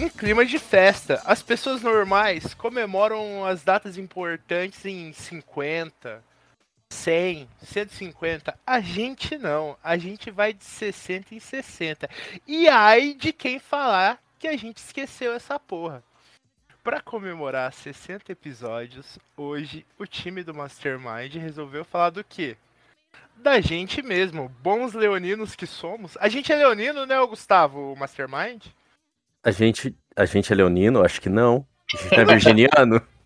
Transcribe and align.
em 0.00 0.08
clima 0.08 0.46
de 0.46 0.58
festa. 0.58 1.20
As 1.26 1.42
pessoas 1.42 1.82
normais 1.82 2.54
comemoram 2.54 3.44
as 3.44 3.62
datas 3.62 3.98
importantes 3.98 4.86
em 4.86 5.12
50, 5.12 6.24
100, 6.90 7.48
150. 7.62 8.58
A 8.66 8.80
gente 8.80 9.36
não. 9.36 9.76
A 9.84 9.98
gente 9.98 10.30
vai 10.30 10.54
de 10.54 10.64
60 10.64 11.34
em 11.34 11.38
60. 11.38 12.08
E 12.46 12.66
ai 12.66 13.12
de 13.12 13.30
quem 13.30 13.58
falar 13.58 14.18
que 14.38 14.48
a 14.48 14.56
gente 14.56 14.78
esqueceu 14.78 15.34
essa 15.34 15.60
porra. 15.60 16.02
Pra 16.82 17.02
comemorar 17.02 17.70
60 17.70 18.32
episódios, 18.32 19.18
hoje 19.36 19.84
o 19.98 20.06
time 20.06 20.42
do 20.42 20.54
Mastermind 20.54 21.34
resolveu 21.34 21.84
falar 21.84 22.08
do 22.08 22.24
quê? 22.24 22.56
Da 23.36 23.60
gente 23.60 24.00
mesmo, 24.00 24.48
bons 24.62 24.94
leoninos 24.94 25.54
que 25.54 25.66
somos. 25.66 26.16
A 26.18 26.28
gente 26.30 26.50
é 26.50 26.56
leonino, 26.56 27.04
né, 27.04 27.16
Gustavo, 27.26 27.92
o 27.92 27.96
Mastermind? 27.96 28.66
A 29.42 29.50
gente, 29.50 29.96
a 30.16 30.24
gente 30.24 30.52
é 30.52 30.56
leonino? 30.56 31.04
Acho 31.04 31.20
que 31.20 31.28
não. 31.28 31.66
A 31.92 31.96
gente 31.96 32.14
é 32.14 32.24
virginiano? 32.24 33.02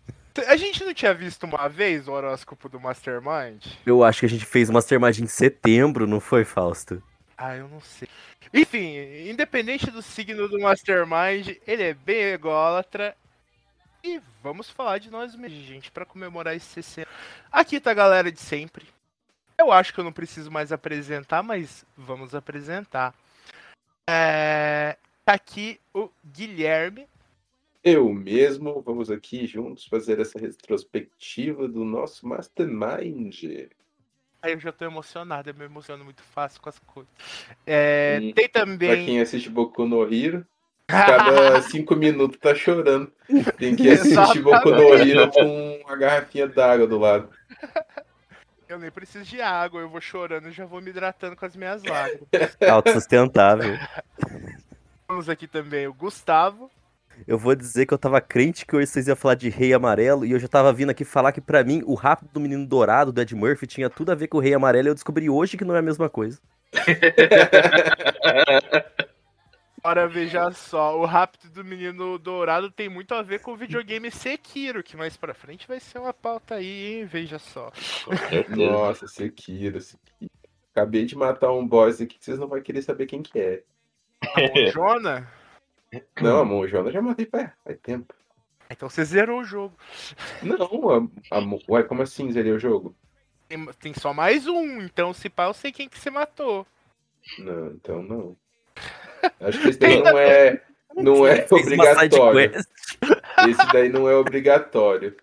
A 0.47 0.57
gente 0.57 0.83
não 0.83 0.93
tinha 0.93 1.13
visto 1.13 1.43
uma 1.45 1.69
vez 1.69 2.09
o 2.09 2.11
horóscopo 2.11 2.67
do 2.67 2.77
Mastermind? 2.77 3.65
Eu 3.85 4.03
acho 4.03 4.19
que 4.19 4.25
a 4.25 4.29
gente 4.29 4.45
fez 4.45 4.69
o 4.69 4.73
Mastermind 4.73 5.19
em 5.19 5.27
setembro, 5.27 6.05
não 6.05 6.19
foi, 6.19 6.43
Fausto? 6.43 7.01
Ah, 7.37 7.55
eu 7.55 7.69
não 7.69 7.79
sei. 7.79 8.09
Enfim, 8.53 8.97
independente 9.29 9.89
do 9.89 10.01
signo 10.01 10.49
do 10.49 10.59
Mastermind, 10.59 11.55
ele 11.65 11.83
é 11.83 11.93
bem 11.93 12.21
ególatra. 12.33 13.15
E 14.03 14.21
vamos 14.43 14.69
falar 14.69 14.97
de 14.97 15.09
nós 15.09 15.35
mesmos, 15.35 15.63
gente, 15.63 15.89
pra 15.89 16.05
comemorar 16.05 16.53
esse 16.53 16.65
60. 16.65 17.09
Aqui 17.51 17.79
tá 17.79 17.91
a 17.91 17.95
galera 17.95 18.29
de 18.29 18.39
sempre. 18.39 18.85
Eu 19.57 19.71
acho 19.71 19.93
que 19.93 19.99
eu 19.99 20.03
não 20.03 20.11
preciso 20.11 20.51
mais 20.51 20.71
apresentar, 20.71 21.41
mas 21.41 21.85
vamos 21.97 22.35
apresentar. 22.35 23.13
É... 24.09 24.97
Tá 25.25 25.33
aqui 25.33 25.79
o 25.91 26.07
Guilherme. 26.23 27.07
Eu 27.83 28.13
mesmo, 28.13 28.79
vamos 28.85 29.09
aqui 29.09 29.47
juntos 29.47 29.85
fazer 29.87 30.19
essa 30.19 30.37
retrospectiva 30.37 31.67
do 31.67 31.83
nosso 31.83 32.27
Mastermind. 32.27 33.43
Aí 34.39 34.53
eu 34.53 34.59
já 34.59 34.71
tô 34.71 34.85
emocionado, 34.85 35.49
eu 35.49 35.55
me 35.55 35.65
emociono 35.65 36.05
muito 36.05 36.21
fácil 36.21 36.61
com 36.61 36.69
as 36.69 36.77
coisas. 36.77 37.11
É, 37.65 38.19
E 38.21 38.33
Tem 38.33 38.47
Pra 38.47 38.61
também. 38.61 39.05
quem 39.05 39.19
assiste 39.19 39.49
Boku 39.49 39.87
no 39.87 40.03
Hero, 40.03 40.45
cada 40.87 41.59
cinco 41.63 41.95
minutos 41.95 42.37
tá 42.37 42.53
chorando. 42.53 43.11
Tem 43.57 43.75
que 43.75 43.89
assistir 43.89 44.43
Boku 44.43 44.69
no 44.69 44.93
Hero 44.93 45.31
com 45.31 45.81
uma 45.83 45.95
garrafinha 45.95 46.47
d'água 46.47 46.85
do 46.85 46.99
lado. 46.99 47.31
Eu 48.69 48.77
nem 48.77 48.91
preciso 48.91 49.25
de 49.25 49.41
água, 49.41 49.81
eu 49.81 49.89
vou 49.89 50.01
chorando 50.01 50.49
e 50.49 50.51
já 50.51 50.67
vou 50.67 50.81
me 50.81 50.91
hidratando 50.91 51.35
com 51.35 51.45
as 51.45 51.55
minhas 51.55 51.83
lágrimas. 51.83 52.27
Autossustentável. 52.69 53.75
Temos 55.07 55.29
aqui 55.29 55.47
também 55.47 55.87
o 55.87 55.93
Gustavo. 55.93 56.69
Eu 57.27 57.37
vou 57.37 57.55
dizer 57.55 57.85
que 57.85 57.93
eu 57.93 57.97
tava 57.97 58.19
crente 58.19 58.65
que 58.65 58.75
hoje 58.75 58.87
vocês 58.87 59.07
iam 59.07 59.15
falar 59.15 59.35
de 59.35 59.49
Rei 59.49 59.73
Amarelo 59.73 60.25
e 60.25 60.31
eu 60.31 60.39
já 60.39 60.47
tava 60.47 60.73
vindo 60.73 60.89
aqui 60.89 61.05
falar 61.05 61.31
que 61.31 61.39
pra 61.39 61.63
mim 61.63 61.81
o 61.85 61.93
Rápido 61.93 62.29
do 62.33 62.41
Menino 62.41 62.67
Dourado 62.67 63.13
do 63.13 63.21
Ed 63.21 63.33
Murphy 63.33 63.67
tinha 63.67 63.89
tudo 63.89 64.11
a 64.11 64.15
ver 64.15 64.27
com 64.27 64.37
o 64.37 64.41
Rei 64.41 64.53
Amarelo 64.53 64.87
e 64.87 64.89
eu 64.89 64.93
descobri 64.93 65.29
hoje 65.29 65.55
que 65.55 65.63
não 65.63 65.75
é 65.75 65.79
a 65.79 65.83
mesma 65.83 66.09
coisa. 66.09 66.41
Ora, 69.83 70.07
veja 70.07 70.51
só, 70.51 70.99
o 70.99 71.05
Rápido 71.05 71.51
do 71.51 71.63
Menino 71.63 72.17
Dourado 72.17 72.71
tem 72.71 72.89
muito 72.89 73.13
a 73.13 73.21
ver 73.21 73.39
com 73.39 73.53
o 73.53 73.55
videogame 73.55 74.09
Sekiro, 74.09 74.81
que 74.81 74.97
mais 74.97 75.15
pra 75.15 75.35
frente 75.35 75.67
vai 75.67 75.79
ser 75.79 75.99
uma 75.99 76.11
pauta 76.11 76.55
aí, 76.55 76.95
hein? 76.95 77.05
Veja 77.05 77.37
só. 77.37 77.71
Nossa, 78.49 79.07
Sekiro, 79.07 79.79
Sekiro. 79.79 80.31
Acabei 80.73 81.05
de 81.05 81.15
matar 81.15 81.53
um 81.53 81.65
boss 81.65 82.01
aqui 82.01 82.17
que 82.17 82.25
vocês 82.25 82.39
não 82.39 82.47
vão 82.47 82.59
querer 82.61 82.81
saber 82.81 83.05
quem 83.05 83.21
que 83.21 83.39
é. 83.39 83.63
O 84.67 84.71
Jona? 84.71 85.31
Não, 86.21 86.39
a 86.39 86.45
Monjona 86.45 86.91
já 86.91 87.01
matei 87.01 87.25
faz, 87.25 87.49
faz 87.63 87.79
tempo. 87.81 88.13
Então 88.69 88.89
você 88.89 89.05
zerou 89.05 89.41
o 89.41 89.43
jogo. 89.43 89.75
Não, 90.41 90.89
a, 90.89 91.37
a, 91.37 91.39
Ué, 91.69 91.83
como 91.83 92.01
assim 92.01 92.31
zerei 92.31 92.51
o 92.51 92.59
jogo? 92.59 92.95
Tem, 93.47 93.65
tem 93.79 93.93
só 93.93 94.13
mais 94.13 94.47
um, 94.47 94.81
então 94.81 95.13
se 95.13 95.29
pá, 95.29 95.45
eu 95.45 95.53
sei 95.53 95.71
quem 95.71 95.87
que 95.87 95.99
você 95.99 96.09
matou. 96.09 96.65
Não, 97.39 97.67
então 97.67 98.01
não. 98.01 98.35
Acho 99.39 99.61
que 99.61 99.69
esse 99.69 99.79
daí 99.79 100.01
não 100.01 100.17
é, 100.17 100.61
não 100.95 101.27
é 101.27 101.45
uma 101.49 101.95
side 101.99 102.19
obrigatório. 102.19 102.51
Esse 103.47 103.71
daí 103.71 103.89
não 103.89 104.09
é 104.09 104.15
obrigatório. 104.15 105.15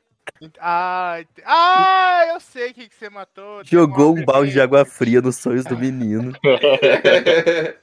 Ah, 0.59 1.20
ah 1.44 2.24
eu 2.32 2.41
sei 2.41 2.72
quem 2.72 2.88
que 2.88 2.94
você 2.94 3.10
matou. 3.10 3.64
Jogou 3.64 4.16
um 4.16 4.24
balde 4.24 4.53
de 4.53 4.60
água 4.60 4.84
fria 4.84 5.20
nos 5.20 5.36
sonhos 5.36 5.64
do 5.64 5.76
menino. 5.76 6.32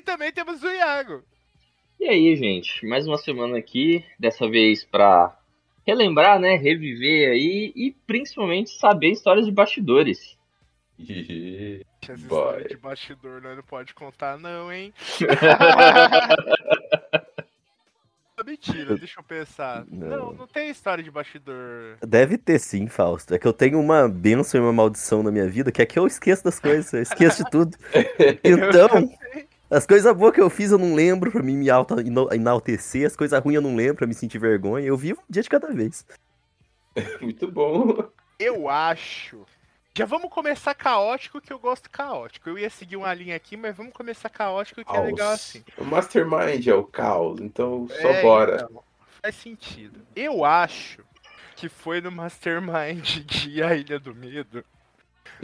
E 0.00 0.02
também 0.02 0.32
temos 0.32 0.62
o 0.62 0.66
Iago. 0.66 1.22
E 2.00 2.08
aí, 2.08 2.34
gente, 2.34 2.86
mais 2.86 3.06
uma 3.06 3.18
semana 3.18 3.58
aqui, 3.58 4.02
dessa 4.18 4.48
vez 4.48 4.82
pra 4.82 5.38
relembrar, 5.86 6.40
né, 6.40 6.56
reviver 6.56 7.30
aí 7.30 7.70
e 7.76 7.94
principalmente 8.06 8.70
saber 8.70 9.10
histórias 9.10 9.44
de 9.44 9.52
bastidores. 9.52 10.38
Ih, 10.98 11.84
Essas 12.02 12.22
Boy. 12.22 12.38
histórias 12.38 12.68
de 12.70 12.76
bastidor 12.78 13.42
nós 13.42 13.54
não 13.54 13.62
pode 13.62 13.92
contar 13.92 14.38
não, 14.38 14.72
hein? 14.72 14.94
Mentira, 18.42 18.96
deixa 18.96 19.20
eu 19.20 19.24
pensar. 19.24 19.84
Não. 19.86 20.08
Não. 20.08 20.32
não, 20.32 20.46
tem 20.46 20.70
história 20.70 21.04
de 21.04 21.10
bastidor. 21.10 21.98
Deve 22.00 22.38
ter 22.38 22.58
sim, 22.58 22.88
Fausto. 22.88 23.34
É 23.34 23.38
que 23.38 23.46
eu 23.46 23.52
tenho 23.52 23.78
uma 23.78 24.08
benção 24.08 24.58
e 24.58 24.64
uma 24.64 24.72
maldição 24.72 25.22
na 25.22 25.30
minha 25.30 25.46
vida, 25.46 25.70
que 25.70 25.82
é 25.82 25.86
que 25.86 25.98
eu 25.98 26.06
esqueço 26.06 26.42
das 26.42 26.58
coisas, 26.58 26.90
eu 26.90 27.02
esqueço 27.02 27.44
de 27.44 27.50
tudo. 27.50 27.76
Então, 28.42 28.88
as 29.70 29.86
coisas 29.86 30.14
boas 30.16 30.34
que 30.34 30.40
eu 30.40 30.50
fiz 30.50 30.70
eu 30.72 30.78
não 30.78 30.94
lembro 30.94 31.30
pra 31.30 31.42
mim 31.42 31.56
me 31.56 31.70
auto 31.70 31.94
enaltecer, 32.34 33.06
as 33.06 33.16
coisas 33.16 33.40
ruins 33.42 33.56
eu 33.56 33.62
não 33.62 33.76
lembro 33.76 33.96
pra 33.96 34.06
me 34.06 34.14
sentir 34.14 34.38
vergonha. 34.38 34.86
Eu 34.86 34.96
vivo 34.96 35.20
um 35.22 35.32
dia 35.32 35.42
de 35.42 35.48
cada 35.48 35.72
vez. 35.72 36.04
muito 37.20 37.50
bom. 37.50 38.04
Eu 38.38 38.68
acho. 38.68 39.44
Já 39.96 40.06
vamos 40.06 40.30
começar 40.30 40.74
caótico, 40.74 41.40
que 41.40 41.52
eu 41.52 41.58
gosto 41.58 41.90
caótico. 41.90 42.48
Eu 42.48 42.58
ia 42.58 42.70
seguir 42.70 42.96
uma 42.96 43.12
linha 43.12 43.36
aqui, 43.36 43.56
mas 43.56 43.76
vamos 43.76 43.92
começar 43.92 44.28
caótico, 44.30 44.84
que 44.84 44.96
é 44.96 45.00
legal 45.00 45.32
assim. 45.32 45.62
O 45.76 45.84
Mastermind 45.84 46.66
é 46.66 46.74
o 46.74 46.84
caos, 46.84 47.40
então 47.40 47.86
só 48.00 48.08
É, 48.08 48.22
bora. 48.22 48.66
então, 48.70 48.82
faz 49.22 49.34
sentido. 49.34 50.00
Eu 50.16 50.44
acho 50.44 51.02
que 51.56 51.68
foi 51.68 52.00
no 52.00 52.10
Mastermind 52.10 53.18
de 53.26 53.62
A 53.62 53.74
Ilha 53.74 53.98
do 53.98 54.14
Medo. 54.14 54.64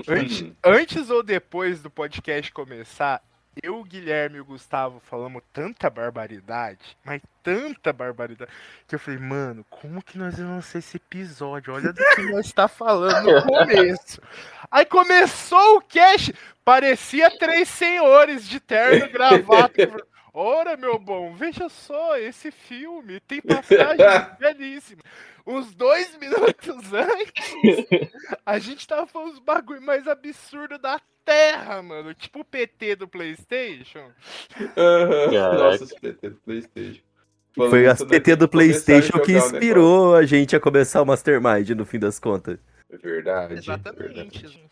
Antes, 0.09 0.43
Hum. 0.43 0.53
antes 0.65 1.11
ou 1.11 1.23
depois 1.23 1.83
do 1.83 1.91
podcast 1.91 2.53
começar, 2.53 3.23
eu, 3.63 3.79
o 3.79 3.85
Guilherme 3.85 4.37
e 4.37 4.41
o 4.41 4.45
Gustavo 4.45 5.01
falamos 5.01 5.43
tanta 5.53 5.89
barbaridade, 5.89 6.97
mas 7.05 7.23
tanta 7.43 7.93
barbaridade, 7.93 8.51
que 8.87 8.95
eu 8.95 8.99
falei, 8.99 9.19
mano, 9.19 9.65
como 9.71 10.03
que 10.03 10.19
nós 10.19 10.37
vamos 10.37 10.53
lançar 10.53 10.79
esse 10.79 10.97
episódio? 10.97 11.73
Olha 11.73 11.93
do 11.93 12.05
que 12.15 12.23
nós 12.31 12.47
está 12.47 12.69
falando 12.69 13.33
no 13.33 13.43
começo. 13.43 14.21
Aí 14.71 14.85
começou 14.85 15.79
o 15.79 15.83
cast, 15.83 16.35
parecia 16.65 17.31
três 17.39 17.69
senhores 17.69 18.47
de 18.47 18.61
terno 18.61 19.11
gravata. 19.11 19.91
Ora, 20.35 20.77
meu 20.77 20.99
bom, 20.99 21.35
veja 21.35 21.69
só, 21.71 22.19
esse 22.19 22.51
filme 22.51 23.21
tem 23.21 23.41
passagem 23.41 24.05
belíssima. 24.39 25.03
Uns 25.47 25.75
dois 25.75 26.15
minutos 26.19 26.93
antes, 26.93 27.55
a 28.45 28.59
gente 28.59 28.87
tava 28.87 29.07
falando 29.07 29.33
os 29.33 29.39
bagulho 29.39 29.81
mais 29.81 30.07
absurdo 30.07 30.77
da 30.77 31.01
Terra, 31.27 31.83
mano. 31.83 32.15
Tipo 32.15 32.41
o 32.41 32.45
PT 32.45 32.97
do 32.97 33.09
PlayStation. 33.09 34.13
Caraca. 34.75 35.59
Nossa, 35.59 35.85
os 35.85 35.93
PT 35.93 36.31
do 36.31 36.37
Playstation. 36.37 37.03
Falando 37.53 37.71
Foi 37.71 37.87
as 37.87 38.01
né, 38.01 38.07
PT 38.07 38.37
do 38.37 38.49
Playstation 38.49 39.19
que 39.19 39.33
inspirou 39.33 40.15
a 40.15 40.25
gente 40.25 40.55
a 40.55 40.61
começar 40.61 41.03
o 41.03 41.07
Mastermind, 41.07 41.71
no 41.71 41.85
fim 41.85 41.99
das 41.99 42.21
contas. 42.21 42.59
É 42.89 42.97
Verdade. 42.97 43.55
Exatamente. 43.55 44.03
verdade. 44.03 44.71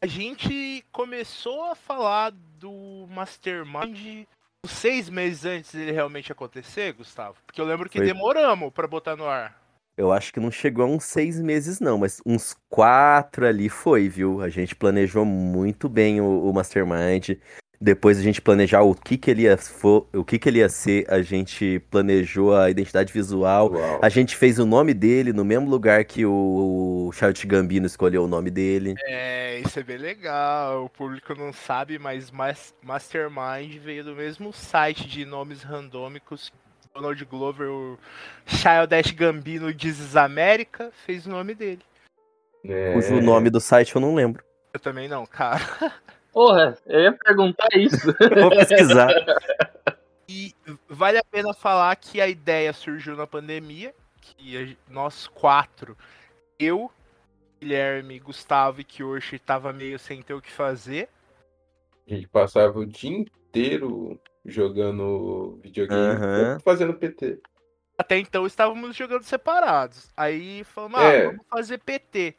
A 0.00 0.06
gente 0.06 0.84
começou 0.92 1.64
a 1.64 1.74
falar 1.74 2.32
do 2.60 3.08
Mastermind 3.10 4.26
seis 4.66 5.08
meses 5.08 5.46
antes 5.46 5.74
dele 5.74 5.92
realmente 5.92 6.30
acontecer, 6.30 6.92
Gustavo. 6.92 7.36
Porque 7.46 7.60
eu 7.60 7.64
lembro 7.64 7.88
que 7.88 7.98
Foi. 7.98 8.06
demoramos 8.06 8.72
pra 8.72 8.86
botar 8.86 9.16
no 9.16 9.26
ar. 9.26 9.58
Eu 9.98 10.12
acho 10.12 10.32
que 10.32 10.38
não 10.38 10.50
chegou 10.50 10.84
a 10.84 10.88
uns 10.88 11.02
seis 11.04 11.40
meses, 11.40 11.80
não, 11.80 11.98
mas 11.98 12.22
uns 12.24 12.56
quatro 12.70 13.44
ali 13.44 13.68
foi, 13.68 14.08
viu? 14.08 14.40
A 14.40 14.48
gente 14.48 14.76
planejou 14.76 15.24
muito 15.24 15.88
bem 15.88 16.20
o, 16.20 16.48
o 16.48 16.52
Mastermind. 16.54 17.30
Depois 17.80 18.18
a 18.18 18.22
gente 18.22 18.40
planejar 18.40 18.82
o 18.82 18.92
que 18.94 19.16
que 19.16 19.30
ele 19.30 19.42
ia, 19.42 19.56
fo- 19.56 20.06
o 20.12 20.24
que 20.24 20.36
que 20.38 20.48
ele 20.48 20.58
ia 20.58 20.68
ser, 20.68 21.04
a 21.08 21.22
gente 21.22 21.80
planejou 21.90 22.56
a 22.56 22.68
identidade 22.70 23.12
visual, 23.12 23.72
Uau. 23.72 24.00
a 24.02 24.08
gente 24.08 24.34
fez 24.36 24.58
o 24.58 24.66
nome 24.66 24.92
dele 24.92 25.32
no 25.32 25.44
mesmo 25.44 25.68
lugar 25.70 26.04
que 26.04 26.26
o, 26.26 27.06
o 27.08 27.12
Charles 27.12 27.44
Gambino 27.44 27.86
escolheu 27.86 28.24
o 28.24 28.28
nome 28.28 28.50
dele. 28.50 28.94
É, 29.04 29.60
isso 29.60 29.78
é 29.78 29.82
bem 29.84 29.96
legal. 29.96 30.86
O 30.86 30.88
público 30.88 31.34
não 31.36 31.52
sabe, 31.52 32.00
mas 32.00 32.32
Mas- 32.32 32.74
Mastermind 32.82 33.76
veio 33.78 34.02
do 34.04 34.14
mesmo 34.14 34.52
site 34.52 35.08
de 35.08 35.24
nomes 35.24 35.62
randômicos. 35.62 36.52
Donald 36.98 37.24
Glover, 37.26 37.70
o 37.70 37.98
Childish 38.44 39.12
Gambino 39.12 39.72
Dizes 39.72 40.16
América, 40.16 40.90
fez 41.06 41.26
o 41.26 41.30
nome 41.30 41.54
dele. 41.54 41.82
É. 42.64 42.92
Cujo 42.92 43.20
nome 43.20 43.50
do 43.50 43.60
site 43.60 43.94
eu 43.94 44.00
não 44.00 44.14
lembro. 44.14 44.44
Eu 44.72 44.80
também 44.80 45.08
não, 45.08 45.24
cara. 45.24 45.60
Porra, 46.32 46.76
eu 46.86 47.00
ia 47.00 47.12
perguntar 47.12 47.68
isso. 47.74 48.12
Vou 48.40 48.50
pesquisar. 48.50 49.08
E 50.28 50.52
vale 50.88 51.18
a 51.18 51.24
pena 51.24 51.54
falar 51.54 51.94
que 51.96 52.20
a 52.20 52.28
ideia 52.28 52.72
surgiu 52.72 53.16
na 53.16 53.26
pandemia, 53.26 53.94
que 54.20 54.76
nós 54.90 55.28
quatro, 55.28 55.96
eu, 56.58 56.90
Guilherme, 57.60 58.18
Gustavo 58.18 58.80
e 58.80 58.84
Kyoshi, 58.84 59.38
tava 59.38 59.72
meio 59.72 59.98
sem 59.98 60.20
ter 60.20 60.34
o 60.34 60.42
que 60.42 60.50
fazer. 60.50 61.08
A 62.06 62.14
gente 62.14 62.26
passava 62.26 62.78
o 62.78 62.86
dia 62.86 63.10
inteiro 63.10 64.20
jogando 64.44 65.58
videogame, 65.62 66.60
fazendo 66.64 66.94
PT. 66.94 67.40
Até 67.96 68.18
então 68.18 68.46
estávamos 68.46 68.94
jogando 68.96 69.24
separados. 69.24 70.10
Aí 70.16 70.62
falamos, 70.64 71.00
É. 71.00 71.26
ah, 71.26 71.26
vamos 71.30 71.46
fazer 71.50 71.78
PT. 71.78 72.36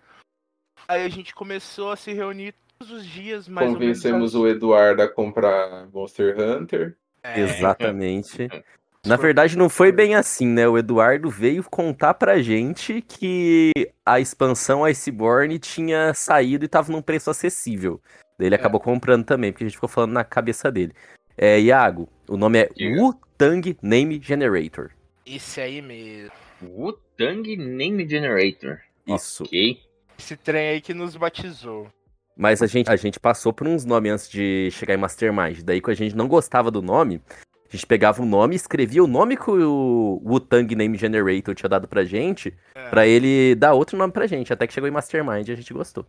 Aí 0.88 1.04
a 1.04 1.10
gente 1.10 1.36
começou 1.36 1.92
a 1.92 1.98
se 1.98 2.13
reunir 2.13 2.56
todos 2.78 2.94
os 2.94 3.06
dias, 3.06 3.48
mais 3.50 3.72
Convencemos 3.74 4.36
ou 4.36 4.44
o. 4.44 4.48
Eduardo 4.48 5.01
a 5.01 5.07
comprar 5.07 5.88
Monster 5.92 6.36
Hunter. 6.40 6.98
É, 7.22 7.42
Exatamente. 7.42 8.48
Na 9.06 9.16
verdade, 9.16 9.57
não 9.57 9.69
foi 9.69 9.94
bem 9.94 10.16
assim, 10.16 10.46
né? 10.46 10.68
O 10.68 10.78
Eduardo 10.78 11.30
veio 11.30 11.63
contar 11.63 12.13
pra 12.16 12.42
gente 12.42 13.01
que 13.01 13.72
a 14.06 14.19
expansão 14.19 14.84
Iceborne 14.84 15.57
tinha 15.57 16.13
saído 16.13 16.66
e 16.66 16.68
tava 16.68 16.92
num 16.92 17.01
preço 17.01 17.30
acessível. 17.30 18.01
Daí 18.38 18.48
ele 18.48 18.56
acabou 18.56 18.80
comprando 18.80 19.25
também, 19.25 19.51
porque 19.51 19.63
a 19.63 19.68
gente 19.68 19.78
ficou 19.78 19.88
falando 19.88 20.12
na 20.12 20.25
cabeça 20.25 20.69
dele. 20.69 20.94
É, 21.41 21.57
Iago, 21.59 22.09
o 22.27 22.36
nome 22.36 22.59
é. 22.59 22.69
Wu-Tang 22.97 23.77
Name 23.81 24.19
Generator. 24.21 24.91
Esse 25.25 25.62
aí 25.62 25.81
mesmo. 25.81 26.31
Wu-Tang 26.62 27.56
Name 27.56 28.07
Generator. 28.07 28.80
Isso. 29.07 29.44
Ok. 29.44 29.80
Esse 30.18 30.36
trem 30.36 30.68
aí 30.69 30.81
que 30.81 30.94
nos 30.94 31.15
batizou. 31.15 31.88
Mas 32.36 32.62
a 32.62 32.68
gente, 32.68 32.89
a 32.89 32.95
gente 32.97 33.19
passou 33.19 33.53
por 33.53 33.68
uns 33.68 33.86
nomes 33.86 34.12
antes 34.12 34.30
de 34.30 34.69
chegar 34.71 34.94
em 34.94 34.97
Mastermind. 34.97 35.62
Daí, 35.62 35.80
quando 35.80 35.94
a 35.94 35.97
gente 35.97 36.15
não 36.15 36.27
gostava 36.27 36.69
do 36.69 36.81
nome, 36.81 37.21
a 37.30 37.71
gente 37.75 37.86
pegava 37.86 38.21
o 38.21 38.25
nome 38.25 38.56
e 38.56 38.57
escrevia 38.57 39.01
o 39.03 39.07
nome 39.07 39.38
que 39.38 39.50
o 39.50 40.21
Wu-Tang 40.25 40.75
Name 40.75 40.97
Generator 40.97 41.56
tinha 41.56 41.69
dado 41.69 41.88
pra 41.88 42.03
gente, 42.03 42.53
É. 42.75 42.89
pra 42.89 43.07
ele 43.07 43.56
dar 43.56 43.74
outro 43.74 43.97
nome 43.97 44.12
pra 44.12 44.27
gente. 44.27 44.51
Até 44.51 44.68
que 44.68 44.74
chegou 44.74 44.89
em 44.89 44.91
Mastermind 44.91 45.47
e 45.47 45.51
a 45.51 45.56
gente 45.56 45.74
gostou. 45.74 46.06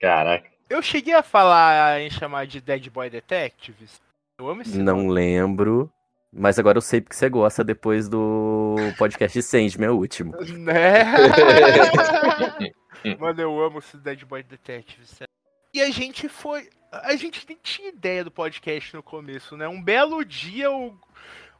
Caraca. 0.00 0.48
Eu 0.68 0.82
cheguei 0.82 1.14
a 1.14 1.22
falar 1.22 2.00
em 2.00 2.10
chamar 2.10 2.46
de 2.46 2.60
Dead 2.60 2.88
Boy 2.90 3.08
Detectives. 3.08 4.00
Eu 4.38 4.48
amo 4.48 4.62
esse 4.62 4.78
Não 4.78 4.98
nome. 4.98 5.10
lembro. 5.12 5.92
Mas 6.32 6.58
agora 6.58 6.78
eu 6.78 6.82
sei 6.82 7.00
porque 7.00 7.16
você 7.16 7.28
gosta 7.28 7.64
depois 7.64 8.08
do 8.08 8.76
podcast 8.96 9.42
Sandman, 9.42 9.90
o 9.90 9.96
último. 9.96 10.32
Né? 10.56 11.04
Mano, 13.18 13.40
eu 13.40 13.60
amo 13.62 13.78
esse 13.78 13.96
Dead 13.96 14.24
Boy 14.24 14.42
Detective. 14.42 15.06
sério. 15.06 15.28
E 15.74 15.80
a 15.80 15.90
gente 15.90 16.28
foi. 16.28 16.68
A 16.92 17.16
gente 17.16 17.44
nem 17.48 17.58
tinha 17.62 17.88
ideia 17.88 18.22
do 18.24 18.30
podcast 18.30 18.94
no 18.94 19.02
começo, 19.02 19.56
né? 19.56 19.66
Um 19.66 19.82
belo 19.82 20.24
dia 20.24 20.70
o. 20.70 20.96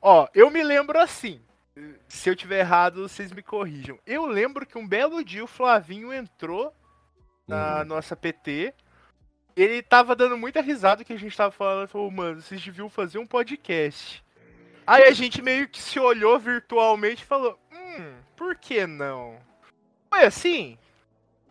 Ó, 0.01 0.29
eu 0.35 0.51
me 0.51 0.63
lembro 0.63 0.99
assim. 1.01 1.41
Se 2.09 2.29
eu 2.29 2.37
tiver 2.37 2.61
errado, 2.61 3.09
vocês 3.09 3.33
me 3.33 3.43
corrijam. 3.43 3.99
Eu 4.07 4.27
lembro 4.27 4.67
que 4.67 4.77
um 4.79 4.87
belo 4.87 5.25
dia 5.25 5.43
o 5.45 5.49
Flavinho 5.49 6.13
entrou 6.13 6.73
na 7.47 7.85
nossa 7.85 8.15
PT. 8.17 8.75
Ele 9.61 9.83
tava 9.83 10.15
dando 10.15 10.37
muita 10.39 10.61
risada 10.61 11.03
que 11.05 11.13
a 11.13 11.19
gente 11.19 11.37
tava 11.37 11.51
falando. 11.51 11.81
Ele 11.81 11.89
falou, 11.89 12.11
mano, 12.11 12.41
vocês 12.41 12.63
deviam 12.63 12.89
fazer 12.89 13.19
um 13.19 13.27
podcast. 13.27 14.23
Aí 14.87 15.03
a 15.03 15.13
gente 15.13 15.43
meio 15.43 15.69
que 15.69 15.83
se 15.83 16.01
olhou 16.01 16.39
virtualmente 16.39 17.23
e 17.23 17.27
falou: 17.27 17.59
Hum, 17.71 18.13
por 18.35 18.57
que 18.57 18.87
não? 18.87 19.37
Foi 20.09 20.25
assim? 20.25 20.79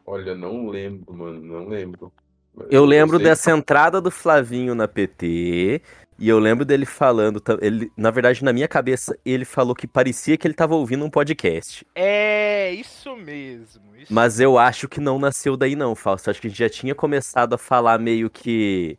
Olha, 0.04 0.34
não 0.34 0.68
lembro, 0.68 1.14
mano, 1.14 1.40
não 1.40 1.68
lembro. 1.68 2.12
Mas 2.56 2.68
Eu 2.72 2.84
lembro 2.84 3.20
dessa 3.20 3.52
entrada 3.52 4.02
do 4.02 4.10
Flavinho 4.10 4.74
na 4.74 4.88
PT. 4.88 5.84
E 6.20 6.28
eu 6.28 6.40
lembro 6.40 6.66
dele 6.66 6.86
falando. 6.86 7.42
Ele, 7.62 7.92
na 7.96 8.10
verdade, 8.10 8.44
na 8.44 8.52
minha 8.52 8.68
cabeça, 8.68 9.18
ele 9.24 9.46
falou 9.46 9.76
que 9.76 9.86
parecia 9.86 10.38
que 10.38 10.48
ele 10.48 10.54
tava 10.54 10.76
ouvindo 10.76 11.06
um 11.06 11.10
podcast. 11.10 11.86
É, 11.94 12.72
isso 12.72 13.16
mesmo. 13.16 13.96
Isso 13.96 14.12
Mas 14.14 14.40
eu 14.40 14.58
acho 14.58 14.88
que 14.90 15.00
não 15.00 15.20
nasceu 15.20 15.56
daí, 15.56 15.76
não, 15.76 15.96
Fausto. 15.96 16.30
Acho 16.30 16.42
que 16.42 16.48
a 16.48 16.50
gente 16.50 16.60
já 16.60 16.70
tinha 16.70 16.96
começado 16.96 17.54
a 17.54 17.58
falar 17.58 18.00
meio 18.00 18.30
que. 18.30 18.98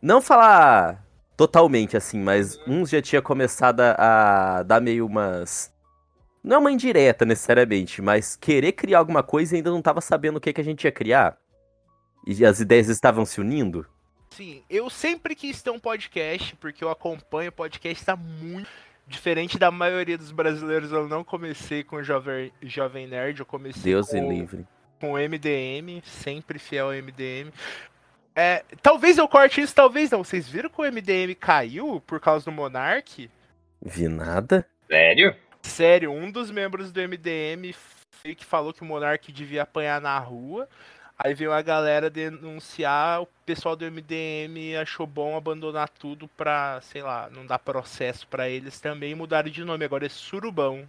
Não 0.00 0.20
falar 0.20 1.04
totalmente 1.36 1.96
assim, 1.96 2.18
mas 2.18 2.58
uns 2.66 2.90
já 2.90 3.00
tinha 3.00 3.22
começado 3.22 3.80
a, 3.80 4.58
a 4.58 4.62
dar 4.62 4.80
meio 4.80 5.06
umas. 5.06 5.72
Não 6.42 6.56
é 6.56 6.58
uma 6.58 6.72
indireta 6.72 7.24
necessariamente, 7.24 8.02
mas 8.02 8.36
querer 8.36 8.72
criar 8.72 8.98
alguma 8.98 9.22
coisa 9.22 9.54
e 9.54 9.56
ainda 9.56 9.70
não 9.70 9.80
tava 9.80 10.00
sabendo 10.00 10.36
o 10.36 10.40
que, 10.40 10.52
que 10.52 10.60
a 10.60 10.64
gente 10.64 10.84
ia 10.84 10.92
criar. 10.92 11.38
E 12.26 12.44
as 12.44 12.60
ideias 12.60 12.88
estavam 12.88 13.24
se 13.24 13.40
unindo. 13.40 13.86
Sim, 14.38 14.62
eu 14.70 14.88
sempre 14.88 15.34
quis 15.34 15.60
ter 15.60 15.70
um 15.70 15.80
podcast, 15.80 16.54
porque 16.54 16.84
eu 16.84 16.90
acompanho 16.90 17.48
o 17.48 17.52
podcast, 17.52 18.04
tá 18.04 18.14
muito 18.14 18.70
diferente 19.04 19.58
da 19.58 19.68
maioria 19.68 20.16
dos 20.16 20.30
brasileiros. 20.30 20.92
Eu 20.92 21.08
não 21.08 21.24
comecei 21.24 21.82
com 21.82 21.96
o 21.96 22.04
Jovem, 22.04 22.52
Jovem 22.62 23.08
Nerd, 23.08 23.40
eu 23.40 23.44
comecei 23.44 23.94
Deus 23.94 24.10
com, 24.10 24.16
e 24.16 24.38
livre. 24.38 24.64
com 25.00 25.14
o 25.14 25.18
MDM, 25.18 26.00
sempre 26.04 26.60
fiel 26.60 26.86
ao 26.86 26.92
MDM. 26.92 27.50
É, 28.32 28.62
talvez 28.80 29.18
eu 29.18 29.26
corte 29.26 29.60
isso, 29.60 29.74
talvez 29.74 30.08
não. 30.12 30.22
Vocês 30.22 30.48
viram 30.48 30.70
que 30.70 30.80
o 30.80 30.84
MDM 30.84 31.34
caiu 31.34 32.00
por 32.06 32.20
causa 32.20 32.44
do 32.44 32.52
Monark? 32.52 33.28
Vi 33.82 34.06
nada. 34.06 34.64
Sério? 34.86 35.34
Sério, 35.62 36.12
um 36.12 36.30
dos 36.30 36.48
membros 36.48 36.92
do 36.92 37.00
MDM 37.00 37.74
que 38.22 38.44
falou 38.44 38.72
que 38.72 38.82
o 38.82 38.84
Monark 38.84 39.32
devia 39.32 39.62
apanhar 39.62 40.00
na 40.00 40.16
rua. 40.16 40.68
Aí 41.18 41.34
veio 41.34 41.52
a 41.52 41.60
galera 41.60 42.08
denunciar, 42.08 43.22
o 43.22 43.28
pessoal 43.44 43.74
do 43.74 43.84
MDM 43.90 44.76
achou 44.80 45.04
bom 45.06 45.36
abandonar 45.36 45.88
tudo 45.88 46.28
pra, 46.28 46.80
sei 46.80 47.02
lá, 47.02 47.28
não 47.30 47.44
dar 47.44 47.58
processo 47.58 48.26
pra 48.28 48.48
eles 48.48 48.78
também 48.80 49.10
e 49.10 49.14
mudaram 49.16 49.50
de 49.50 49.64
nome. 49.64 49.84
Agora 49.84 50.06
é 50.06 50.08
Surubão. 50.08 50.86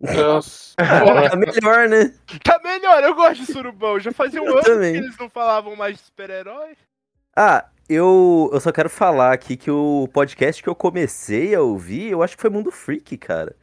Nossa, 0.00 0.74
Tá 1.30 1.36
melhor, 1.36 1.88
né? 1.88 2.12
Tá 2.42 2.60
melhor, 2.64 3.02
eu 3.04 3.14
gosto 3.14 3.44
de 3.46 3.52
Surubão. 3.52 4.00
Já 4.00 4.10
fazia 4.12 4.42
um 4.42 4.46
Eu 4.46 4.54
ano 4.54 4.64
que 4.64 4.70
também. 4.70 4.96
eles 4.96 5.16
não 5.16 5.30
falavam 5.30 5.76
mais 5.76 5.96
de 5.96 6.02
super-herói. 6.02 6.76
Ah, 7.36 7.66
eu, 7.88 8.50
eu 8.52 8.60
só 8.60 8.72
quero 8.72 8.90
falar 8.90 9.32
aqui 9.32 9.56
que 9.56 9.70
o 9.70 10.08
podcast 10.12 10.60
que 10.62 10.68
eu 10.68 10.74
comecei 10.74 11.54
a 11.54 11.60
ouvir, 11.60 12.10
eu 12.10 12.22
acho 12.24 12.34
que 12.36 12.40
foi 12.42 12.50
Mundo 12.50 12.72
Freak, 12.72 13.16
cara. 13.18 13.54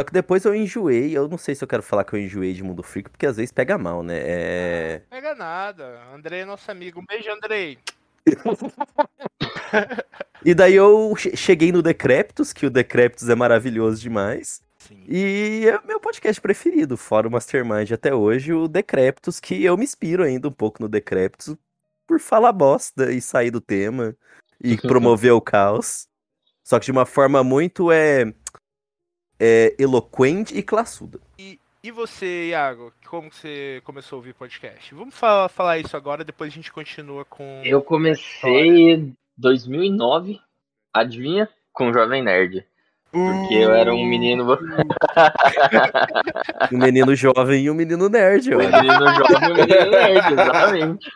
Só 0.00 0.04
que 0.04 0.14
depois 0.14 0.46
eu 0.46 0.54
enjoei. 0.54 1.14
Eu 1.14 1.28
não 1.28 1.36
sei 1.36 1.54
se 1.54 1.62
eu 1.62 1.68
quero 1.68 1.82
falar 1.82 2.04
que 2.04 2.14
eu 2.14 2.18
enjoei 2.18 2.54
de 2.54 2.62
Mundo 2.62 2.82
Freak, 2.82 3.10
porque 3.10 3.26
às 3.26 3.36
vezes 3.36 3.52
pega 3.52 3.76
mal, 3.76 4.02
né? 4.02 4.16
É. 4.18 5.02
Pega 5.10 5.34
nada. 5.34 6.00
Andrei 6.14 6.40
é 6.40 6.44
nosso 6.46 6.70
amigo. 6.70 7.00
Um 7.00 7.04
beijo, 7.04 7.30
Andrei. 7.30 7.78
E 10.42 10.54
daí 10.54 10.74
eu 10.74 11.14
che- 11.16 11.36
cheguei 11.36 11.70
no 11.70 11.82
Decreptus, 11.82 12.50
que 12.50 12.64
o 12.64 12.70
Decreptus 12.70 13.28
é 13.28 13.34
maravilhoso 13.34 14.00
demais. 14.00 14.62
Sim. 14.78 15.04
E 15.06 15.66
é 15.68 15.76
o 15.76 15.86
meu 15.86 16.00
podcast 16.00 16.40
preferido, 16.40 16.96
fora 16.96 17.28
o 17.28 17.30
Mastermind 17.30 17.92
até 17.92 18.14
hoje, 18.14 18.54
o 18.54 18.66
Decreptus, 18.66 19.38
que 19.38 19.62
eu 19.62 19.76
me 19.76 19.84
inspiro 19.84 20.22
ainda 20.24 20.48
um 20.48 20.52
pouco 20.52 20.82
no 20.82 20.88
Decreptus 20.88 21.54
por 22.06 22.18
falar 22.18 22.52
bosta 22.52 23.12
e 23.12 23.20
sair 23.20 23.50
do 23.50 23.60
tema 23.60 24.16
e 24.64 24.76
promover 24.80 25.32
o 25.32 25.42
caos. 25.42 26.08
Só 26.64 26.78
que 26.78 26.86
de 26.86 26.92
uma 26.92 27.04
forma 27.04 27.44
muito 27.44 27.92
é, 27.92 28.32
é 29.40 29.74
eloquente 29.78 30.56
e 30.56 30.62
classuda. 30.62 31.18
E 31.82 31.90
você, 31.90 32.48
Iago, 32.48 32.92
como 33.08 33.30
que 33.30 33.36
você 33.36 33.80
começou 33.84 34.16
a 34.16 34.18
ouvir 34.18 34.34
podcast? 34.34 34.94
Vamos 34.94 35.14
falar, 35.14 35.48
falar 35.48 35.78
isso 35.78 35.96
agora, 35.96 36.22
depois 36.22 36.52
a 36.52 36.54
gente 36.54 36.70
continua 36.70 37.24
com. 37.24 37.62
Eu 37.64 37.80
comecei 37.80 38.92
em 38.92 39.16
2009, 39.38 40.38
adivinha? 40.92 41.48
Com 41.72 41.88
o 41.88 41.94
Jovem 41.94 42.22
Nerd. 42.22 42.66
Porque 43.10 43.54
eu 43.54 43.72
era 43.72 43.94
um 43.94 44.04
menino, 44.04 44.44
um 44.44 44.56
Um 46.70 46.76
menino 46.78 47.16
jovem 47.16 47.64
e 47.64 47.70
um 47.70 47.74
menino 47.74 48.10
nerd, 48.10 48.54
olha. 48.54 48.82
menino 48.82 49.14
jovem 49.14 49.48
e 49.48 49.50
um 49.50 49.54
menino 49.54 49.90
nerd, 49.90 50.32
exatamente. 50.32 51.10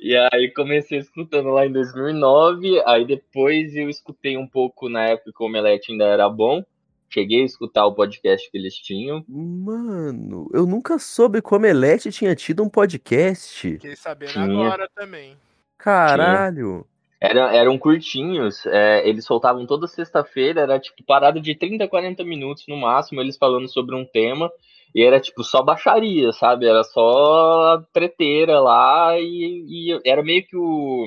E 0.00 0.14
aí 0.32 0.50
comecei 0.50 0.98
escutando 0.98 1.48
lá 1.48 1.66
em 1.66 1.72
2009, 1.72 2.82
aí 2.86 3.06
depois 3.06 3.74
eu 3.74 3.88
escutei 3.88 4.36
um 4.36 4.46
pouco 4.46 4.88
na 4.88 5.04
época 5.04 5.32
que 5.32 5.42
o 5.42 5.46
Omelete 5.46 5.92
ainda 5.92 6.04
era 6.04 6.28
bom. 6.28 6.62
cheguei 7.08 7.42
a 7.42 7.46
escutar 7.46 7.86
o 7.86 7.94
podcast 7.94 8.50
que 8.50 8.58
eles 8.58 8.74
tinham. 8.74 9.24
Mano, 9.28 10.50
eu 10.52 10.66
nunca 10.66 10.98
soube 10.98 11.40
como 11.40 11.64
Elete 11.64 12.10
tinha 12.10 12.34
tido 12.34 12.62
um 12.62 12.68
podcast. 12.68 13.72
Fiquei 13.72 13.96
sabendo 13.96 14.32
Tinha. 14.32 14.44
agora 14.44 14.88
também. 14.94 15.36
Caralho. 15.78 16.86
Era, 17.18 17.54
eram 17.54 17.78
curtinhos, 17.78 18.66
é, 18.66 19.08
eles 19.08 19.24
soltavam 19.24 19.64
toda 19.66 19.86
sexta-feira, 19.86 20.60
era 20.60 20.78
tipo 20.78 21.02
parada 21.02 21.40
de 21.40 21.54
30, 21.54 21.88
40 21.88 22.22
minutos 22.22 22.64
no 22.68 22.76
máximo, 22.76 23.20
eles 23.20 23.38
falando 23.38 23.66
sobre 23.68 23.94
um 23.94 24.04
tema, 24.04 24.50
e 24.94 25.02
era 25.02 25.20
tipo 25.20 25.42
só 25.44 25.62
baixaria, 25.62 26.32
sabe? 26.32 26.66
Era 26.66 26.82
só 26.84 27.82
treteira 27.92 28.60
lá, 28.60 29.18
e, 29.18 29.64
e 29.68 30.00
era 30.04 30.22
meio 30.22 30.46
que 30.46 30.56
o. 30.56 31.06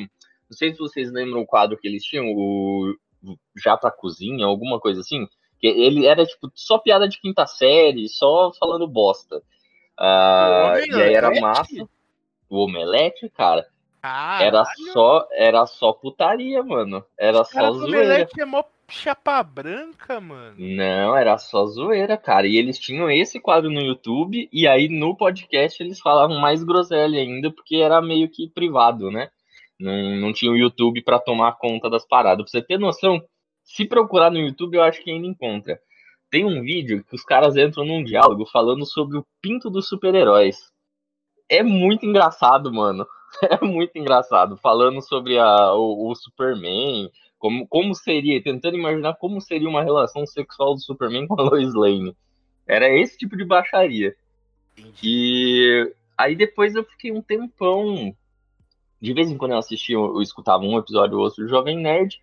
Não 0.50 0.58
sei 0.58 0.72
se 0.74 0.80
vocês 0.80 1.12
lembram 1.12 1.42
o 1.42 1.46
quadro 1.46 1.78
que 1.78 1.88
eles 1.88 2.04
tinham, 2.04 2.26
o 2.28 2.94
Já 3.64 3.78
pra 3.78 3.92
Cozinha, 3.92 4.46
alguma 4.46 4.80
coisa 4.80 5.02
assim. 5.02 5.28
Que 5.60 5.68
ele 5.68 6.06
era 6.06 6.26
tipo 6.26 6.50
só 6.56 6.78
piada 6.78 7.08
de 7.08 7.20
quinta 7.20 7.46
série, 7.46 8.08
só 8.08 8.52
falando 8.60 8.88
bosta. 8.88 9.42
Ah, 9.98 10.76
O 10.76 10.80
e 10.80 11.02
aí 11.02 11.14
era 11.14 11.30
massa. 11.42 11.88
O 12.50 12.64
omelete, 12.64 13.30
cara. 13.30 13.68
Ah, 14.02 14.42
Era 14.42 14.64
só, 14.94 15.28
era 15.34 15.66
só 15.66 15.92
putaria, 15.92 16.64
mano. 16.64 17.04
Era 17.20 17.44
só 17.44 17.72
zoeira. 17.72 17.98
Omelete 17.98 18.42
é 18.42 18.46
mó 18.46 18.64
chapa 18.90 19.42
branca, 19.44 20.20
mano. 20.20 20.56
Não, 20.58 21.16
era 21.16 21.38
só 21.38 21.66
zoeira, 21.66 22.18
cara. 22.18 22.48
E 22.48 22.58
eles 22.58 22.78
tinham 22.78 23.10
esse 23.10 23.40
quadro 23.40 23.70
no 23.70 23.82
YouTube, 23.82 24.50
e 24.52 24.68
aí 24.68 24.90
no 24.90 25.16
podcast 25.16 25.82
eles 25.82 26.00
falavam 26.00 26.40
mais 26.40 26.64
groselha 26.64 27.20
ainda, 27.20 27.52
porque 27.52 27.78
era 27.78 28.02
meio 28.02 28.30
que 28.30 28.50
privado, 28.50 29.10
né? 29.12 29.30
Não, 29.80 30.16
não 30.18 30.34
tinha 30.34 30.52
o 30.52 30.58
YouTube 30.58 31.02
pra 31.04 31.20
tomar 31.20 31.54
conta 31.54 31.90
das 31.90 32.06
paradas. 32.06 32.44
Pra 32.44 32.52
você 32.52 32.66
ter 32.66 32.78
noção, 32.78 33.22
se 33.64 33.86
procurar 33.86 34.30
no 34.30 34.40
YouTube, 34.40 34.76
eu 34.76 34.84
acho 34.84 35.02
que 35.04 35.12
ainda 35.12 35.28
encontra. 35.28 35.80
Tem 36.30 36.46
um 36.46 36.62
vídeo 36.62 37.04
que 37.06 37.16
os 37.16 37.24
caras 37.24 37.56
entram 37.56 37.86
num 37.86 38.04
diálogo 38.04 38.46
falando 38.46 38.86
sobre 38.86 39.18
o 39.18 39.26
pinto 39.42 39.70
dos 39.70 39.88
super-heróis. 39.88 40.58
É 41.50 41.64
muito 41.64 42.06
engraçado, 42.06 42.72
mano. 42.74 43.06
É 43.44 43.64
muito 43.64 43.96
engraçado. 43.96 44.58
Falando 44.58 45.04
sobre 45.04 45.38
a, 45.38 45.72
o, 45.76 46.10
o 46.10 46.16
Superman, 46.16 47.12
como, 47.40 47.66
como 47.68 47.96
seria, 47.96 48.44
tentando 48.44 48.78
imaginar 48.78 49.16
como 49.16 49.40
seria 49.40 49.70
uma 49.70 49.82
relação 49.82 50.28
sexual 50.28 50.76
do 50.76 50.82
Superman 50.82 51.26
com 51.26 51.40
a 51.40 51.44
Lois 51.44 51.74
Lane. 51.74 52.16
Era 52.68 52.90
esse 52.90 53.18
tipo 53.18 53.36
de 53.36 53.46
baixaria. 53.46 54.16
E 55.02 55.92
aí 56.18 56.36
depois 56.36 56.76
eu 56.76 56.84
fiquei 56.84 57.12
um 57.12 57.22
tempão. 57.22 58.14
De 59.02 59.14
vez 59.14 59.32
em 59.32 59.38
quando 59.38 59.54
eu 59.54 59.58
assistia, 59.58 59.96
eu 59.96 60.22
escutava 60.22 60.64
um 60.64 60.78
episódio 60.78 61.18
ou 61.18 61.24
outro 61.24 61.44
do 61.44 61.50
Jovem 61.50 61.78
Nerd. 61.78 62.22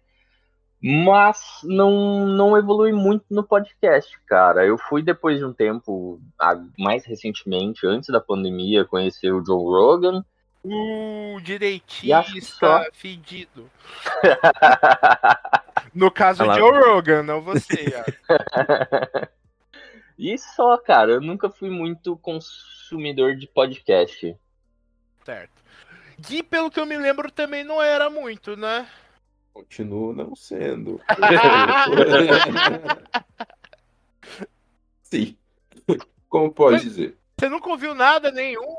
Mas 0.80 1.60
não, 1.64 2.26
não 2.26 2.56
evolui 2.56 2.92
muito 2.92 3.24
no 3.30 3.42
podcast, 3.42 4.16
cara. 4.26 4.64
Eu 4.64 4.76
fui 4.76 5.02
depois 5.02 5.38
de 5.38 5.44
um 5.44 5.52
tempo, 5.52 6.20
mais 6.78 7.04
recentemente, 7.06 7.86
antes 7.86 8.10
da 8.10 8.20
pandemia, 8.20 8.84
conhecer 8.84 9.32
o 9.32 9.44
Joe 9.44 9.56
Rogan. 9.56 10.24
O 10.68 11.38
E 11.38 11.42
direitista 11.42 12.88
fedido. 12.92 13.70
No 15.94 16.10
caso, 16.10 16.42
Olha 16.42 16.52
lá. 16.52 16.58
Joe 16.58 16.80
Rogan, 16.88 17.22
não 17.22 17.40
você. 17.40 17.86
E 20.18 20.36
só, 20.38 20.76
cara, 20.78 21.12
eu 21.12 21.20
nunca 21.20 21.48
fui 21.50 21.68
muito 21.70 22.16
consumidor 22.16 23.36
de 23.36 23.46
podcast. 23.46 24.34
certo. 25.24 25.62
Gui, 26.18 26.42
pelo 26.42 26.70
que 26.70 26.80
eu 26.80 26.86
me 26.86 26.96
lembro, 26.96 27.30
também 27.30 27.62
não 27.62 27.82
era 27.82 28.08
muito, 28.08 28.56
né? 28.56 28.88
Continuo 29.52 30.14
não 30.14 30.34
sendo. 30.34 30.98
Sim. 35.02 35.36
Como 36.28 36.50
pode 36.50 36.82
dizer? 36.82 37.18
Você 37.38 37.48
nunca 37.50 37.68
ouviu 37.68 37.94
nada 37.94 38.30
nenhum? 38.30 38.76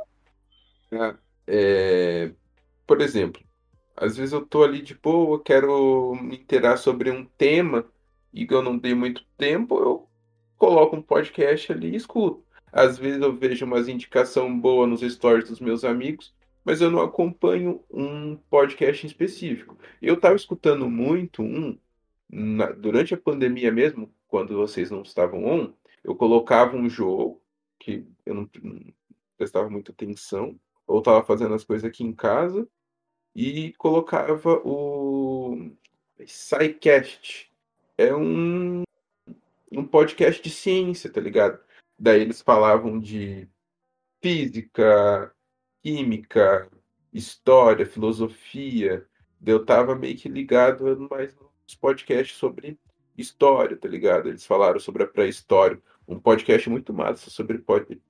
Ah, 0.92 1.14
é, 1.48 2.32
Por 2.86 3.02
exemplo, 3.02 3.42
às 3.96 4.18
vezes 4.18 4.34
eu 4.34 4.46
tô 4.46 4.64
ali 4.64 4.82
de 4.82 4.96
boa, 4.96 5.42
quero 5.44 6.16
me 6.22 6.38
inteirar 6.38 6.78
sobre 6.78 7.10
um 7.12 7.26
tema 7.26 7.86
e 8.34 8.48
eu 8.50 8.62
não 8.62 8.78
dei 8.78 8.94
muito 8.94 9.26
tempo, 9.38 9.80
eu 9.80 10.10
coloco 10.58 10.96
um 10.96 11.02
podcast 11.02 11.72
ali 11.72 11.92
e 11.92 11.96
escuto. 11.96 12.44
Às 12.72 12.98
vezes 12.98 13.22
eu 13.22 13.36
vejo 13.36 13.66
umas 13.66 13.88
indicação 13.88 14.60
boa 14.60 14.86
nos 14.86 15.02
stories 15.02 15.50
dos 15.50 15.60
meus 15.60 15.84
amigos, 15.84 16.34
mas 16.64 16.82
eu 16.82 16.92
não 16.92 17.02
acompanho 17.02 17.82
um 17.90 18.36
podcast 18.50 19.06
em 19.06 19.10
específico. 19.10 19.78
Eu 20.02 20.20
tava 20.20 20.36
escutando 20.36 20.90
muito 20.90 21.42
um 21.42 21.78
na- 22.30 22.72
durante 22.72 23.14
a 23.14 23.18
pandemia 23.18 23.72
mesmo, 23.72 24.12
quando 24.28 24.56
vocês 24.56 24.92
não 24.92 25.02
estavam 25.02 25.46
on, 25.46 25.74
eu 26.04 26.16
colocava 26.16 26.76
um 26.76 26.90
jogo 26.90 27.42
que 27.80 28.06
eu 28.26 28.36
não, 28.36 28.50
não 28.62 28.82
prestava 29.38 29.70
muita 29.70 29.92
atenção, 29.92 30.60
ou 30.88 31.00
estava 31.00 31.24
fazendo 31.24 31.54
as 31.54 31.64
coisas 31.64 31.88
aqui 31.88 32.04
em 32.04 32.14
casa, 32.14 32.68
e 33.36 33.74
colocava 33.74 34.62
o 34.66 35.70
SciCast. 36.26 37.52
É 37.98 38.16
um, 38.16 38.84
um 39.72 39.86
podcast 39.86 40.42
de 40.42 40.50
ciência, 40.50 41.12
tá 41.12 41.22
ligado? 41.22 41.60
Daí 42.00 42.22
eles 42.22 42.42
falavam 42.42 43.00
de 43.00 43.48
física, 44.22 45.32
química, 45.84 46.70
história, 47.14 47.86
filosofia. 47.86 49.08
Eu 49.46 49.66
tava 49.66 49.96
meio 49.96 50.18
que 50.18 50.30
ligado 50.30 51.08
mais 51.10 51.36
nos 51.36 51.76
podcasts 51.76 52.38
sobre 52.38 52.80
história, 53.18 53.78
tá 53.78 53.88
ligado? 53.88 54.30
Eles 54.30 54.46
falaram 54.46 54.80
sobre 54.80 55.04
a 55.04 55.08
pré-história. 55.08 55.82
Um 56.08 56.20
podcast 56.20 56.70
muito 56.70 56.94
massa 56.94 57.30
sobre, 57.30 57.64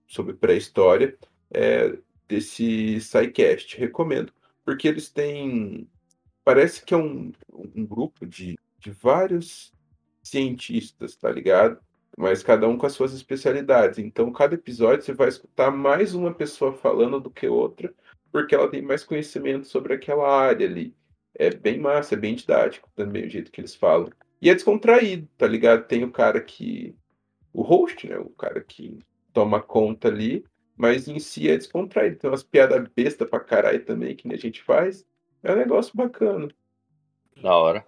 sobre 0.08 0.34
pré-história 0.34 1.18
é, 1.52 1.98
desse 2.28 3.00
SciCast. 3.00 3.78
Recomendo, 3.78 4.34
porque 4.64 4.88
eles 4.88 5.10
têm. 5.10 5.88
Parece 6.44 6.84
que 6.84 6.94
é 6.94 6.98
um, 6.98 7.32
um 7.54 7.86
grupo 7.86 8.26
de, 8.26 8.58
de 8.80 8.92
vários 8.92 9.74
cientistas, 10.24 11.16
tá 11.16 11.32
ligado? 11.32 11.80
Mas 12.18 12.42
cada 12.42 12.68
um 12.68 12.78
com 12.78 12.86
as 12.86 12.94
suas 12.94 13.14
especialidades. 13.14 14.00
Então, 14.00 14.32
cada 14.32 14.56
episódio 14.56 15.04
você 15.06 15.14
vai 15.14 15.28
escutar 15.28 15.72
mais 15.72 16.14
uma 16.16 16.34
pessoa 16.34 16.74
falando 16.74 17.20
do 17.20 17.30
que 17.30 17.48
outra, 17.48 17.94
porque 18.32 18.56
ela 18.56 18.70
tem 18.70 18.82
mais 18.82 19.04
conhecimento 19.04 19.68
sobre 19.68 19.94
aquela 19.94 20.28
área 20.28 20.68
ali. 20.68 20.96
É 21.36 21.52
bem 21.52 21.80
massa, 21.80 22.16
é 22.16 22.18
bem 22.18 22.34
didático 22.34 22.90
também 22.96 23.26
o 23.26 23.30
jeito 23.30 23.52
que 23.52 23.62
eles 23.62 23.76
falam. 23.76 24.10
E 24.42 24.50
é 24.50 24.54
descontraído, 24.54 25.28
tá 25.38 25.48
ligado? 25.48 25.88
Tem 25.88 26.04
o 26.04 26.12
cara 26.12 26.42
que. 26.42 26.96
O 27.54 27.62
host, 27.62 28.08
né? 28.08 28.18
O 28.18 28.30
cara 28.30 28.62
que 28.62 29.00
toma 29.34 29.62
conta 29.62 30.08
ali, 30.08 30.44
mas 30.78 31.08
em 31.08 31.20
si 31.20 31.50
é 31.50 31.58
descontraído. 31.58 32.18
Tem 32.18 32.30
umas 32.30 32.44
piadas 32.44 32.88
besta 32.96 33.26
pra 33.26 33.40
caralho 33.40 33.84
também, 33.84 34.16
que 34.16 34.28
nem 34.28 34.38
a 34.38 34.40
gente 34.40 34.62
faz. 34.64 35.06
É 35.44 35.52
um 35.52 35.56
negócio 35.58 35.92
bacana. 35.96 36.50
Da 37.42 37.56
hora. 37.56 37.86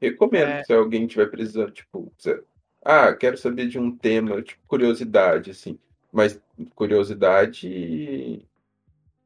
Recomendo 0.00 0.48
É. 0.48 0.64
se 0.64 0.72
alguém 0.72 1.06
tiver 1.06 1.26
precisando, 1.30 1.70
tipo, 1.70 2.12
se- 2.18 2.42
ah, 2.84 3.12
quero 3.14 3.36
saber 3.38 3.68
de 3.68 3.78
um 3.78 3.96
tema, 3.96 4.42
tipo, 4.42 4.60
curiosidade, 4.66 5.50
assim. 5.52 5.78
Mas 6.12 6.40
curiosidade 6.74 8.46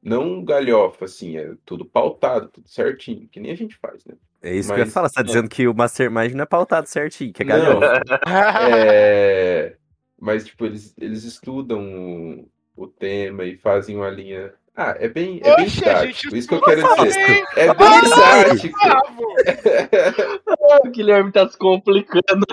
não 0.03 0.45
galhofa, 0.45 1.07
assim, 1.07 1.37
é 1.37 1.55
tudo 1.65 1.85
pautado, 1.85 2.49
tudo 2.49 2.69
certinho, 2.69 3.27
que 3.29 3.41
nem 3.41 3.51
a 3.53 3.57
gente 3.57 3.75
faz, 3.77 4.05
né? 4.05 4.15
É 4.43 4.55
isso 4.55 4.69
que 4.69 4.75
eu 4.75 4.79
ia 4.79 4.85
Mas- 4.85 4.95
falar. 4.95 5.09
Você 5.09 5.15
tá 5.15 5.23
dizendo 5.23 5.49
que 5.49 5.67
o 5.67 5.75
Mastermind 5.75 6.33
não 6.35 6.43
é 6.43 6.47
pautado 6.47 6.87
certinho, 6.89 7.33
que 7.33 7.43
é 7.43 7.47
Não, 7.47 7.81
galhofa. 7.81 8.03
é... 8.79 9.77
Mas, 10.21 10.45
tipo, 10.47 10.65
eles, 10.67 10.95
eles 10.99 11.25
estudam 11.25 12.47
o, 12.77 12.87
tema 12.87 13.45
e 13.45 13.57
fazem 13.57 13.97
uma 13.97 14.11
linha. 14.11 14.53
Ah, 14.77 14.95
é 14.99 15.09
bem, 15.09 15.41
é 15.43 15.57
bem 15.57 15.65
Oxe, 15.67 15.89
a 15.89 16.03
didático. 16.03 16.23
gente 16.31 16.39
Isso 16.39 16.49
que 16.49 16.55
eu 16.55 16.61
quero 16.61 16.83
dizer. 16.97 17.45
É 17.57 17.75
bem 17.75 17.87
Ah, 17.89 18.45
didático. 18.45 18.79
Bravo! 18.79 19.27
O 20.85 20.91
Guilherme 20.91 21.33
tá 21.33 21.49
se 21.49 21.57
complicando. 21.57 22.45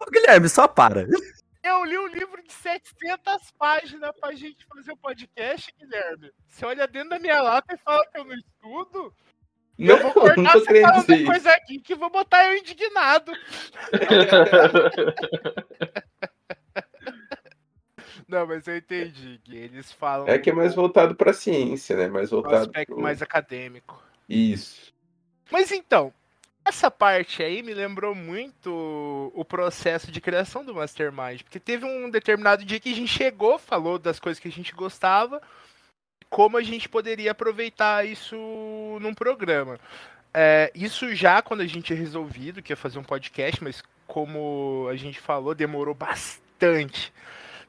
Ô, 0.00 0.10
Guilherme, 0.10 0.48
só 0.48 0.66
para. 0.66 1.06
Eu 1.62 1.84
li 1.84 1.96
um 1.96 2.08
livro 2.08 2.42
de 2.42 2.52
700 2.52 3.52
páginas 3.56 4.10
pra 4.20 4.32
gente 4.32 4.66
fazer 4.66 4.90
o 4.92 4.96
podcast, 4.96 5.72
Guilherme. 5.78 6.32
Você 6.48 6.66
olha 6.66 6.88
dentro 6.88 7.10
da 7.10 7.20
minha 7.20 7.40
lata 7.40 7.72
e 7.74 7.78
fala 7.78 8.04
que 8.12 8.18
eu 8.18 8.24
não 8.24 8.34
estudo? 8.34 9.14
eu 9.78 9.96
vou 9.98 10.06
Não, 10.06 10.12
cortar 10.12 10.42
não 10.42 10.52
tô 10.52 10.58
você 10.60 10.80
falando 10.82 11.24
coisa 11.24 11.50
aqui 11.50 11.78
que 11.78 11.94
vou 11.94 12.10
botar 12.10 12.44
eu 12.46 12.56
indignado. 12.58 13.32
Não, 18.28 18.46
mas 18.46 18.66
eu 18.66 18.76
entendi, 18.76 19.40
Gui. 19.44 19.56
Eles 19.56 19.92
falam 19.92 20.28
É 20.28 20.38
que 20.38 20.50
é 20.50 20.52
mais 20.52 20.74
voltado 20.74 21.14
pra 21.14 21.32
ciência, 21.32 21.96
né? 21.96 22.08
Mais 22.08 22.30
do 22.30 22.36
voltado 22.36 22.64
aspecto 22.64 22.94
pro... 22.94 23.02
mais 23.02 23.22
acadêmico. 23.22 24.02
Isso. 24.28 24.92
Mas 25.50 25.70
então, 25.70 26.12
essa 26.64 26.90
parte 26.90 27.42
aí 27.42 27.62
me 27.62 27.74
lembrou 27.74 28.14
muito 28.14 29.32
o 29.34 29.44
processo 29.44 30.10
de 30.10 30.20
criação 30.20 30.64
do 30.64 30.74
Mastermind, 30.74 31.42
porque 31.42 31.58
teve 31.58 31.84
um 31.84 32.08
determinado 32.08 32.64
dia 32.64 32.78
que 32.78 32.92
a 32.92 32.94
gente 32.94 33.12
chegou, 33.12 33.58
falou 33.58 33.98
das 33.98 34.20
coisas 34.20 34.40
que 34.40 34.48
a 34.48 34.52
gente 34.52 34.72
gostava, 34.72 35.42
como 36.30 36.56
a 36.56 36.62
gente 36.62 36.88
poderia 36.88 37.32
aproveitar 37.32 38.06
isso 38.06 38.36
num 39.00 39.12
programa. 39.12 39.78
É, 40.32 40.70
isso 40.74 41.14
já 41.14 41.42
quando 41.42 41.60
a 41.60 41.66
gente 41.66 41.82
tinha 41.82 41.98
resolvido 41.98 42.62
que 42.62 42.72
ia 42.72 42.76
fazer 42.76 42.98
um 42.98 43.04
podcast, 43.04 43.62
mas 43.62 43.82
como 44.06 44.86
a 44.90 44.96
gente 44.96 45.18
falou, 45.18 45.54
demorou 45.54 45.94
bastante. 45.94 47.12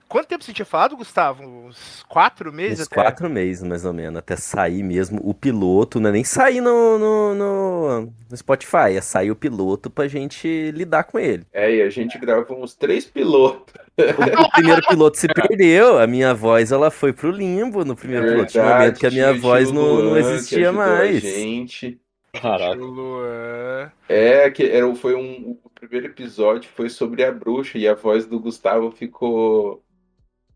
Quanto 0.07 0.27
tempo 0.27 0.43
você 0.43 0.53
tinha 0.53 0.65
falado, 0.65 0.95
Gustavo? 0.95 1.43
Uns 1.43 2.03
quatro 2.07 2.53
meses 2.53 2.81
Uns 2.81 2.87
até? 2.87 2.95
quatro 2.95 3.29
meses, 3.29 3.63
mais 3.63 3.83
ou 3.83 3.93
menos, 3.93 4.19
até 4.19 4.35
sair 4.35 4.83
mesmo 4.83 5.19
o 5.23 5.33
piloto, 5.33 5.99
não 5.99 6.09
é 6.09 6.13
nem 6.13 6.23
sair 6.23 6.61
no, 6.61 6.99
no, 6.99 7.33
no, 7.33 8.13
no 8.29 8.37
Spotify, 8.37 8.95
é 8.95 9.01
sair 9.01 9.31
o 9.31 9.35
piloto 9.35 9.89
pra 9.89 10.07
gente 10.07 10.71
lidar 10.71 11.05
com 11.05 11.17
ele. 11.17 11.45
É, 11.51 11.75
e 11.75 11.81
a 11.81 11.89
gente 11.89 12.17
gravou 12.19 12.61
uns 12.63 12.75
três 12.75 13.05
pilotos. 13.05 13.73
O 13.95 14.51
primeiro 14.51 14.81
piloto 14.87 15.17
se 15.17 15.27
perdeu, 15.27 15.99
a 15.99 16.07
minha 16.07 16.33
voz 16.33 16.71
ela 16.71 16.89
foi 16.89 17.13
pro 17.13 17.29
limbo 17.31 17.83
no 17.85 17.95
primeiro 17.95 18.27
piloto. 18.27 18.51
Tinha 18.51 18.63
um 18.63 18.69
momento 18.69 18.99
que 18.99 19.07
a 19.07 19.11
minha 19.11 19.33
voz 19.33 19.71
não, 19.71 20.01
não 20.03 20.17
existia 20.17 20.71
mais. 20.71 21.21
gente. 21.21 21.99
Caraca. 22.33 23.93
É, 24.09 24.49
que 24.49 24.63
era, 24.63 24.93
foi 24.95 25.15
um. 25.15 25.57
O 25.63 25.69
primeiro 25.69 26.07
episódio 26.07 26.69
foi 26.75 26.89
sobre 26.89 27.23
a 27.23 27.31
bruxa 27.31 27.77
e 27.77 27.87
a 27.87 27.93
voz 27.93 28.25
do 28.25 28.39
Gustavo 28.39 28.89
ficou 28.91 29.82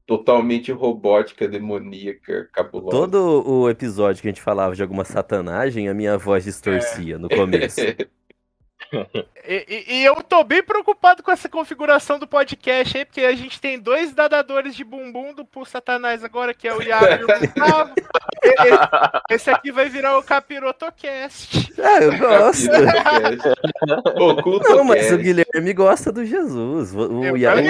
totalmente 0.07 0.71
robótica, 0.71 1.47
demoníaca, 1.47 2.49
cabulosa. 2.53 2.91
Todo 2.97 3.43
o 3.45 3.69
episódio 3.69 4.21
que 4.21 4.27
a 4.29 4.31
gente 4.31 4.41
falava 4.41 4.73
de 4.73 4.81
alguma 4.81 5.03
satanagem, 5.03 5.89
a 5.89 5.93
minha 5.93 6.17
voz 6.17 6.45
distorcia 6.45 7.19
no 7.19 7.27
começo. 7.29 7.81
E, 9.47 9.65
e- 9.67 9.93
e 9.99 10.05
eu 10.05 10.15
tô 10.23 10.43
bem 10.43 10.61
preocupado 10.63 11.21
com 11.23 11.31
essa 11.31 11.47
configuração 11.49 12.17
do 12.19 12.27
podcast 12.27 12.97
aí, 12.97 13.05
porque 13.05 13.21
a 13.21 13.35
gente 13.35 13.59
tem 13.59 13.79
dois 13.79 14.13
dadadores 14.13 14.75
de 14.75 14.83
bumbum 14.83 15.33
do 15.33 15.45
Pulso 15.45 15.71
Satanás 15.71 16.23
agora, 16.23 16.53
que 16.53 16.67
é 16.67 16.73
o 16.73 16.81
Iago 16.81 17.05
e 17.05 17.23
o 17.23 17.27
Gustavo. 17.27 17.91
E- 18.43 19.33
Esse 19.33 19.49
aqui 19.49 19.71
vai 19.71 19.89
virar 19.89 20.17
o 20.17 20.23
Capirotocast. 20.23 21.73
Ah, 21.81 21.99
eu 22.01 22.17
gosto. 22.17 22.69
Oculto 24.21 24.69
Não, 24.69 24.83
mas 24.83 25.11
o. 25.11 25.17
Guilherme 25.17 25.73
gosta 25.73 26.11
do 26.11 26.25
Jesus. 26.25 26.93
O, 26.93 27.19
o, 27.31 27.37
Iago- 27.37 27.61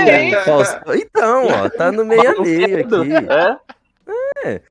Fausto- 0.43 0.93
Então, 0.93 1.47
ó, 1.47 1.69
tá 1.69 1.91
no 1.91 2.05
meio 2.05 2.29
a 2.29 2.41
meio 2.41 2.79
aqui. 2.85 3.13
É? 4.43 4.49
É. 4.49 4.61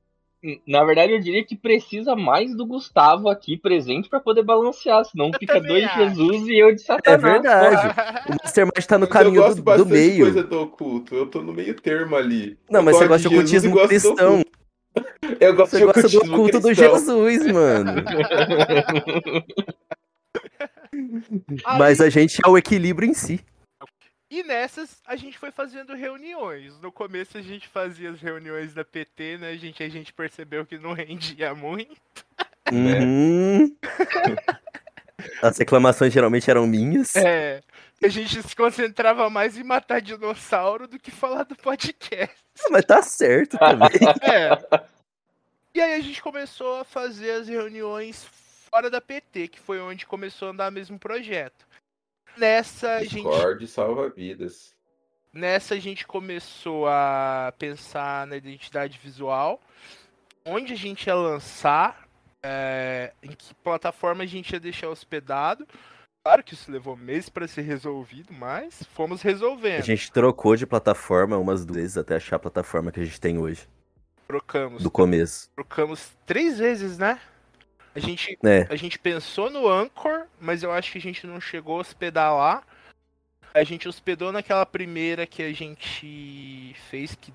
Na 0.67 0.83
verdade, 0.83 1.13
eu 1.13 1.19
diria 1.19 1.43
que 1.43 1.55
precisa 1.55 2.15
mais 2.15 2.55
do 2.55 2.65
Gustavo 2.65 3.27
aqui 3.27 3.57
presente 3.57 4.07
pra 4.07 4.19
poder 4.19 4.43
balancear, 4.43 5.03
senão 5.03 5.31
fica 5.37 5.55
também 5.55 5.81
dois 5.81 5.85
acho. 5.85 5.97
Jesus 5.97 6.47
e 6.47 6.59
eu 6.59 6.75
de 6.75 6.81
É 6.81 6.85
Satanás. 6.85 7.21
verdade. 7.21 7.95
O 8.29 8.35
Mastermind 8.43 8.85
tá 8.87 8.97
no 8.97 9.07
Mas 9.07 9.09
eu 9.09 9.23
caminho 9.23 9.41
gosto 9.41 9.61
do, 9.61 9.77
do 9.77 9.85
meio. 9.87 10.25
coisa 10.25 10.43
do 10.43 10.61
oculto. 10.61 11.15
Eu 11.15 11.25
tô 11.25 11.41
no 11.41 11.53
meio 11.53 11.73
termo 11.73 12.15
ali. 12.15 12.57
Não, 12.69 12.81
Eu 12.81 12.83
mas 12.83 12.97
você 12.97 13.07
gosta 13.07 13.27
de 13.29 13.35
ocultismo 13.35 13.71
gosto 13.71 13.83
do 13.85 13.89
cristão. 13.89 14.33
oculto. 14.41 14.57
Eu 15.39 15.55
gosto 15.55 15.71
Você 15.71 15.77
de 15.79 15.85
gosta 15.85 16.01
do 16.01 16.07
ocultismo 16.07 16.33
oculto 16.35 16.59
do 16.59 16.67
cristão. 16.67 16.97
Jesus, 16.97 17.51
mano. 17.51 17.91
Mas 21.77 22.01
a 22.01 22.09
gente 22.09 22.39
é 22.43 22.49
o 22.49 22.57
equilíbrio 22.57 23.09
em 23.09 23.13
si. 23.13 23.39
E 24.37 24.43
nessas 24.43 25.01
a 25.07 25.15
gente 25.15 25.35
foi 25.35 25.49
fazendo 25.49 25.95
reuniões. 25.95 26.79
No 26.79 26.91
começo 26.91 27.39
a 27.39 27.41
gente 27.41 27.67
fazia 27.67 28.11
as 28.11 28.21
reuniões 28.21 28.71
da 28.71 28.85
PT, 28.85 29.39
né? 29.39 29.49
A 29.49 29.57
gente, 29.57 29.81
a 29.81 29.89
gente 29.89 30.13
percebeu 30.13 30.63
que 30.63 30.77
não 30.77 30.93
rendia 30.93 31.55
muito. 31.55 31.97
Uhum. 32.71 33.75
As 35.41 35.57
reclamações 35.57 36.13
geralmente 36.13 36.51
eram 36.51 36.67
minhas. 36.67 37.15
É. 37.15 37.63
A 38.03 38.07
gente 38.07 38.43
se 38.43 38.55
concentrava 38.55 39.27
mais 39.27 39.57
em 39.57 39.63
matar 39.63 39.99
dinossauro 40.01 40.87
do 40.87 40.99
que 40.99 41.09
falar 41.09 41.41
do 41.41 41.55
podcast. 41.55 42.35
Mas 42.69 42.85
tá 42.85 43.01
certo 43.01 43.57
também. 43.57 43.89
É. 44.21 44.51
E 45.73 45.81
aí 45.81 45.95
a 45.95 45.99
gente 45.99 46.21
começou 46.21 46.81
a 46.81 46.83
fazer 46.83 47.31
as 47.31 47.47
reuniões 47.47 48.23
fora 48.69 48.87
da 48.87 49.01
PT, 49.01 49.47
que 49.47 49.59
foi 49.59 49.79
onde 49.79 50.05
começou 50.05 50.49
a 50.49 50.51
andar 50.51 50.71
mesmo 50.71 50.97
o 50.97 50.99
projeto. 50.99 51.66
Nessa 52.37 52.95
a 52.95 53.03
gente, 53.03 53.15
Discord 53.15 53.67
salva 53.67 54.09
vidas. 54.09 54.75
nessa 55.33 55.75
a 55.75 55.79
gente 55.79 56.05
começou 56.05 56.87
a 56.87 57.53
pensar 57.57 58.25
na 58.27 58.35
identidade 58.37 58.99
visual, 59.03 59.59
onde 60.45 60.73
a 60.73 60.77
gente 60.77 61.07
ia 61.07 61.15
lançar, 61.15 62.07
é, 62.43 63.13
em 63.23 63.29
que 63.31 63.53
plataforma 63.55 64.23
a 64.23 64.27
gente 64.27 64.51
ia 64.51 64.59
deixar 64.59 64.89
hospedado. 64.89 65.67
Claro 66.23 66.43
que 66.43 66.53
isso 66.53 66.69
levou 66.71 66.95
meses 66.97 67.29
para 67.29 67.47
ser 67.47 67.61
resolvido, 67.61 68.33
mas 68.33 68.83
fomos 68.93 69.21
A 69.21 69.29
resolvendo. 69.29 69.83
gente 69.83 70.11
trocou 70.11 70.55
de 70.55 70.65
plataforma 70.67 71.37
umas 71.37 71.65
duas 71.65 71.77
vezes 71.79 71.97
até 71.97 72.15
achar 72.17 72.35
a 72.35 72.39
plataforma 72.39 72.91
que 72.91 72.99
a 72.99 73.05
gente 73.05 73.19
tem 73.19 73.37
hoje, 73.37 73.67
Trocamos, 74.27 74.83
do 74.83 74.91
começo. 74.91 75.49
trocamos 75.55 76.11
três 76.25 76.57
vezes, 76.59 76.97
né? 76.97 77.17
A 77.97 77.99
gente 77.99 78.37
É, 78.45 78.67
A 78.69 78.75
gente 78.75 78.99
pensou 78.99 79.49
no 79.49 79.67
Anchor, 79.67 80.25
mas 80.39 80.61
eu 80.61 80.71
acho 80.71 80.91
que 80.91 80.97
a 80.99 81.01
gente 81.01 81.25
não 81.25 81.41
chegou 81.41 81.77
a 81.77 81.81
hospedar 81.81 82.31
lá. 82.33 82.63
A 83.53 83.63
gente 83.63 83.87
hospedou 83.87 84.31
naquela 84.31 84.65
primeira 84.67 85.25
que 85.25 85.41
a 85.41 85.51
gente 85.51 86.75
fez, 86.91 87.15
que 87.15 87.33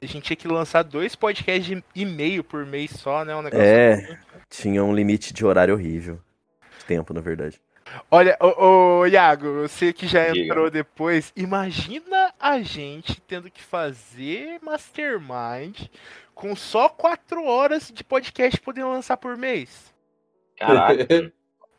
a 0.00 0.06
gente 0.06 0.24
tinha 0.24 0.36
que 0.36 0.48
lançar 0.48 0.82
dois 0.82 1.14
podcasts 1.14 1.66
de 1.66 1.84
e 1.94 2.06
meio 2.06 2.42
por 2.42 2.64
mês 2.64 2.90
só, 2.92 3.22
né? 3.24 3.36
Um 3.36 3.42
negócio 3.42 3.66
É. 3.66 4.18
tinha 4.48 4.82
um 4.82 4.94
limite 4.94 5.34
de 5.34 5.44
horário 5.44 5.74
horrível. 5.74 6.18
Tempo, 6.86 7.12
na 7.12 7.20
verdade. 7.20 7.60
Olha, 8.10 8.36
ô, 8.40 9.00
ô, 9.00 9.06
Iago, 9.06 9.62
você 9.62 9.92
que 9.92 10.06
já 10.06 10.28
Diga. 10.30 10.44
entrou 10.46 10.70
depois, 10.70 11.32
imagina 11.36 12.32
a 12.40 12.60
gente 12.62 13.20
tendo 13.20 13.50
que 13.50 13.62
fazer 13.62 14.58
Mastermind 14.62 15.86
com 16.34 16.54
só 16.54 16.88
quatro 16.88 17.44
horas 17.44 17.90
de 17.92 18.04
podcast 18.04 18.58
poder 18.60 18.84
lançar 18.84 19.16
por 19.16 19.36
mês. 19.36 19.92
Caraca. 20.58 21.06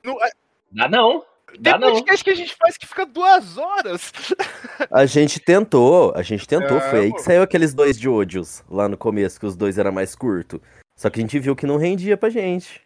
Não, 0.04 0.24
é- 0.24 0.30
Dá 0.72 0.88
não. 0.88 1.20
tem 1.52 1.62
Dá 1.62 1.78
não. 1.78 1.92
podcast 1.94 2.24
que 2.24 2.30
a 2.30 2.36
gente 2.36 2.56
faz 2.56 2.78
que 2.78 2.86
fica 2.88 3.06
duas 3.06 3.58
horas. 3.58 4.12
A 4.92 5.06
gente 5.06 5.40
tentou, 5.40 6.14
a 6.16 6.22
gente 6.22 6.48
tentou. 6.48 6.78
É, 6.78 6.90
foi 6.90 7.00
aí 7.00 7.14
que 7.14 7.22
saiu 7.22 7.42
aqueles 7.42 7.74
dois 7.74 8.00
de 8.00 8.08
Odious 8.08 8.64
lá 8.70 8.88
no 8.88 8.96
começo, 8.96 9.38
que 9.40 9.46
os 9.46 9.56
dois 9.58 9.78
eram 9.78 9.92
mais 9.92 10.16
curtos. 10.16 10.60
Só 10.96 11.10
que 11.10 11.20
a 11.20 11.22
gente 11.22 11.38
viu 11.38 11.56
que 11.56 11.66
não 11.68 11.76
rendia 11.78 12.16
pra 12.16 12.30
gente. 12.30 12.82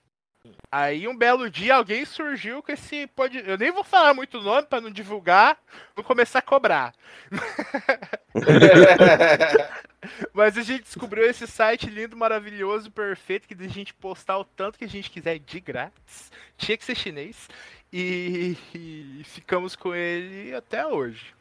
Aí 0.75 1.07
um 1.07 1.15
belo 1.15 1.51
dia 1.51 1.75
alguém 1.75 2.03
surgiu 2.03 2.63
com 2.63 2.71
esse 2.71 3.05
pode, 3.05 3.37
eu 3.47 3.59
nem 3.59 3.71
vou 3.71 3.83
falar 3.83 4.11
muito 4.15 4.39
o 4.39 4.41
nome 4.41 4.63
pra 4.63 4.81
não 4.81 4.89
divulgar, 4.89 5.55
vou 5.95 6.03
começar 6.03 6.39
a 6.39 6.41
cobrar. 6.41 6.95
Mas 10.33 10.57
a 10.57 10.63
gente 10.63 10.81
descobriu 10.81 11.29
esse 11.29 11.45
site 11.45 11.91
lindo, 11.91 12.17
maravilhoso, 12.17 12.89
perfeito 12.89 13.47
que 13.47 13.53
a 13.53 13.67
gente 13.67 13.93
postar 13.93 14.39
o 14.39 14.43
tanto 14.43 14.79
que 14.79 14.85
a 14.85 14.89
gente 14.89 15.11
quiser 15.11 15.37
de 15.37 15.59
grátis. 15.59 16.31
Tinha 16.57 16.75
que 16.75 16.83
ser 16.83 16.95
chinês 16.95 17.47
e, 17.91 18.57
e 18.73 19.21
ficamos 19.25 19.75
com 19.75 19.93
ele 19.93 20.55
até 20.55 20.87
hoje. 20.87 21.35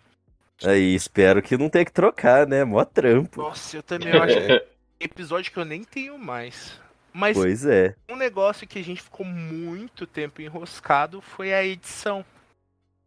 Aí 0.63 0.95
espero 0.95 1.41
que 1.41 1.57
não 1.57 1.71
tenha 1.71 1.87
que 1.87 1.93
trocar, 1.93 2.47
né? 2.47 2.65
Mó 2.65 2.85
trampo. 2.85 3.41
Nossa, 3.41 3.79
eu 3.79 3.83
também 3.83 4.13
acho 4.13 4.37
que 4.37 4.47
tem 4.47 4.61
episódio 5.01 5.51
que 5.51 5.59
eu 5.59 5.65
nem 5.65 5.85
tenho 5.85 6.19
mais. 6.19 6.82
Mas 7.13 7.37
Pois 7.37 7.67
é. 7.67 7.95
um 8.09 8.17
negócio 8.17 8.67
que 8.67 8.79
a 8.79 8.85
gente 8.85 9.03
ficou 9.03 9.27
muito 9.27 10.07
tempo 10.07 10.41
enroscado 10.41 11.21
foi 11.21 11.53
a 11.53 11.65
edição. 11.65 12.25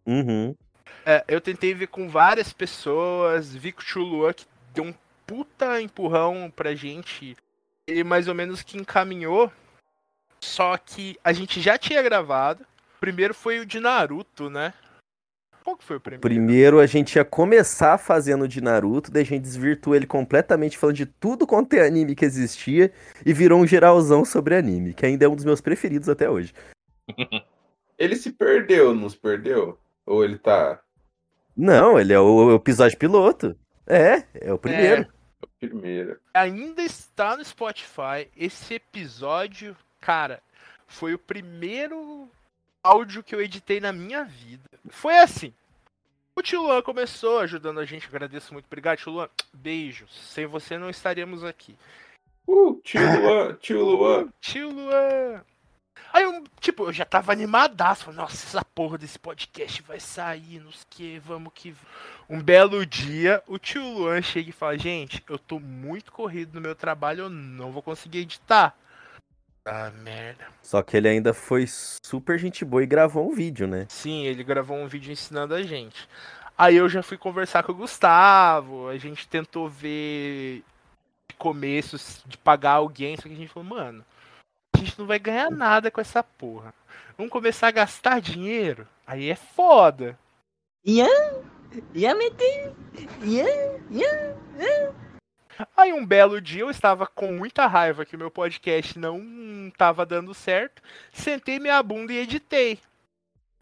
Uhum. 0.05 0.55
É, 1.05 1.23
eu 1.27 1.41
tentei 1.41 1.73
ver 1.73 1.87
com 1.87 2.07
várias 2.09 2.53
pessoas, 2.53 3.53
vi 3.53 3.71
que 3.71 3.81
o 3.81 3.85
Chuluan 3.85 4.33
que 4.33 4.45
deu 4.73 4.83
um 4.83 4.93
puta 5.25 5.81
empurrão 5.81 6.51
pra 6.55 6.75
gente. 6.75 7.35
Ele 7.87 8.03
mais 8.03 8.27
ou 8.27 8.35
menos 8.35 8.61
que 8.61 8.77
encaminhou. 8.77 9.51
Só 10.39 10.77
que 10.77 11.17
a 11.23 11.33
gente 11.33 11.59
já 11.61 11.77
tinha 11.77 12.01
gravado. 12.01 12.63
O 12.97 12.99
primeiro 12.99 13.33
foi 13.33 13.59
o 13.59 13.65
de 13.65 13.79
Naruto, 13.79 14.49
né? 14.49 14.73
Qual 15.65 15.75
que 15.75 15.83
foi 15.83 15.97
o 15.97 15.99
primeiro? 15.99 16.21
Primeiro 16.21 16.79
a 16.79 16.85
gente 16.85 17.15
ia 17.15 17.25
começar 17.25 17.97
fazendo 17.97 18.47
de 18.47 18.61
Naruto, 18.61 19.09
daí 19.09 19.23
a 19.23 19.25
gente 19.25 19.41
desvirtuou 19.41 19.95
ele 19.95 20.05
completamente 20.05 20.77
falando 20.77 20.95
de 20.95 21.07
tudo 21.07 21.47
quanto 21.47 21.73
é 21.73 21.87
anime 21.87 22.13
que 22.13 22.23
existia 22.23 22.93
e 23.25 23.33
virou 23.33 23.59
um 23.59 23.65
geralzão 23.65 24.23
sobre 24.23 24.55
anime, 24.55 24.93
que 24.93 25.07
ainda 25.07 25.25
é 25.25 25.27
um 25.27 25.35
dos 25.35 25.43
meus 25.43 25.61
preferidos 25.61 26.07
até 26.07 26.29
hoje. 26.29 26.53
Ele 27.97 28.15
se 28.15 28.31
perdeu, 28.31 28.93
não 28.93 29.09
se 29.09 29.17
perdeu? 29.17 29.79
Ou 30.05 30.23
ele 30.23 30.37
tá 30.37 30.81
Não, 31.55 31.97
ele 31.97 32.11
é 32.11 32.19
o, 32.19 32.47
o 32.47 32.55
episódio 32.55 32.97
piloto. 32.97 33.57
É, 33.87 34.23
é 34.33 34.51
o 34.51 34.59
primeiro. 34.59 35.07
primeiro? 35.57 36.19
Ainda 36.33 36.81
está 36.81 37.37
no 37.37 37.45
Spotify. 37.45 38.29
Esse 38.35 38.73
episódio, 38.73 39.77
cara, 40.01 40.41
foi 40.85 41.13
o 41.13 41.17
primeiro 41.17 42.29
áudio 42.85 43.23
que 43.23 43.33
eu 43.33 43.41
editei 43.41 43.79
na 43.79 43.91
minha 43.91 44.23
vida. 44.23 44.69
Foi 44.89 45.17
assim. 45.17 45.53
O 46.35 46.41
tio 46.41 46.61
Luan 46.61 46.81
começou 46.81 47.39
ajudando 47.39 47.79
a 47.79 47.85
gente, 47.85 48.07
agradeço 48.07 48.53
muito. 48.53 48.65
Obrigado, 48.65 48.97
tio 48.97 49.11
Luan. 49.11 49.29
Beijos. 49.53 50.13
Sem 50.13 50.45
você 50.45 50.77
não 50.77 50.89
estaríamos 50.89 51.43
aqui. 51.43 51.75
Uh, 52.47 52.79
tio 52.83 53.01
Luan, 53.01 53.53
tio 53.55 53.83
Luan. 53.83 54.27
Tio 54.39 54.69
Luan. 54.69 55.43
Aí, 56.13 56.23
eu, 56.23 56.43
tipo, 56.59 56.83
eu 56.83 56.93
já 56.93 57.03
tava 57.05 57.31
animadaço. 57.31 58.05
falei, 58.05 58.19
Nossa, 58.19 58.45
essa 58.45 58.63
porra 58.63 58.97
desse 58.97 59.17
podcast 59.17 59.81
vai 59.81 59.99
sair, 59.99 60.59
nos 60.59 60.85
que, 60.89 61.19
vamos 61.19 61.51
que. 61.53 61.71
v-". 61.71 61.77
Um 62.29 62.41
belo 62.41 62.85
dia, 62.85 63.43
o 63.47 63.57
tio 63.57 63.83
Luan 63.83 64.21
chega 64.21 64.49
e 64.49 64.53
fala: 64.53 64.77
Gente, 64.77 65.23
eu 65.27 65.39
tô 65.39 65.59
muito 65.59 66.11
corrido 66.11 66.53
no 66.53 66.61
meu 66.61 66.75
trabalho, 66.75 67.23
eu 67.23 67.29
não 67.29 67.71
vou 67.71 67.81
conseguir 67.81 68.19
editar. 68.19 68.77
Ah, 69.67 69.89
merda. 69.89 70.45
Só 70.61 70.83
que 70.83 70.95
ele 70.95 71.07
ainda 71.07 71.33
foi 71.33 71.65
super 71.67 72.37
gente 72.37 72.63
boa 72.63 72.83
e 72.83 72.85
gravou 72.85 73.27
um 73.27 73.33
vídeo, 73.33 73.67
né? 73.67 73.87
Sim, 73.89 74.23
ele 74.25 74.43
gravou 74.43 74.77
um 74.77 74.87
vídeo 74.87 75.11
ensinando 75.11 75.55
a 75.55 75.63
gente. 75.63 76.07
Aí 76.55 76.75
eu 76.75 76.87
já 76.87 77.01
fui 77.01 77.17
conversar 77.17 77.63
com 77.63 77.71
o 77.71 77.75
Gustavo, 77.75 78.87
a 78.87 78.97
gente 78.97 79.27
tentou 79.27 79.67
ver 79.67 80.63
começos 81.37 82.23
de 82.27 82.37
pagar 82.37 82.73
alguém, 82.73 83.17
só 83.17 83.23
que 83.23 83.33
a 83.33 83.35
gente 83.35 83.51
falou, 83.51 83.67
mano, 83.67 84.05
a 84.73 84.77
gente 84.77 84.97
não 84.97 85.07
vai 85.07 85.17
ganhar 85.17 85.49
nada 85.49 85.89
com 85.89 85.99
essa 85.99 86.21
porra. 86.23 86.71
Vamos 87.17 87.31
começar 87.31 87.67
a 87.67 87.71
gastar 87.71 88.21
dinheiro? 88.21 88.87
Aí 89.05 89.29
é 89.29 89.35
foda. 89.35 90.17
Ian? 90.85 91.07
Ian 91.93 92.15
meter? 92.15 92.71
Ian? 93.23 93.81
Ian? 93.89 94.35
Aí 95.75 95.93
um 95.93 96.05
belo 96.05 96.41
dia 96.41 96.61
eu 96.61 96.69
estava 96.69 97.07
com 97.07 97.31
muita 97.31 97.67
raiva 97.67 98.05
que 98.05 98.15
o 98.15 98.19
meu 98.19 98.31
podcast 98.31 98.97
não 98.97 99.19
estava 99.67 100.05
dando 100.05 100.33
certo, 100.33 100.81
sentei 101.11 101.59
minha 101.59 101.81
bunda 101.81 102.11
e 102.13 102.17
editei. 102.17 102.79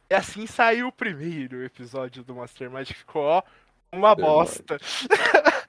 E 0.09 0.15
assim 0.15 0.45
saiu 0.45 0.87
o 0.87 0.91
primeiro 0.91 1.63
episódio 1.63 2.23
do 2.23 2.35
Mastermind, 2.35 2.87
que 2.87 2.93
ficou 2.93 3.23
ó, 3.23 3.43
uma 3.91 4.15
bosta. 4.15 4.77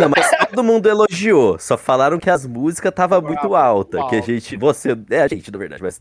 Não, 0.00 0.08
mas 0.08 0.30
todo 0.48 0.62
mundo 0.62 0.88
elogiou. 0.88 1.58
Só 1.58 1.76
falaram 1.76 2.18
que 2.18 2.30
as 2.30 2.46
músicas 2.46 2.92
tava 2.94 3.20
muito 3.20 3.56
alta. 3.56 3.96
Que 4.08 4.16
a 4.16 4.18
alta. 4.18 4.22
gente. 4.22 4.56
Você. 4.56 4.96
É 5.10 5.22
a 5.22 5.28
gente, 5.28 5.50
na 5.50 5.58
verdade, 5.58 5.82
mas 5.82 6.00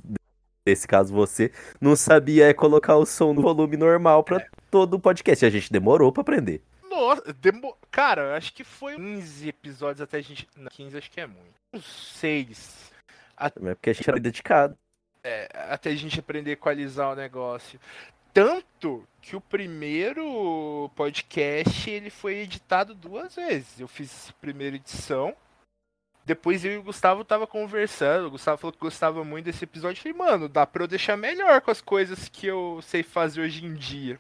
nesse 0.64 0.88
caso 0.88 1.12
você 1.12 1.52
não 1.80 1.96
sabia 1.96 2.50
é, 2.50 2.54
colocar 2.54 2.98
o 2.98 3.06
som 3.06 3.34
no 3.34 3.42
volume 3.42 3.78
normal 3.78 4.24
pra 4.24 4.46
todo 4.70 4.96
o 4.96 5.00
podcast. 5.00 5.44
E 5.44 5.48
a 5.48 5.52
gente 5.52 5.72
demorou 5.72 6.12
pra 6.12 6.22
aprender. 6.22 6.62
Nossa, 6.92 7.34
demo... 7.34 7.78
cara, 7.90 8.36
acho 8.36 8.54
que 8.54 8.66
foi 8.66 8.96
15 8.96 9.48
episódios 9.48 10.02
até 10.02 10.18
a 10.18 10.22
gente. 10.22 10.48
Não, 10.58 10.70
15 10.70 10.98
acho 10.98 11.10
que 11.10 11.22
é 11.22 11.26
muito. 11.26 11.56
Uns 11.74 11.86
6. 11.86 12.92
É 13.38 13.50
porque 13.50 13.90
a 13.90 13.94
gente 13.94 14.10
era 14.10 14.20
dedicado. 14.20 14.78
até 15.70 15.90
a 15.90 15.96
gente 15.96 16.20
aprender 16.20 16.52
a 16.52 16.54
equalizar 16.54 17.12
o 17.12 17.16
negócio. 17.16 17.80
Tanto 18.34 19.08
que 19.22 19.36
o 19.36 19.42
primeiro 19.42 20.92
podcast 20.96 21.90
ele 21.90 22.10
foi 22.10 22.36
editado 22.40 22.94
duas 22.94 23.36
vezes. 23.36 23.80
Eu 23.80 23.88
fiz 23.88 24.30
a 24.30 24.34
primeira 24.34 24.76
edição. 24.76 25.36
Depois 26.26 26.64
eu 26.64 26.74
e 26.74 26.78
o 26.78 26.84
Gustavo 26.84 27.24
tava 27.24 27.48
conversando. 27.48 28.28
O 28.28 28.32
Gustavo 28.32 28.58
falou 28.58 28.74
que 28.74 28.80
gostava 28.80 29.24
muito 29.24 29.46
desse 29.46 29.64
episódio. 29.64 30.00
Eu 30.00 30.14
falei, 30.14 30.18
mano, 30.18 30.50
dá 30.50 30.68
pra 30.68 30.84
eu 30.84 30.88
deixar 30.88 31.18
melhor 31.18 31.62
com 31.62 31.72
as 31.72 31.82
coisas 31.82 32.30
que 32.30 32.48
eu 32.48 32.80
sei 32.84 33.02
fazer 33.02 33.42
hoje 33.42 33.66
em 33.66 33.74
dia. 33.74 34.20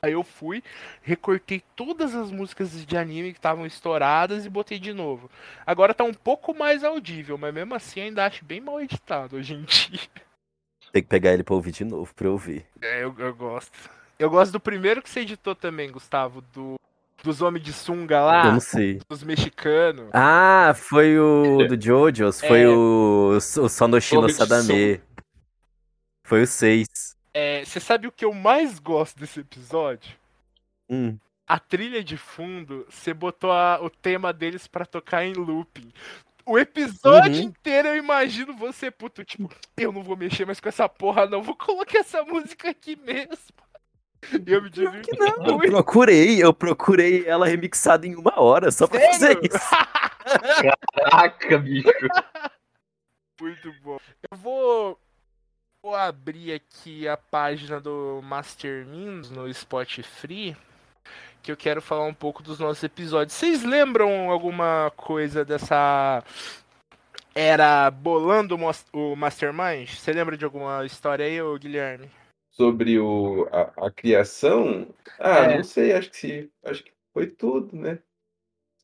Aí 0.00 0.12
eu 0.12 0.22
fui, 0.22 0.62
recortei 1.02 1.62
todas 1.74 2.14
as 2.14 2.30
músicas 2.30 2.84
de 2.86 2.96
anime 2.96 3.32
que 3.32 3.38
estavam 3.38 3.66
estouradas 3.66 4.44
e 4.44 4.48
botei 4.48 4.78
de 4.78 4.92
novo. 4.92 5.28
Agora 5.66 5.92
tá 5.92 6.04
um 6.04 6.14
pouco 6.14 6.54
mais 6.54 6.84
audível, 6.84 7.36
mas 7.36 7.52
mesmo 7.52 7.74
assim 7.74 8.00
ainda 8.00 8.24
acho 8.24 8.44
bem 8.44 8.60
mal 8.60 8.80
editado 8.80 9.36
hoje 9.36 9.54
em 9.54 9.62
dia. 9.66 10.00
Tem 10.92 11.02
que 11.02 11.08
pegar 11.08 11.32
ele 11.32 11.42
pra 11.42 11.54
ouvir 11.54 11.72
de 11.72 11.84
novo 11.84 12.14
pra 12.14 12.26
eu 12.28 12.32
ouvir. 12.32 12.64
É, 12.80 13.02
eu, 13.02 13.14
eu 13.18 13.34
gosto. 13.34 13.72
Eu 14.18 14.30
gosto 14.30 14.52
do 14.52 14.60
primeiro 14.60 15.02
que 15.02 15.10
você 15.10 15.20
editou 15.20 15.54
também, 15.54 15.90
Gustavo, 15.90 16.40
do 16.52 16.76
dos 17.22 17.42
homens 17.42 17.64
de 17.64 17.72
sunga 17.72 18.20
lá, 18.20 18.46
eu 18.46 18.52
não 18.52 18.60
sei. 18.60 19.00
dos 19.08 19.24
mexicanos. 19.24 20.08
Ah, 20.12 20.72
foi 20.76 21.18
o 21.18 21.66
do 21.66 21.80
Jojo's. 21.80 22.40
Foi 22.40 22.62
É. 22.62 22.68
o, 22.68 23.36
o 23.36 23.68
Sonoshino 23.68 24.28
Sadame. 24.30 25.00
Foi 26.24 26.42
o 26.42 26.46
6. 26.46 26.86
É, 27.40 27.64
você 27.64 27.78
sabe 27.78 28.08
o 28.08 28.12
que 28.12 28.24
eu 28.24 28.34
mais 28.34 28.80
gosto 28.80 29.16
desse 29.20 29.38
episódio? 29.38 30.16
Hum. 30.90 31.16
A 31.46 31.58
trilha 31.60 32.02
de 32.02 32.16
fundo, 32.16 32.84
você 32.90 33.14
botou 33.14 33.52
a- 33.52 33.78
o 33.80 33.88
tema 33.88 34.32
deles 34.32 34.66
pra 34.66 34.84
tocar 34.84 35.24
em 35.24 35.34
looping. 35.34 35.92
O 36.44 36.58
episódio 36.58 37.40
Uhum. 37.42 37.48
inteiro 37.48 37.88
eu 37.88 37.96
imagino 37.96 38.56
você, 38.56 38.90
puto, 38.90 39.24
tipo, 39.24 39.48
eu 39.76 39.92
não 39.92 40.02
vou 40.02 40.16
mexer 40.16 40.44
mais 40.46 40.58
com 40.58 40.68
essa 40.68 40.88
porra, 40.88 41.26
não, 41.26 41.40
vou 41.42 41.54
colocar 41.54 41.98
essa 42.00 42.24
música 42.24 42.70
aqui 42.70 42.96
mesmo. 42.96 43.38
E 44.44 44.50
eu 44.52 44.60
me 44.60 44.68
divirto 44.68 45.10
Eu 45.46 45.54
muito. 45.58 45.70
procurei, 45.70 46.42
eu 46.42 46.52
procurei 46.52 47.24
ela 47.24 47.46
remixada 47.46 48.04
em 48.04 48.16
uma 48.16 48.40
hora 48.40 48.72
só 48.72 48.88
pra 48.88 48.98
fazer 48.98 49.18
Sério? 49.18 49.42
isso. 49.44 49.58
Caraca, 50.92 51.58
bicho. 51.58 51.88
Muito 53.40 53.72
bom. 53.82 53.98
Eu 54.30 54.36
vou, 54.36 54.98
vou 55.82 55.94
abrir 55.94 56.52
aqui 56.52 57.06
a 57.06 57.16
página 57.16 57.80
do 57.80 58.20
Master 58.22 58.86
Means 58.86 59.30
no 59.30 59.52
Spotify, 59.52 60.56
que 61.42 61.52
eu 61.52 61.56
quero 61.56 61.80
falar 61.80 62.04
um 62.04 62.14
pouco 62.14 62.42
dos 62.42 62.58
nossos 62.58 62.82
episódios. 62.82 63.34
Vocês 63.34 63.62
lembram 63.62 64.30
alguma 64.30 64.92
coisa 64.96 65.44
dessa 65.44 66.22
era 67.34 67.90
bolando 67.90 68.56
o 68.92 69.16
Mastermind? 69.16 69.88
Você 69.88 70.12
lembra 70.12 70.36
de 70.36 70.44
alguma 70.44 70.84
história 70.84 71.24
aí, 71.24 71.40
ô 71.40 71.56
Guilherme? 71.56 72.10
Sobre 72.50 72.98
o, 72.98 73.48
a, 73.52 73.86
a 73.86 73.90
criação, 73.90 74.92
ah, 75.20 75.44
É. 75.44 75.56
não 75.56 75.62
sei, 75.64 75.92
acho 75.92 76.10
que 76.10 76.50
acho 76.64 76.82
que 76.82 76.92
foi 77.12 77.28
tudo, 77.28 77.76
né? 77.76 78.00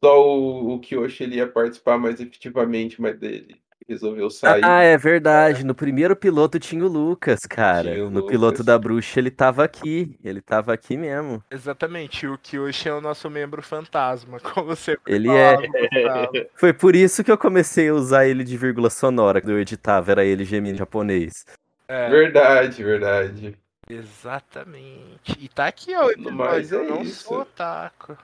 Só 0.03 0.23
o, 0.23 0.75
o 0.75 0.81
Kyoshi 0.81 1.25
ele 1.25 1.37
ia 1.37 1.51
participar 1.51 1.99
mais 1.99 2.21
efetivamente, 2.21 3.01
mas 3.01 3.21
ele 3.21 3.61
resolveu 3.89 4.31
sair. 4.31 4.65
Ah, 4.65 4.83
é 4.83 4.97
verdade. 4.97 5.65
No 5.65 5.75
primeiro 5.75 6.17
piloto 6.17 6.59
tinha 6.59 6.85
o 6.85 6.89
Lucas, 6.89 7.41
cara. 7.41 8.05
O 8.05 8.11
no 8.11 8.27
piloto 8.27 8.59
Lucas. 8.59 8.67
da 8.67 8.79
bruxa 8.79 9.21
ele 9.21 9.31
tava 9.31 9.65
aqui. 9.65 10.19
Ele 10.23 10.41
tava 10.41 10.73
aqui 10.73 10.97
mesmo. 10.97 11.43
Exatamente, 11.51 12.27
o 12.27 12.39
Kyoshi 12.39 12.89
é 12.89 12.95
o 12.95 13.01
nosso 13.01 13.29
membro 13.31 13.63
fantasma, 13.63 14.41
como 14.41 14.67
você 14.67 14.97
Ele 15.07 15.29
falava, 15.29 15.65
é. 15.65 15.69
Gustavo. 15.69 16.33
Foi 16.55 16.73
por 16.73 16.95
isso 16.97 17.23
que 17.23 17.31
eu 17.31 17.39
comecei 17.39 17.89
a 17.89 17.95
usar 17.95 18.27
ele 18.27 18.45
de 18.45 18.57
vírgula 18.57 18.91
sonora 18.91 19.41
quando 19.41 19.53
eu 19.53 19.61
editava, 19.61 20.11
era 20.13 20.25
ele 20.25 20.45
gemendo 20.45 20.75
em 20.75 20.79
japonês. 20.79 21.45
É. 21.89 22.09
Verdade, 22.09 22.83
verdade. 22.83 23.57
Exatamente. 23.89 25.37
E 25.39 25.49
tá 25.49 25.67
aqui, 25.67 25.95
ó, 25.95 26.07
o 26.07 26.11
episódio. 26.11 26.37
Mas 26.37 26.73
é 26.73 26.77
eu 26.77 26.85
não 26.85 27.03
isso. 27.03 27.25
sou 27.25 27.41
otaku. 27.41 28.17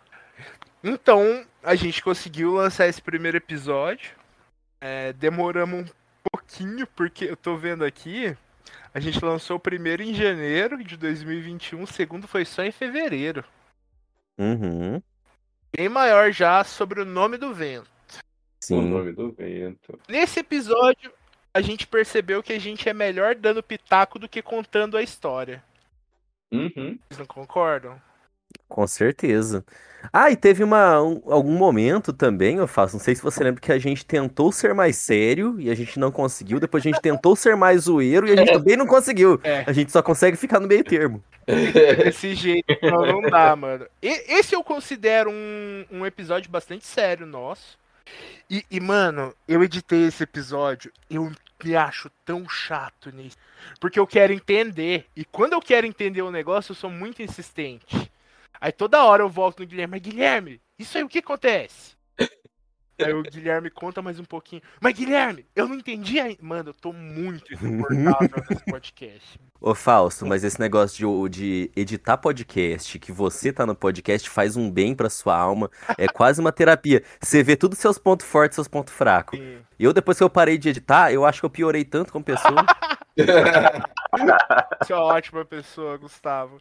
Então, 0.83 1.45
a 1.63 1.75
gente 1.75 2.03
conseguiu 2.03 2.55
lançar 2.55 2.87
esse 2.87 3.03
primeiro 3.03 3.37
episódio. 3.37 4.13
É, 4.81 5.13
demoramos 5.13 5.91
um 5.91 5.93
pouquinho, 6.31 6.87
porque 6.87 7.27
eu 7.27 7.37
tô 7.37 7.57
vendo 7.57 7.85
aqui. 7.85 8.37
A 8.93 8.99
gente 8.99 9.25
lançou 9.25 9.57
o 9.57 9.61
primeiro 9.61 10.03
em 10.03 10.15
janeiro 10.15 10.83
de 10.83 10.97
2021, 10.97 11.83
o 11.83 11.87
segundo 11.87 12.27
foi 12.27 12.45
só 12.45 12.63
em 12.63 12.73
fevereiro. 12.73 13.45
Uhum. 14.39 15.01
Bem 15.77 15.89
maior 15.89 16.33
já 16.33 16.65
sobre 16.65 17.01
o 17.01 17.05
nome 17.05 17.37
do 17.37 17.55
vento. 17.55 17.89
O 18.09 18.65
Sim. 18.65 18.89
nome 18.89 19.13
do 19.13 19.31
vento. 19.31 19.99
Nesse 20.09 20.41
episódio, 20.41 21.13
a 21.55 21.61
gente 21.61 21.87
percebeu 21.87 22.43
que 22.43 22.53
a 22.53 22.59
gente 22.59 22.89
é 22.89 22.93
melhor 22.93 23.35
dando 23.35 23.63
pitaco 23.63 24.19
do 24.19 24.29
que 24.29 24.43
contando 24.43 24.97
a 24.97 25.03
história. 25.03 25.63
Uhum. 26.53 26.99
Vocês 27.09 27.19
não 27.19 27.27
concordam? 27.27 28.01
Com 28.69 28.87
certeza. 28.87 29.65
Ah, 30.13 30.31
e 30.31 30.37
teve 30.37 30.65
uma, 30.65 31.03
um- 31.03 31.21
algum 31.27 31.53
momento 31.57 32.13
também, 32.13 32.57
eu 32.57 32.67
faço, 32.67 32.97
não 32.97 33.05
sei 33.05 33.15
se 33.15 33.23
você 33.23 33.45
lembra, 33.45 33.61
que 33.61 33.71
a 33.71 33.79
gente 33.79 34.05
tentou 34.07 34.51
ser 34.51 34.73
mais 34.75 34.97
sério 34.97 35.61
e 35.61 35.71
a 35.71 35.75
gente 35.75 35.99
não 35.99 36.11
conseguiu. 36.11 36.59
Depois 36.59 36.83
a 36.83 36.89
gente 36.89 37.01
tentou 37.03 37.37
ser 37.37 37.55
mais 37.57 37.83
zoeiro 37.83 38.27
e 38.27 38.33
a 38.33 38.37
gente 38.37 38.53
também 38.53 38.77
não 38.77 38.87
conseguiu. 38.87 39.39
É. 39.45 39.63
A 39.67 39.73
gente 39.73 39.93
só 39.93 40.03
consegue 40.03 40.37
ficar 40.37 40.59
no 40.59 40.67
meio 40.69 40.83
termo. 40.85 41.23
Desse 41.47 42.35
jeito 42.35 42.67
não, 42.83 43.05
não 43.05 43.23
dá, 43.23 43.55
mano. 43.55 43.87
E- 44.01 44.39
esse 44.39 44.55
eu 44.55 44.63
considero 44.65 45.31
um, 45.31 45.85
um 45.91 46.07
episódio 46.07 46.51
bastante 46.51 46.87
sério 46.87 47.27
nosso. 47.27 47.79
E, 48.49 48.65
e, 48.71 48.81
mano, 48.81 49.35
eu 49.47 49.63
editei 49.63 50.07
esse 50.07 50.23
episódio, 50.25 50.91
eu 51.09 51.31
me 51.63 51.77
acho 51.77 52.11
tão 52.25 52.49
chato 52.49 53.11
nisso. 53.15 53.37
Porque 53.79 54.01
eu 54.01 54.07
quero 54.07 54.33
entender. 54.33 55.05
E 55.15 55.25
quando 55.25 55.53
eu 55.53 55.61
quero 55.61 55.87
entender 55.87 56.23
o 56.23 56.31
negócio, 56.31 56.73
eu 56.73 56.77
sou 56.77 56.91
muito 56.91 57.23
insistente. 57.23 58.11
Aí 58.61 58.73
toda 58.73 59.05
hora 59.05 59.23
eu 59.23 59.29
volto 59.29 59.61
no 59.61 59.67
Guilherme, 59.67 59.93
mas 59.93 60.03
Guilherme, 60.03 60.61
isso 60.79 60.97
aí 60.97 61.05
o 61.05 61.09
que 61.09 61.19
acontece? 61.19 61.95
Aí 63.03 63.15
o 63.15 63.23
Guilherme 63.23 63.71
conta 63.71 64.03
mais 64.03 64.21
um 64.21 64.25
pouquinho. 64.25 64.63
Mas 64.81 64.95
Guilherme, 64.95 65.47
eu 65.57 65.67
não 65.67 65.77
entendi 65.77 66.21
ainda. 66.21 66.39
Mano, 66.43 66.71
eu 66.71 66.75
tô 66.75 66.93
muito 66.93 67.53
insuportável 67.53 68.45
nesse 68.51 68.65
podcast. 68.67 69.41
Ô 69.61 69.75
Fausto, 69.75 70.27
mas 70.27 70.45
esse 70.45 70.61
negócio 70.61 71.29
de, 71.29 71.39
de 71.39 71.71
editar 71.75 72.19
podcast, 72.19 72.99
que 72.99 73.13
você 73.13 73.53
tá 73.53 73.65
no 73.65 73.75
podcast, 73.75 74.29
faz 74.29 74.57
um 74.57 74.71
bem 74.71 74.95
pra 74.95 75.09
sua 75.09 75.37
alma. 75.37 75.71
É 75.97 76.09
quase 76.09 76.41
uma 76.41 76.53
terapia. 76.53 77.03
Você 77.21 77.43
vê 77.43 77.57
tudo 77.57 77.75
seus 77.75 77.99
pontos 77.99 78.27
fortes, 78.27 78.55
seus 78.57 78.69
pontos 78.69 78.93
fracos. 78.93 79.39
Sim. 79.39 79.61
Eu, 79.79 79.93
depois 79.93 80.19
que 80.19 80.25
eu 80.25 80.31
parei 80.31 80.59
de 80.59 80.69
editar, 80.69 81.13
eu 81.13 81.25
acho 81.25 81.41
que 81.41 81.47
eu 81.47 81.51
piorei 81.51 81.85
tanto 81.85 82.13
como 82.13 82.25
pessoa. 82.25 82.67
Você 84.83 84.93
é 84.93 84.97
uma 84.97 85.05
ótima 85.05 85.45
pessoa, 85.45 85.97
Gustavo. 85.97 86.61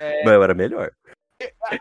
Mas 0.00 0.32
eu 0.32 0.42
era 0.42 0.54
melhor. 0.54 0.90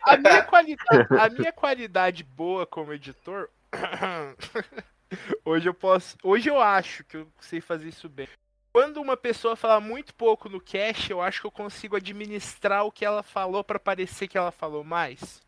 A 0.03 0.17
minha, 0.17 0.43
qualidade, 0.43 1.07
a 1.19 1.29
minha 1.29 1.51
qualidade 1.51 2.23
boa 2.23 2.65
como 2.65 2.93
editor. 2.93 3.49
hoje 5.45 5.69
eu 5.69 5.73
posso. 5.73 6.17
Hoje 6.23 6.49
eu 6.49 6.59
acho 6.59 7.03
que 7.05 7.17
eu 7.17 7.27
sei 7.39 7.61
fazer 7.61 7.87
isso 7.87 8.09
bem. 8.09 8.27
Quando 8.73 9.01
uma 9.01 9.15
pessoa 9.15 9.55
fala 9.55 9.79
muito 9.79 10.13
pouco 10.13 10.49
no 10.49 10.59
cast, 10.59 11.09
eu 11.09 11.21
acho 11.21 11.39
que 11.39 11.47
eu 11.47 11.51
consigo 11.51 11.95
administrar 11.95 12.85
o 12.85 12.91
que 12.91 13.05
ela 13.05 13.23
falou 13.23 13.63
pra 13.63 13.79
parecer 13.79 14.27
que 14.27 14.37
ela 14.37 14.51
falou 14.51 14.83
mais. 14.83 15.41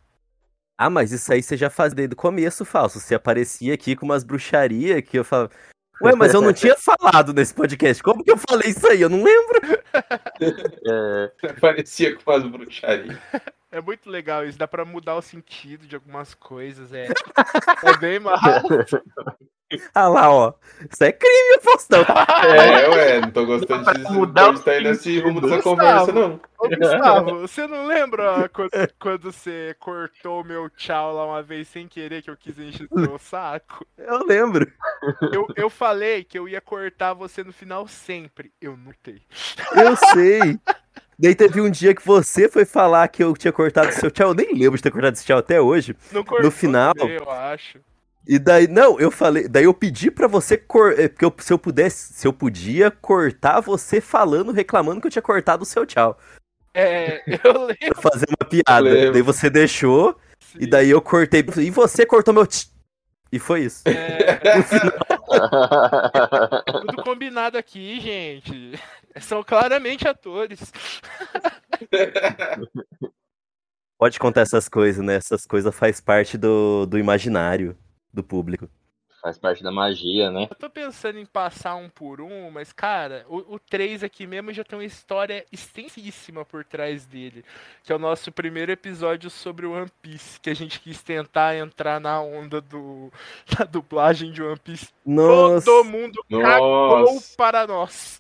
Ah, 0.77 0.89
mas 0.89 1.11
isso 1.11 1.33
aí 1.33 1.43
você 1.43 1.57
já 1.57 1.69
faz 1.69 1.93
desde 1.93 2.13
o 2.13 2.17
começo, 2.17 2.63
Falso. 2.63 2.99
Você 2.99 3.15
aparecia 3.15 3.73
aqui 3.73 3.95
com 3.95 4.05
umas 4.05 4.23
bruxarias 4.23 5.01
que 5.01 5.19
eu 5.19 5.25
falava. 5.25 5.51
Ué, 6.01 6.15
mas 6.15 6.33
eu 6.33 6.41
não 6.41 6.53
tinha 6.53 6.75
falado 6.79 7.33
nesse 7.33 7.53
podcast. 7.53 8.01
Como 8.01 8.23
que 8.23 8.31
eu 8.31 8.37
falei 8.37 8.69
isso 8.69 8.87
aí? 8.87 9.01
Eu 9.01 9.09
não 9.09 9.23
lembro. 9.23 9.59
É, 10.39 11.53
Parecia 11.59 12.15
com 12.15 12.31
as 12.31 12.43
bruxarias. 12.43 13.17
É 13.71 13.81
muito 13.81 14.09
legal 14.09 14.45
isso, 14.45 14.57
dá 14.57 14.67
pra 14.67 14.85
mudar 14.85 15.15
o 15.15 15.21
sentido 15.21 15.85
de 15.85 15.95
algumas 15.95 16.33
coisas, 16.33 16.93
é. 16.93 17.07
É 17.83 17.97
bem 17.97 18.19
massa. 18.19 18.63
Ah 19.93 20.07
lá, 20.07 20.31
ó. 20.31 20.53
Isso 20.89 21.03
é 21.03 21.11
crime, 21.11 21.59
Faustão. 21.61 22.01
É, 22.01 22.89
ué, 22.89 23.19
não 23.19 23.31
tô 23.31 23.45
gostando 23.45 23.93
de 23.93 24.13
mudar 24.13 24.53
de 24.53 24.59
estar 24.59 24.79
nesse 24.79 25.19
rumo 25.19 25.41
dessa 25.41 25.61
conversa, 25.61 26.11
não. 26.13 26.39
Ô, 26.57 26.69
Gustavo, 26.69 27.39
você 27.41 27.67
não 27.67 27.85
lembra 27.85 28.49
quando, 28.49 28.69
quando 28.97 29.31
você 29.31 29.75
cortou 29.79 30.41
o 30.41 30.45
meu 30.45 30.69
tchau 30.69 31.13
lá 31.13 31.25
uma 31.25 31.43
vez 31.43 31.67
sem 31.67 31.87
querer 31.87 32.21
que 32.21 32.29
eu 32.29 32.37
quis 32.37 32.57
encher 32.57 32.87
o 32.89 32.99
seu 32.99 33.19
saco? 33.19 33.85
Eu 33.97 34.25
lembro. 34.25 34.71
Eu, 35.33 35.45
eu 35.55 35.69
falei 35.69 36.23
que 36.23 36.39
eu 36.39 36.47
ia 36.47 36.61
cortar 36.61 37.13
você 37.13 37.43
no 37.43 37.51
final 37.51 37.87
sempre. 37.89 38.53
Eu 38.61 38.77
não 38.77 38.93
tenho. 39.03 39.21
Eu 39.75 39.95
sei. 40.13 40.57
Daí 41.19 41.33
teve 41.33 41.59
um 41.61 41.69
dia 41.69 41.95
que 41.95 42.05
você 42.05 42.47
foi 42.47 42.63
falar 42.63 43.07
que 43.07 43.23
eu 43.23 43.35
tinha 43.35 43.51
cortado 43.51 43.91
seu 43.91 44.11
tchau. 44.11 44.29
Eu 44.29 44.33
nem 44.35 44.53
lembro 44.53 44.77
de 44.77 44.83
ter 44.83 44.91
cortado 44.91 45.15
esse 45.15 45.25
tchau 45.25 45.39
até 45.39 45.59
hoje. 45.59 45.95
Não 46.11 46.23
cortou 46.23 46.51
final- 46.51 46.93
Eu 46.97 47.29
acho. 47.31 47.79
E 48.27 48.37
daí, 48.37 48.67
não, 48.67 48.99
eu 48.99 49.09
falei, 49.09 49.47
daí 49.47 49.63
eu 49.63 49.73
pedi 49.73 50.11
pra 50.11 50.27
você 50.27 50.57
cor, 50.57 50.93
é, 50.99 51.07
porque 51.07 51.23
eu- 51.23 51.33
se 51.39 51.51
eu 51.53 51.57
pudesse, 51.57 52.13
se 52.13 52.27
eu 52.27 52.33
podia 52.33 52.91
cortar 52.91 53.61
você 53.61 54.01
falando, 54.01 54.51
reclamando 54.51 54.99
que 54.99 55.07
eu 55.07 55.11
tinha 55.11 55.21
cortado 55.21 55.63
o 55.63 55.65
seu 55.65 55.85
tchau. 55.85 56.19
É, 56.73 57.21
eu 57.43 57.53
lembro. 57.65 57.77
Pra 57.99 58.11
fazer 58.11 58.25
uma 58.29 58.47
piada. 58.49 59.11
Daí 59.13 59.21
você 59.21 59.49
deixou, 59.49 60.15
e 60.59 60.67
daí 60.67 60.89
eu 60.89 61.01
cortei, 61.01 61.43
e 61.57 61.71
você 61.71 62.05
cortou 62.05 62.33
meu 62.33 62.45
tch. 62.45 62.67
E 63.31 63.39
foi 63.39 63.61
isso. 63.61 63.83
É, 63.85 64.57
No 64.57 64.63
final, 64.63 64.91
tudo 66.81 67.03
combinado 67.03 67.57
aqui, 67.57 67.99
gente. 67.99 68.73
São 69.21 69.43
claramente 69.43 70.07
atores. 70.07 70.71
pode 73.97 74.19
contar 74.19 74.41
essas 74.41 74.69
coisas, 74.69 75.03
né? 75.03 75.15
Essas 75.15 75.45
coisas 75.45 75.73
faz 75.75 75.99
parte 75.99 76.37
do, 76.37 76.85
do 76.85 76.97
imaginário 76.97 77.77
do 78.13 78.23
público. 78.23 78.69
Faz 79.21 79.37
parte 79.37 79.63
da 79.63 79.71
magia, 79.71 80.29
né? 80.29 80.47
Eu 80.49 80.55
tô 80.55 80.69
pensando 80.69 81.17
em 81.17 81.25
passar 81.25 81.75
um 81.75 81.89
por 81.89 82.21
um, 82.21 82.51
mas, 82.51 82.71
cara, 82.71 83.25
o, 83.27 83.55
o 83.55 83.59
3 83.59 84.03
aqui 84.03 84.27
mesmo 84.27 84.53
já 84.53 84.63
tem 84.63 84.77
uma 84.77 84.85
história 84.85 85.43
extensíssima 85.51 86.45
por 86.45 86.63
trás 86.63 87.05
dele. 87.05 87.43
Que 87.83 87.91
é 87.91 87.95
o 87.95 87.99
nosso 87.99 88.31
primeiro 88.31 88.71
episódio 88.71 89.29
sobre 89.29 89.65
o 89.65 89.71
One 89.73 89.89
Piece. 90.01 90.39
Que 90.39 90.51
a 90.51 90.53
gente 90.53 90.79
quis 90.79 91.01
tentar 91.01 91.55
entrar 91.55 91.99
na 91.99 92.21
onda 92.21 92.61
do, 92.61 93.11
da 93.57 93.65
dublagem 93.65 94.31
de 94.31 94.43
One 94.43 94.59
Piece. 94.59 94.89
Nossa, 95.03 95.65
Todo 95.65 95.85
mundo 95.85 96.23
cagou 96.29 96.99
Nossa. 96.99 97.35
para 97.35 97.65
nós. 97.65 98.19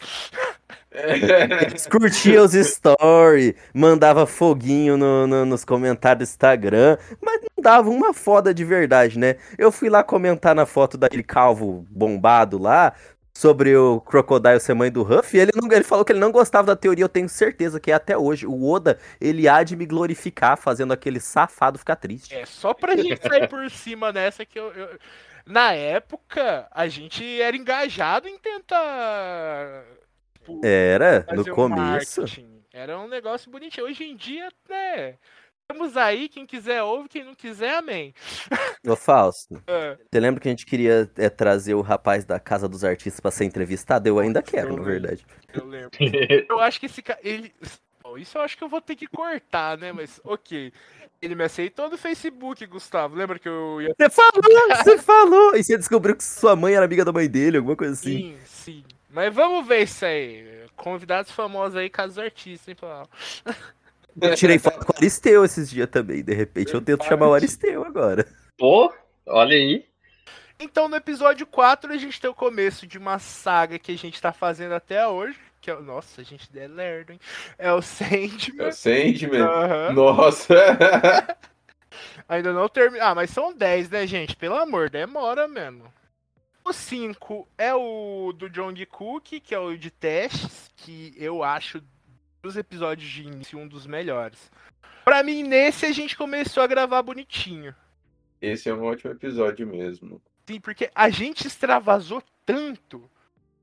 eles 1.67 1.85
curtiam 1.87 2.43
os 2.45 2.53
stories, 2.53 3.53
mandava 3.73 4.25
foguinho 4.25 4.97
no- 4.97 5.27
no- 5.27 5.45
nos 5.45 5.63
comentários 5.65 6.27
do 6.27 6.31
Instagram, 6.31 6.97
mas 7.21 7.41
não 7.41 7.61
dava 7.63 7.89
uma 7.89 8.13
foda 8.13 8.53
de 8.53 8.63
verdade, 8.63 9.19
né? 9.19 9.35
Eu 9.57 9.71
fui 9.71 9.89
lá 9.89 10.03
comentar 10.03 10.55
na 10.55 10.65
foto 10.65 10.97
daquele 10.97 11.23
calvo 11.23 11.85
bombado 11.89 12.57
lá, 12.57 12.93
sobre 13.35 13.75
o 13.77 14.01
Crocodile 14.01 14.59
ser 14.59 14.73
mãe 14.73 14.91
do 14.91 15.03
Ruff, 15.03 15.37
e 15.37 15.39
ele, 15.39 15.51
não, 15.53 15.71
ele 15.71 15.83
falou 15.83 16.03
que 16.03 16.11
ele 16.11 16.19
não 16.19 16.31
gostava 16.31 16.65
da 16.67 16.75
teoria, 16.75 17.03
eu 17.05 17.09
tenho 17.09 17.29
certeza 17.29 17.79
que 17.79 17.91
até 17.91 18.17
hoje. 18.17 18.47
O 18.47 18.67
Oda, 18.67 18.97
ele 19.21 19.47
há 19.47 19.61
de 19.61 19.75
me 19.75 19.85
glorificar 19.85 20.57
fazendo 20.57 20.91
aquele 20.91 21.19
safado 21.19 21.77
ficar 21.77 21.97
triste. 21.97 22.33
É 22.33 22.45
só 22.47 22.73
pra 22.73 22.95
gente 22.95 23.21
sair 23.21 23.47
por 23.47 23.69
cima 23.69 24.11
nessa 24.11 24.43
que 24.43 24.57
eu. 24.57 24.71
eu- 24.73 24.97
Na 25.45 25.71
época, 25.73 26.67
a 26.71 26.87
gente 26.87 27.39
era 27.39 27.55
engajado 27.55 28.27
em 28.27 28.39
tentar. 28.39 29.83
Tipo, 30.53 30.65
Era, 30.65 31.23
fazer 31.23 31.35
no 31.35 31.41
um 31.51 31.55
começo. 31.55 32.21
marketing. 32.21 32.63
Era 32.73 32.99
um 32.99 33.07
negócio 33.07 33.49
bonitinho. 33.51 33.87
Hoje 33.87 34.03
em 34.03 34.15
dia, 34.15 34.49
né? 34.69 35.15
Estamos 35.69 35.97
aí, 35.97 36.29
quem 36.29 36.45
quiser 36.45 36.81
ouve, 36.81 37.09
quem 37.09 37.25
não 37.25 37.35
quiser, 37.35 37.75
amém. 37.75 38.13
Ô 38.87 38.95
Fausto, 38.95 39.61
É, 39.67 39.97
você 40.09 40.19
lembra 40.19 40.39
que 40.39 40.47
a 40.47 40.51
gente 40.51 40.65
queria 40.65 41.11
é, 41.17 41.29
trazer 41.29 41.73
o 41.73 41.81
rapaz 41.81 42.23
da 42.23 42.39
Casa 42.39 42.69
dos 42.69 42.85
Artistas 42.85 43.19
pra 43.19 43.31
ser 43.31 43.43
entrevistado? 43.43 44.07
Eu 44.07 44.17
ainda 44.17 44.41
quero, 44.41 44.77
na 44.77 44.83
verdade. 44.83 45.25
eu 45.53 45.65
lembro. 45.65 45.91
Eu 46.49 46.59
acho 46.61 46.79
que 46.79 46.85
esse 46.85 47.01
cara. 47.01 47.19
Ele... 47.21 47.53
Isso 48.15 48.37
eu 48.37 48.41
acho 48.41 48.57
que 48.57 48.63
eu 48.63 48.69
vou 48.69 48.79
ter 48.79 48.95
que 48.95 49.05
cortar, 49.05 49.77
né? 49.77 49.91
Mas 49.91 50.21
ok. 50.23 50.71
Ele 51.21 51.35
me 51.35 51.43
aceitou 51.43 51.89
no 51.89 51.97
Facebook, 51.97 52.65
Gustavo. 52.65 53.15
Lembra 53.15 53.37
que 53.37 53.49
eu 53.49 53.81
ia. 53.81 53.93
Você 53.99 54.09
falou, 54.09 54.77
você 54.83 54.97
falou! 54.99 55.55
E 55.55 55.63
você 55.63 55.77
descobriu 55.77 56.15
que 56.15 56.23
sua 56.23 56.55
mãe 56.55 56.73
era 56.73 56.85
amiga 56.85 57.03
da 57.03 57.11
mãe 57.11 57.27
dele, 57.27 57.57
alguma 57.57 57.75
coisa 57.75 57.93
assim. 57.93 58.37
Sim, 58.45 58.83
sim. 58.83 58.83
Mas 59.09 59.33
vamos 59.33 59.67
ver 59.67 59.83
isso 59.83 60.05
aí. 60.05 60.65
Convidados 60.75 61.31
famosos 61.31 61.75
aí, 61.77 61.89
casos 61.89 62.17
artistas, 62.19 62.67
hein, 62.67 62.75
pessoal? 62.75 63.09
Eu 64.19 64.35
tirei 64.35 64.57
foto 64.57 64.83
com 64.83 64.93
o 64.93 64.95
Aristeu 64.97 65.45
esses 65.45 65.69
dias 65.69 65.87
também. 65.89 66.23
De 66.23 66.33
repente 66.33 66.73
eu 66.73 66.81
tento 66.81 67.05
chamar 67.05 67.27
o 67.27 67.35
Aristeu 67.35 67.85
agora. 67.85 68.25
Pô, 68.57 68.91
olha 69.27 69.55
aí. 69.55 69.85
Então, 70.59 70.87
no 70.89 70.95
episódio 70.95 71.45
4, 71.45 71.93
a 71.93 71.97
gente 71.97 72.19
tem 72.19 72.27
o 72.27 72.33
começo 72.33 72.87
de 72.87 72.97
uma 72.97 73.19
saga 73.19 73.77
que 73.77 73.91
a 73.91 73.97
gente 73.97 74.19
tá 74.19 74.33
fazendo 74.33 74.73
até 74.73 75.07
hoje. 75.07 75.37
Que 75.61 75.69
é 75.69 75.75
o... 75.75 75.83
Nossa, 75.83 76.21
a 76.21 76.23
gente 76.23 76.49
é 76.57 76.67
lerdo, 76.67 77.11
hein? 77.13 77.19
É 77.59 77.71
o 77.71 77.77
É 77.77 77.81
Sandman. 77.83 78.67
o 78.67 78.71
Sandman. 78.71 79.41
Aham. 79.43 79.93
Nossa. 79.93 80.55
Ainda 82.27 82.51
não 82.53 82.67
termina. 82.67 83.05
Ah, 83.05 83.13
mas 83.15 83.29
são 83.29 83.53
10, 83.53 83.89
né, 83.91 84.07
gente? 84.07 84.35
Pelo 84.35 84.55
amor, 84.55 84.89
demora 84.89 85.47
mesmo. 85.47 85.93
O 86.67 86.73
5 86.73 87.47
é 87.57 87.73
o 87.73 88.33
do 88.33 88.49
Jong 88.49 88.85
Cook, 88.87 89.39
que 89.41 89.55
é 89.55 89.57
o 89.57 89.77
de 89.77 89.89
testes, 89.89 90.69
que 90.75 91.13
eu 91.15 91.41
acho 91.41 91.81
dos 92.43 92.57
episódios 92.57 93.09
de 93.09 93.23
início 93.23 93.57
um 93.57 93.65
dos 93.65 93.87
melhores. 93.87 94.51
Pra 95.05 95.23
mim, 95.23 95.43
nesse 95.43 95.85
a 95.85 95.93
gente 95.93 96.17
começou 96.17 96.61
a 96.61 96.67
gravar 96.67 97.01
bonitinho. 97.01 97.73
Esse 98.41 98.67
é 98.67 98.73
um 98.73 98.83
ótimo 98.83 99.13
episódio 99.13 99.65
mesmo. 99.65 100.21
Sim, 100.45 100.59
porque 100.59 100.91
a 100.93 101.09
gente 101.09 101.47
extravasou 101.47 102.21
tanto. 102.45 103.09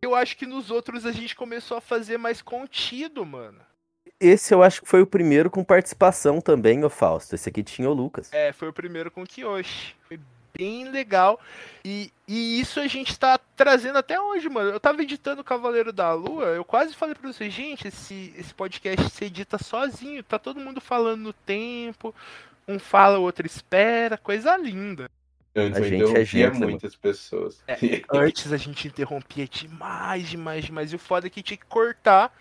Eu 0.00 0.14
acho 0.14 0.34
que 0.34 0.46
nos 0.46 0.70
outros 0.70 1.04
a 1.04 1.12
gente 1.12 1.36
começou 1.36 1.76
a 1.76 1.82
fazer 1.82 2.16
mais 2.16 2.40
contido, 2.40 3.26
mano. 3.26 3.60
Esse 4.18 4.54
eu 4.54 4.62
acho 4.62 4.80
que 4.80 4.88
foi 4.88 5.02
o 5.02 5.06
primeiro 5.06 5.50
com 5.50 5.62
participação 5.62 6.40
também, 6.40 6.82
ô 6.82 6.88
Fausto. 6.88 7.34
Esse 7.34 7.50
aqui 7.50 7.62
tinha 7.62 7.90
o 7.90 7.92
Lucas. 7.92 8.32
É, 8.32 8.50
foi 8.50 8.68
o 8.68 8.72
primeiro 8.72 9.10
com 9.10 9.22
o 9.22 9.26
Kiyoshi. 9.26 9.94
Foi 10.08 10.18
bem 10.56 10.90
legal. 10.90 11.40
E, 11.84 12.12
e 12.26 12.60
isso 12.60 12.80
a 12.80 12.86
gente 12.86 13.18
tá 13.18 13.38
trazendo 13.56 13.98
até 13.98 14.20
hoje, 14.20 14.48
mano. 14.48 14.70
Eu 14.70 14.80
tava 14.80 15.02
editando 15.02 15.40
o 15.40 15.44
Cavaleiro 15.44 15.92
da 15.92 16.12
Lua, 16.12 16.46
eu 16.46 16.64
quase 16.64 16.94
falei 16.94 17.14
pra 17.14 17.32
vocês, 17.32 17.52
gente, 17.52 17.88
esse, 17.88 18.32
esse 18.36 18.54
podcast 18.54 19.10
se 19.10 19.24
edita 19.24 19.62
sozinho, 19.62 20.22
tá 20.22 20.38
todo 20.38 20.60
mundo 20.60 20.80
falando 20.80 21.22
no 21.22 21.32
tempo. 21.32 22.14
Um 22.66 22.78
fala, 22.78 23.18
o 23.18 23.22
outro 23.22 23.46
espera, 23.46 24.16
coisa 24.16 24.56
linda. 24.56 25.10
Antes 25.56 25.76
A 25.76 25.80
eu 25.80 25.84
gente 25.84 25.92
é 25.92 25.96
interrompia 25.96 26.24
gente, 26.24 26.58
muitas 26.58 26.96
pessoas. 26.96 27.62
É. 27.66 27.76
Antes 28.10 28.52
a 28.52 28.56
gente 28.56 28.88
interrompia 28.88 29.46
demais, 29.46 30.28
demais, 30.28 30.64
demais. 30.64 30.92
E 30.92 30.96
o 30.96 30.98
foda 30.98 31.26
é 31.26 31.30
que 31.30 31.42
tinha 31.42 31.56
que 31.56 31.66
cortar 31.66 32.34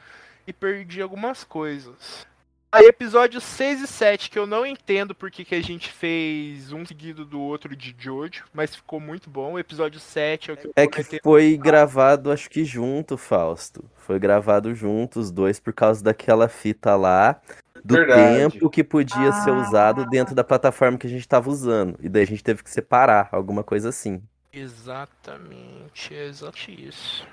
e 0.48 0.54
perdi 0.54 1.02
algumas 1.02 1.44
coisas. 1.44 2.26
Aí, 2.74 2.88
episódio 2.88 3.40
6 3.40 3.82
e 3.82 3.88
7, 3.88 4.32
que 4.32 4.40
eu 4.40 4.48
não 4.48 4.66
entendo 4.66 5.14
porque 5.14 5.46
que 5.46 5.54
a 5.54 5.62
gente 5.62 5.92
fez 5.92 6.74
um 6.74 6.84
seguido 6.84 7.24
do 7.24 7.40
outro 7.40 7.76
de 7.76 7.96
Jojo, 7.96 8.46
mas 8.52 8.76
ficou 8.76 9.00
muito 9.00 9.30
bom. 9.30 9.54
O 9.54 9.60
episódio 9.60 10.00
7 10.00 10.50
é 10.50 10.54
o 10.56 10.58
que 10.58 10.66
eu 10.66 10.74
É 10.76 10.88
que 10.88 11.20
foi 11.22 11.56
gravado, 11.56 12.32
acho 12.32 12.50
que 12.50 12.66
junto, 12.66 13.16
Fausto. 13.16 13.86
Foi 13.96 14.18
gravado 14.18 14.74
junto, 14.74 15.20
os 15.20 15.30
dois, 15.30 15.60
por 15.60 15.72
causa 15.72 16.04
daquela 16.04 16.50
fita 16.50 16.96
lá. 16.96 17.40
Do 17.86 17.94
Verdade. 17.94 18.50
tempo 18.52 18.68
que 18.72 18.84
podia 18.84 19.32
ser 19.32 19.52
usado 19.52 20.08
dentro 20.08 20.34
da 20.34 20.44
plataforma 20.44 20.98
que 20.98 21.06
a 21.06 21.10
gente 21.12 21.28
tava 21.28 21.52
usando. 21.52 22.00
E 22.02 22.10
daí 22.10 22.24
a 22.24 22.28
gente 22.28 22.44
teve 22.44 22.64
que 22.64 22.72
separar, 22.72 23.30
alguma 23.32 23.64
coisa 23.64 23.90
assim. 23.90 24.20
Exatamente, 24.52 26.16
é 26.16 26.26
exatamente 26.26 26.88
isso. 26.88 27.28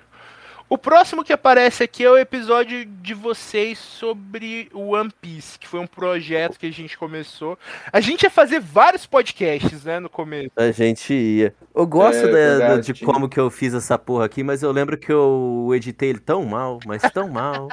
O 0.70 0.78
próximo 0.78 1.24
que 1.24 1.32
aparece 1.32 1.82
aqui 1.82 2.04
é 2.04 2.08
o 2.10 2.16
episódio 2.16 2.84
de 2.84 3.12
vocês 3.12 3.76
sobre 3.76 4.68
o 4.72 4.90
One 4.94 5.10
Piece, 5.20 5.58
que 5.58 5.66
foi 5.66 5.80
um 5.80 5.86
projeto 5.86 6.56
que 6.60 6.66
a 6.66 6.70
gente 6.72 6.96
começou. 6.96 7.58
A 7.92 8.00
gente 8.00 8.22
ia 8.22 8.30
fazer 8.30 8.60
vários 8.60 9.04
podcasts, 9.04 9.82
né, 9.84 9.98
no 9.98 10.08
começo. 10.08 10.52
A 10.54 10.70
gente 10.70 11.12
ia. 11.12 11.52
Eu 11.74 11.84
gosto 11.88 12.18
É, 12.18 12.26
da- 12.26 12.32
verdade, 12.32 12.92
de 12.92 13.04
como 13.04 13.28
que 13.28 13.40
eu 13.40 13.50
fiz 13.50 13.74
essa 13.74 13.98
porra 13.98 14.26
aqui, 14.26 14.44
mas 14.44 14.62
eu 14.62 14.70
lembro 14.70 14.96
que 14.96 15.10
eu 15.10 15.70
editei 15.74 16.10
ele 16.10 16.20
tão 16.20 16.44
mal, 16.44 16.78
mas 16.86 17.02
tão 17.12 17.28
mal. 17.28 17.66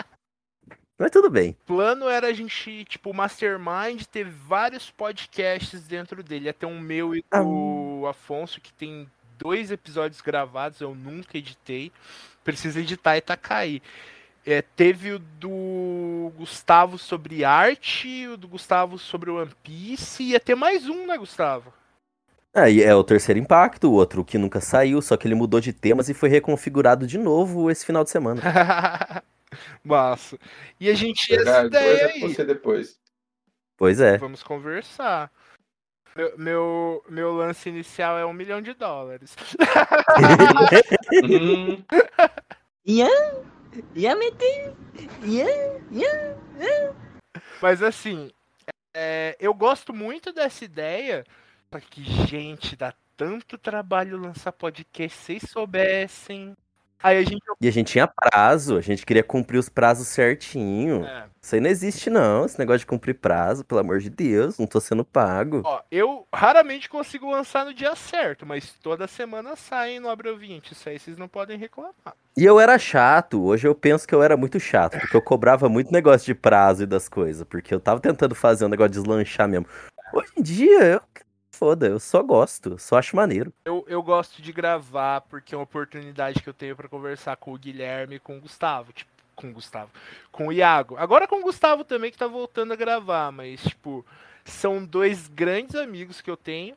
Mas 0.98 1.12
tudo 1.12 1.30
bem. 1.30 1.52
O 1.52 1.66
plano 1.68 2.10
era 2.10 2.26
a 2.30 2.34
gente, 2.34 2.84
tipo, 2.86 3.12
o 3.12 3.14
Mastermind 3.14 4.06
ter 4.12 4.26
vários 4.26 4.90
podcasts 4.90 5.82
dentro 5.88 6.24
dele. 6.24 6.52
Ter 6.52 6.66
um 6.66 6.80
meu 6.80 7.16
e 7.16 7.24
do 7.32 8.08
Afonso, 8.10 8.60
que 8.60 8.74
tem 8.74 9.08
dois 9.38 9.70
episódios 9.70 10.20
gravados, 10.20 10.82
eu 10.82 10.96
nunca 10.96 11.38
editei. 11.38 11.92
Preciso 12.48 12.80
editar 12.80 13.18
e 13.18 13.20
tacar 13.20 13.58
aí. 13.58 13.82
É, 14.46 14.62
teve 14.62 15.12
o 15.12 15.20
do 15.20 16.32
Gustavo 16.38 16.98
sobre 16.98 17.44
arte, 17.44 18.26
o 18.26 18.38
do 18.38 18.48
Gustavo 18.48 18.98
sobre 18.98 19.30
o 19.30 19.42
One 19.42 19.52
Piece, 19.62 20.24
e 20.24 20.30
ia 20.30 20.40
ter 20.40 20.56
mais 20.56 20.88
um, 20.88 21.06
né, 21.06 21.18
Gustavo? 21.18 21.74
Aí 22.54 22.82
é 22.82 22.96
o 22.96 23.04
terceiro 23.04 23.38
impacto, 23.38 23.90
o 23.90 23.92
outro 23.92 24.24
que 24.24 24.38
nunca 24.38 24.62
saiu, 24.62 25.02
só 25.02 25.18
que 25.18 25.28
ele 25.28 25.36
mudou 25.36 25.60
de 25.60 25.74
temas 25.74 26.08
e 26.08 26.14
foi 26.14 26.30
reconfigurado 26.30 27.06
de 27.06 27.18
novo 27.18 27.70
esse 27.70 27.86
final 27.86 28.06
de 28.06 28.12
semana. 28.12 28.42
Massa. 29.84 30.40
E 30.80 30.90
a 30.90 30.94
gente 30.94 31.30
ia 31.30 31.42
essa 31.42 31.66
ideia 31.66 32.08
aí. 32.08 32.22
você 32.22 32.46
depois. 32.46 32.98
Pois 33.76 34.00
é. 34.00 34.18
Vamos 34.18 34.42
conversar. 34.42 35.30
Meu, 36.18 36.36
meu, 36.36 37.06
meu 37.08 37.32
lance 37.32 37.70
inicial 37.70 38.18
é 38.18 38.26
um 38.26 38.34
milhão 38.34 38.60
de 38.60 38.74
dólares. 38.74 39.36
Hum, 41.24 41.84
Metin? 44.16 44.76
Ian? 45.24 45.82
Ian? 45.92 46.96
Mas 47.62 47.84
assim, 47.84 48.32
é, 48.94 49.36
eu 49.40 49.54
gosto 49.54 49.94
muito 49.94 50.34
dessa 50.34 50.66
ideia. 50.66 51.24
Só 51.72 51.80
que, 51.80 52.02
gente, 52.02 52.76
dá 52.76 52.94
tanto 53.16 53.58
trabalho 53.58 54.18
lançar 54.18 54.52
podcast, 54.54 55.18
se 55.18 55.40
vocês 55.40 55.52
soubessem. 55.52 56.56
Aí 57.02 57.18
a 57.18 57.24
gente. 57.24 57.42
E 57.62 57.68
a 57.68 57.72
gente 57.72 57.92
tinha 57.92 58.08
prazo, 58.08 58.78
a 58.78 58.82
gente 58.82 59.06
queria 59.06 59.24
cumprir 59.24 59.58
os 59.58 59.70
prazos 59.70 60.08
certinho. 60.08 61.06
É, 61.06 61.26
Isso 61.42 61.56
aí 61.56 61.62
não 61.62 61.70
existe, 61.70 62.10
não. 62.10 62.46
Esse 62.46 62.58
negócio 62.60 62.80
de 62.80 62.86
cumprir 62.86 63.14
prazo, 63.16 63.64
pelo 63.64 63.80
amor 63.82 64.00
de 64.00 64.10
Deus, 64.10 64.58
não 64.58 64.68
tô 64.68 64.80
sendo 64.80 65.06
pago. 65.06 65.62
ó, 65.66 65.82
eu 65.92 66.28
raramente 66.34 66.90
consigo 66.90 67.30
lançar 67.30 67.66
no 67.66 67.74
dia 67.74 67.96
certo, 67.96 68.46
mas 68.46 68.74
toda 68.82 69.08
semana 69.08 69.56
sai 69.56 70.00
no 70.00 70.10
Abre 70.10 70.30
Ouvinte. 70.30 70.74
Isso 70.74 70.90
aí 70.90 71.00
vocês 71.00 71.18
não 71.18 71.28
podem 71.28 71.58
reclamar. 71.58 71.94
E 72.36 72.44
eu 72.44 72.60
era 72.60 72.78
chato, 72.78 73.44
hoje 73.44 73.68
eu 73.68 73.74
penso 73.74 74.08
que 74.08 74.14
eu 74.14 74.22
era 74.22 74.38
muito 74.38 74.60
chato, 74.60 75.00
porque 75.00 75.16
eu 75.18 75.22
cobrava 75.22 75.68
muito 75.70 75.92
negócio 75.92 76.26
de 76.26 76.36
prazo 76.36 76.84
e 76.84 76.86
das 76.86 77.08
coisas, 77.10 77.46
porque 77.48 77.74
eu 77.74 77.80
tava 77.80 78.00
tentando 78.00 78.36
fazer 78.36 78.66
um 78.66 78.70
negócio 78.70 78.92
de 78.92 79.00
deslanchar 79.00 79.48
mesmo. 79.48 79.66
Hoje 80.14 80.32
em 80.38 80.42
dia, 80.42 80.84
eu. 80.84 81.02
Foda, 81.58 81.88
eu 81.88 82.00
só 82.00 82.22
gosto, 82.22 82.78
só 82.78 82.98
acho 83.00 83.16
maneiro. 83.16 83.52
Eu, 83.66 83.84
eu 83.88 84.04
gosto 84.04 84.42
de 84.44 84.54
gravar 84.54 85.22
porque 85.22 85.56
é 85.56 85.58
uma 85.58 85.64
oportunidade 85.64 86.42
que 86.44 86.48
eu 86.48 86.54
tenho 86.54 86.76
pra 86.76 86.88
conversar 86.88 87.36
com 87.38 87.52
o 87.52 87.58
Guilherme 87.58 88.16
e 88.16 88.20
com 88.20 88.38
o 88.38 88.42
Gustavo. 88.42 88.94
Tipo, 88.94 89.10
com 89.36 89.50
o 89.50 89.54
Gustavo. 89.54 89.90
Com 90.32 90.48
o 90.48 90.54
Iago. 90.54 90.98
Agora 90.98 91.28
com 91.28 91.40
o 91.40 91.44
Gustavo 91.44 91.84
também, 91.84 92.12
que 92.12 92.18
tá 92.18 92.28
voltando 92.28 92.74
a 92.74 92.76
gravar, 92.76 93.32
mas, 93.32 93.62
tipo, 93.64 94.06
são 94.46 94.86
dois 94.86 95.28
grandes 95.28 95.76
amigos 95.76 96.22
que 96.22 96.30
eu 96.30 96.38
tenho. 96.38 96.76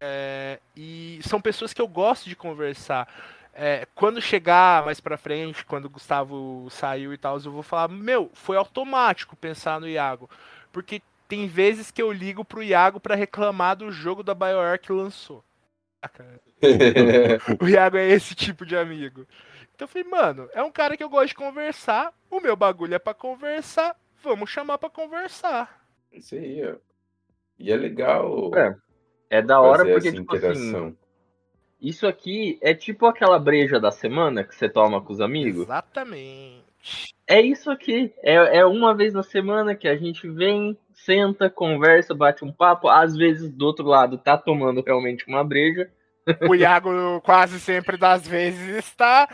é, 0.00 0.58
e 0.76 1.20
são 1.22 1.40
pessoas 1.40 1.72
que 1.72 1.80
eu 1.80 1.86
gosto 1.88 2.28
de 2.28 2.34
conversar. 2.34 3.06
É, 3.54 3.86
quando 3.94 4.20
chegar 4.20 4.84
mais 4.84 4.98
pra 4.98 5.18
frente, 5.18 5.64
quando 5.64 5.84
o 5.84 5.90
Gustavo 5.90 6.68
saiu 6.70 7.12
e 7.12 7.18
tal, 7.18 7.38
eu 7.38 7.52
vou 7.52 7.62
falar, 7.62 7.88
meu, 7.88 8.30
foi 8.32 8.56
automático 8.56 9.36
pensar 9.36 9.78
no 9.80 9.88
Iago. 9.88 10.28
Porque 10.72 11.02
tem 11.32 11.46
vezes 11.46 11.90
que 11.90 12.02
eu 12.02 12.12
ligo 12.12 12.44
pro 12.44 12.62
Iago 12.62 13.00
pra 13.00 13.14
reclamar 13.14 13.74
do 13.74 13.90
jogo 13.90 14.22
da 14.22 14.34
BioWare 14.34 14.78
que 14.78 14.92
lançou. 14.92 15.42
O 17.58 17.66
Iago 17.66 17.96
é 17.96 18.06
esse 18.10 18.34
tipo 18.34 18.66
de 18.66 18.76
amigo. 18.76 19.26
Então 19.74 19.86
eu 19.86 19.88
falei, 19.88 20.06
mano, 20.06 20.50
é 20.52 20.62
um 20.62 20.70
cara 20.70 20.94
que 20.94 21.02
eu 21.02 21.08
gosto 21.08 21.28
de 21.28 21.34
conversar. 21.34 22.12
O 22.30 22.38
meu 22.38 22.54
bagulho 22.54 22.94
é 22.94 22.98
pra 22.98 23.14
conversar. 23.14 23.96
Vamos 24.22 24.50
chamar 24.50 24.76
pra 24.76 24.90
conversar. 24.90 25.82
Isso 26.12 26.34
aí, 26.34 26.62
ó. 26.66 26.74
E 27.58 27.72
é 27.72 27.76
legal 27.76 28.54
É, 28.54 28.76
É 29.38 29.42
da 29.42 29.58
hora 29.58 29.86
porque, 29.86 30.12
tipo 30.12 30.36
assim, 30.36 30.48
interação. 30.48 30.96
isso 31.80 32.06
aqui 32.06 32.58
é 32.60 32.74
tipo 32.74 33.06
aquela 33.06 33.38
breja 33.38 33.80
da 33.80 33.90
semana 33.90 34.44
que 34.44 34.54
você 34.54 34.68
toma 34.68 35.00
com 35.00 35.14
os 35.14 35.20
amigos. 35.20 35.62
Exatamente. 35.62 36.62
É 37.26 37.40
isso 37.40 37.70
aqui. 37.70 38.12
É, 38.22 38.58
é 38.58 38.66
uma 38.66 38.94
vez 38.94 39.14
na 39.14 39.22
semana 39.22 39.74
que 39.74 39.88
a 39.88 39.96
gente 39.96 40.28
vem, 40.28 40.76
senta, 41.04 41.50
conversa, 41.50 42.14
bate 42.14 42.44
um 42.44 42.52
papo. 42.52 42.88
Às 42.88 43.16
vezes, 43.16 43.50
do 43.50 43.66
outro 43.66 43.86
lado, 43.86 44.18
tá 44.18 44.36
tomando 44.36 44.82
realmente 44.84 45.26
uma 45.26 45.44
breja. 45.44 45.90
O 46.48 46.54
Iago 46.54 47.20
quase 47.22 47.58
sempre 47.58 47.96
das 47.96 48.26
vezes 48.26 48.76
está. 48.76 49.28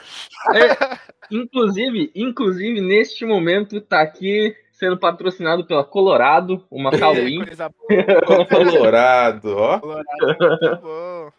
Inclusive, 1.30 2.10
inclusive, 2.14 2.80
neste 2.80 3.26
momento, 3.26 3.80
tá 3.80 4.00
aqui 4.00 4.56
sendo 4.72 4.96
patrocinado 4.96 5.66
pela 5.66 5.84
Colorado, 5.84 6.64
uma 6.70 6.90
Halloween. 6.90 7.44
Coisa 7.44 7.68
boa. 7.68 8.40
Ô, 8.40 8.46
Colorado, 8.46 9.56
ó. 9.56 9.80
Colorado, 9.80 10.06
muito 10.48 10.76
bom. 10.80 11.32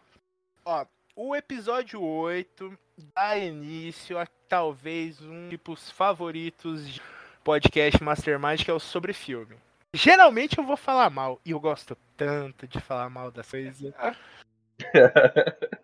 Ó, 0.66 0.86
o 1.16 1.36
episódio 1.36 2.04
8 2.04 2.72
dá 3.16 3.38
início 3.38 4.20
a 4.20 4.28
talvez 4.48 5.20
um 5.22 5.50
dos 5.50 5.90
favoritos 5.90 6.88
de 6.88 7.02
podcast 7.44 8.04
Mastermind, 8.04 8.64
que 8.64 8.70
é 8.70 8.74
o 8.74 8.80
sobre 8.80 9.14
filme. 9.14 9.56
Geralmente 9.94 10.58
eu 10.58 10.64
vou 10.64 10.78
falar 10.78 11.10
mal, 11.10 11.40
e 11.46 11.52
eu 11.52 11.60
gosto 11.60 11.98
tanto 12.16 12.68
de 12.68 12.80
falar 12.80 13.10
mal 13.10 13.32
das 13.32 13.50
coisas. 13.50 13.94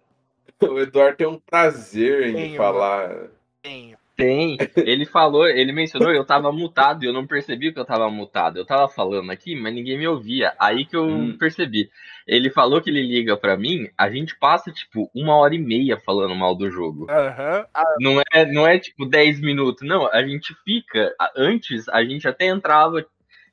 O 0.61 0.79
Eduardo 0.79 1.17
tem 1.17 1.27
um 1.27 1.37
prazer 1.37 2.27
em 2.29 2.33
Tenho, 2.33 2.57
falar. 2.57 3.27
Tenho. 3.61 3.97
Tem. 4.15 4.57
Ele 4.77 5.05
falou, 5.05 5.45
ele 5.45 5.73
mencionou, 5.73 6.13
eu 6.13 6.23
tava 6.23 6.49
mutado 6.49 7.03
e 7.03 7.07
eu 7.07 7.11
não 7.11 7.27
percebi 7.27 7.73
que 7.73 7.79
eu 7.79 7.83
tava 7.83 8.09
mutado. 8.09 8.57
Eu 8.57 8.65
tava 8.65 8.87
falando 8.87 9.29
aqui, 9.29 9.53
mas 9.53 9.73
ninguém 9.73 9.97
me 9.97 10.07
ouvia. 10.07 10.53
Aí 10.57 10.85
que 10.85 10.95
eu 10.95 11.05
Hum. 11.05 11.37
percebi. 11.37 11.89
Ele 12.25 12.49
falou 12.49 12.81
que 12.81 12.89
ele 12.89 13.01
liga 13.05 13.35
pra 13.35 13.57
mim, 13.57 13.89
a 13.97 14.09
gente 14.09 14.33
passa, 14.39 14.71
tipo, 14.71 15.11
uma 15.13 15.35
hora 15.35 15.53
e 15.53 15.59
meia 15.59 15.97
falando 15.99 16.33
mal 16.33 16.55
do 16.55 16.71
jogo. 16.71 17.05
Aham. 17.11 17.65
Não 17.99 18.21
é, 18.33 18.45
não 18.45 18.65
é 18.65 18.79
tipo 18.79 19.05
10 19.05 19.41
minutos, 19.41 19.85
não. 19.85 20.07
A 20.07 20.25
gente 20.25 20.55
fica. 20.63 21.13
Antes, 21.35 21.89
a 21.89 22.01
gente 22.05 22.25
até 22.25 22.45
entrava, 22.47 23.05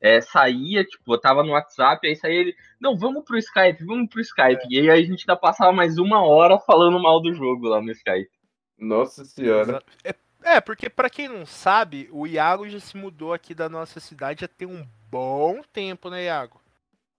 é, 0.03 0.21
saía, 0.21 0.85
tipo, 0.85 1.17
tava 1.17 1.45
no 1.45 1.53
WhatsApp, 1.53 2.05
aí 2.05 2.17
saía 2.17 2.41
ele. 2.41 2.57
Não, 2.81 2.99
vamos 2.99 3.25
pro 3.25 3.38
Skype, 3.38 3.85
vamos 3.85 4.11
pro 4.11 4.21
Skype. 4.21 4.67
E 4.69 4.81
aí 4.81 4.91
a 4.91 4.97
gente 4.97 5.21
ainda 5.23 5.37
passava 5.37 5.73
mais 5.73 5.97
uma 5.97 6.27
hora 6.27 6.59
falando 6.59 7.01
mal 7.01 7.23
do 7.23 7.33
jogo 7.33 7.69
lá 7.69 7.81
no 7.81 7.93
Skype. 7.93 8.29
Nossa 8.77 9.25
senhora. 9.25 9.81
É, 10.03 10.15
é, 10.43 10.61
porque 10.61 10.91
pra 10.91 11.09
quem 11.09 11.29
não 11.29 11.47
sabe, 11.47 12.09
o 12.11 12.27
Iago 12.27 12.69
já 12.69 12.81
se 12.81 12.97
mudou 12.97 13.33
aqui 13.33 13.55
da 13.55 13.69
nossa 13.69 14.01
cidade 14.01 14.41
já 14.41 14.49
tem 14.49 14.67
um 14.67 14.85
bom 15.09 15.62
tempo, 15.73 16.11
né, 16.11 16.25
Iago? 16.25 16.61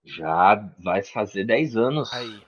Já 0.04 0.56
vai 0.78 1.02
fazer 1.02 1.46
10 1.46 1.78
anos. 1.78 2.14
Aí. 2.14 2.42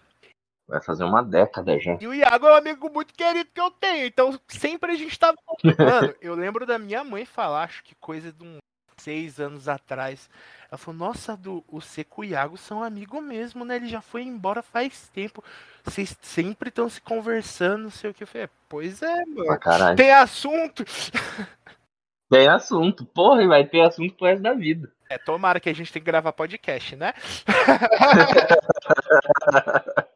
Vai 0.68 0.84
fazer 0.84 1.06
uma 1.06 1.24
década 1.24 1.80
já. 1.80 1.98
E 2.02 2.08
o 2.08 2.14
Iago 2.14 2.48
é 2.48 2.52
um 2.52 2.56
amigo 2.56 2.90
muito 2.90 3.14
querido 3.14 3.50
que 3.54 3.62
eu 3.62 3.72
tenho, 3.72 4.06
então 4.06 4.38
sempre 4.50 4.92
a 4.92 4.96
gente 4.96 5.18
tava. 5.18 5.38
Mano, 5.80 6.14
eu 6.20 6.36
lembro 6.36 6.66
da 6.66 6.78
minha 6.78 7.06
mãe 7.06 7.24
falar, 7.24 7.64
acho 7.64 7.84
que 7.84 7.96
coisa 7.96 8.34
de 8.34 8.44
uns 8.44 8.58
seis 9.06 9.40
anos 9.40 9.70
atrás. 9.70 10.30
Ela 10.70 10.78
falou: 10.78 11.00
Nossa, 11.00 11.38
do, 11.38 11.64
o 11.68 11.80
Seco 11.80 12.24
e 12.24 12.28
o 12.28 12.30
Iago 12.32 12.58
são 12.58 12.84
amigos 12.84 13.24
mesmo, 13.24 13.64
né? 13.64 13.76
Ele 13.76 13.88
já 13.88 14.02
foi 14.02 14.24
embora 14.24 14.64
faz 14.64 15.10
tempo. 15.14 15.44
Vocês 15.84 16.18
sempre 16.22 16.70
estão 16.70 16.90
se 16.90 17.00
conversando, 17.00 17.84
não 17.84 17.92
sei 17.92 18.10
o 18.10 18.14
que. 18.14 18.24
Eu 18.24 18.28
falei: 18.28 18.46
"É, 18.46 18.50
Pois 18.68 19.02
é, 19.02 19.26
mano. 19.26 19.60
caralho. 19.60 19.96
Tem 19.96 20.12
assunto. 20.12 20.84
Tem 22.30 22.48
assunto. 22.48 23.06
Porra, 23.06 23.44
e 23.44 23.48
vai 23.48 23.64
ter 23.66 23.82
assunto 23.82 24.16
pro 24.16 24.26
resto 24.26 24.42
da 24.42 24.54
vida. 24.54 24.92
É, 25.08 25.20
tomara 25.20 25.60
que 25.60 25.70
a 25.70 25.74
gente 25.74 25.94
tem 25.94 26.02
que 26.02 26.06
gravar 26.08 26.34
podcast, 26.34 26.96
né? 26.96 27.14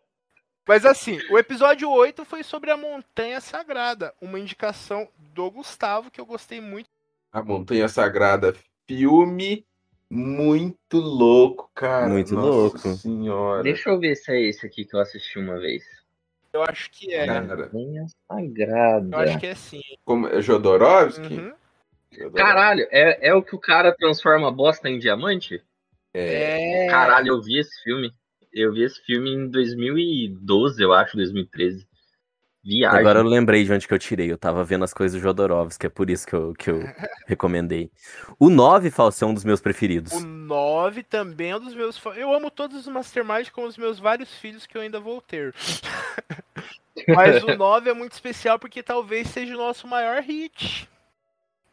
Mas 0.67 0.85
assim, 0.85 1.19
o 1.31 1.37
episódio 1.37 1.89
8 1.89 2.25
foi 2.25 2.43
sobre 2.43 2.71
a 2.71 2.77
Montanha 2.77 3.39
Sagrada, 3.39 4.13
uma 4.19 4.39
indicação 4.39 5.07
do 5.17 5.49
Gustavo 5.51 6.09
que 6.09 6.19
eu 6.19 6.25
gostei 6.25 6.59
muito. 6.59 6.89
A 7.31 7.43
Montanha 7.43 7.87
Sagrada, 7.87 8.55
filme 8.89 9.63
muito 10.09 10.97
louco, 10.97 11.69
cara. 11.75 12.09
Muito 12.09 12.33
Nossa 12.33 12.47
louco. 12.47 12.79
senhora. 12.79 13.61
Deixa 13.61 13.91
eu 13.91 13.99
ver 13.99 14.15
se 14.15 14.31
é 14.31 14.41
esse 14.41 14.65
aqui 14.65 14.83
que 14.83 14.95
eu 14.95 14.99
assisti 14.99 15.37
uma 15.37 15.59
vez. 15.59 15.83
Eu 16.51 16.63
acho 16.63 16.89
que 16.89 17.13
é. 17.13 17.27
Cara, 17.27 17.69
Sagrada. 18.27 19.15
Eu 19.15 19.19
acho 19.19 19.39
que 19.39 19.45
é 19.45 19.53
sim. 19.53 19.81
como 20.03 20.27
é 20.27 20.41
Jodorowsky? 20.41 21.35
Uhum. 21.35 21.53
Jodorowsky. 22.11 22.37
Caralho, 22.37 22.87
é, 22.89 23.29
é 23.29 23.33
o 23.35 23.43
que 23.43 23.55
o 23.55 23.59
cara 23.59 23.95
transforma 23.95 24.51
bosta 24.51 24.89
em 24.89 24.97
diamante? 24.97 25.63
É. 26.11 26.85
É. 26.85 26.89
Caralho, 26.89 27.27
eu 27.27 27.41
vi 27.41 27.59
esse 27.59 27.83
filme. 27.83 28.11
Eu 28.51 28.73
vi 28.73 28.81
esse 28.81 28.99
filme 29.05 29.29
em 29.29 29.47
2012, 29.47 30.81
eu 30.81 30.91
acho, 30.91 31.15
2013. 31.15 31.87
Viagem. 32.63 32.99
Agora 32.99 33.19
eu 33.19 33.23
lembrei 33.23 33.63
de 33.63 33.71
onde 33.71 33.87
que 33.87 33.93
eu 33.93 33.99
tirei. 33.99 34.31
Eu 34.31 34.37
tava 34.37 34.63
vendo 34.63 34.83
as 34.83 34.93
coisas 34.93 35.19
do 35.19 35.23
Jodorowsky, 35.23 35.85
é 35.85 35.89
por 35.89 36.09
isso 36.09 36.27
que 36.27 36.33
eu, 36.33 36.53
que 36.53 36.69
eu 36.69 36.79
recomendei. 37.25 37.89
O 38.37 38.49
9, 38.49 38.91
Falso, 38.91 39.23
é 39.23 39.27
um 39.27 39.33
dos 39.33 39.45
meus 39.45 39.61
preferidos. 39.61 40.11
O 40.13 40.19
9 40.19 41.03
também 41.03 41.51
é 41.51 41.55
um 41.55 41.59
dos 41.59 41.73
meus. 41.73 41.99
Eu 42.15 42.33
amo 42.33 42.51
todos 42.51 42.77
os 42.77 42.87
Masterminds 42.87 43.49
com 43.49 43.63
os 43.63 43.77
meus 43.77 43.99
vários 43.99 44.33
filhos 44.35 44.65
que 44.65 44.77
eu 44.77 44.81
ainda 44.81 44.99
vou 44.99 45.21
ter. 45.21 45.55
Mas 47.07 47.41
o 47.43 47.55
9 47.55 47.89
é 47.89 47.93
muito 47.93 48.11
especial 48.11 48.59
porque 48.59 48.83
talvez 48.83 49.29
seja 49.29 49.53
o 49.53 49.57
nosso 49.57 49.87
maior 49.87 50.21
hit. 50.21 50.89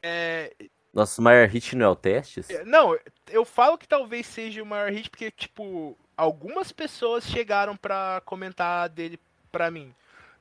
É, 0.03 0.53
Nosso 0.95 1.21
maior 1.21 1.49
hit 1.49 1.75
não 1.75 1.87
é 1.87 1.89
o 1.89 1.97
Testes? 1.97 2.47
Não, 2.65 2.97
eu 3.29 3.45
falo 3.45 3.77
que 3.77 3.89
talvez 3.89 4.25
seja 4.25 4.63
o 4.63 4.67
maior 4.67 4.91
hit 4.93 5.11
porque, 5.11 5.33
tipo, 5.33 5.99
algumas 6.17 6.71
pessoas 6.71 7.25
chegaram 7.25 7.77
pra 7.77 8.23
comentar 8.25 8.89
dele 8.89 9.19
pra 9.51 9.69
mim. 9.69 9.93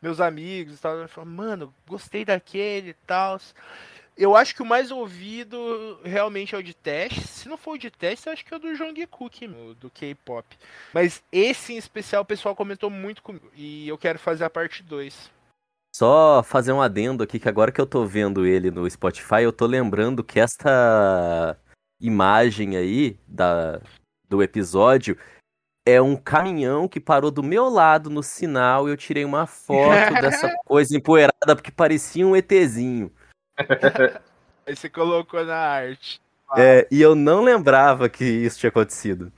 Meus 0.06 0.22
amigos 0.22 0.76
e 0.76 0.78
tal, 0.78 1.08
falaram, 1.08 1.34
mano, 1.34 1.74
gostei 1.88 2.24
daquele 2.24 2.91
e 2.91 2.95
tal. 3.08 3.41
Eu 4.16 4.36
acho 4.36 4.53
que 4.53 4.62
o 4.62 4.66
mais 4.66 4.91
ouvido 4.91 5.99
realmente 6.03 6.53
é 6.53 6.58
o 6.60 6.64
de 6.64 6.76
teste. 6.76 7.22
Se 7.22 7.49
não 7.49 7.58
for 7.58 7.72
o 7.72 7.78
de 7.80 7.89
teste, 7.89 8.28
eu 8.28 8.34
acho 8.34 8.45
que 8.45 8.53
é 8.53 8.58
o 8.58 8.60
do 8.60 8.68
meu, 8.68 9.74
do 9.74 9.89
K-pop. 9.89 10.45
Mas 10.93 11.24
esse 11.32 11.74
em 11.74 11.78
especial 11.78 12.22
o 12.22 12.26
pessoal 12.26 12.56
comentou 12.56 12.88
muito 12.88 13.24
comigo. 13.24 13.49
E 13.56 13.88
eu 13.88 13.97
quero 13.97 14.20
fazer 14.20 14.43
a 14.43 14.49
parte 14.49 14.84
2. 14.84 15.32
Só 15.95 16.43
fazer 16.43 16.72
um 16.72 16.84
adendo 16.84 17.24
aqui, 17.24 17.39
que 17.39 17.49
agora 17.49 17.72
que 17.72 17.82
eu 17.82 17.88
tô 17.88 18.06
vendo 18.06 18.45
ele 18.45 18.70
no 18.70 18.88
Spotify, 18.88 19.41
eu 19.41 19.51
tô 19.51 19.66
lembrando 19.66 20.24
que 20.24 20.39
esta 20.39 21.58
imagem 21.99 22.78
aí 22.78 23.18
da, 23.28 23.82
do 24.30 24.43
episódio 24.43 25.18
é 25.86 26.01
um 26.01 26.15
caminhão 26.15 26.88
que 26.88 26.99
parou 26.99 27.29
do 27.29 27.43
meu 27.43 27.69
lado 27.69 28.09
no 28.09 28.23
sinal 28.23 28.88
e 28.88 28.91
eu 28.91 28.97
tirei 28.97 29.23
uma 29.23 29.45
foto 29.45 30.13
dessa 30.19 30.51
coisa 30.65 30.97
empoeirada 30.97 31.55
porque 31.55 31.71
parecia 31.71 32.25
um 32.25 32.36
ETzinho. 32.36 33.11
Aí 34.65 34.75
você 34.75 34.89
colocou 34.89 35.45
na 35.45 35.55
arte. 35.55 36.19
É, 36.57 36.88
e 36.89 37.01
eu 37.01 37.15
não 37.15 37.43
lembrava 37.43 38.09
que 38.09 38.23
isso 38.23 38.59
tinha 38.59 38.69
acontecido. 38.69 39.31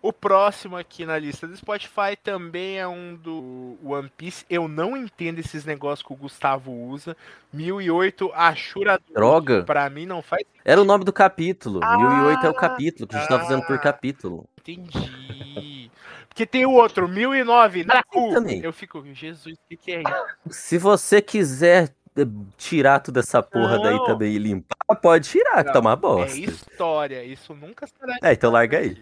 O 0.00 0.12
próximo 0.12 0.76
aqui 0.76 1.04
na 1.04 1.18
lista 1.18 1.46
do 1.46 1.56
Spotify 1.56 2.16
também 2.22 2.78
é 2.78 2.86
um 2.86 3.16
do 3.16 3.76
One 3.84 4.08
Piece. 4.16 4.44
Eu 4.48 4.68
não 4.68 4.96
entendo 4.96 5.40
esses 5.40 5.64
negócios 5.64 6.06
que 6.06 6.12
o 6.12 6.16
Gustavo 6.16 6.70
usa. 6.72 7.16
1008 7.52 8.30
Ashura 8.32 9.00
Droga. 9.12 9.64
Pra 9.64 9.90
mim 9.90 10.06
não 10.06 10.22
faz 10.22 10.44
Era 10.64 10.80
o 10.80 10.84
nome 10.84 11.04
do 11.04 11.12
capítulo. 11.12 11.80
Ah, 11.82 11.96
1008 11.98 12.46
é 12.46 12.50
o 12.50 12.54
capítulo 12.54 13.08
que 13.08 13.16
a 13.16 13.18
gente 13.18 13.28
tá 13.28 13.40
fazendo 13.40 13.62
por 13.66 13.74
ah. 13.74 13.78
capítulo. 13.78 14.48
Entendi. 14.60 15.90
Porque 16.28 16.46
tem 16.46 16.64
o 16.64 16.70
outro, 16.70 17.08
1009, 17.08 17.84
Naku. 17.84 18.32
também. 18.32 18.62
Eu 18.62 18.72
fico, 18.72 19.04
Jesus, 19.12 19.56
o 19.56 19.68
que, 19.68 19.76
que 19.76 19.90
é 19.90 20.02
isso? 20.02 20.60
Se 20.60 20.78
você 20.78 21.20
quiser 21.20 21.92
eh, 22.16 22.24
tirar 22.56 23.00
toda 23.00 23.18
essa 23.18 23.42
porra 23.42 23.80
daí 23.82 23.96
Não. 23.96 24.04
também 24.04 24.32
e 24.34 24.38
limpar, 24.38 24.76
pode 25.02 25.28
tirar, 25.28 25.64
que 25.64 25.72
tá 25.72 25.80
uma 25.80 25.94
É 25.94 25.96
bosta. 25.96 26.38
história, 26.38 27.24
isso 27.24 27.52
nunca 27.54 27.88
será. 27.88 28.16
É, 28.22 28.32
então 28.34 28.52
larga 28.52 28.78
aí. 28.78 28.96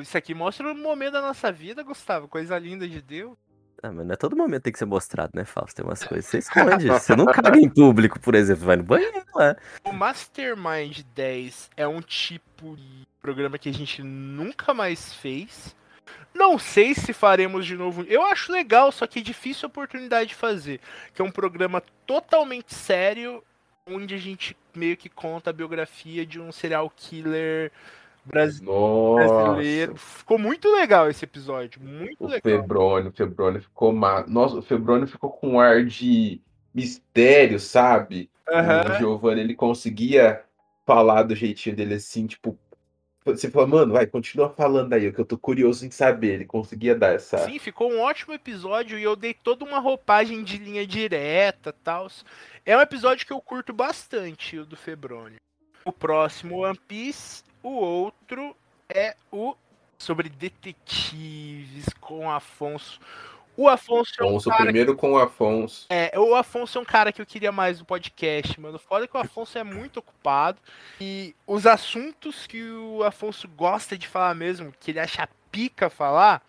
Isso 0.00 0.16
aqui 0.16 0.34
mostra 0.34 0.66
um 0.66 0.74
momento 0.74 1.12
da 1.12 1.22
nossa 1.22 1.52
vida, 1.52 1.82
Gustavo. 1.82 2.28
Coisa 2.28 2.58
linda 2.58 2.88
de 2.88 3.00
Deus. 3.02 3.36
Ah, 3.82 3.92
mas 3.92 4.06
não 4.06 4.14
é 4.14 4.16
todo 4.16 4.34
momento 4.34 4.60
que 4.60 4.64
tem 4.64 4.72
que 4.72 4.78
ser 4.78 4.86
mostrado, 4.86 5.32
né, 5.34 5.44
Fausto? 5.44 5.76
Tem 5.76 5.84
umas 5.84 6.02
coisas 6.02 6.24
que 6.24 6.30
você 6.30 6.38
esconde. 6.38 6.88
Você 6.88 7.14
não 7.14 7.26
caga 7.26 7.58
em 7.58 7.68
público, 7.68 8.18
por 8.18 8.34
exemplo, 8.34 8.64
vai 8.64 8.76
no 8.76 8.82
banheiro 8.82 9.22
lá. 9.34 9.54
O 9.84 9.92
Mastermind 9.92 11.02
10 11.14 11.70
é 11.76 11.86
um 11.86 12.00
tipo 12.00 12.76
de 12.76 13.06
programa 13.20 13.58
que 13.58 13.68
a 13.68 13.74
gente 13.74 14.02
nunca 14.02 14.72
mais 14.72 15.12
fez. 15.12 15.76
Não 16.32 16.58
sei 16.58 16.94
se 16.94 17.12
faremos 17.12 17.66
de 17.66 17.76
novo. 17.76 18.04
Eu 18.08 18.22
acho 18.24 18.50
legal, 18.50 18.90
só 18.90 19.06
que 19.06 19.18
é 19.18 19.22
difícil 19.22 19.66
a 19.66 19.68
oportunidade 19.68 20.30
de 20.30 20.34
fazer. 20.34 20.80
Que 21.12 21.20
é 21.20 21.24
um 21.24 21.30
programa 21.30 21.82
totalmente 22.06 22.74
sério, 22.74 23.44
onde 23.86 24.14
a 24.14 24.18
gente 24.18 24.56
meio 24.74 24.96
que 24.96 25.10
conta 25.10 25.50
a 25.50 25.52
biografia 25.52 26.24
de 26.24 26.40
um 26.40 26.50
serial 26.50 26.90
killer 26.90 27.70
brasi- 28.24 28.64
brasileiro. 28.64 29.96
Ficou 29.96 30.38
muito 30.38 30.72
legal 30.72 31.08
esse 31.08 31.24
episódio. 31.24 31.80
Muito 31.82 32.24
O 32.24 32.26
legal. 32.26 32.40
Febrônio, 32.42 33.10
o 33.10 33.12
Febrônio 33.12 33.60
ficou 33.60 33.92
ma... 33.92 34.24
Nossa, 34.26 34.56
o 34.56 34.62
Febrônio 34.62 35.06
ficou 35.06 35.30
com 35.30 35.50
um 35.50 35.60
ar 35.60 35.84
de 35.84 36.40
mistério, 36.74 37.60
sabe? 37.60 38.30
Aham. 38.48 38.90
O 38.90 38.98
Giovanni, 38.98 39.40
ele 39.40 39.54
conseguia 39.54 40.42
falar 40.86 41.22
do 41.22 41.34
jeitinho 41.34 41.76
dele 41.76 41.94
assim, 41.94 42.26
tipo. 42.26 42.58
Você 43.26 43.50
fala, 43.50 43.66
mano, 43.66 43.94
vai, 43.94 44.06
continua 44.06 44.50
falando 44.50 44.92
aí, 44.92 45.10
que 45.10 45.18
eu 45.18 45.24
tô 45.24 45.38
curioso 45.38 45.86
em 45.86 45.90
saber. 45.90 46.34
Ele 46.34 46.44
conseguia 46.44 46.94
dar 46.94 47.14
essa. 47.14 47.38
Sim, 47.38 47.58
ficou 47.58 47.90
um 47.90 48.00
ótimo 48.00 48.34
episódio 48.34 48.98
e 48.98 49.02
eu 49.02 49.16
dei 49.16 49.32
toda 49.32 49.64
uma 49.64 49.78
roupagem 49.78 50.44
de 50.44 50.58
linha 50.58 50.86
direta 50.86 51.72
tal. 51.72 52.06
É 52.66 52.76
um 52.76 52.82
episódio 52.82 53.26
que 53.26 53.32
eu 53.32 53.40
curto 53.40 53.72
bastante, 53.72 54.58
o 54.58 54.66
do 54.66 54.76
Febrônio. 54.76 55.38
O 55.86 55.92
próximo 55.92 56.66
One 56.66 56.78
Piece, 56.86 57.42
o 57.64 57.70
outro 57.70 58.54
é 58.88 59.16
o 59.32 59.56
sobre 59.98 60.28
detetives 60.28 61.86
com 62.00 62.30
Afonso. 62.30 63.00
O 63.56 63.68
Afonso 63.68 64.12
é 64.18 64.24
um 64.24 64.36
Afonso, 64.36 64.50
primeiro 64.50 64.94
com 64.96 65.12
o 65.12 65.18
Afonso. 65.18 65.86
é, 65.88 66.18
o 66.18 66.34
Afonso 66.34 66.76
é 66.76 66.80
um 66.80 66.84
cara 66.84 67.12
que 67.12 67.22
eu 67.22 67.26
queria 67.26 67.50
mais 67.50 67.78
no 67.78 67.84
podcast, 67.84 68.60
mano. 68.60 68.78
Foda 68.78 69.08
que 69.08 69.16
o 69.16 69.20
Afonso 69.20 69.56
é 69.56 69.64
muito 69.64 69.98
ocupado. 69.98 70.58
E 71.00 71.34
os 71.46 71.66
assuntos 71.66 72.46
que 72.46 72.62
o 72.70 73.02
Afonso 73.02 73.48
gosta 73.48 73.96
de 73.96 74.06
falar 74.06 74.34
mesmo, 74.34 74.74
que 74.78 74.90
ele 74.90 75.00
acha 75.00 75.28
pica 75.50 75.88
falar, 75.88 76.42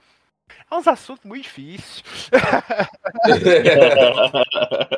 é 0.69 0.75
uns 0.75 0.87
assuntos 0.87 1.23
muito 1.25 1.43
difíceis. 1.43 2.03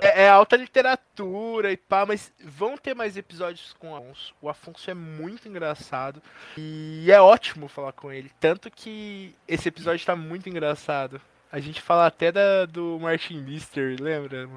É, 0.02 0.24
é 0.24 0.30
alta 0.30 0.56
literatura 0.56 1.72
e 1.72 1.78
pá, 1.78 2.06
mas 2.06 2.32
vão 2.44 2.78
ter 2.78 2.94
mais 2.94 3.16
episódios 3.16 3.74
com 3.80 3.92
o 3.92 3.96
Afonso. 3.96 4.34
O 4.42 4.50
Afonso 4.50 4.90
é 4.90 4.94
muito 4.94 5.48
engraçado. 5.48 6.22
E 6.58 7.10
é 7.10 7.22
ótimo 7.22 7.68
falar 7.68 7.94
com 7.94 8.12
ele. 8.12 8.32
Tanto 8.40 8.70
que 8.70 9.34
esse 9.48 9.70
episódio 9.70 10.06
tá 10.06 10.16
muito 10.16 10.50
engraçado. 10.50 11.22
A 11.52 11.60
gente 11.60 11.82
fala 11.82 12.08
até 12.08 12.32
da, 12.32 12.66
do 12.66 13.00
Martin 13.00 13.40
Mister, 13.42 13.96
lembra? 14.00 14.50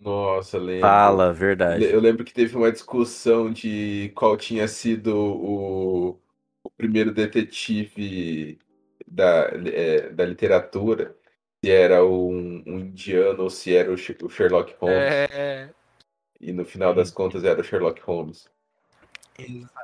Nossa, 0.00 0.58
lembro. 0.58 0.82
Fala, 0.82 1.32
verdade. 1.32 1.84
Eu 1.84 2.00
lembro 2.00 2.24
que 2.24 2.34
teve 2.34 2.56
uma 2.56 2.70
discussão 2.70 3.52
de 3.52 4.12
qual 4.14 4.36
tinha 4.36 4.68
sido 4.68 5.16
o, 5.16 6.20
o 6.62 6.70
primeiro 6.76 7.12
detetive 7.12 8.58
da, 9.14 9.50
é, 9.72 10.08
da 10.10 10.24
literatura, 10.24 11.16
se 11.64 11.70
era 11.70 12.04
um, 12.04 12.62
um 12.66 12.78
indiano 12.80 13.44
ou 13.44 13.50
se 13.50 13.74
era 13.74 13.90
o 13.90 13.94
o 13.94 14.28
Sherlock 14.28 14.74
Holmes. 14.80 15.30
É. 15.30 15.70
E 16.40 16.52
no 16.52 16.64
final 16.64 16.94
das 16.94 17.10
contas 17.10 17.44
era 17.44 17.60
o 17.60 17.64
Sherlock 17.64 18.00
Holmes. 18.02 18.48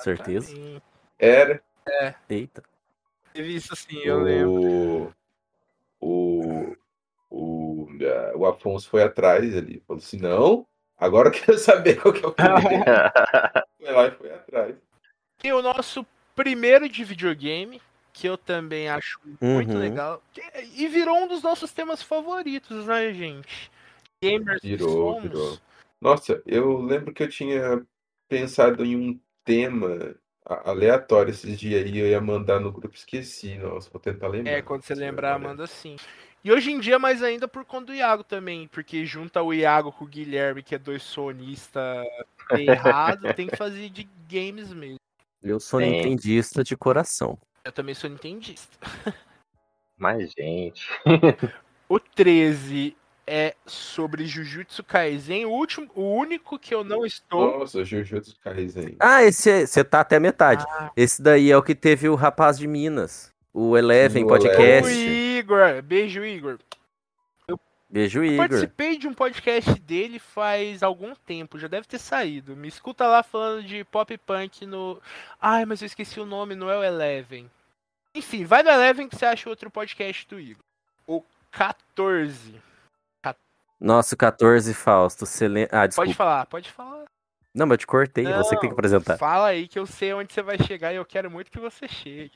Certeza? 0.00 0.52
exatamente. 0.52 0.82
Era 1.18 1.62
Eita. 2.28 2.62
Teve 3.32 3.54
isso 3.54 3.74
sim, 3.76 3.98
eu 3.98 4.20
lembro. 4.20 5.14
o, 6.00 6.26
o, 6.50 6.76
o, 7.30 7.88
ah, 8.02 8.32
o 8.36 8.46
Afonso 8.46 8.88
foi 8.88 9.02
atrás 9.02 9.56
ali. 9.56 9.82
Falou 9.86 10.02
assim: 10.02 10.18
não, 10.18 10.66
agora 10.98 11.28
eu 11.28 11.32
quero 11.32 11.58
saber 11.58 12.00
qual 12.00 12.12
que 12.12 12.24
é 12.24 12.28
o 12.28 12.32
primeiro. 12.32 12.84
foi 13.78 13.92
lá 13.92 14.06
e 14.06 14.10
foi 14.10 14.32
atrás. 14.32 14.76
E 15.42 15.52
o 15.52 15.62
nosso 15.62 16.04
primeiro 16.34 16.88
de 16.88 17.04
videogame, 17.04 17.80
que 18.20 18.28
eu 18.28 18.36
também 18.36 18.86
acho 18.86 19.18
muito 19.40 19.72
Uhum. 19.72 19.78
legal. 19.78 20.22
que- 20.34 20.42
E 20.74 20.86
virou 20.88 21.16
um 21.16 21.26
dos 21.26 21.42
nossos 21.42 21.72
temas 21.72 22.02
favoritos, 22.02 22.84
né, 22.84 23.14
gente? 23.14 23.70
Gamers 24.22 24.60
que 24.60 24.68
Virou, 24.68 25.14
somos. 25.14 25.22
virou. 25.22 25.58
Nossa, 25.98 26.42
eu 26.44 26.82
lembro 26.82 27.14
que 27.14 27.22
eu 27.22 27.28
tinha 27.28 27.82
pensado 28.28 28.84
em 28.84 28.94
um 28.94 29.18
tema 29.42 30.14
aleatório 30.44 31.30
esses 31.30 31.58
dias 31.58 31.82
aí, 31.82 31.96
eu 31.98 32.06
ia 32.08 32.20
mandar 32.20 32.60
no 32.60 32.70
grupo, 32.70 32.94
esqueci. 32.94 33.56
Nossa, 33.56 33.88
vou 33.90 34.00
tentar 34.00 34.28
lembrar. 34.28 34.52
É, 34.52 34.62
quando 34.62 34.82
você 34.82 34.94
se 34.94 35.00
lembrar, 35.00 35.38
manda 35.38 35.66
sim. 35.66 35.96
E 36.44 36.52
hoje 36.52 36.70
em 36.70 36.78
dia, 36.78 36.98
mais 36.98 37.22
ainda 37.22 37.48
por 37.48 37.64
conta 37.64 37.86
do 37.86 37.94
Iago 37.94 38.22
também, 38.22 38.68
porque 38.68 39.06
junta 39.06 39.42
o 39.42 39.54
Iago 39.54 39.92
com 39.92 40.04
o 40.04 40.08
Guilherme, 40.08 40.62
que 40.62 40.74
é 40.74 40.78
dois 40.78 41.02
sonistas 41.02 42.06
errado, 42.50 43.32
tem 43.34 43.48
que 43.48 43.56
fazer 43.56 43.88
de 43.88 44.06
games 44.28 44.72
mesmo. 44.72 44.96
Eu 45.42 45.58
sou 45.58 45.80
Sim. 45.80 45.92
nintendista 45.92 46.62
de 46.62 46.76
coração. 46.76 47.38
Eu 47.64 47.72
também 47.72 47.94
sou 47.94 48.08
nintendista. 48.08 48.78
Mas, 49.96 50.32
gente. 50.32 50.88
O 51.88 51.98
13 51.98 52.96
é 53.26 53.56
sobre 53.66 54.24
Jujutsu 54.24 54.84
Kaisen, 54.84 55.44
o 55.44 55.50
último, 55.50 55.90
o 55.92 56.14
único 56.14 56.56
que 56.56 56.72
eu 56.72 56.84
não 56.84 57.04
estou. 57.04 57.58
Nossa, 57.58 57.84
Jujutsu 57.84 58.36
Kaisen. 58.44 58.94
Ah, 59.00 59.24
esse 59.24 59.66
você 59.66 59.82
tá 59.82 59.98
até 59.98 60.14
a 60.14 60.20
metade. 60.20 60.64
Ah. 60.68 60.92
Esse 60.96 61.20
daí 61.20 61.50
é 61.50 61.56
o 61.56 61.62
que 61.64 61.74
teve 61.74 62.08
o 62.08 62.14
rapaz 62.14 62.56
de 62.56 62.68
Minas. 62.68 63.32
O 63.52 63.76
Eleven 63.76 64.22
Sim, 64.22 64.24
o 64.24 64.28
Podcast. 64.28 64.88
O 64.88 64.92
Igor, 64.92 65.82
beijo 65.82 66.24
Igor. 66.24 66.58
Beijo, 67.90 68.20
Eu 68.20 68.24
Igor. 68.24 68.36
participei 68.48 68.96
de 68.96 69.08
um 69.08 69.12
podcast 69.12 69.74
dele 69.80 70.20
faz 70.20 70.82
algum 70.82 71.12
tempo, 71.14 71.58
já 71.58 71.66
deve 71.66 71.86
ter 71.88 71.98
saído. 71.98 72.54
Me 72.54 72.68
escuta 72.68 73.06
lá 73.06 73.22
falando 73.22 73.64
de 73.64 73.82
pop 73.84 74.16
punk 74.18 74.64
no. 74.64 75.02
Ai, 75.40 75.64
mas 75.64 75.82
eu 75.82 75.86
esqueci 75.86 76.20
o 76.20 76.26
nome, 76.26 76.54
não 76.54 76.70
é 76.70 76.78
o 76.78 76.84
Eleven. 76.84 77.50
Enfim, 78.14 78.44
vai 78.44 78.62
no 78.62 78.70
Eleven 78.70 79.08
que 79.08 79.16
você 79.16 79.26
acha 79.26 79.48
outro 79.50 79.70
podcast 79.70 80.26
do 80.28 80.38
Igor. 80.38 80.62
O 81.04 81.24
14. 81.50 82.54
Nosso 83.80 84.16
14 84.16 84.72
Fausto. 84.74 85.24
Ah, 85.72 85.86
desculpa. 85.86 86.06
Pode 86.06 86.14
falar, 86.14 86.46
pode 86.46 86.70
falar. 86.70 87.09
Não, 87.52 87.66
mas 87.66 87.74
eu 87.74 87.78
te 87.78 87.86
cortei. 87.86 88.24
você 88.24 88.54
que 88.54 88.60
tem 88.60 88.60
que 88.60 88.66
Não, 88.68 88.72
apresentar. 88.72 89.18
Fala 89.18 89.48
aí 89.48 89.66
que 89.66 89.76
eu 89.78 89.84
sei 89.84 90.12
onde 90.14 90.32
você 90.32 90.40
vai 90.40 90.56
chegar 90.56 90.92
e 90.92 90.96
eu 90.96 91.04
quero 91.04 91.28
muito 91.28 91.50
que 91.50 91.58
você 91.58 91.88
chegue. 91.88 92.30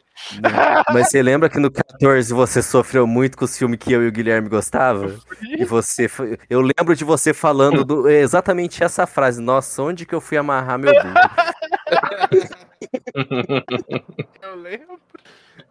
Mas 0.92 1.08
você 1.08 1.22
lembra 1.22 1.48
que 1.48 1.58
no 1.60 1.70
14 1.70 2.34
você 2.34 2.60
sofreu 2.60 3.06
muito 3.06 3.38
com 3.38 3.44
os 3.44 3.56
filmes 3.56 3.78
que 3.78 3.92
eu 3.92 4.02
e 4.02 4.08
o 4.08 4.12
Guilherme 4.12 4.48
gostava? 4.48 5.14
E 5.56 5.64
você. 5.64 6.08
foi- 6.08 6.36
Eu 6.50 6.60
lembro 6.60 6.96
de 6.96 7.04
você 7.04 7.32
falando 7.32 7.84
do- 7.84 8.08
exatamente 8.08 8.82
essa 8.82 9.06
frase. 9.06 9.40
Nossa, 9.40 9.82
onde 9.82 10.04
que 10.04 10.14
eu 10.14 10.20
fui 10.20 10.36
amarrar 10.36 10.78
meu 10.80 10.92
burro? 11.00 11.14
Eu 14.42 14.56
lembro. 14.56 15.00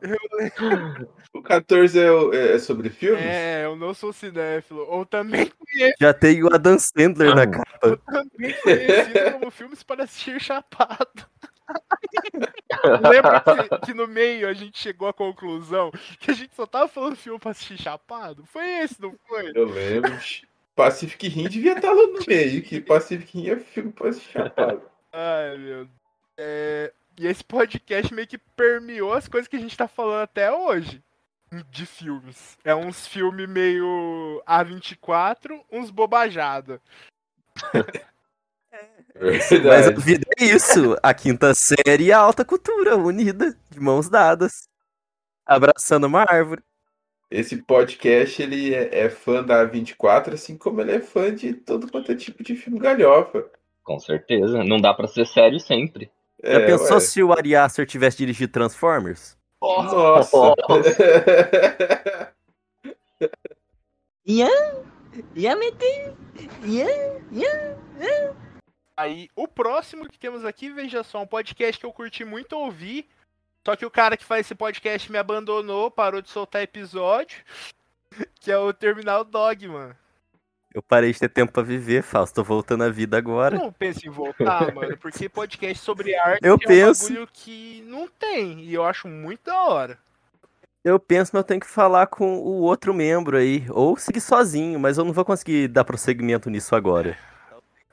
Eu 0.01 0.17
lembro. 0.37 1.09
O 1.33 1.41
14 1.41 1.99
é, 1.99 2.11
o- 2.11 2.33
é 2.33 2.59
sobre 2.59 2.89
filmes? 2.89 3.23
É, 3.23 3.65
eu 3.65 3.75
não 3.75 3.93
sou 3.93 4.11
cinéfilo. 4.13 4.85
Ou 4.89 5.05
também 5.05 5.47
conheço, 5.49 5.95
Já 5.99 6.13
tem 6.13 6.43
o 6.43 6.53
Adam 6.53 6.77
Sandler 6.77 7.35
na 7.35 7.47
capa. 7.47 7.97
também 8.05 8.53
conhecido 8.61 9.31
como 9.33 9.51
filmes 9.51 9.81
para 9.83 10.03
assistir 10.03 10.39
chapado. 10.41 11.25
Lembra 13.09 13.39
que, 13.41 13.85
que 13.87 13.93
no 13.93 14.07
meio 14.07 14.47
a 14.47 14.53
gente 14.53 14.77
chegou 14.77 15.07
à 15.07 15.13
conclusão 15.13 15.91
que 16.19 16.31
a 16.31 16.33
gente 16.33 16.53
só 16.55 16.65
tava 16.65 16.87
falando 16.87 17.15
filme 17.15 17.39
pra 17.39 17.51
assistir 17.51 17.81
chapado? 17.81 18.45
Foi 18.45 18.65
esse, 18.81 19.01
não 19.01 19.13
foi? 19.27 19.51
Eu 19.55 19.65
lembro. 19.65 20.11
Pacific 20.75 21.27
Rim 21.27 21.47
devia 21.47 21.73
estar 21.73 21.91
lá 21.91 22.07
no 22.07 22.19
meio, 22.27 22.61
que 22.63 22.81
Pacific 22.81 23.37
Rim 23.37 23.49
é 23.49 23.57
filme 23.57 23.91
pra 23.91 24.11
se 24.11 24.21
chapado. 24.21 24.81
Ai, 25.11 25.57
meu 25.57 25.85
Deus. 25.85 25.89
É, 26.37 26.91
E 27.17 27.27
esse 27.27 27.43
podcast 27.43 28.13
meio 28.13 28.27
que 28.27 28.37
permeou 28.37 29.13
as 29.13 29.27
coisas 29.27 29.47
que 29.47 29.55
a 29.55 29.59
gente 29.59 29.77
tá 29.77 29.87
falando 29.87 30.23
até 30.23 30.51
hoje. 30.51 31.01
De 31.69 31.85
filmes. 31.85 32.57
É 32.63 32.73
uns 32.73 33.05
filmes 33.07 33.47
meio 33.47 34.41
A24, 34.47 35.61
uns 35.71 35.91
bobajada. 35.91 36.81
Mas 39.21 39.49
Verdade. 39.49 39.89
a 39.89 39.99
vida 39.99 40.25
é 40.39 40.45
isso. 40.45 40.97
A 41.03 41.13
quinta 41.13 41.53
série 41.53 42.05
e 42.05 42.11
a 42.11 42.17
alta 42.17 42.43
cultura, 42.43 42.97
unida, 42.97 43.55
de 43.69 43.79
mãos 43.79 44.09
dadas. 44.09 44.67
Abraçando 45.45 46.05
uma 46.05 46.21
árvore. 46.21 46.63
Esse 47.29 47.57
podcast 47.57 48.41
ele 48.41 48.73
é, 48.73 49.05
é 49.05 49.09
fã 49.09 49.43
da 49.43 49.63
A24, 49.65 50.33
assim 50.33 50.57
como 50.57 50.81
ele 50.81 50.93
é 50.93 50.99
fã 50.99 51.33
de 51.33 51.53
todo 51.53 51.91
quanto 51.91 52.11
é 52.11 52.15
tipo 52.15 52.43
de 52.43 52.55
filme 52.55 52.79
galhofa. 52.79 53.45
Com 53.83 53.99
certeza. 53.99 54.63
Não 54.63 54.77
dá 54.77 54.93
pra 54.93 55.07
ser 55.07 55.27
sério 55.27 55.59
sempre. 55.59 56.11
É, 56.43 56.59
Já 56.59 56.65
pensou 56.65 56.95
ué. 56.95 56.99
se 56.99 57.23
o 57.23 57.31
Ari 57.31 57.55
Aster 57.55 57.87
tivesse 57.87 58.17
dirigido 58.17 58.51
Transformers? 58.51 59.37
Nossa! 59.61 60.53
Ian, 64.25 64.83
Ian 65.35 65.55
meter, 65.55 66.13
Ian, 66.63 67.21
Ian. 67.31 67.77
Aí, 68.95 69.29
o 69.35 69.47
próximo 69.47 70.07
que 70.09 70.19
temos 70.19 70.43
aqui, 70.45 70.69
veja 70.69 71.01
só, 71.03 71.21
um 71.21 71.27
podcast 71.27 71.79
que 71.79 71.85
eu 71.85 71.93
curti 71.93 72.25
muito 72.25 72.53
ouvir. 72.53 73.07
Só 73.65 73.75
que 73.75 73.85
o 73.85 73.91
cara 73.91 74.17
que 74.17 74.25
faz 74.25 74.45
esse 74.45 74.53
podcast 74.53 75.09
me 75.11 75.17
abandonou, 75.17 75.89
parou 75.89 76.21
de 76.21 76.29
soltar 76.29 76.61
episódio. 76.61 77.41
Que 78.39 78.51
é 78.51 78.57
o 78.57 78.71
Terminal 78.71 79.23
Dogma. 79.23 79.97
Eu 80.73 80.81
parei 80.81 81.11
de 81.13 81.19
ter 81.19 81.29
tempo 81.29 81.51
pra 81.53 81.61
viver, 81.61 82.01
Fausto. 82.01 82.35
Tô 82.35 82.43
voltando 82.43 82.83
à 82.83 82.89
vida 82.89 83.15
Eu 83.15 83.19
agora. 83.19 83.57
não 83.57 83.71
penso 83.71 84.07
em 84.07 84.09
voltar, 84.09 84.73
mano, 84.73 84.97
porque 84.97 85.29
podcast 85.29 85.83
sobre 85.83 86.15
arte 86.15 86.39
Eu 86.41 86.55
é 86.55 86.57
penso. 86.57 87.05
um 87.05 87.09
bagulho 87.09 87.29
que 87.31 87.83
não 87.87 88.07
tem. 88.07 88.61
E 88.61 88.73
eu 88.73 88.83
acho 88.83 89.07
muito 89.07 89.45
da 89.45 89.61
hora. 89.65 89.99
Eu 90.83 90.99
penso, 90.99 91.31
mas 91.33 91.41
eu 91.41 91.47
tenho 91.47 91.59
que 91.61 91.67
falar 91.67 92.07
com 92.07 92.37
o 92.39 92.61
outro 92.61 92.93
membro 92.93 93.37
aí. 93.37 93.65
Ou 93.69 93.95
seguir 93.97 94.19
sozinho, 94.19 94.79
mas 94.79 94.97
eu 94.97 95.05
não 95.05 95.13
vou 95.13 95.23
conseguir 95.23 95.67
dar 95.67 95.83
prosseguimento 95.83 96.49
nisso 96.49 96.75
agora. 96.75 97.17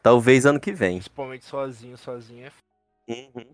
Talvez 0.02 0.46
ano 0.46 0.58
que 0.58 0.72
vem. 0.72 0.94
Principalmente 0.96 1.44
sozinho, 1.44 1.98
sozinho 1.98 2.46
é. 2.46 3.12
Uhum. 3.12 3.46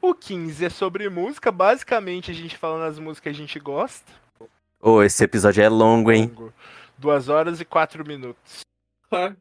O 0.00 0.14
15 0.14 0.64
é 0.64 0.70
sobre 0.70 1.08
música, 1.08 1.50
basicamente 1.50 2.30
a 2.30 2.34
gente 2.34 2.56
falando 2.56 2.84
as 2.84 2.98
músicas 2.98 3.22
que 3.22 3.28
a 3.28 3.32
gente 3.34 3.58
gosta. 3.58 4.10
Ô, 4.80 5.02
esse 5.02 5.22
episódio 5.24 5.62
é 5.62 5.68
longo, 5.68 6.10
hein? 6.10 6.32
Longo. 6.34 6.52
Duas 7.00 7.30
horas 7.30 7.60
e 7.60 7.64
quatro 7.64 8.06
minutos. 8.06 8.60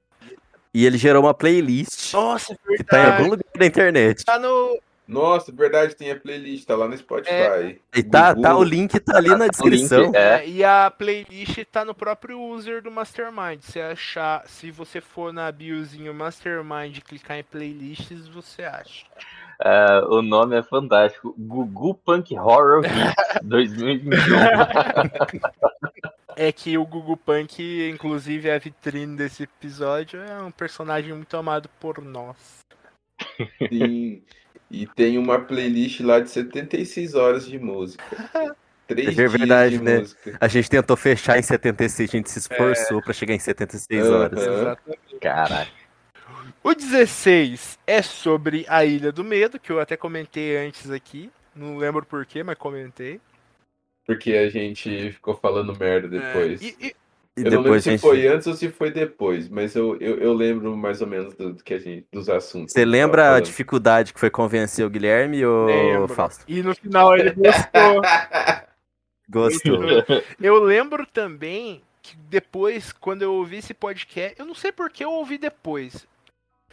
E 0.72 0.86
ele 0.86 1.00
gerou 1.00 1.24
uma 1.24 1.34
playlist 1.34 2.14
Nossa, 2.14 2.54
é 2.54 2.78
que 2.78 2.84
tá 2.84 2.98
em 3.00 3.02
algum 3.02 3.08
verdade. 3.08 3.30
lugar 3.32 3.58
da 3.58 3.66
internet. 3.66 4.24
Tá 4.24 4.38
no. 4.38 4.80
Nossa, 5.08 5.52
verdade, 5.52 5.96
tem 5.96 6.12
a 6.12 6.16
playlist, 6.16 6.68
tá 6.68 6.76
lá 6.76 6.88
no 6.88 6.96
Spotify. 6.96 7.34
É. 7.34 7.76
E 7.96 8.04
tá, 8.04 8.36
tá, 8.36 8.56
o 8.56 8.64
link 8.64 9.00
tá 9.00 9.18
ali 9.18 9.30
na 9.30 9.48
descrição. 9.50 10.12
É. 10.14 10.44
É, 10.44 10.48
e 10.48 10.64
a 10.64 10.94
playlist 10.96 11.58
tá 11.72 11.84
no 11.84 11.96
próprio 11.96 12.40
user 12.40 12.84
do 12.84 12.92
Mastermind. 12.92 13.62
Se 13.62 13.82
achar, 13.82 14.48
se 14.48 14.70
você 14.70 15.02
for 15.02 15.34
na 15.34 15.52
biozinho 15.52 16.14
Mastermind 16.14 16.98
e 16.98 17.02
clicar 17.02 17.40
em 17.40 17.44
playlists, 17.44 18.28
você 18.28 18.62
acha. 18.62 19.08
É, 19.62 20.02
o 20.08 20.22
nome 20.22 20.56
é 20.56 20.62
fantástico. 20.62 21.34
Gugu 21.36 21.96
Punk 21.96 22.38
Horror 22.38 22.84
Hits 22.86 23.42
2021. 23.42 24.20
É 26.42 26.54
que 26.54 26.78
o 26.78 26.86
Gugu 26.86 27.18
Punk, 27.18 27.62
inclusive, 27.94 28.48
é 28.48 28.56
a 28.56 28.60
vitrine 28.60 29.18
desse 29.18 29.44
episódio, 29.44 30.22
é 30.22 30.42
um 30.42 30.52
personagem 30.52 31.14
muito 31.14 31.36
amado 31.36 31.68
por 31.82 32.02
nós. 32.02 32.60
Sim. 33.68 34.24
E 34.72 34.88
tem 34.88 35.18
uma 35.18 35.38
playlist 35.38 36.00
lá 36.00 36.22
de 36.22 36.30
76 36.30 37.14
horas 37.14 37.46
de 37.46 37.60
música. 37.60 38.06
Três 38.88 39.10
É 39.10 39.12
dias 39.12 39.32
verdade, 39.34 39.78
de 39.80 39.84
né? 39.84 40.00
música. 40.00 40.38
A 40.40 40.48
gente 40.48 40.70
tentou 40.70 40.96
fechar 40.96 41.38
em 41.38 41.42
76, 41.42 42.10
a 42.10 42.12
gente 42.18 42.32
se 42.32 42.40
esforçou 42.40 43.02
pra 43.02 43.12
chegar 43.12 43.34
em 43.34 43.40
76 43.40 44.10
horas. 44.10 44.42
Aham. 44.42 44.62
Exatamente. 44.62 45.20
Caraca. 45.20 45.72
O 46.64 46.74
16 46.74 47.78
é 47.86 48.02
sobre 48.02 48.66
a 48.70 48.86
Ilha 48.86 49.12
do 49.12 49.26
Medo, 49.26 49.60
que 49.60 49.74
eu 49.74 49.82
até 49.82 49.98
comentei 49.98 50.56
antes 50.56 50.90
aqui. 50.90 51.30
Não 51.54 51.78
lembro 51.78 52.06
porquê, 52.06 52.44
mas 52.44 52.58
comentei. 52.58 53.20
Porque 54.14 54.34
a 54.34 54.50
gente 54.50 55.12
ficou 55.12 55.36
falando 55.36 55.78
merda 55.78 56.08
depois. 56.08 56.62
É, 56.62 56.66
e- 56.66 56.76
e- 56.88 56.96
E 57.38 57.44
eu 57.46 57.52
não 57.52 57.62
lembro 57.62 57.80
se 57.82 57.92
gente. 57.92 58.02
foi 58.02 58.28
antes 58.28 58.48
ou 58.48 58.54
se 58.56 58.70
foi 58.70 58.92
depois, 58.92 59.48
mas 59.48 59.76
eu, 59.76 59.96
eu, 60.02 60.18
eu 60.18 60.34
lembro 60.34 60.76
mais 60.76 61.00
ou 61.00 61.08
menos 61.08 61.34
do, 61.36 61.54
do 61.54 61.64
que 61.64 61.74
a 61.76 61.78
gente, 61.80 62.06
dos 62.12 62.28
assuntos. 62.28 62.74
Você 62.74 62.84
lembra 62.84 63.36
a 63.36 63.40
dificuldade 63.40 64.14
que 64.14 64.20
foi 64.20 64.30
convencer 64.30 64.84
o 64.86 64.90
Guilherme 64.90 65.46
ou 65.46 65.68
Lembro. 65.68 66.08
Fausto? 66.14 66.44
e 66.48 66.62
no 66.64 66.74
final 66.76 67.16
ele 67.16 67.32
gostou. 67.32 68.02
Gostou. 69.30 69.80
Eu 70.42 70.62
lembro 70.64 71.06
também 71.06 71.82
que 72.02 72.16
depois, 72.30 72.92
quando 72.92 73.22
eu 73.22 73.34
ouvi 73.34 73.58
esse 73.58 73.74
podcast, 73.76 74.34
eu 74.40 74.46
não 74.46 74.56
sei 74.56 74.72
por 74.72 74.90
que 74.90 75.04
eu 75.04 75.12
ouvi 75.12 75.38
depois. 75.38 76.08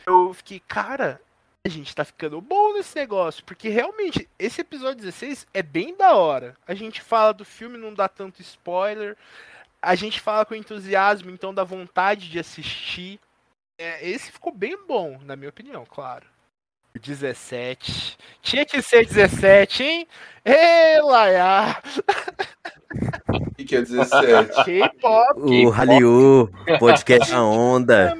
Eu 0.06 0.32
fiquei, 0.32 0.60
cara, 0.66 1.20
a 1.66 1.68
gente 1.68 1.94
tá 1.94 2.04
ficando 2.04 2.40
bom 2.40 2.74
nesse 2.74 2.94
negócio, 2.96 3.44
porque 3.44 3.68
realmente 3.68 4.28
esse 4.38 4.60
episódio 4.60 5.02
16 5.02 5.46
é 5.52 5.62
bem 5.62 5.96
da 5.96 6.14
hora. 6.14 6.56
A 6.66 6.74
gente 6.74 7.02
fala 7.02 7.32
do 7.32 7.44
filme, 7.44 7.76
não 7.76 7.92
dá 7.92 8.08
tanto 8.08 8.40
spoiler. 8.40 9.16
A 9.82 9.96
gente 9.96 10.20
fala 10.20 10.44
com 10.44 10.54
entusiasmo, 10.54 11.30
então 11.30 11.52
dá 11.52 11.64
vontade 11.64 12.30
de 12.30 12.38
assistir. 12.38 13.18
É, 13.78 14.08
esse 14.08 14.30
ficou 14.30 14.52
bem 14.52 14.78
bom, 14.86 15.18
na 15.24 15.34
minha 15.34 15.50
opinião, 15.50 15.84
claro. 15.84 16.24
O 16.94 17.00
17. 17.00 18.16
Tinha 18.40 18.64
que 18.64 18.80
ser 18.80 19.04
17, 19.04 19.82
hein? 19.82 20.08
Ê, 20.44 21.00
Laia! 21.00 21.82
O 23.28 23.54
que, 23.56 23.64
que 23.64 23.76
é 23.76 23.82
17? 23.82 24.64
K-pop. 24.64 25.40
O 25.40 25.68
Hallyu, 25.68 26.48
podcast 26.78 27.32
na 27.32 27.44
onda. 27.44 28.16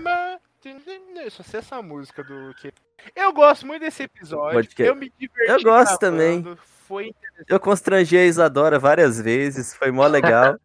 Eu 1.24 1.30
só 1.30 1.42
sei 1.42 1.60
essa 1.60 1.80
música 1.80 2.22
do 2.22 2.54
que. 2.54 2.72
Eu 3.14 3.32
gosto 3.32 3.66
muito 3.66 3.82
desse 3.82 4.02
episódio. 4.02 4.68
Eu 4.78 4.94
me 4.94 5.12
diverti. 5.18 5.50
Eu 5.50 5.62
gosto 5.62 5.98
gravando, 5.98 6.58
Foi 6.86 7.14
Eu 7.48 7.58
constrangei 7.58 8.20
a 8.20 8.26
Isadora 8.26 8.78
várias 8.78 9.20
vezes, 9.20 9.74
foi 9.74 9.90
mó 9.90 10.06
legal. 10.06 10.56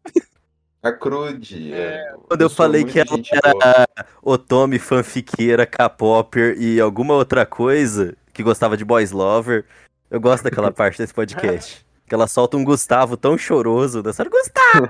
A 0.84 0.92
Crude. 0.94 1.74
É, 1.74 2.14
Quando 2.28 2.42
eu 2.42 2.50
sou 2.50 2.58
falei 2.58 2.84
que 2.84 3.00
ela 3.00 3.10
era 3.32 3.54
boa. 3.54 3.88
Otome, 4.22 4.78
fanfiqueira, 4.78 5.66
K-popper 5.66 6.56
e 6.60 6.80
alguma 6.80 7.14
outra 7.14 7.46
coisa 7.46 8.16
que 8.34 8.44
gostava 8.44 8.76
de 8.76 8.86
Boys 8.86 9.12
Lover, 9.12 9.66
eu 10.10 10.20
gosto 10.20 10.44
daquela 10.44 10.72
parte 10.74 10.98
desse 10.98 11.14
podcast. 11.14 11.86
Que 12.08 12.14
ela 12.14 12.28
solta 12.28 12.58
um 12.58 12.64
Gustavo 12.64 13.16
tão 13.16 13.38
choroso, 13.38 14.04
dançando 14.04 14.30
Gustavo! 14.30 14.90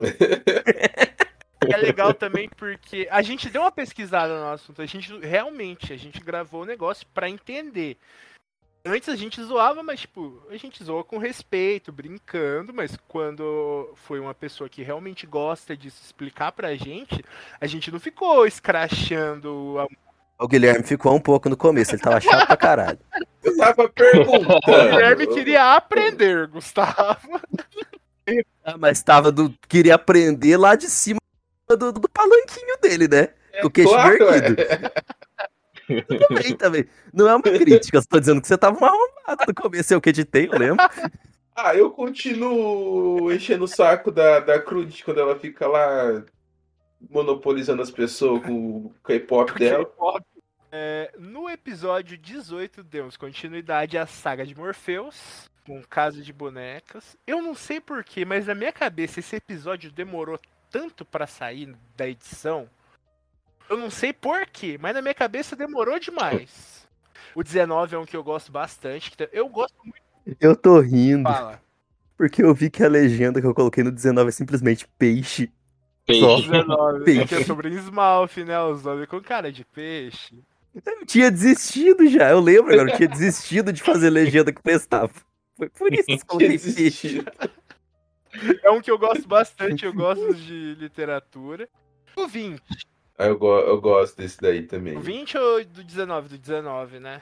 é 1.66 1.76
legal 1.76 2.14
também 2.14 2.48
porque 2.48 3.08
a 3.10 3.22
gente 3.22 3.50
deu 3.50 3.62
uma 3.62 3.72
pesquisada 3.72 4.38
no 4.38 4.48
assunto. 4.48 4.80
A 4.80 4.86
gente 4.86 5.18
realmente, 5.20 5.92
a 5.92 5.96
gente 5.96 6.20
gravou 6.20 6.62
o 6.62 6.66
negócio 6.66 7.06
pra 7.12 7.28
entender. 7.28 7.96
Antes 8.84 9.08
a 9.08 9.16
gente 9.16 9.42
zoava, 9.42 9.82
mas 9.82 10.00
tipo, 10.00 10.40
a 10.48 10.56
gente 10.56 10.82
zoa 10.82 11.02
com 11.02 11.18
respeito, 11.18 11.92
brincando, 11.92 12.72
mas 12.72 12.96
quando 13.08 13.92
foi 13.96 14.20
uma 14.20 14.34
pessoa 14.34 14.68
que 14.68 14.82
realmente 14.82 15.26
gosta 15.26 15.76
disso 15.76 16.00
explicar 16.02 16.52
pra 16.52 16.74
gente, 16.76 17.22
a 17.60 17.66
gente 17.66 17.90
não 17.90 17.98
ficou 17.98 18.46
escrachando 18.46 19.76
a 19.78 20.44
O 20.44 20.48
Guilherme 20.48 20.84
ficou 20.84 21.14
um 21.14 21.20
pouco 21.20 21.48
no 21.48 21.56
começo, 21.56 21.94
ele 21.94 22.02
tava 22.02 22.20
chato 22.20 22.46
pra 22.46 22.56
caralho. 22.56 22.98
Eu 23.42 23.56
tava 23.56 23.88
perguntando. 23.88 24.56
O 24.56 24.90
Guilherme 24.90 25.26
queria 25.26 25.74
aprender, 25.74 26.46
Gustavo. 26.46 27.40
Ah, 28.64 28.76
mas 28.76 29.02
tava 29.02 29.32
do. 29.32 29.54
Queria 29.68 29.94
aprender 29.94 30.56
lá 30.56 30.74
de 30.74 30.86
cima 30.86 31.18
do, 31.76 31.92
do 31.92 32.08
palanquinho 32.08 32.78
dele, 32.80 33.08
né? 33.08 33.28
Com 33.60 33.68
o 33.68 33.70
queixo 33.70 33.90
Claro, 33.90 34.24
erguido. 34.24 34.56
Também, 36.28 36.56
também. 36.56 36.84
Não 37.12 37.28
é 37.28 37.34
uma 37.34 37.42
crítica, 37.42 37.96
eu 37.96 38.02
só 38.02 38.08
tô 38.10 38.20
dizendo 38.20 38.40
que 38.40 38.46
você 38.46 38.58
tava 38.58 38.78
um 38.78 38.84
arrombado 38.84 39.44
no 39.48 39.54
começo, 39.54 39.94
eu 39.94 40.00
que 40.00 40.10
editei, 40.10 40.48
eu 40.52 40.58
lembro. 40.58 40.84
Ah, 41.56 41.74
eu 41.74 41.90
continuo 41.90 43.32
enchendo 43.32 43.64
o 43.64 43.68
saco 43.68 44.12
da, 44.12 44.38
da 44.38 44.60
Crude 44.60 45.02
quando 45.02 45.18
ela 45.18 45.36
fica 45.36 45.66
lá 45.66 46.22
monopolizando 47.10 47.82
as 47.82 47.90
pessoas 47.90 48.42
com 48.42 48.86
o 48.86 48.94
K-pop 49.02 49.58
dela. 49.58 49.90
É, 50.70 51.10
no 51.18 51.48
episódio 51.48 52.18
18 52.18 52.82
demos 52.82 53.16
continuidade 53.16 53.96
à 53.96 54.06
saga 54.06 54.44
de 54.44 54.54
Morpheus, 54.54 55.50
com 55.66 55.82
Casa 55.82 56.22
de 56.22 56.32
Bonecas. 56.32 57.16
Eu 57.26 57.40
não 57.40 57.54
sei 57.54 57.80
porquê, 57.80 58.24
mas 58.24 58.46
na 58.46 58.54
minha 58.54 58.72
cabeça 58.72 59.20
esse 59.20 59.34
episódio 59.36 59.90
demorou 59.90 60.38
tanto 60.70 61.04
pra 61.04 61.26
sair 61.26 61.74
da 61.96 62.08
edição. 62.08 62.68
Eu 63.68 63.76
não 63.76 63.90
sei 63.90 64.12
porquê, 64.12 64.78
mas 64.80 64.94
na 64.94 65.02
minha 65.02 65.14
cabeça 65.14 65.54
demorou 65.54 65.98
demais. 65.98 66.86
O 67.34 67.42
19 67.42 67.94
é 67.94 67.98
um 67.98 68.06
que 68.06 68.16
eu 68.16 68.24
gosto 68.24 68.50
bastante. 68.50 69.12
Eu 69.32 69.48
gosto 69.48 69.74
muito 69.84 70.02
Eu 70.40 70.56
tô 70.56 70.80
rindo, 70.80 71.28
fala. 71.28 71.60
porque 72.16 72.42
eu 72.42 72.54
vi 72.54 72.70
que 72.70 72.82
a 72.82 72.88
legenda 72.88 73.40
que 73.40 73.46
eu 73.46 73.54
coloquei 73.54 73.84
no 73.84 73.90
19 73.92 74.28
é 74.28 74.32
simplesmente 74.32 74.86
peixe. 74.98 75.50
Peixe. 76.06 76.20
Só. 76.20 76.40
19, 76.40 77.04
Peixe. 77.04 77.26
que 77.26 77.34
é 77.34 77.44
sobre 77.44 77.68
Smalf, 77.74 78.38
né? 78.38 78.58
Os 78.62 78.82
nomes 78.82 79.06
com 79.06 79.20
cara 79.20 79.52
de 79.52 79.64
peixe. 79.64 80.38
Eu 80.74 81.04
tinha 81.06 81.30
desistido 81.30 82.06
já, 82.08 82.30
eu 82.30 82.40
lembro 82.40 82.72
agora, 82.72 82.90
eu 82.90 82.96
tinha 82.96 83.08
desistido 83.08 83.72
de 83.72 83.82
fazer 83.82 84.08
legenda 84.10 84.52
que 84.52 84.62
prestava. 84.62 85.10
Foi 85.56 85.68
por 85.68 85.92
isso 85.92 86.04
que 86.04 86.12
eu 86.12 86.26
coloquei 86.26 86.58
peixe. 86.58 87.24
É 88.64 88.70
um 88.70 88.80
que 88.80 88.90
eu 88.90 88.98
gosto 88.98 89.26
bastante, 89.26 89.84
eu 89.84 89.92
gosto 89.92 90.34
de 90.34 90.74
literatura. 90.78 91.68
O 92.16 92.26
20. 92.26 92.60
Ah, 93.18 93.26
eu, 93.26 93.38
go- 93.38 93.58
eu 93.60 93.80
gosto 93.80 94.16
desse 94.16 94.38
daí 94.40 94.62
também. 94.62 94.96
O 94.96 95.00
20 95.00 95.36
ou 95.38 95.64
do 95.64 95.82
19? 95.84 96.28
Do 96.28 96.38
19, 96.38 97.00
né? 97.00 97.20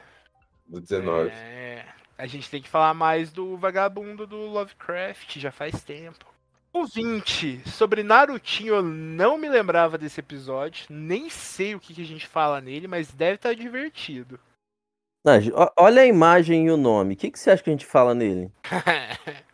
Do 0.67 0.81
19. 0.81 1.31
É, 1.31 1.85
a 2.19 2.27
gente 2.27 2.51
tem 2.51 2.61
que 2.61 2.69
falar 2.69 2.93
mais 2.95 3.33
do 3.33 3.57
vagabundo 3.57 4.27
do 4.27 4.37
Lovecraft, 4.37 5.39
já 5.39 5.51
faz 5.51 5.83
tempo. 5.83 6.25
O 6.73 6.85
20, 6.85 7.63
sobre 7.71 8.03
Narutinho, 8.03 8.75
eu 8.75 8.83
não 8.83 9.39
me 9.39 9.49
lembrava 9.49 9.97
desse 9.97 10.21
episódio, 10.21 10.85
nem 10.91 11.31
sei 11.31 11.75
o 11.75 11.81
que, 11.81 11.95
que 11.95 12.03
a 12.03 12.07
gente 12.07 12.27
fala 12.27 12.61
nele, 12.61 12.87
mas 12.87 13.11
deve 13.11 13.37
estar 13.37 13.55
divertido. 13.55 14.39
Gi- 15.41 15.53
ó- 15.55 15.73
olha 15.79 16.03
a 16.03 16.07
imagem 16.07 16.67
e 16.67 16.71
o 16.71 16.77
nome. 16.77 17.15
O 17.15 17.17
que, 17.17 17.31
que 17.31 17.39
você 17.39 17.51
acha 17.51 17.63
que 17.63 17.71
a 17.71 17.73
gente 17.73 17.87
fala 17.87 18.15
nele? 18.15 18.53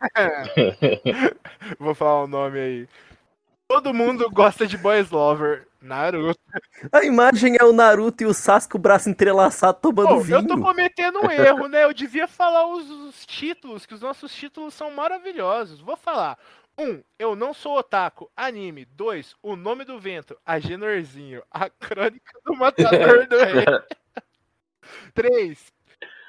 Vou 1.78 1.94
falar 1.94 2.24
o 2.24 2.26
nome 2.26 2.58
aí. 2.58 2.88
Todo 3.68 3.92
mundo 3.92 4.30
gosta 4.30 4.66
de 4.66 4.78
Boys 4.78 5.10
Lover. 5.10 5.68
Naruto. 5.80 6.40
A 6.90 7.04
imagem 7.04 7.56
é 7.60 7.64
o 7.64 7.72
Naruto 7.72 8.24
e 8.24 8.26
o 8.26 8.34
Sasuke, 8.34 8.74
o 8.76 8.80
braço 8.80 9.08
entrelaçado, 9.08 9.78
tomando 9.80 10.08
Pô, 10.08 10.20
vinho. 10.20 10.38
eu 10.38 10.46
tô 10.46 10.60
cometendo 10.60 11.20
um 11.20 11.30
erro, 11.30 11.68
né? 11.68 11.84
Eu 11.84 11.94
devia 11.94 12.26
falar 12.26 12.66
os, 12.66 12.90
os 12.90 13.24
títulos, 13.24 13.86
que 13.86 13.94
os 13.94 14.00
nossos 14.00 14.34
títulos 14.34 14.74
são 14.74 14.90
maravilhosos. 14.90 15.80
Vou 15.80 15.96
falar. 15.96 16.36
Um, 16.76 17.02
eu 17.18 17.34
não 17.34 17.52
sou 17.52 17.76
otaku, 17.76 18.30
anime. 18.36 18.84
Dois, 18.84 19.34
o 19.42 19.56
nome 19.56 19.84
do 19.84 19.98
vento, 19.98 20.36
Agenorzinho, 20.46 21.42
a 21.50 21.68
crônica 21.68 22.32
do 22.44 22.54
matador 22.54 23.26
do 23.26 23.36
rei. 23.36 23.64
Três, 25.12 25.72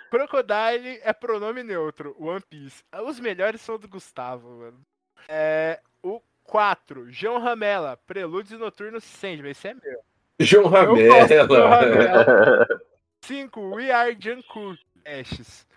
Crocodile 0.10 1.00
é 1.04 1.14
pronome 1.14 1.64
neutro, 1.64 2.16
One 2.20 2.42
Piece. 2.42 2.84
Os 3.06 3.20
melhores 3.20 3.62
são 3.62 3.78
do 3.78 3.88
Gustavo, 3.88 4.50
mano. 4.50 4.82
É, 5.28 5.80
o 6.02 6.22
4, 6.44 7.12
João 7.12 7.40
Ramela, 7.40 7.98
Prelúdios 8.08 8.60
Noturnos 8.60 9.04
Sandman. 9.04 9.52
Esse 9.52 9.68
é 9.68 9.74
meu. 9.74 10.02
João 10.40 10.68
Ramela. 10.68 11.68
Ramela. 11.68 12.68
5. 13.22 13.76
We 13.76 13.92
Are 13.92 14.18
Jungkook 14.20 14.80
Ashes. 15.06 15.68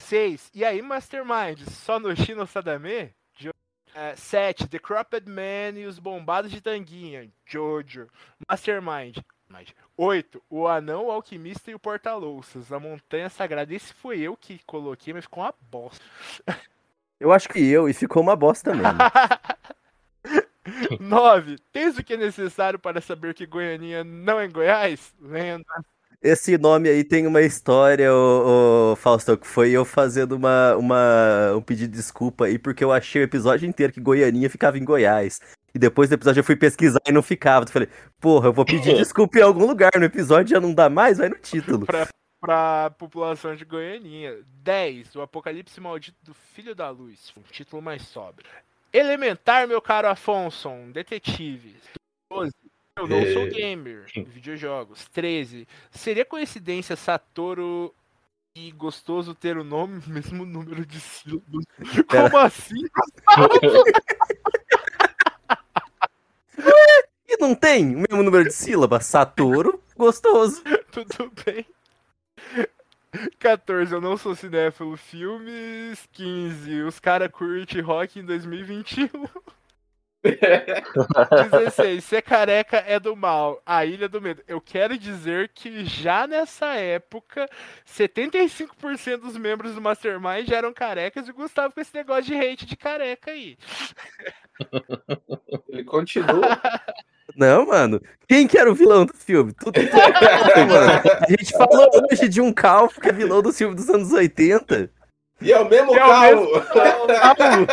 6. 0.00 0.50
E 0.54 0.64
aí, 0.64 0.82
Mastermind? 0.82 1.60
Só 1.68 1.98
no 1.98 2.14
Shino 2.14 2.46
Sadame? 2.46 3.14
7. 4.14 4.68
The 4.68 4.78
Cropped 4.78 5.28
Man 5.28 5.78
e 5.78 5.86
os 5.86 5.98
Bombados 5.98 6.50
de 6.50 6.60
Tanguinha. 6.60 7.28
Jojo. 7.44 8.08
Mastermind. 8.48 9.18
8. 9.96 10.42
O 10.48 10.66
Anão, 10.66 11.06
o 11.06 11.10
Alquimista 11.10 11.70
e 11.70 11.74
o 11.74 11.78
Porta-Louças. 11.78 12.72
A 12.72 12.78
Montanha 12.78 13.28
Sagrada. 13.28 13.74
Esse 13.74 13.92
foi 13.92 14.20
eu 14.20 14.36
que 14.36 14.60
coloquei, 14.66 15.12
mas 15.12 15.24
ficou 15.24 15.42
uma 15.42 15.54
bosta. 15.70 16.04
Eu 17.20 17.32
acho 17.32 17.48
que 17.48 17.58
eu, 17.58 17.88
e 17.88 17.92
ficou 17.92 18.22
uma 18.22 18.36
bosta 18.36 18.72
mesmo. 18.72 18.96
9. 21.00 21.56
Tens 21.72 21.98
o 21.98 22.04
que 22.04 22.14
é 22.14 22.16
necessário 22.16 22.78
para 22.78 23.00
saber 23.00 23.34
que 23.34 23.44
Goianinha 23.44 24.04
não 24.04 24.38
é 24.38 24.46
em 24.46 24.50
Goiás? 24.50 25.12
Lenda. 25.20 25.64
Esse 26.20 26.58
nome 26.58 26.88
aí 26.88 27.04
tem 27.04 27.26
uma 27.26 27.42
história, 27.42 28.12
ô, 28.12 28.92
ô, 28.92 28.96
Faustão, 28.96 29.36
que 29.36 29.46
foi 29.46 29.70
eu 29.70 29.84
fazendo 29.84 30.32
uma, 30.32 30.76
uma, 30.76 31.54
um 31.56 31.62
pedido 31.62 31.92
de 31.92 31.96
desculpa 31.96 32.46
aí, 32.46 32.58
porque 32.58 32.82
eu 32.82 32.90
achei 32.90 33.22
o 33.22 33.24
episódio 33.24 33.68
inteiro 33.68 33.92
que 33.92 34.00
Goianinha 34.00 34.50
ficava 34.50 34.76
em 34.78 34.84
Goiás. 34.84 35.40
E 35.74 35.78
depois 35.78 36.08
do 36.08 36.14
episódio 36.14 36.40
eu 36.40 36.44
fui 36.44 36.56
pesquisar 36.56 37.00
e 37.06 37.12
não 37.12 37.22
ficava. 37.22 37.64
Eu 37.66 37.70
falei, 37.70 37.88
porra, 38.20 38.48
eu 38.48 38.52
vou 38.52 38.64
pedir 38.64 38.94
desculpa 38.96 39.38
em 39.38 39.42
algum 39.42 39.66
lugar. 39.66 39.90
No 39.96 40.04
episódio 40.04 40.50
já 40.54 40.60
não 40.60 40.72
dá 40.74 40.88
mais, 40.88 41.18
vai 41.18 41.28
no 41.28 41.36
título. 41.36 41.84
pra, 41.86 42.08
pra 42.40 42.90
população 42.98 43.54
de 43.54 43.64
Goianinha. 43.64 44.38
10. 44.62 45.14
O 45.16 45.20
Apocalipse 45.22 45.80
Maldito 45.80 46.18
do 46.24 46.34
Filho 46.34 46.74
da 46.74 46.88
Luz. 46.90 47.32
Um 47.36 47.42
título 47.42 47.82
mais 47.82 48.02
sóbrio. 48.02 48.48
Elementar, 48.92 49.68
meu 49.68 49.80
caro 49.82 50.08
Afonso. 50.08 50.70
Detetive. 50.92 51.76
12. 52.30 52.52
Eu 52.96 53.06
não 53.06 53.22
sou 53.32 53.42
É. 53.42 53.48
gamer. 53.50 54.06
Videojogos. 54.26 55.06
13. 55.10 55.68
Seria 55.90 56.24
coincidência 56.24 56.96
Satoru 56.96 57.94
e 58.56 58.72
gostoso 58.72 59.34
ter 59.36 59.56
o 59.56 59.62
nome, 59.62 60.02
mesmo 60.08 60.44
número 60.44 60.84
de 60.84 60.98
sílabas? 60.98 61.64
Como 62.08 62.38
assim? 62.38 62.82
E 67.27 67.27
não 67.38 67.54
tem 67.54 67.96
o 67.96 68.00
mesmo 68.00 68.22
número 68.22 68.44
de 68.44 68.52
sílabas. 68.52 69.06
Satoru, 69.06 69.82
gostoso. 69.96 70.62
Tudo 70.90 71.32
bem. 71.44 71.66
14, 73.38 73.92
eu 73.94 74.00
não 74.00 74.16
sou 74.16 74.34
cinéfilo. 74.34 74.96
Filmes. 74.96 76.08
15, 76.12 76.82
os 76.82 76.98
cara 76.98 77.28
curte 77.28 77.80
rock 77.80 78.18
em 78.18 78.24
2021. 78.24 79.08
16, 80.22 82.02
ser 82.04 82.22
careca 82.22 82.78
é 82.78 82.98
do 82.98 83.14
mal. 83.14 83.62
A 83.64 83.84
Ilha 83.84 84.08
do 84.08 84.20
Medo. 84.20 84.42
Eu 84.48 84.60
quero 84.60 84.98
dizer 84.98 85.50
que 85.54 85.84
já 85.84 86.26
nessa 86.26 86.74
época, 86.74 87.48
75% 87.86 89.18
dos 89.18 89.36
membros 89.36 89.74
do 89.74 89.80
Mastermind 89.80 90.48
já 90.48 90.56
eram 90.56 90.72
carecas 90.72 91.28
e 91.28 91.30
o 91.30 91.34
Gustavo 91.34 91.72
com 91.72 91.80
esse 91.80 91.94
negócio 91.94 92.24
de 92.24 92.34
hate 92.34 92.66
de 92.66 92.76
careca 92.76 93.30
aí. 93.30 93.56
Ele 95.68 95.84
continua. 95.84 96.60
Não, 97.36 97.66
mano. 97.66 98.00
Quem 98.26 98.46
que 98.46 98.58
era 98.58 98.70
o 98.70 98.74
vilão 98.74 99.06
do 99.06 99.14
filme? 99.14 99.52
Tudo, 99.52 99.72
tudo 99.72 99.92
mano. 99.92 101.02
A 101.26 101.30
gente 101.30 101.52
falou 101.52 101.88
hoje 102.10 102.28
de 102.28 102.40
um 102.40 102.52
calvo 102.52 103.00
que 103.00 103.08
é 103.08 103.12
vilão 103.12 103.42
do 103.42 103.52
filme 103.52 103.74
dos 103.74 103.88
anos 103.88 104.12
80. 104.12 104.90
E 105.40 105.52
é 105.52 105.58
o 105.58 105.68
mesmo 105.68 105.94
É 105.94 106.04
o 106.04 106.08
carro. 106.08 107.66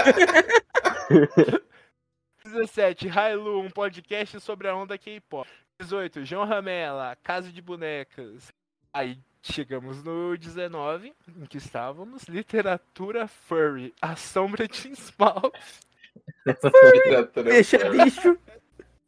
17, 2.45 3.09
Hailu, 3.09 3.59
um 3.59 3.69
podcast 3.69 4.39
sobre 4.39 4.67
a 4.67 4.75
onda 4.75 4.97
K-pop. 4.97 5.49
18, 5.81 6.23
João 6.23 6.45
Ramela, 6.45 7.17
Casa 7.23 7.51
de 7.51 7.61
Bonecas. 7.61 8.53
Aí 8.93 9.17
chegamos 9.41 10.03
no 10.03 10.37
19, 10.37 11.13
em 11.37 11.45
que 11.45 11.57
estávamos. 11.57 12.23
Literatura 12.25 13.27
Furry, 13.27 13.93
A 14.01 14.15
Sombra 14.15 14.67
de 14.67 14.95
Small. 14.95 15.51
Peixe 17.43 17.75
é 17.75 17.89
bicho. 17.89 18.37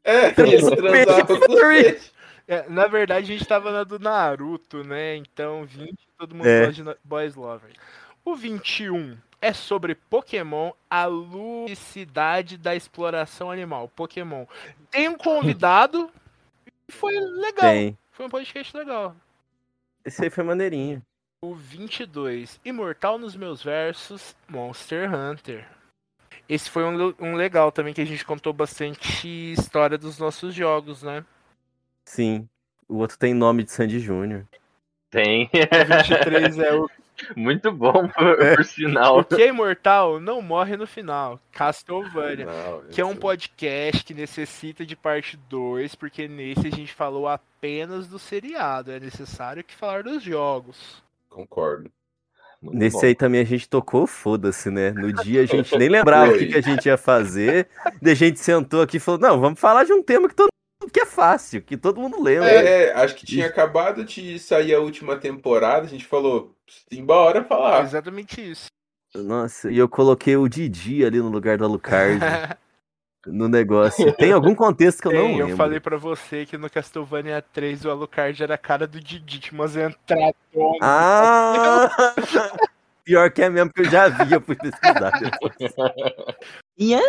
É, 0.08 0.28
eles 0.42 0.66
transavam 0.70 1.40
com. 1.40 1.56
É, 2.48 2.66
na 2.70 2.88
verdade, 2.88 3.32
a 3.32 3.38
gente 3.38 3.46
tava 3.46 3.72
na 3.74 3.84
do 3.84 4.00
Naruto, 4.00 4.82
né? 4.82 5.18
Então, 5.18 5.66
20, 5.66 5.98
todo 6.18 6.34
mundo 6.34 6.48
É. 6.48 6.66
gosta 6.66 6.82
de 6.82 6.98
Boys 7.04 7.36
Lover. 7.36 7.72
O 8.24 8.36
21 8.36 9.18
é 9.42 9.52
sobre 9.52 9.94
Pokémon, 9.96 10.72
a 10.90 11.06
ludicidade 11.06 12.58
da 12.58 12.74
exploração 12.74 13.52
animal. 13.52 13.90
Pokémon. 13.90 14.46
Tem 14.90 15.10
um 15.10 15.18
convidado 15.18 16.10
e 16.88 16.92
foi 16.92 17.20
legal. 17.20 17.72
Tem. 17.72 17.98
Foi 18.12 18.26
um 18.26 18.30
podcast 18.30 18.76
legal. 18.76 19.14
Esse 20.06 20.24
aí 20.24 20.30
foi 20.30 20.44
maneirinho. 20.46 21.02
O 21.42 21.54
22, 21.54 22.60
Imortal 22.64 23.20
nos 23.20 23.36
meus 23.36 23.62
versos, 23.62 24.36
Monster 24.48 25.14
Hunter. 25.14 25.68
Esse 26.50 26.70
foi 26.70 26.84
um, 26.84 27.14
um 27.20 27.36
legal 27.36 27.72
também, 27.72 27.94
que 27.94 28.02
a 28.02 28.06
gente 28.06 28.26
contou 28.26 28.54
bastante 28.54 29.54
história 29.54 29.98
dos 29.98 30.18
nossos 30.18 30.54
jogos, 30.54 31.04
né? 31.04 31.26
Sim. 32.06 32.48
O 32.88 32.98
outro 32.98 33.18
tem 33.18 33.34
nome 33.34 33.64
de 33.64 33.72
Sandy 33.72 34.00
Júnior. 34.00 34.46
Tem. 35.10 35.50
O 35.54 35.98
23 35.98 36.60
é 36.60 36.74
o 36.74 36.90
Muito 37.36 37.72
bom, 37.72 38.08
por, 38.08 38.56
por 38.56 38.66
sinal. 38.66 39.20
O 39.20 39.24
que 39.24 39.42
é 39.42 39.48
imortal 39.48 40.20
não 40.20 40.42
morre 40.42 40.78
no 40.78 40.88
final. 40.88 41.40
Castlevania. 41.52 42.46
Não, 42.46 42.82
Que 42.92 43.02
é 43.02 43.06
um 43.06 43.16
podcast 43.16 44.04
que 44.04 44.14
necessita 44.14 44.86
de 44.86 44.96
parte 44.96 45.38
2, 45.50 45.96
porque 45.96 46.28
nesse 46.28 46.68
a 46.68 46.72
gente 46.72 46.94
falou 46.94 47.28
apenas 47.28 48.08
do 48.08 48.20
seriado. 48.20 48.92
É 48.92 49.00
necessário 49.00 49.64
que 49.64 49.76
falar 49.76 50.04
dos 50.04 50.24
jogos. 50.24 51.04
Concordo. 51.30 51.92
Muito 52.62 52.78
Nesse 52.78 53.02
bom. 53.02 53.06
aí 53.06 53.16
também 53.16 53.42
a 53.42 53.46
gente 53.46 53.70
tocou 53.70 54.08
foda-se, 54.08 54.70
né? 54.72 54.92
No 54.92 55.14
dia 55.14 55.42
a 55.42 55.46
gente 55.46 55.78
nem 55.78 55.90
lembrava 55.90 56.32
o 56.32 56.38
que, 56.38 56.48
que 56.48 56.58
a 56.58 56.62
gente 56.62 56.86
ia 56.88 56.98
fazer. 56.98 57.68
Daí 58.02 58.14
a 58.14 58.16
gente 58.16 58.40
sentou 58.40 58.82
aqui 58.82 58.98
e 58.98 59.00
falou: 59.00 59.20
não, 59.20 59.40
vamos 59.40 59.60
falar 59.60 59.84
de 59.84 59.94
um 59.94 60.02
tema 60.02 60.28
que 60.28 60.36
todo 60.36 60.50
mundo 60.82 60.92
que 60.92 61.00
é 61.00 61.06
fácil, 61.06 61.62
que 61.62 61.78
todo 61.78 62.02
mundo 62.02 62.22
lembra. 62.22 62.50
É, 62.50 62.94
acho 62.94 63.16
que 63.16 63.26
tinha 63.26 63.46
acabado 63.46 64.04
de 64.04 64.40
sair 64.40 64.74
a 64.74 64.80
última 64.80 65.16
temporada, 65.18 65.86
a 65.86 65.90
gente 65.90 66.06
falou, 66.06 66.56
embora 66.92 67.44
falar. 67.44 67.84
Exatamente 67.84 68.42
isso. 68.52 68.68
Nossa, 69.16 69.72
e 69.72 69.78
eu 69.78 69.88
coloquei 69.88 70.36
o 70.36 70.48
Didi 70.48 71.06
ali 71.06 71.20
no 71.20 71.30
lugar 71.30 71.58
do 71.58 71.66
Alucard 71.66 72.20
no 73.28 73.48
negócio. 73.48 74.12
Tem 74.14 74.32
algum 74.32 74.56
contexto 74.56 75.02
que 75.02 75.08
eu 75.08 75.14
não 75.14 75.22
Tem, 75.22 75.38
lembro. 75.38 75.50
eu 75.52 75.58
falei 75.58 75.80
pra 75.80 75.98
você 75.98 76.46
que 76.46 76.58
no 76.58 76.70
Castlevania 76.70 77.42
3 77.54 77.86
o 77.86 77.90
Alucard 77.92 78.42
era 78.42 78.56
a 78.56 78.58
cara 78.58 78.88
do 78.88 79.00
Didi, 79.00 79.40
tinha 79.40 79.60
umas 79.60 79.76
entradonas. 79.76 80.34
Ah! 80.82 81.90
Pior 83.04 83.32
que 83.32 83.42
é 83.42 83.50
mesmo 83.50 83.72
que 83.72 83.82
eu 83.82 83.86
já 83.90 84.10
vi, 84.10 84.34
eu 84.34 84.42
fui 84.42 84.56
pesquisar. 84.56 85.12
depois. 85.20 85.56
Ian? 86.78 87.00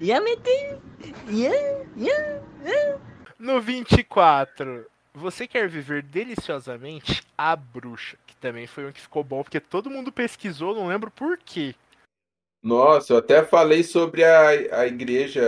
Ian 0.00 0.20
Mete? 0.20 0.76
Ian? 1.28 1.52
Ian? 1.96 2.40
No 3.38 3.60
24, 3.60 4.86
Você 5.14 5.46
Quer 5.46 5.68
Viver 5.68 6.02
Deliciosamente, 6.02 7.22
A 7.36 7.54
Bruxa, 7.56 8.16
que 8.26 8.36
também 8.36 8.66
foi 8.66 8.86
um 8.86 8.92
que 8.92 9.00
ficou 9.00 9.24
bom, 9.24 9.42
porque 9.42 9.60
todo 9.60 9.90
mundo 9.90 10.12
pesquisou, 10.12 10.74
não 10.74 10.86
lembro 10.86 11.10
por 11.10 11.38
quê. 11.38 11.74
Nossa, 12.62 13.14
eu 13.14 13.18
até 13.18 13.42
falei 13.42 13.82
sobre 13.82 14.22
a, 14.22 14.48
a 14.80 14.86
igreja 14.86 15.40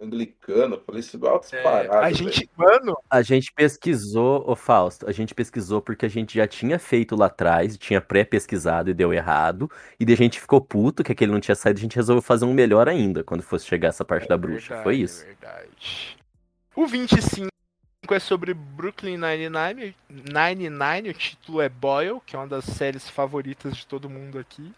anglicana, 0.00 0.78
falei 0.86 1.02
sobre 1.02 1.28
altas 1.28 1.52
É, 1.52 1.60
paradas. 1.60 1.90
a 1.90 2.00
velho. 2.02 2.14
gente, 2.16 2.48
mano, 2.56 2.96
A 3.10 3.20
gente 3.20 3.52
pesquisou, 3.52 4.44
ô 4.48 4.54
Fausto, 4.54 5.08
a 5.08 5.12
gente 5.12 5.34
pesquisou 5.34 5.82
porque 5.82 6.06
a 6.06 6.08
gente 6.08 6.36
já 6.36 6.46
tinha 6.46 6.78
feito 6.78 7.16
lá 7.16 7.26
atrás, 7.26 7.76
tinha 7.76 8.00
pré-pesquisado 8.00 8.88
e 8.90 8.94
deu 8.94 9.12
errado. 9.12 9.68
E 9.98 10.04
daí 10.04 10.14
a 10.14 10.18
gente 10.18 10.40
ficou 10.40 10.60
puto 10.60 11.02
que 11.02 11.10
aquele 11.10 11.32
não 11.32 11.40
tinha 11.40 11.56
saído, 11.56 11.78
a 11.80 11.82
gente 11.82 11.96
resolveu 11.96 12.22
fazer 12.22 12.44
um 12.44 12.54
melhor 12.54 12.88
ainda 12.88 13.24
quando 13.24 13.42
fosse 13.42 13.66
chegar 13.66 13.88
essa 13.88 14.04
parte 14.04 14.28
da 14.28 14.36
bruxa. 14.38 14.68
verdade, 14.76 14.82
Foi 14.84 14.96
isso. 14.96 15.22
é 15.24 15.26
verdade. 15.26 16.16
O 16.76 16.86
25 16.86 17.48
é 18.08 18.18
sobre 18.20 18.54
Brooklyn 18.54 19.16
Nine-Nine, 19.18 19.96
Nine-Nine, 20.08 21.10
o 21.10 21.14
título 21.14 21.60
é 21.60 21.68
Boyle, 21.68 22.20
que 22.24 22.36
é 22.36 22.38
uma 22.38 22.46
das 22.46 22.64
séries 22.66 23.10
favoritas 23.10 23.76
de 23.76 23.84
todo 23.84 24.08
mundo 24.08 24.38
aqui. 24.38 24.72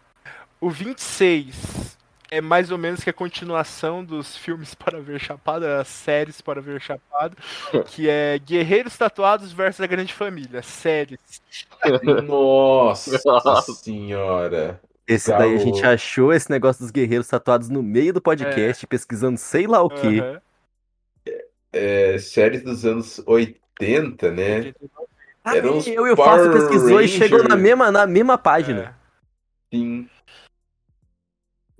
O 0.61 0.69
26 0.69 1.97
é 2.31 2.41
mais 2.41 2.69
ou 2.69 2.77
menos 2.77 3.03
que 3.03 3.09
a 3.09 3.13
continuação 3.13 4.03
dos 4.03 4.37
filmes 4.37 4.75
para 4.75 4.99
ver 4.99 5.19
chapado, 5.19 5.65
as 5.65 5.87
séries 5.87 6.41
para 6.41 6.61
ver 6.61 6.81
chapado, 6.81 7.35
que 7.87 8.09
é 8.09 8.37
Guerreiros 8.39 8.97
Tatuados 8.97 9.51
versus 9.51 9.81
a 9.81 9.87
Grande 9.87 10.13
Família, 10.13 10.61
séries. 10.61 11.19
Nossa 12.27 13.19
Nossa. 13.25 13.73
senhora. 13.73 14.79
Esse 15.07 15.31
daí 15.31 15.55
a 15.55 15.57
gente 15.57 15.83
achou 15.83 16.31
esse 16.31 16.51
negócio 16.51 16.83
dos 16.83 16.91
guerreiros 16.91 17.27
tatuados 17.27 17.67
no 17.67 17.81
meio 17.81 18.13
do 18.13 18.21
podcast, 18.21 18.85
pesquisando 18.85 19.39
sei 19.39 19.65
lá 19.65 19.81
o 19.81 19.89
quê. 19.89 20.39
É, 21.73 22.19
séries 22.19 22.61
dos 22.61 22.85
anos 22.85 23.19
80, 23.25 24.31
né? 24.31 24.71
Ah, 25.43 25.57
Eram 25.57 25.79
eu 25.79 26.05
e 26.05 26.11
o 26.11 26.15
Power 26.15 26.51
pesquisou 26.51 27.01
e 27.01 27.07
chegou 27.07 27.43
na 27.43 27.55
mesma, 27.55 27.91
na 27.91 28.05
mesma 28.05 28.37
página. 28.37 28.95
Sim. 29.73 30.07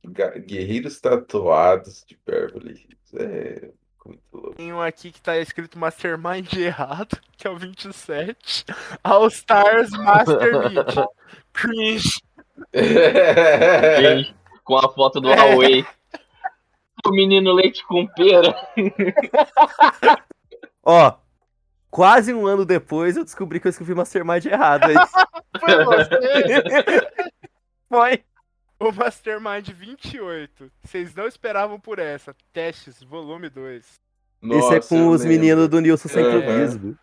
Guerreiros 0.10 1.00
tatuados 1.00 2.04
de 2.06 2.18
Beverly 2.26 2.74
Hills. 2.74 3.18
É 3.18 3.72
muito 4.10 4.22
louco. 4.34 4.56
Tem 4.56 4.74
um 4.74 4.82
aqui 4.82 5.12
que 5.12 5.22
tá 5.22 5.38
escrito 5.38 5.78
Mastermind 5.78 6.52
errado, 6.58 7.20
que 7.38 7.48
é 7.48 7.50
o 7.50 7.58
27. 7.58 8.66
All 9.04 9.28
Stars 9.28 9.92
Mastermind. 9.92 10.86
Cringe. 11.54 12.22
Gente, 12.74 14.36
com 14.64 14.76
a 14.78 14.90
foto 14.92 15.22
do 15.22 15.30
É. 15.30 15.36
Huawei. 15.36 15.86
O 17.06 17.12
menino 17.12 17.54
leite 17.54 17.86
com 17.86 18.06
pera. 18.08 18.54
Ó, 20.84 21.14
quase 21.90 22.34
um 22.34 22.46
ano 22.46 22.66
depois 22.66 23.16
eu 23.16 23.24
descobri 23.24 23.60
que 23.60 23.68
eu 23.68 23.70
escrevi 23.70 23.96
Mastermind 23.96 24.46
errado. 24.46 24.92
É. 24.92 24.96
Foi 25.60 25.86
você. 25.86 26.10
Foi. 27.88 28.24
O 28.80 28.92
Mastermind 28.94 29.70
28. 29.70 30.72
Vocês 30.84 31.14
não 31.14 31.28
esperavam 31.28 31.80
por 31.80 32.00
essa. 32.00 32.34
Testes, 32.54 33.04
volume 33.04 33.50
2. 33.50 33.78
Esse 33.84 34.00
é 34.42 34.48
Nossa, 34.48 34.80
com 34.88 35.10
os 35.10 35.22
lembro. 35.22 35.38
meninos 35.38 35.68
do 35.68 35.82
Nilson 35.82 36.08
Sem. 36.08 36.24
Clubismo. 36.24 36.98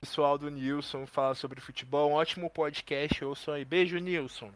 Pessoal 0.00 0.36
do 0.36 0.50
Nilson 0.50 1.06
fala 1.06 1.34
sobre 1.34 1.60
futebol. 1.60 2.10
Um 2.10 2.14
ótimo 2.14 2.50
podcast. 2.50 3.24
Ouçam 3.24 3.54
aí. 3.54 3.64
Beijo, 3.64 3.98
Nilson. 3.98 4.50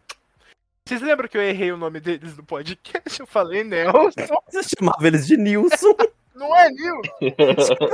Vocês 0.86 1.00
lembram 1.00 1.26
que 1.28 1.38
eu 1.38 1.42
errei 1.42 1.72
o 1.72 1.76
nome 1.76 2.00
deles 2.00 2.36
no 2.36 2.42
podcast? 2.44 3.18
Eu 3.18 3.26
falei 3.26 3.64
Nelson. 3.64 4.10
Você 4.50 4.76
chamava 4.78 5.06
eles 5.06 5.26
de 5.26 5.36
Nilson. 5.38 5.96
Não 6.34 6.54
é 6.56 6.68
Nilson. 6.70 7.12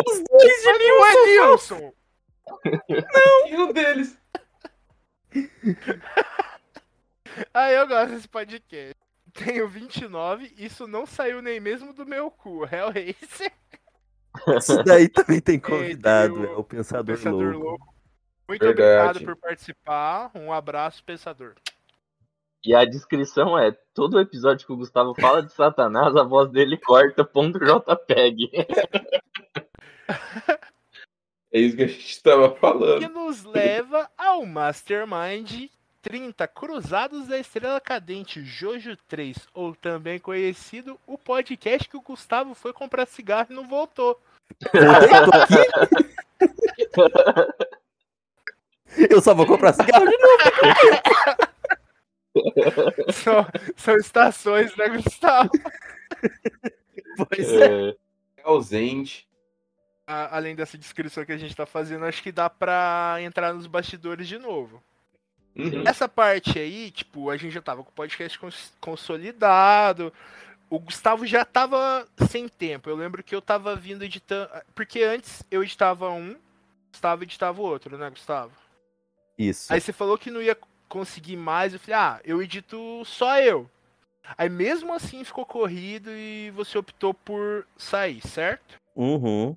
Os 0.06 0.24
dois 0.24 0.62
de 0.62 0.88
Não 0.88 1.06
é 1.06 1.26
Nilson. 1.26 1.92
E 3.50 3.56
um 3.56 3.72
deles. 3.72 4.18
Ah, 7.54 7.70
eu 7.70 7.86
gosto 7.86 8.14
desse 8.14 8.28
podcast. 8.28 8.94
Tenho 9.32 9.68
29, 9.68 10.54
isso 10.58 10.86
não 10.86 11.06
saiu 11.06 11.40
nem 11.42 11.60
mesmo 11.60 11.92
do 11.92 12.04
meu 12.06 12.30
cu. 12.30 12.64
Hellraiser, 12.72 13.52
Isso 14.56 14.82
daí 14.84 15.08
também 15.08 15.40
tem 15.40 15.60
convidado, 15.60 16.44
é 16.46 16.50
o 16.52 16.64
Pensador, 16.64 17.16
Pensador 17.16 17.52
Louco. 17.52 17.66
Louco. 17.68 17.94
Muito 18.48 18.62
Verdade. 18.64 19.18
obrigado 19.18 19.24
por 19.24 19.36
participar. 19.36 20.30
Um 20.34 20.52
abraço, 20.52 21.04
Pensador. 21.04 21.54
E 22.64 22.74
a 22.74 22.84
descrição 22.84 23.58
é: 23.58 23.70
todo 23.94 24.18
episódio 24.18 24.66
que 24.66 24.72
o 24.72 24.76
Gustavo 24.76 25.14
fala 25.20 25.42
de 25.42 25.52
Satanás, 25.52 26.16
a 26.16 26.22
voz 26.24 26.50
dele 26.50 26.76
corta 26.78 27.24
ponto 27.24 27.58
JPEG. 27.58 28.50
É 31.52 31.60
isso 31.60 31.76
que 31.76 31.82
a 31.82 31.86
gente 31.86 32.10
estava 32.10 32.52
Que 32.52 32.60
falando. 32.60 33.08
nos 33.10 33.44
leva 33.44 34.10
ao 34.16 34.44
Mastermind 34.44 35.68
30 36.02 36.46
Cruzados 36.48 37.26
da 37.28 37.38
Estrela 37.38 37.80
Cadente 37.80 38.42
Jojo 38.44 38.96
3, 39.08 39.36
ou 39.52 39.74
também 39.74 40.18
conhecido 40.18 40.98
o 41.06 41.18
podcast 41.18 41.88
que 41.88 41.96
o 41.96 42.00
Gustavo 42.00 42.54
foi 42.54 42.72
comprar 42.72 43.06
cigarro 43.06 43.48
e 43.50 43.54
não 43.54 43.66
voltou. 43.66 44.20
Eu 49.10 49.20
só 49.20 49.34
vou 49.34 49.46
comprar 49.46 49.72
cigarro 49.74 50.06
de 50.06 50.16
novo. 50.18 50.38
São, 53.12 53.44
são 53.76 53.96
estações, 53.96 54.74
né, 54.76 54.88
Gustavo? 54.90 55.50
Pois 57.16 57.52
é. 57.52 57.88
É, 57.88 57.96
Ausente. 58.44 59.26
A- 60.06 60.36
além 60.36 60.54
dessa 60.54 60.78
descrição 60.78 61.24
que 61.24 61.32
a 61.32 61.36
gente 61.36 61.56
tá 61.56 61.66
fazendo, 61.66 62.04
acho 62.04 62.22
que 62.22 62.30
dá 62.30 62.48
pra 62.48 63.16
entrar 63.20 63.52
nos 63.52 63.66
bastidores 63.66 64.28
de 64.28 64.38
novo. 64.38 64.80
Uhum. 65.58 65.82
Essa 65.86 66.08
parte 66.08 66.58
aí, 66.58 66.90
tipo, 66.90 67.30
a 67.30 67.36
gente 67.36 67.52
já 67.52 67.60
tava 67.60 67.82
com 67.82 67.90
o 67.90 67.92
podcast 67.94 68.38
cons- 68.38 68.72
consolidado. 68.80 70.12
O 70.70 70.78
Gustavo 70.78 71.26
já 71.26 71.44
tava 71.44 72.06
sem 72.30 72.46
tempo. 72.48 72.88
Eu 72.88 72.96
lembro 72.96 73.22
que 73.24 73.34
eu 73.34 73.42
tava 73.42 73.74
vindo 73.74 74.04
editando. 74.04 74.50
Porque 74.74 75.02
antes 75.02 75.42
eu 75.50 75.62
editava 75.62 76.10
um, 76.10 76.36
Gustavo 76.92 77.22
editava 77.24 77.60
o 77.60 77.64
outro, 77.64 77.96
né, 77.98 78.08
Gustavo? 78.10 78.52
Isso. 79.36 79.72
Aí 79.72 79.80
você 79.80 79.92
falou 79.92 80.16
que 80.18 80.30
não 80.30 80.42
ia 80.42 80.56
conseguir 80.88 81.36
mais. 81.36 81.72
Eu 81.72 81.80
falei, 81.80 81.96
ah, 81.96 82.20
eu 82.24 82.42
edito 82.42 83.02
só 83.04 83.40
eu. 83.40 83.68
Aí 84.36 84.48
mesmo 84.48 84.92
assim 84.92 85.24
ficou 85.24 85.46
corrido 85.46 86.10
e 86.10 86.50
você 86.50 86.76
optou 86.76 87.14
por 87.14 87.66
sair, 87.76 88.20
certo? 88.26 88.76
Uhum. 88.94 89.56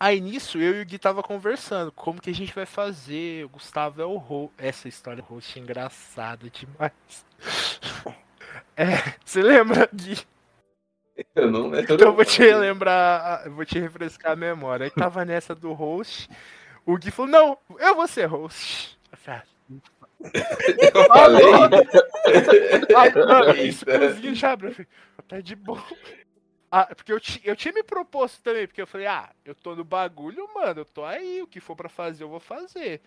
Aí 0.00 0.20
nisso 0.20 0.58
eu 0.58 0.76
e 0.78 0.82
o 0.82 0.86
Gui 0.86 0.98
tava 0.98 1.22
conversando. 1.22 1.90
Como 1.92 2.20
que 2.20 2.30
a 2.30 2.34
gente 2.34 2.54
vai 2.54 2.66
fazer? 2.66 3.44
O 3.44 3.48
Gustavo 3.48 4.00
é 4.00 4.04
o 4.04 4.16
host. 4.16 4.54
Essa 4.56 4.88
história 4.88 5.22
do 5.22 5.26
host 5.26 5.58
é 5.58 5.62
engraçada 5.62 6.48
demais. 6.50 6.92
É, 8.80 9.14
você 9.24 9.42
lembra, 9.42 9.88
Gui? 9.92 10.16
Eu 11.34 11.50
não 11.50 11.62
lembro. 11.68 11.94
Então 11.94 12.08
eu 12.10 12.14
vou 12.14 12.24
te 12.24 12.40
relembrar, 12.40 13.42
eu 13.44 13.52
vou 13.52 13.64
te 13.64 13.76
refrescar 13.76 14.32
a 14.32 14.36
memória. 14.36 14.84
Aí 14.84 14.90
tava 14.90 15.24
nessa 15.24 15.52
do 15.52 15.72
host. 15.72 16.30
O 16.86 16.96
Gui 16.96 17.10
falou: 17.10 17.28
Não, 17.28 17.58
eu 17.80 17.96
vou 17.96 18.06
ser 18.06 18.26
host. 18.26 18.96
Eu 19.10 19.18
falei, 19.18 19.42
Eu 20.94 21.04
falei. 21.08 21.44
"Ah, 22.94 23.00
Ai, 23.00 23.10
mano, 23.14 23.56
isso 23.56 23.84
cozinha 23.84 24.34
já, 24.34 24.56
Tá 25.26 25.40
de 25.40 25.56
boa. 25.56 25.82
Ah, 26.70 26.86
porque 26.94 27.12
eu, 27.12 27.20
eu 27.44 27.56
tinha 27.56 27.72
me 27.72 27.82
proposto 27.82 28.42
também, 28.42 28.66
porque 28.66 28.82
eu 28.82 28.86
falei, 28.86 29.06
ah, 29.06 29.30
eu 29.44 29.54
tô 29.54 29.74
no 29.74 29.84
bagulho, 29.84 30.48
mano, 30.54 30.80
eu 30.80 30.84
tô 30.84 31.04
aí, 31.04 31.40
o 31.40 31.46
que 31.46 31.60
for 31.60 31.74
pra 31.74 31.88
fazer, 31.88 32.24
eu 32.24 32.28
vou 32.28 32.40
fazer. 32.40 33.00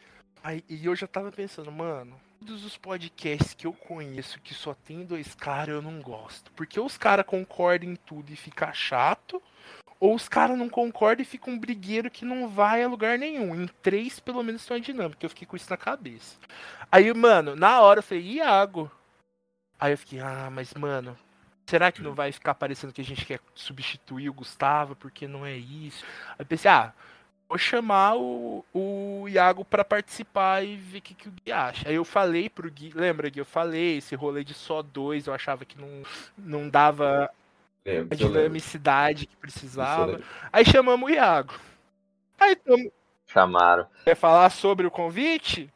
Aí, 0.44 0.64
e 0.68 0.86
eu 0.86 0.96
já 0.96 1.06
tava 1.06 1.32
pensando, 1.32 1.72
mano, 1.72 2.20
todos 2.40 2.66
os 2.66 2.76
podcasts 2.76 3.54
que 3.54 3.68
eu 3.68 3.74
conheço 3.74 4.42
que 4.42 4.56
só 4.56 4.74
tem 4.74 5.06
dois 5.06 5.36
caras, 5.36 5.76
eu 5.76 5.82
não 5.82 6.02
gosto. 6.02 6.52
Porque 6.54 6.80
os 6.80 6.98
caras 6.98 7.26
concordam 7.26 7.92
em 7.92 7.96
tudo 7.96 8.32
e 8.34 8.36
fica 8.36 8.74
chato, 8.74 9.42
ou 10.00 10.16
os 10.16 10.28
caras 10.28 10.58
não 10.58 10.68
concordam 10.68 11.22
e 11.22 11.26
fica 11.26 11.52
um 11.52 11.60
brigueiro 11.60 12.10
que 12.10 12.26
não 12.26 12.50
vai 12.50 12.82
a 12.82 12.88
lugar 12.88 13.20
nenhum. 13.20 13.56
Em 13.56 13.68
três, 13.68 14.20
pelo 14.20 14.42
menos, 14.42 14.66
tem 14.66 14.78
uma 14.78 14.82
dinâmica. 14.82 15.24
Eu 15.24 15.30
fiquei 15.30 15.46
com 15.46 15.56
isso 15.56 15.70
na 15.70 15.78
cabeça. 15.78 16.38
Aí, 16.92 17.14
mano, 17.14 17.56
na 17.56 17.80
hora 17.82 18.00
eu 18.00 18.04
falei, 18.04 18.24
Iago. 18.24 18.92
Aí 19.80 19.94
eu 19.94 19.98
fiquei, 20.00 20.20
ah, 20.20 20.50
mas, 20.52 20.74
mano, 20.74 21.16
será 21.72 21.90
que 21.90 22.02
não 22.02 22.14
vai 22.14 22.34
ficar 22.34 22.54
parecendo 22.54 22.92
que 22.92 23.00
a 23.00 23.04
gente 23.04 23.26
quer 23.26 23.40
substituir 23.56 24.30
o 24.30 24.34
Gustavo 24.34 24.94
porque 24.94 25.26
não 25.26 25.46
é 25.46 25.56
isso? 25.56 26.04
Aí 26.38 26.44
pensei, 26.44 26.70
ah, 26.70 26.92
vou 27.48 27.58
chamar 27.58 28.18
o, 28.18 28.66
o 28.74 29.26
Iago 29.30 29.64
pra 29.64 29.86
participar 29.86 30.66
e 30.66 30.76
ver 30.76 30.98
o 30.98 31.02
que, 31.02 31.14
que 31.14 31.30
o 31.30 31.32
Gui 31.32 31.50
acha. 31.50 31.88
Aí 31.88 31.96
eu 31.96 32.04
falei 32.04 32.50
pro 32.50 32.70
Gui, 32.70 32.92
lembra 32.94 33.30
Gui? 33.30 33.40
Eu 33.40 33.46
falei, 33.46 34.00
esse 34.00 34.16
rolê 34.16 34.44
de 34.44 34.54
só 34.54 34.82
dois, 34.82 35.28
eu 35.28 35.34
achava 35.34 35.64
que 35.64 35.80
não, 35.80 36.04
não 36.38 36.68
dava 36.68 37.30
Lembro, 37.86 38.14
a 38.14 38.18
dinamicidade 38.18 39.26
que 39.26 39.36
precisava. 39.38 40.20
Aí 40.52 40.66
chamamos 40.66 41.10
o 41.10 41.14
Iago. 41.14 41.54
Aí 42.38 42.54
tamo, 42.54 42.92
chamaram. 43.26 43.88
quer 44.04 44.16
falar 44.16 44.50
sobre 44.50 44.86
o 44.86 44.92
convite? 44.92 45.74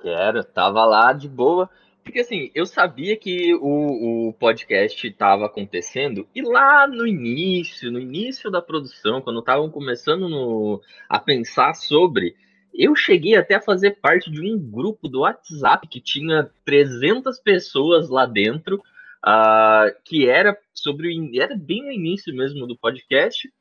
Quero, 0.00 0.42
tava 0.42 0.84
lá 0.84 1.12
de 1.12 1.28
boa. 1.28 1.70
Porque 2.02 2.20
assim, 2.20 2.50
eu 2.54 2.66
sabia 2.66 3.16
que 3.16 3.54
o, 3.54 4.28
o 4.28 4.32
podcast 4.34 5.06
estava 5.06 5.46
acontecendo, 5.46 6.26
e 6.34 6.42
lá 6.42 6.86
no 6.86 7.06
início, 7.06 7.92
no 7.92 8.00
início 8.00 8.50
da 8.50 8.60
produção, 8.60 9.20
quando 9.20 9.38
estavam 9.38 9.70
começando 9.70 10.28
no- 10.28 10.80
a 11.08 11.18
pensar 11.18 11.74
sobre, 11.74 12.34
eu 12.74 12.96
cheguei 12.96 13.36
até 13.36 13.54
a 13.54 13.60
fazer 13.60 13.92
parte 14.00 14.30
de 14.30 14.40
um 14.40 14.58
grupo 14.58 15.08
do 15.08 15.20
WhatsApp 15.20 15.86
que 15.86 16.00
tinha 16.00 16.50
300 16.64 17.38
pessoas 17.38 18.08
lá 18.08 18.26
dentro, 18.26 18.82
ah, 19.24 19.86
que 20.04 20.28
era 20.28 20.58
sobre 20.74 21.08
o, 21.16 21.40
era 21.40 21.54
bem 21.56 21.84
no 21.84 21.92
início 21.92 22.34
mesmo 22.34 22.66
do 22.66 22.76
podcast. 22.76 23.52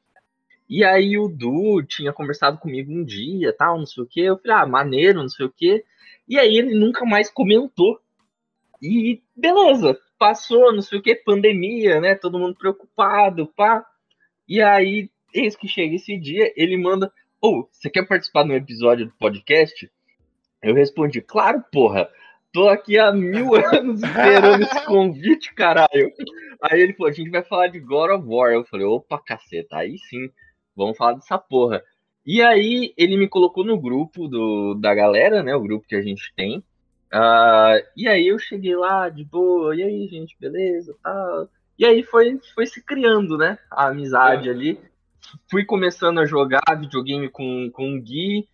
E 0.68 0.84
aí 0.84 1.18
o 1.18 1.28
Du 1.28 1.84
tinha 1.84 2.14
conversado 2.14 2.58
comigo 2.58 2.92
um 2.92 3.04
dia, 3.04 3.54
tal, 3.54 3.78
não 3.78 3.86
sei 3.86 4.04
o 4.04 4.08
quê. 4.08 4.22
Eu 4.22 4.38
falei, 4.38 4.58
ah, 4.58 4.66
maneiro, 4.66 5.20
não 5.22 5.30
sei 5.30 5.46
o 5.46 5.54
quê. 5.56 5.84
E 6.28 6.40
aí 6.40 6.58
ele 6.58 6.74
nunca 6.74 7.06
mais 7.06 7.30
comentou. 7.30 8.00
E 8.82 9.22
beleza, 9.36 9.98
passou, 10.18 10.74
não 10.74 10.82
sei 10.82 11.00
o 11.00 11.02
que, 11.02 11.16
pandemia, 11.16 12.02
né? 12.02 12.16
Todo 12.16 12.40
mundo 12.40 12.56
preocupado, 12.56 13.48
pá. 13.56 13.86
E 14.48 14.62
aí, 14.62 15.10
eis 15.34 15.56
que 15.56 15.68
chega 15.68 15.96
esse 15.96 16.18
dia, 16.18 16.52
ele 16.56 16.78
manda: 16.78 17.12
Ô, 17.42 17.68
você 17.72 17.90
quer 17.90 18.08
participar 18.08 18.44
de 18.44 18.52
um 18.52 18.56
episódio 18.56 19.06
do 19.06 19.14
podcast? 19.14 19.90
Eu 20.62 20.76
respondi: 20.76 21.22
Claro, 21.22 21.64
porra. 21.72 22.10
Tô 22.54 22.68
aqui 22.68 23.00
há 23.00 23.14
mil 23.14 23.56
anos 23.56 24.04
esperando 24.04 24.62
esse 24.62 24.86
convite, 24.86 25.54
caralho. 25.54 26.12
Aí 26.62 26.82
ele 26.82 26.94
falou: 26.94 27.12
A 27.12 27.14
gente 27.14 27.30
vai 27.30 27.44
falar 27.44 27.68
de 27.68 27.80
God 27.80 28.12
of 28.12 28.28
War. 28.28 28.52
Eu 28.52 28.66
falei: 28.66 28.86
Opa, 28.86 29.20
caceta, 29.20 29.78
aí 29.78 29.98
sim, 29.98 30.30
vamos 30.76 30.98
falar 30.98 31.14
dessa 31.14 31.38
porra. 31.38 31.82
E 32.26 32.42
aí 32.42 32.94
ele 32.98 33.18
me 33.18 33.28
colocou 33.28 33.64
no 33.64 33.80
grupo 33.80 34.28
do, 34.28 34.76
da 34.76 34.94
galera, 34.94 35.42
né? 35.42 35.56
O 35.56 35.62
grupo 35.62 35.88
que 35.88 35.96
a 35.96 36.02
gente 36.02 36.34
tem. 36.36 36.64
Ah, 37.12 37.76
e 37.96 38.08
aí 38.08 38.28
eu 38.28 38.40
cheguei 38.40 38.76
lá 38.76 39.10
de 39.10 39.24
boa, 39.24 39.76
e 39.76 39.84
aí, 39.84 40.08
gente, 40.08 40.36
beleza, 40.40 40.96
tal. 41.04 41.50
E 41.78 41.86
aí 41.86 42.04
foi, 42.04 42.40
foi 42.54 42.66
se 42.66 42.82
criando, 42.82 43.38
né? 43.38 43.58
A 43.70 43.88
amizade 43.88 44.50
ali. 44.50 44.80
Fui 45.50 45.66
começando 45.66 46.20
a 46.20 46.26
jogar 46.26 46.62
videogame 46.78 47.30
com, 47.30 47.70
com 47.72 47.96
o 47.96 48.02
Gui, 48.02 48.48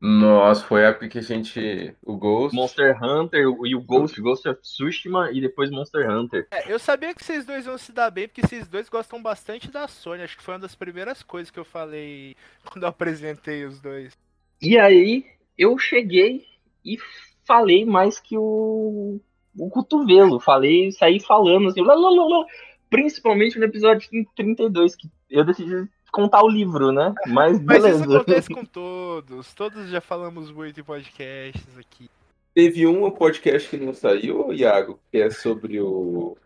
Nossa, 0.00 0.62
foi 0.66 0.84
a 0.84 0.88
época 0.88 1.08
que 1.08 1.18
a 1.18 1.22
gente. 1.22 1.94
O 2.02 2.16
Ghost. 2.16 2.54
Monster 2.54 3.02
Hunter 3.02 3.46
e 3.64 3.74
o 3.74 3.80
Ghost, 3.80 4.20
Ghost 4.20 4.46
of 4.46 4.60
Tsushima 4.60 5.30
e 5.32 5.40
depois 5.40 5.70
Monster 5.70 6.10
Hunter. 6.10 6.46
É, 6.50 6.70
eu 6.70 6.78
sabia 6.78 7.14
que 7.14 7.24
vocês 7.24 7.46
dois 7.46 7.64
iam 7.64 7.78
se 7.78 7.90
dar 7.90 8.10
bem, 8.10 8.28
porque 8.28 8.42
vocês 8.42 8.68
dois 8.68 8.88
gostam 8.90 9.22
bastante 9.22 9.70
da 9.70 9.88
Sony. 9.88 10.22
Acho 10.22 10.36
que 10.36 10.42
foi 10.42 10.54
uma 10.54 10.60
das 10.60 10.74
primeiras 10.74 11.22
coisas 11.22 11.50
que 11.50 11.58
eu 11.58 11.64
falei 11.64 12.36
quando 12.70 12.82
eu 12.82 12.88
apresentei 12.90 13.64
os 13.64 13.80
dois. 13.80 14.12
E 14.60 14.76
aí 14.78 15.24
eu 15.56 15.78
cheguei 15.78 16.44
e 16.84 16.98
falei 17.46 17.84
mais 17.84 18.18
que 18.18 18.36
o, 18.36 19.20
o 19.58 19.70
cotovelo. 19.70 20.40
Falei, 20.40 20.92
saí 20.92 21.20
falando 21.20 21.68
assim, 21.68 21.82
lá, 21.82 21.94
lá, 21.94 22.10
lá, 22.10 22.26
lá. 22.26 22.46
principalmente 22.90 23.58
no 23.58 23.64
episódio 23.64 24.08
32, 24.34 24.96
que 24.96 25.08
eu 25.30 25.44
decidi 25.44 25.88
contar 26.12 26.42
o 26.44 26.48
livro, 26.48 26.92
né? 26.92 27.12
Mas 27.26 27.60
Mas 27.60 27.82
beleza. 27.82 28.04
isso 28.04 28.16
acontece 28.16 28.54
com 28.54 28.64
todos. 28.64 29.52
Todos 29.54 29.88
já 29.90 30.00
falamos 30.00 30.50
muito 30.52 30.78
em 30.78 30.84
podcasts 30.84 31.78
aqui. 31.78 32.08
Teve 32.54 32.86
um 32.86 33.10
podcast 33.10 33.68
que 33.68 33.76
não 33.76 33.92
saiu, 33.92 34.52
Iago, 34.52 35.00
que 35.10 35.18
é 35.18 35.28
sobre 35.28 35.80
o, 35.80 36.36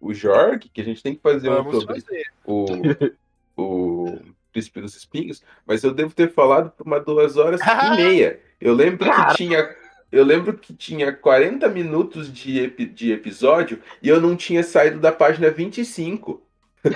o 0.00 0.14
Jorg, 0.14 0.66
que 0.72 0.80
a 0.80 0.84
gente 0.84 1.02
tem 1.02 1.14
que 1.14 1.20
fazer 1.20 1.50
um 1.50 1.56
Vamos 1.56 1.82
sobre 1.82 2.00
fazer. 2.00 2.26
o, 2.46 2.66
o 3.54 4.18
Príncipe 4.50 4.80
dos 4.80 4.96
Espinhos, 4.96 5.42
mas 5.66 5.84
eu 5.84 5.92
devo 5.92 6.14
ter 6.14 6.32
falado 6.32 6.70
por 6.70 6.86
uma 6.86 6.98
duas 6.98 7.36
horas 7.36 7.60
e 7.60 7.64
meia. 7.96 8.40
Eu 8.58 8.72
lembro 8.72 9.10
que 9.10 9.34
tinha. 9.36 9.68
Eu 10.10 10.24
lembro 10.24 10.54
que 10.56 10.72
tinha 10.74 11.12
40 11.12 11.68
minutos 11.68 12.32
de, 12.32 12.60
epi- 12.64 12.86
de 12.86 13.12
episódio 13.12 13.80
e 14.02 14.08
eu 14.08 14.20
não 14.20 14.34
tinha 14.36 14.62
saído 14.62 14.98
da 14.98 15.12
página 15.12 15.50
25. 15.50 16.42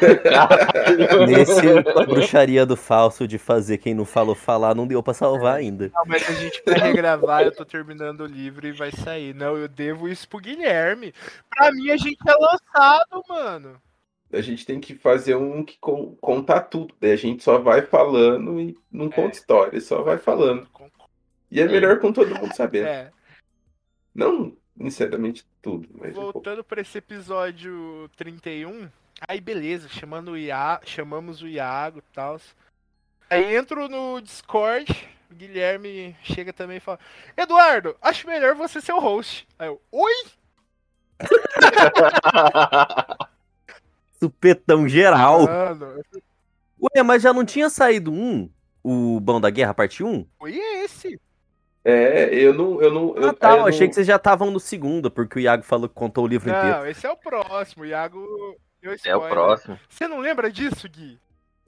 Nesse, 1.28 1.68
a 1.68 2.06
bruxaria 2.06 2.64
do 2.64 2.76
falso 2.76 3.26
de 3.26 3.36
fazer 3.38 3.78
quem 3.78 3.94
não 3.94 4.04
falou 4.04 4.34
falar 4.34 4.74
não 4.74 4.86
deu 4.86 5.02
pra 5.02 5.12
salvar 5.12 5.56
ainda. 5.56 5.90
Não, 5.94 6.04
mas 6.06 6.28
a 6.28 6.32
gente 6.32 6.62
vai 6.64 6.78
regravar, 6.78 7.42
eu 7.42 7.52
tô 7.52 7.64
terminando 7.64 8.20
o 8.22 8.26
livro 8.26 8.66
e 8.66 8.72
vai 8.72 8.90
sair. 8.92 9.34
Não, 9.34 9.56
eu 9.56 9.68
devo 9.68 10.08
isso 10.08 10.28
pro 10.28 10.38
Guilherme. 10.40 11.12
Pra 11.50 11.72
mim, 11.72 11.90
a 11.90 11.96
gente 11.96 12.18
é 12.26 12.32
lançado, 12.32 13.22
mano. 13.28 13.74
A 14.32 14.40
gente 14.40 14.64
tem 14.64 14.80
que 14.80 14.94
fazer 14.94 15.34
um 15.34 15.62
que 15.62 15.76
con- 15.78 16.16
contar 16.20 16.62
tudo. 16.62 16.94
Daí 17.00 17.12
a 17.12 17.16
gente 17.16 17.42
só 17.44 17.58
vai 17.58 17.82
falando 17.82 18.58
e 18.60 18.74
não 18.90 19.10
conta 19.10 19.36
história, 19.36 19.78
só 19.80 20.00
vai 20.02 20.16
falando. 20.16 20.66
E 21.52 21.60
é 21.60 21.68
melhor 21.68 22.00
com 22.00 22.10
todo 22.10 22.34
mundo 22.34 22.56
sabendo. 22.56 22.86
É, 22.86 23.12
Não 24.14 24.56
necessariamente 24.74 25.46
tudo, 25.60 25.86
mas 25.92 26.16
um 26.16 26.32
voltando 26.32 26.64
pra 26.64 26.80
esse 26.80 26.96
episódio 26.96 28.08
31, 28.16 28.88
aí 29.28 29.38
beleza, 29.38 29.86
chamando 29.86 30.30
o 30.30 30.36
Ia... 30.36 30.80
chamamos 30.86 31.42
o 31.42 31.46
Iago 31.46 31.98
e 31.98 32.14
tal. 32.14 32.40
Aí 33.28 33.54
entro 33.54 33.86
no 33.86 34.18
Discord, 34.22 34.86
o 35.30 35.34
Guilherme 35.34 36.16
chega 36.22 36.54
também 36.54 36.78
e 36.78 36.80
fala: 36.80 36.98
Eduardo, 37.36 37.98
acho 38.00 38.26
melhor 38.26 38.54
você 38.54 38.80
ser 38.80 38.94
o 38.94 38.98
host. 38.98 39.46
Aí 39.58 39.68
eu, 39.68 39.78
oi? 39.92 40.24
Supetão 44.18 44.88
geral. 44.88 45.44
Mano, 45.44 46.02
Ué, 46.80 47.02
mas 47.02 47.22
já 47.22 47.34
não 47.34 47.44
tinha 47.44 47.68
saído 47.68 48.10
um? 48.10 48.50
O 48.82 49.20
Bão 49.20 49.38
da 49.38 49.50
Guerra, 49.50 49.74
parte 49.74 50.02
1? 50.02 50.26
oi 50.40 50.56
esse? 50.56 51.20
É, 51.84 52.32
eu 52.34 52.54
não. 52.54 52.80
Eu 52.80 52.92
não 52.92 53.16
eu, 53.16 53.30
Ah, 53.30 53.32
tá. 53.34 53.50
eu 53.52 53.56
Eu 53.58 53.66
achei 53.66 53.80
não- 53.80 53.88
que 53.88 53.94
vocês 53.94 54.06
já 54.06 54.16
estavam 54.16 54.50
no 54.50 54.60
segundo, 54.60 55.10
porque 55.10 55.38
o 55.38 55.40
Iago 55.40 55.62
falou 55.64 55.88
que 55.88 55.94
contou 55.94 56.24
o 56.24 56.28
livro 56.28 56.48
inteiro. 56.48 56.68
Não, 56.78 56.86
esse 56.86 57.06
é 57.06 57.10
o 57.10 57.16
próximo. 57.16 57.82
O 57.82 57.86
Iago. 57.86 58.56
É 59.04 59.14
o 59.16 59.20
próximo. 59.28 59.78
Você 59.88 60.06
não 60.08 60.18
lembra 60.18 60.50
disso, 60.50 60.88
Gui? 60.88 61.18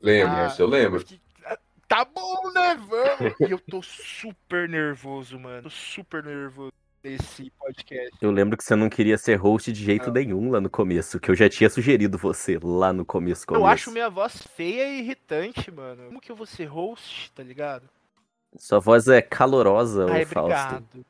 Lembro, 0.02 0.34
Ah, 0.36 0.54
eu 0.58 0.66
lembro. 0.66 1.00
fiquei- 1.00 1.20
ah, 1.46 1.58
Tá 1.88 2.04
bom, 2.04 2.50
né? 2.52 2.76
Vamos. 2.88 3.34
E 3.40 3.50
eu 3.52 3.58
tô 3.58 3.80
super 3.82 4.68
nervoso, 4.68 5.38
mano. 5.38 5.62
Tô 5.64 5.70
super 5.70 6.22
nervoso 6.24 6.72
desse 7.02 7.52
podcast. 7.58 8.16
Eu 8.20 8.30
lembro 8.30 8.56
que 8.56 8.64
você 8.64 8.74
não 8.74 8.88
queria 8.88 9.18
ser 9.18 9.34
host 9.36 9.70
de 9.72 9.84
jeito 9.84 10.06
Não. 10.06 10.12
nenhum 10.14 10.50
lá 10.50 10.60
no 10.60 10.70
começo, 10.70 11.20
que 11.20 11.30
eu 11.30 11.34
já 11.34 11.48
tinha 11.48 11.68
sugerido 11.70 12.16
você 12.18 12.58
lá 12.62 12.92
no 12.92 13.04
começo. 13.04 13.42
Eu 13.44 13.46
começo. 13.54 13.66
acho 13.66 13.90
minha 13.92 14.08
voz 14.08 14.42
feia 14.56 14.88
e 14.88 15.00
irritante, 15.00 15.70
mano. 15.70 16.06
Como 16.06 16.20
que 16.20 16.32
eu 16.32 16.36
vou 16.36 16.46
ser 16.46 16.64
host, 16.64 17.30
tá 17.32 17.42
ligado? 17.42 17.88
Sua 18.57 18.78
voz 18.78 19.09
é 19.09 19.20
calorosa, 19.20 20.07
Ai, 20.11 20.22
ô 20.22 20.26
Fausto. 20.26 20.40
obrigado. 20.40 21.05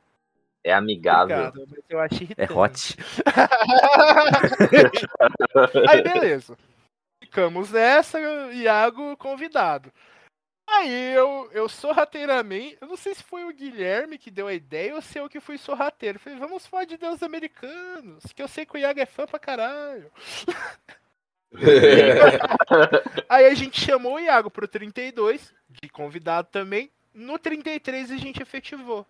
É 0.63 0.73
amigável. 0.73 1.47
Obrigado, 1.47 1.67
mas 1.69 1.83
eu 1.89 1.99
acho 1.99 2.27
É 2.37 2.51
hot. 2.51 2.97
Aí, 5.89 6.01
beleza. 6.01 6.57
Ficamos 7.21 7.71
nessa, 7.71 8.19
Iago 8.51 9.15
convidado. 9.17 9.91
Aí 10.67 11.13
eu, 11.13 11.47
eu 11.53 11.69
sorrateiramente, 11.69 12.75
eu 12.81 12.87
não 12.87 12.97
sei 12.97 13.13
se 13.13 13.21
foi 13.21 13.45
o 13.45 13.53
Guilherme 13.53 14.17
que 14.17 14.31
deu 14.31 14.47
a 14.47 14.53
ideia 14.53 14.95
ou 14.95 15.01
se 15.01 15.19
eu 15.19 15.29
que 15.29 15.39
fui 15.39 15.59
sorrateiro. 15.59 16.17
Falei, 16.17 16.39
vamos 16.39 16.65
falar 16.65 16.85
de 16.85 16.97
Deus 16.97 17.21
americanos, 17.21 18.23
que 18.33 18.41
eu 18.41 18.47
sei 18.47 18.65
que 18.65 18.75
o 18.75 18.79
Iago 18.79 18.99
é 18.99 19.05
fã 19.05 19.27
pra 19.27 19.37
caralho. 19.37 20.11
Aí 23.29 23.45
a 23.45 23.53
gente 23.53 23.79
chamou 23.79 24.15
o 24.15 24.19
Iago 24.19 24.49
pro 24.49 24.67
32, 24.67 25.53
de 25.69 25.87
convidado 25.89 26.47
também. 26.51 26.91
No 27.15 27.39
33 27.39 28.11
a 28.11 28.17
gente 28.17 28.41
efetivou. 28.41 29.07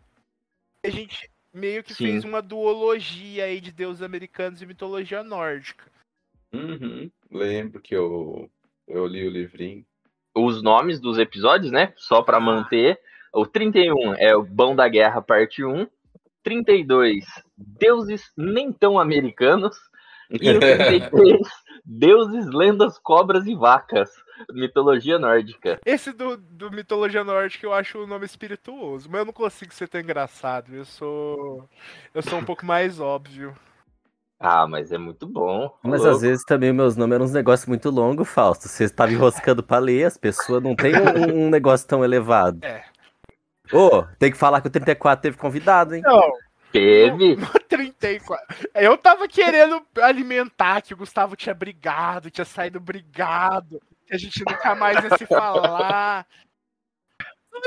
A 0.85 0.89
gente 0.89 1.27
meio 1.51 1.83
que 1.83 1.95
Sim. 1.95 2.05
fez 2.05 2.23
uma 2.23 2.39
duologia 2.39 3.45
aí 3.45 3.59
de 3.59 3.71
deuses 3.71 4.03
americanos 4.03 4.61
e 4.61 4.65
mitologia 4.65 5.23
nórdica. 5.23 5.85
Uhum, 6.53 7.09
Lembro 7.31 7.81
que 7.81 7.95
eu, 7.95 8.49
eu 8.87 9.07
li 9.07 9.27
o 9.27 9.31
livrinho. 9.31 9.83
Os 10.35 10.61
nomes 10.61 10.99
dos 10.99 11.17
episódios, 11.17 11.71
né? 11.71 11.93
Só 11.95 12.21
pra 12.21 12.39
manter. 12.39 12.99
O 13.33 13.45
31 13.45 14.13
é 14.15 14.35
o 14.35 14.43
Bão 14.43 14.75
da 14.75 14.87
Guerra, 14.87 15.21
parte 15.21 15.63
1. 15.63 15.87
32, 16.43 17.25
Deuses 17.57 18.31
Nem 18.37 18.71
Tão 18.71 18.99
Americanos. 18.99 19.75
E 20.29 20.49
o 20.49 20.59
33, 20.61 21.41
Deuses, 21.83 22.45
Lendas, 22.47 22.99
Cobras 22.99 23.47
e 23.47 23.55
Vacas. 23.55 24.11
Mitologia 24.51 25.17
nórdica. 25.17 25.79
Esse 25.85 26.11
do, 26.11 26.37
do 26.37 26.71
mitologia 26.71 27.23
nórdica 27.23 27.65
eu 27.65 27.73
acho 27.73 27.99
o 27.99 28.07
nome 28.07 28.25
espirituoso, 28.25 29.09
mas 29.09 29.19
eu 29.19 29.25
não 29.25 29.33
consigo 29.33 29.73
ser 29.73 29.87
tão 29.87 30.01
engraçado. 30.01 30.75
Eu 30.75 30.85
sou. 30.85 31.67
Eu 32.13 32.21
sou 32.21 32.39
um 32.39 32.43
pouco 32.43 32.65
mais 32.65 32.99
óbvio. 32.99 33.55
Ah, 34.39 34.67
mas 34.67 34.91
é 34.91 34.97
muito 34.97 35.25
bom. 35.25 35.73
Mas 35.81 36.01
Louco. 36.01 36.15
às 36.15 36.21
vezes 36.21 36.43
também 36.43 36.73
meus 36.73 36.97
nomes 36.97 37.15
eram 37.15 37.25
uns 37.25 37.31
negócios 37.31 37.67
muito 37.67 37.89
longos, 37.89 38.27
Fausto. 38.27 38.67
Você 38.67 38.83
estava 38.83 39.11
enroscando 39.11 39.63
pra 39.63 39.79
ler, 39.79 40.05
as 40.05 40.17
pessoas 40.17 40.61
não 40.61 40.75
têm 40.75 40.93
um, 40.95 41.45
um 41.45 41.49
negócio 41.49 41.87
tão 41.87 42.03
elevado. 42.03 42.59
É. 42.63 42.83
Ô, 43.71 44.03
tem 44.19 44.31
que 44.31 44.37
falar 44.37 44.61
que 44.61 44.67
o 44.67 44.71
34 44.71 45.21
teve 45.23 45.37
convidado, 45.37 45.95
hein? 45.95 46.01
Não, 46.03 46.31
Teve. 46.75 47.37
no 47.39 47.47
34. 47.47 48.69
Eu 48.75 48.97
tava 48.97 49.29
querendo 49.29 49.81
alimentar 50.01 50.81
que 50.81 50.93
o 50.93 50.97
Gustavo 50.97 51.33
tinha 51.33 51.55
brigado, 51.55 52.29
tinha 52.29 52.43
saído 52.43 52.81
brigado, 52.81 53.81
que 54.05 54.13
a 54.15 54.17
gente 54.17 54.43
nunca 54.47 54.75
mais 54.75 55.03
ia 55.03 55.17
se 55.17 55.25
falar. 55.25 56.27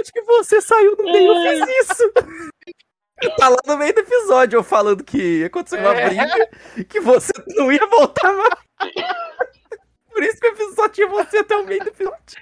Acho 0.01 0.12
que 0.12 0.22
você 0.22 0.61
saiu 0.61 0.97
no 0.97 1.05
meio 1.05 1.32
e 1.32 1.43
fez 1.64 1.91
isso. 1.91 2.12
Tá 3.36 3.49
lá 3.49 3.57
no 3.66 3.76
meio 3.78 3.93
do 3.95 4.01
episódio 4.01 4.59
eu 4.59 4.62
falando 4.62 5.03
que 5.03 5.45
aconteceu 5.45 5.80
uma 5.80 5.95
É. 5.97 6.09
briga, 6.09 6.84
que 6.84 7.01
você 7.01 7.32
não 7.57 7.72
ia 7.72 7.84
voltar 7.86 8.32
mais. 8.32 8.55
Por 10.11 10.22
isso 10.22 10.39
que 10.41 10.47
o 10.47 10.51
episódio 10.51 10.74
só 10.76 10.89
tinha 10.89 11.09
você 11.09 11.39
até 11.39 11.57
o 11.57 11.64
meio 11.66 11.82
do 11.82 11.89
episódio. 11.89 12.41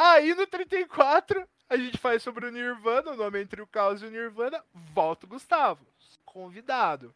Aí 0.00 0.34
no 0.34 0.46
34, 0.46 1.46
a 1.68 1.76
gente 1.76 1.98
faz 1.98 2.22
sobre 2.22 2.46
o 2.46 2.50
Nirvana, 2.50 3.12
o 3.12 3.16
nome 3.16 3.40
entre 3.42 3.60
o 3.62 3.66
caos 3.66 4.02
e 4.02 4.06
o 4.06 4.10
Nirvana. 4.10 4.64
Volta 4.94 5.26
o 5.26 5.28
Gustavo, 5.28 5.86
convidado. 6.24 7.14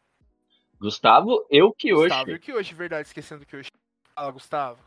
Gustavo, 0.78 1.44
eu 1.50 1.72
que 1.72 1.92
hoje. 1.94 2.08
Gustavo 2.10 2.30
e 2.30 2.34
o 2.34 2.40
Kyoshi, 2.40 2.74
verdade, 2.74 3.08
esquecendo 3.08 3.42
o 3.42 3.46
Kyoshi. 3.46 3.70
Fala, 4.14 4.30
Gustavo. 4.30 4.78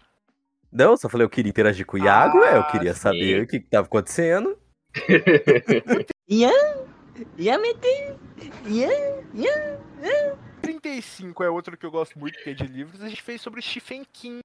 Não, 0.71 0.91
eu 0.91 0.97
só 0.97 1.07
falei 1.09 1.25
eu 1.25 1.29
queria 1.29 1.49
interagir 1.49 1.85
com 1.85 1.97
o 1.97 1.99
Iago, 1.99 2.39
Ah, 2.43 2.57
eu 2.57 2.63
queria 2.67 2.93
sim. 2.93 2.99
saber 2.99 3.43
o 3.43 3.47
que, 3.47 3.59
que 3.59 3.69
tava 3.69 3.87
acontecendo. 3.87 4.57
Ian? 6.29 6.51
Ian 7.37 7.59
Mete? 7.59 8.15
Ian? 8.65 9.23
Ian? 9.33 10.37
35 10.61 11.43
é 11.43 11.49
outro 11.49 11.77
que 11.77 11.85
eu 11.85 11.91
gosto 11.91 12.19
muito, 12.19 12.37
que 12.43 12.49
é 12.49 12.53
de 12.53 12.65
livros. 12.67 13.01
A 13.01 13.09
gente 13.09 13.21
fez 13.21 13.41
sobre 13.41 13.61
Stephen 13.61 14.03
King. 14.11 14.39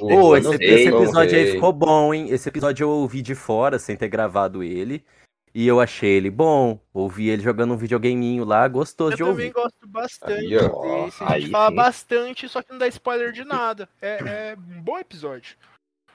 Ô, 0.00 0.36
esse, 0.36 0.54
esse 0.62 0.88
episódio 0.88 1.38
aí 1.38 1.52
ficou 1.52 1.72
bom, 1.72 2.12
hein? 2.12 2.28
Esse 2.30 2.48
episódio 2.48 2.84
eu 2.84 2.90
ouvi 2.90 3.22
de 3.22 3.34
fora, 3.34 3.78
sem 3.78 3.96
ter 3.96 4.08
gravado 4.08 4.62
ele. 4.62 5.04
E 5.58 5.66
eu 5.66 5.80
achei 5.80 6.10
ele 6.10 6.30
bom. 6.30 6.78
Ouvi 6.94 7.30
ele 7.30 7.42
jogando 7.42 7.74
um 7.74 7.76
videogameinho 7.76 8.44
lá, 8.44 8.68
gostoso 8.68 9.14
Eu 9.14 9.16
de 9.16 9.24
também 9.24 9.46
ouvir. 9.48 9.52
gosto 9.52 9.88
bastante 9.88 10.32
Aí, 10.38 10.56
ó. 10.56 11.04
desse. 11.04 11.24
A 11.24 11.26
gente 11.32 11.46
Aí 11.46 11.50
fala 11.50 11.70
sim. 11.70 11.74
bastante, 11.74 12.48
só 12.48 12.62
que 12.62 12.70
não 12.70 12.78
dá 12.78 12.86
spoiler 12.86 13.32
de 13.32 13.44
nada. 13.44 13.88
É, 14.00 14.52
é 14.52 14.56
um 14.56 14.80
bom 14.80 14.96
episódio. 15.00 15.56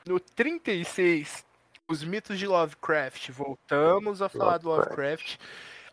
No 0.06 0.18
36, 0.18 1.46
os 1.90 2.06
mitos 2.06 2.40
de 2.40 2.48
Lovecraft. 2.48 3.32
Voltamos 3.32 4.22
a 4.22 4.30
falar 4.30 4.60
do 4.60 4.70
Lovecraft. 4.70 5.36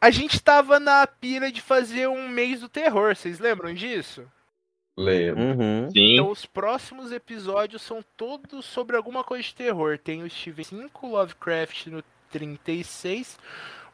A 0.01 0.13
gente 0.13 0.41
tava 0.41 0.79
na 0.79 1.05
pira 1.05 1.51
de 1.51 1.61
fazer 1.61 2.09
um 2.09 2.29
mês 2.29 2.61
do 2.61 2.69
terror, 2.69 3.17
vocês 3.17 3.41
lembram 3.41 3.75
disso? 3.75 4.25
Lembro. 4.97 5.43
Uhum. 5.43 5.91
Sim. 5.91 6.13
Então 6.15 6.31
os 6.31 6.47
próximos 6.47 7.11
episódios 7.11 7.83
são 7.83 8.01
todos 8.17 8.65
sobre 8.65 8.97
alguma 8.97 9.25
coisa 9.25 9.43
de 9.43 9.57
terror. 9.57 9.99
Tem 9.99 10.23
o 10.23 10.31
Steven 10.31 10.63
5, 10.65 11.07
Lovecraft 11.09 11.89
no 11.89 12.01
36. 12.31 13.39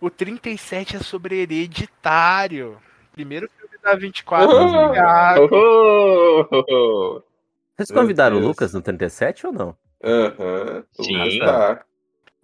O 0.00 0.10
37 0.10 0.96
é 0.96 0.98
sobre 1.00 1.36
Hereditário. 1.42 2.78
Primeiro 3.12 3.50
filme 3.58 3.76
da 3.82 3.94
24 3.94 4.54
Oh! 4.54 4.92
Thiago. 4.92 5.48
Oh! 5.52 7.22
Vocês 7.76 7.90
convidaram 7.90 8.36
o. 8.36 8.40
Lucas 8.40 8.72
no 8.74 8.80
37 8.82 9.46
ou 9.46 9.52
não? 9.52 9.76
Aham. 10.02 10.84
O 10.98 11.04
Sim. 11.04 11.16
Lucas 11.16 11.38
tá. 11.38 11.84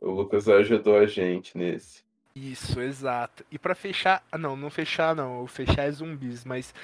O 0.00 0.10
Lucas 0.10 0.48
ajudou 0.48 0.96
a 0.98 1.06
gente 1.06 1.56
nesse. 1.56 2.02
Isso, 2.34 2.80
exato. 2.80 3.44
E 3.50 3.58
pra 3.58 3.74
fechar, 3.74 4.24
ah, 4.32 4.38
não, 4.38 4.56
não 4.56 4.70
fechar 4.70 5.14
não, 5.14 5.42
o 5.42 5.46
fechar 5.46 5.82
é 5.82 5.90
zumbis, 5.90 6.44
mas 6.44 6.74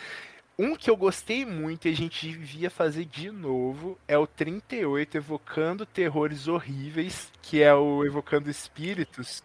um 0.58 0.74
que 0.74 0.90
eu 0.90 0.96
gostei 0.96 1.44
muito 1.46 1.86
e 1.86 1.92
a 1.92 1.94
gente 1.94 2.28
devia 2.28 2.68
fazer 2.68 3.04
de 3.04 3.30
novo 3.30 3.96
é 4.08 4.18
o 4.18 4.26
38 4.26 5.16
evocando 5.16 5.86
terrores 5.86 6.48
horríveis, 6.48 7.32
que 7.40 7.62
é 7.62 7.72
o 7.72 8.04
evocando 8.04 8.50
espíritos. 8.50 9.42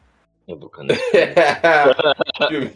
Evocando. 0.47 0.93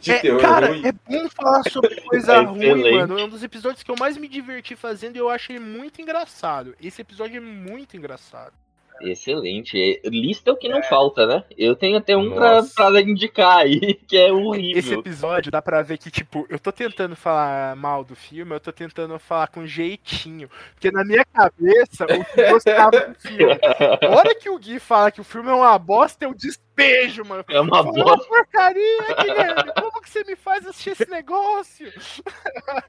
De 0.02 0.12
É, 0.14 0.20
terror 0.20 0.40
cara, 0.40 0.68
ruim. 0.68 0.86
é 0.86 0.92
bom 0.92 1.28
falar 1.30 1.64
sobre 1.64 2.00
coisa 2.02 2.34
É 2.38 2.42
ruim, 2.42 2.92
mano. 2.92 3.20
É 3.20 3.24
um 3.24 3.30
dos 3.30 3.44
episódios 3.44 3.84
que 3.84 3.92
eu 3.92 3.96
mais 3.98 4.16
me 4.18 4.28
diverti 4.28 4.76
fazendo 4.76 5.16
e 5.16 5.20
eu 5.20 5.30
acho 5.30 5.52
ele 5.52 5.60
muito 5.60 6.02
engraçado. 6.02 6.76
Esse 6.82 7.02
episódio 7.02 7.38
é 7.38 7.42
muito 7.42 7.98
engraçado. 7.98 8.54
Excelente. 9.02 9.78
É, 10.04 10.10
Lista 10.10 10.50
é 10.50 10.54
o 10.54 10.58
que 10.58 10.68
não 10.70 10.82
falta, 10.84 11.26
né? 11.26 11.44
Eu 11.58 11.76
tenho 11.76 11.98
até 11.98 12.16
um 12.16 12.34
pra, 12.34 12.64
pra 12.76 13.02
indicar 13.02 13.60
aí, 13.60 13.94
que 14.08 14.18
é 14.18 14.26
Esse 14.26 14.32
horrível. 14.32 15.00
episódio 15.00 15.52
dá 15.52 15.62
pra 15.62 15.82
ver 15.82 15.98
que, 15.98 16.10
tipo, 16.12 16.46
eu 16.50 16.60
tô 16.60 16.72
tentando 16.72 17.16
falar 17.16 17.76
mal 17.76 18.04
do 18.04 18.16
filme, 18.16 18.54
eu 18.56 18.60
tô 18.60 18.72
tentando 18.72 19.18
falar 19.20 19.48
com 19.48 19.66
jeitinho. 19.66 20.50
Porque 20.74 20.92
na 20.92 21.04
minha 21.04 21.24
cabeça, 21.26 22.06
o 22.06 22.08
Gui 22.08 22.50
gostava 22.52 22.92
do 22.92 23.16
filme. 23.20 23.54
A 24.02 24.16
hora 24.16 24.36
que 24.36 24.50
o 24.50 24.58
Gui 24.60 24.80
fala 24.80 25.12
que 25.12 25.22
o 25.22 25.24
filme 25.24 25.50
é 25.50 25.54
uma 25.54 25.78
bosta, 25.78 26.26
eu 26.26 26.34
despejo, 26.34 27.24
mano. 27.26 27.44
É 27.50 27.60
uma 27.62 27.84
Fala, 27.84 27.92
bosta. 27.94 28.28
porcaria, 28.28 29.16
Guilherme. 29.22 29.72
Como 29.80 30.02
que 30.02 30.10
você 30.10 30.24
me 30.24 30.36
faz 30.36 30.66
assistir 30.66 30.92
esse 30.92 31.10
negócio? 31.10 31.92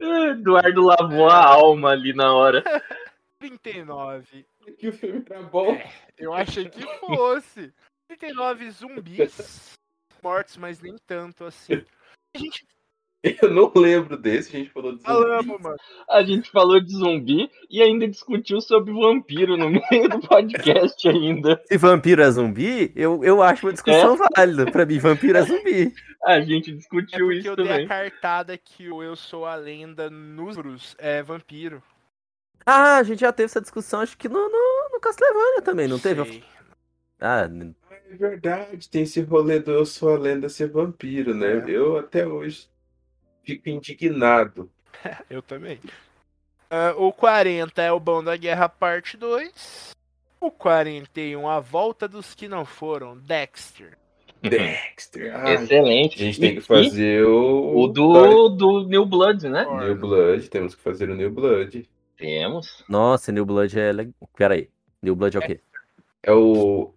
Eduardo 0.00 0.82
lavou 0.86 1.28
a 1.28 1.44
alma 1.44 1.90
ali 1.90 2.12
na 2.14 2.32
hora. 2.34 2.62
39. 3.38 4.46
Que 4.78 4.88
o 4.88 4.92
filme 4.92 5.24
era 5.28 5.42
bom. 5.42 5.78
Eu 6.18 6.32
achei 6.32 6.68
que 6.68 6.82
fosse. 6.98 7.72
39 8.08 8.70
zumbis 8.70 9.76
mortos, 10.22 10.56
mas 10.56 10.80
nem 10.80 10.96
tanto 11.06 11.44
assim. 11.44 11.82
A 12.34 12.38
gente 12.38 12.66
Eu 13.22 13.50
não 13.50 13.70
lembro 13.74 14.16
desse, 14.16 14.54
a 14.56 14.58
gente 14.58 14.70
falou 14.70 14.92
de 14.92 14.98
zumbi. 15.02 15.06
falamos, 15.12 15.60
mano. 15.60 15.76
A 16.08 16.22
gente 16.22 16.50
falou 16.50 16.80
de 16.80 16.92
zumbi 16.92 17.50
e 17.70 17.82
ainda 17.82 18.08
discutiu 18.08 18.60
sobre 18.60 18.92
vampiro 18.92 19.56
no 19.56 19.68
meio 19.90 20.08
do 20.08 20.20
podcast 20.20 21.08
ainda. 21.08 21.62
Se 21.66 21.76
vampiro 21.78 22.22
é 22.22 22.30
zumbi, 22.30 22.92
eu, 22.96 23.22
eu 23.22 23.42
acho 23.42 23.66
uma 23.66 23.72
discussão 23.72 24.16
válida. 24.36 24.70
Pra 24.70 24.84
mim, 24.86 24.98
vampiro 24.98 25.38
é 25.38 25.42
zumbi. 25.42 25.94
A 26.24 26.40
gente 26.40 26.70
É 26.70 26.74
discutiu 26.74 27.26
porque 27.26 27.38
isso 27.38 27.48
eu 27.48 27.56
dei 27.56 27.66
também. 27.66 27.84
a 27.84 27.88
cartada 27.88 28.58
que 28.58 28.88
o 28.90 29.02
Eu 29.02 29.14
Sou 29.16 29.46
a 29.46 29.54
Lenda 29.54 30.10
nos 30.10 30.56
livros 30.56 30.96
é 30.98 31.22
vampiro. 31.22 31.82
Ah, 32.66 32.98
a 32.98 33.02
gente 33.02 33.20
já 33.20 33.32
teve 33.32 33.46
essa 33.46 33.60
discussão, 33.60 34.00
acho 34.00 34.16
que 34.16 34.28
no, 34.28 34.38
no, 34.48 34.88
no 34.92 35.00
Castlevania 35.00 35.62
também, 35.62 35.88
não 35.88 35.98
teve? 35.98 36.24
Sei. 36.24 36.44
Ah, 37.20 37.48
É 38.10 38.14
verdade, 38.16 38.88
tem 38.88 39.02
esse 39.02 39.20
rolê 39.22 39.58
do 39.60 39.70
Eu 39.72 39.84
Sou 39.86 40.14
a 40.14 40.18
Lenda 40.18 40.48
ser 40.48 40.68
vampiro, 40.70 41.34
né? 41.34 41.58
É. 41.58 41.70
Eu 41.70 41.98
até 41.98 42.26
hoje 42.26 42.68
fico 43.44 43.68
indignado. 43.68 44.70
Eu 45.28 45.42
também. 45.42 45.80
Ah, 46.70 46.94
o 46.96 47.12
40 47.12 47.82
é 47.82 47.90
o 47.92 47.98
Bom 48.00 48.22
da 48.22 48.36
Guerra, 48.36 48.68
parte 48.68 49.16
2. 49.16 49.90
O 50.40 50.50
41, 50.50 51.48
A 51.48 51.60
Volta 51.60 52.08
dos 52.08 52.34
Que 52.34 52.48
Não 52.48 52.64
Foram, 52.64 53.18
Dexter. 53.18 53.98
Dexter. 54.42 55.36
Ai, 55.36 55.56
a 55.56 55.62
Excelente. 55.62 56.18
gente 56.18 56.40
tem 56.40 56.50
E- 56.52 56.54
que 56.54 56.60
fazer 56.62 57.24
o. 57.26 57.76
O 57.82 57.86
do, 57.88 58.48
do 58.48 58.86
New 58.88 59.04
Blood, 59.04 59.48
né? 59.50 59.66
New 59.66 59.96
Blood, 59.96 60.48
temos 60.48 60.74
que 60.74 60.80
fazer 60.80 61.10
o 61.10 61.14
New 61.14 61.30
Blood. 61.30 61.86
Temos. 62.20 62.84
nossa, 62.88 63.32
New 63.32 63.44
Blood 63.46 63.78
é 63.78 63.90
legal. 63.92 64.12
Pera 64.36 64.54
aí. 64.54 64.68
New 65.02 65.16
Blood 65.16 65.36
é 65.36 65.40
o 65.40 65.42
quê? 65.42 65.60
É 66.22 66.32
o. 66.32 66.94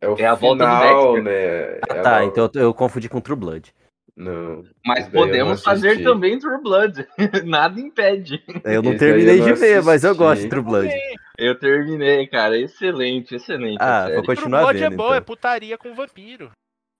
É 0.00 0.08
o 0.08 0.16
É 0.18 0.26
a 0.26 0.34
volta 0.34 0.64
do 0.66 0.70
final, 0.70 1.14
Dexter. 1.14 1.22
né? 1.24 1.80
Ah, 1.90 1.96
É 1.96 2.02
tá, 2.02 2.16
a- 2.18 2.24
então 2.24 2.50
eu, 2.54 2.60
eu 2.62 2.74
confundi 2.74 3.08
com 3.08 3.20
True 3.20 3.36
Blood. 3.38 3.74
Não. 4.14 4.62
Mas 4.84 5.04
não 5.04 5.10
podemos 5.12 5.62
fazer 5.62 6.02
também 6.02 6.38
True 6.38 6.62
Blood. 6.62 7.06
Nada 7.44 7.80
impede. 7.80 8.42
Eu 8.64 8.82
não 8.82 8.90
Esse 8.92 8.98
terminei 8.98 9.40
eu 9.40 9.44
de 9.44 9.50
não 9.50 9.56
ver, 9.56 9.82
mas 9.82 10.04
eu 10.04 10.14
gosto 10.14 10.42
de 10.42 10.48
True 10.48 10.62
Blood. 10.62 10.94
Eu 11.38 11.58
terminei, 11.58 12.26
cara. 12.26 12.58
Excelente, 12.58 13.34
excelente. 13.34 13.76
Ah, 13.80 14.04
vou 14.12 14.22
True 14.22 14.36
continuar 14.36 14.60
Blood 14.62 14.82
é 14.82 14.88
vendo. 14.90 14.96
bom, 14.96 15.12
é 15.12 15.16
então. 15.16 15.24
putaria 15.24 15.76
com 15.78 15.94
vampiro. 15.94 16.50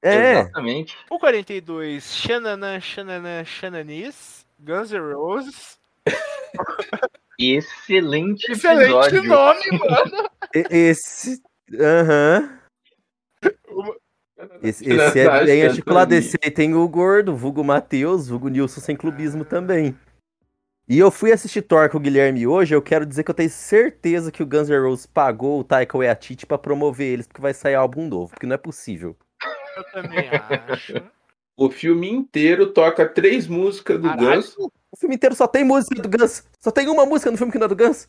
É, 0.02 0.40
Exatamente. 0.40 0.96
O 1.10 1.18
42, 1.18 2.04
Xanana, 2.14 2.78
Xanana, 2.80 3.44
Xananis, 3.44 4.46
Guns 4.60 4.90
N' 4.92 5.12
Roses. 5.14 5.78
Excelente 7.38 8.50
Excelente 8.52 9.14
episódio. 9.16 9.22
nome, 9.24 9.62
mano. 9.78 10.30
e- 10.54 10.66
esse. 10.70 11.42
Aham. 11.78 12.58
Esse, 14.62 14.84
esse 14.88 15.18
é 15.20 15.24
Natasha 15.24 15.44
bem 15.46 15.62
articulado. 15.66 16.14
Antoni. 16.14 16.26
Esse 16.26 16.38
aí 16.42 16.50
tem 16.50 16.74
o 16.74 16.86
Gordo, 16.88 17.34
vulgo 17.34 17.64
Matheus, 17.64 18.28
vulgo 18.28 18.48
Nilson 18.48 18.80
sem 18.80 18.94
clubismo 18.96 19.44
também. 19.44 19.96
E 20.88 20.98
eu 20.98 21.10
fui 21.10 21.32
assistir 21.32 21.62
Thor 21.62 21.88
com 21.90 21.96
o 21.96 22.00
Guilherme 22.00 22.46
hoje, 22.46 22.74
eu 22.74 22.80
quero 22.82 23.04
dizer 23.04 23.24
que 23.24 23.30
eu 23.30 23.34
tenho 23.34 23.50
certeza 23.50 24.30
que 24.30 24.42
o 24.42 24.46
Guns 24.46 24.68
N' 24.68 24.78
Roses 24.78 25.04
pagou 25.06 25.58
o 25.58 25.64
Taika 25.64 25.98
Waititi 25.98 26.46
pra 26.46 26.56
promover 26.58 27.08
eles, 27.12 27.26
porque 27.26 27.40
vai 27.40 27.52
sair 27.52 27.74
álbum 27.74 28.06
novo, 28.06 28.30
porque 28.30 28.46
não 28.46 28.54
é 28.54 28.58
possível. 28.58 29.16
Eu 29.76 29.84
também 29.90 30.28
acho. 30.68 30.94
O 31.56 31.70
filme 31.70 32.08
inteiro 32.10 32.72
toca 32.72 33.08
três 33.08 33.48
músicas 33.48 33.98
do 34.00 34.08
Caralho. 34.08 34.36
Guns. 34.42 34.56
O 34.96 34.98
filme 34.98 35.14
inteiro 35.16 35.34
só 35.34 35.46
tem 35.46 35.62
música 35.62 36.00
do 36.00 36.08
Guns. 36.08 36.42
Só 36.58 36.70
tem 36.70 36.88
uma 36.88 37.04
música 37.04 37.30
no 37.30 37.36
filme 37.36 37.52
que 37.52 37.58
não 37.58 37.66
é 37.66 37.68
do 37.68 37.76
Guns. 37.76 38.08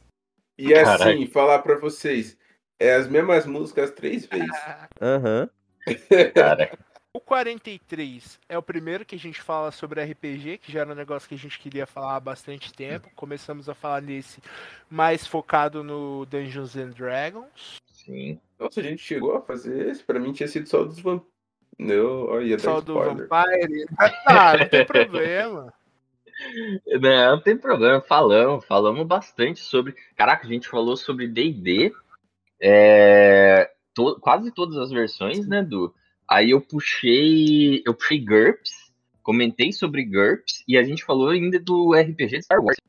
E 0.57 0.73
assim, 0.73 0.85
Caralho. 0.97 1.31
falar 1.31 1.59
pra 1.59 1.75
vocês, 1.77 2.37
é 2.79 2.95
as 2.95 3.09
mesmas 3.09 3.45
músicas 3.45 3.91
três 3.91 4.25
vezes. 4.25 4.47
Aham. 5.01 5.49
Cara, 6.33 6.71
O 7.13 7.19
43 7.19 8.39
é 8.47 8.57
o 8.57 8.63
primeiro 8.63 9.03
que 9.03 9.15
a 9.15 9.19
gente 9.19 9.41
fala 9.41 9.69
sobre 9.69 10.01
RPG, 10.01 10.59
que 10.59 10.71
já 10.71 10.79
era 10.81 10.91
um 10.93 10.95
negócio 10.95 11.27
que 11.27 11.35
a 11.35 11.37
gente 11.37 11.59
queria 11.59 11.85
falar 11.85 12.15
há 12.15 12.19
bastante 12.21 12.71
tempo. 12.73 13.09
Começamos 13.17 13.67
a 13.67 13.73
falar 13.73 14.01
nesse 14.01 14.41
mais 14.89 15.27
focado 15.27 15.83
no 15.83 16.25
Dungeons 16.25 16.77
and 16.77 16.91
Dragons. 16.91 17.81
sim. 17.91 18.39
Nossa, 18.57 18.79
a 18.79 18.83
gente 18.83 19.03
chegou 19.03 19.35
a 19.35 19.41
fazer 19.41 19.89
esse. 19.89 20.01
Pra 20.03 20.19
mim 20.19 20.31
tinha 20.31 20.47
sido 20.47 20.69
só 20.69 20.85
dos 20.85 20.99
vampiros. 21.01 21.31
Não, 21.77 22.27
olha, 22.27 22.57
Só 22.57 22.79
do 22.79 22.93
spoiler. 22.93 23.27
Vampire. 23.27 23.85
Ah, 24.25 24.57
não 24.57 24.67
tem 24.69 24.85
problema. 24.85 25.73
Não, 27.01 27.31
não 27.35 27.41
tem 27.41 27.57
problema. 27.57 28.01
Falamos, 28.01 28.65
falamos 28.65 29.05
bastante 29.07 29.59
sobre. 29.59 29.95
Caraca, 30.15 30.45
a 30.45 30.49
gente 30.49 30.67
falou 30.67 30.95
sobre 30.95 31.27
DD. 31.27 31.91
É... 32.61 33.69
to- 33.93 34.19
Quase 34.19 34.51
todas 34.53 34.77
as 34.77 34.91
versões, 34.91 35.47
né, 35.47 35.63
Du? 35.63 35.93
Aí 36.29 36.51
eu 36.51 36.61
puxei. 36.61 37.81
Eu 37.85 37.93
puxei 37.93 38.19
GURPS. 38.23 38.71
comentei 39.23 39.71
sobre 39.71 40.03
GURPS 40.05 40.63
e 40.67 40.77
a 40.77 40.83
gente 40.83 41.03
falou 41.03 41.29
ainda 41.29 41.59
do 41.59 41.93
RPG 41.93 42.43
Star 42.43 42.59
Wars, 42.63 42.77
se 42.77 42.83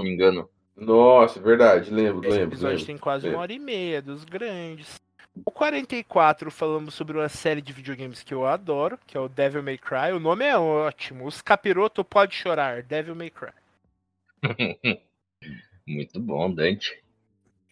não 0.00 0.06
me 0.06 0.14
engano. 0.14 0.48
Nossa, 0.76 1.38
verdade, 1.40 1.90
lembro, 1.92 2.26
Esse 2.26 2.38
lembro, 2.38 2.48
episódio 2.54 2.76
lembro. 2.76 2.86
tem 2.86 2.98
quase 2.98 3.24
lembro. 3.24 3.36
uma 3.38 3.42
hora 3.42 3.52
e 3.52 3.58
meia, 3.58 4.00
dos 4.02 4.24
grandes. 4.24 4.94
O 5.34 5.50
44 5.50 6.50
falamos 6.50 6.94
sobre 6.94 7.16
uma 7.16 7.28
série 7.28 7.62
de 7.62 7.72
videogames 7.72 8.22
que 8.22 8.34
eu 8.34 8.46
adoro, 8.46 8.98
que 9.06 9.16
é 9.16 9.20
o 9.20 9.28
Devil 9.28 9.62
May 9.62 9.78
Cry. 9.78 10.12
O 10.14 10.20
nome 10.20 10.44
é 10.44 10.56
ótimo. 10.56 11.26
Os 11.26 11.40
capiroto 11.40 12.04
pode 12.04 12.34
chorar, 12.34 12.82
Devil 12.82 13.14
May 13.14 13.30
Cry. 13.30 13.52
Muito 15.86 16.20
bom, 16.20 16.52
Dante. 16.52 17.02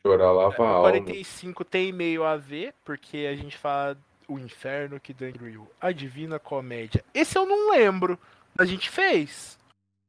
Chorar 0.02 0.32
lava 0.32 0.56
a 0.56 0.60
O 0.60 0.68
alma. 0.68 0.90
45 0.90 1.64
tem 1.64 1.92
meio 1.92 2.24
a 2.24 2.36
ver, 2.36 2.72
porque 2.82 3.28
a 3.30 3.36
gente 3.36 3.56
fala 3.58 3.96
o 4.26 4.38
inferno 4.38 4.98
que 4.98 5.12
destruiu, 5.12 5.70
a 5.80 5.92
divina 5.92 6.38
comédia. 6.38 7.04
Esse 7.12 7.36
eu 7.36 7.44
não 7.44 7.70
lembro. 7.70 8.18
A 8.56 8.64
gente 8.64 8.88
fez. 8.88 9.58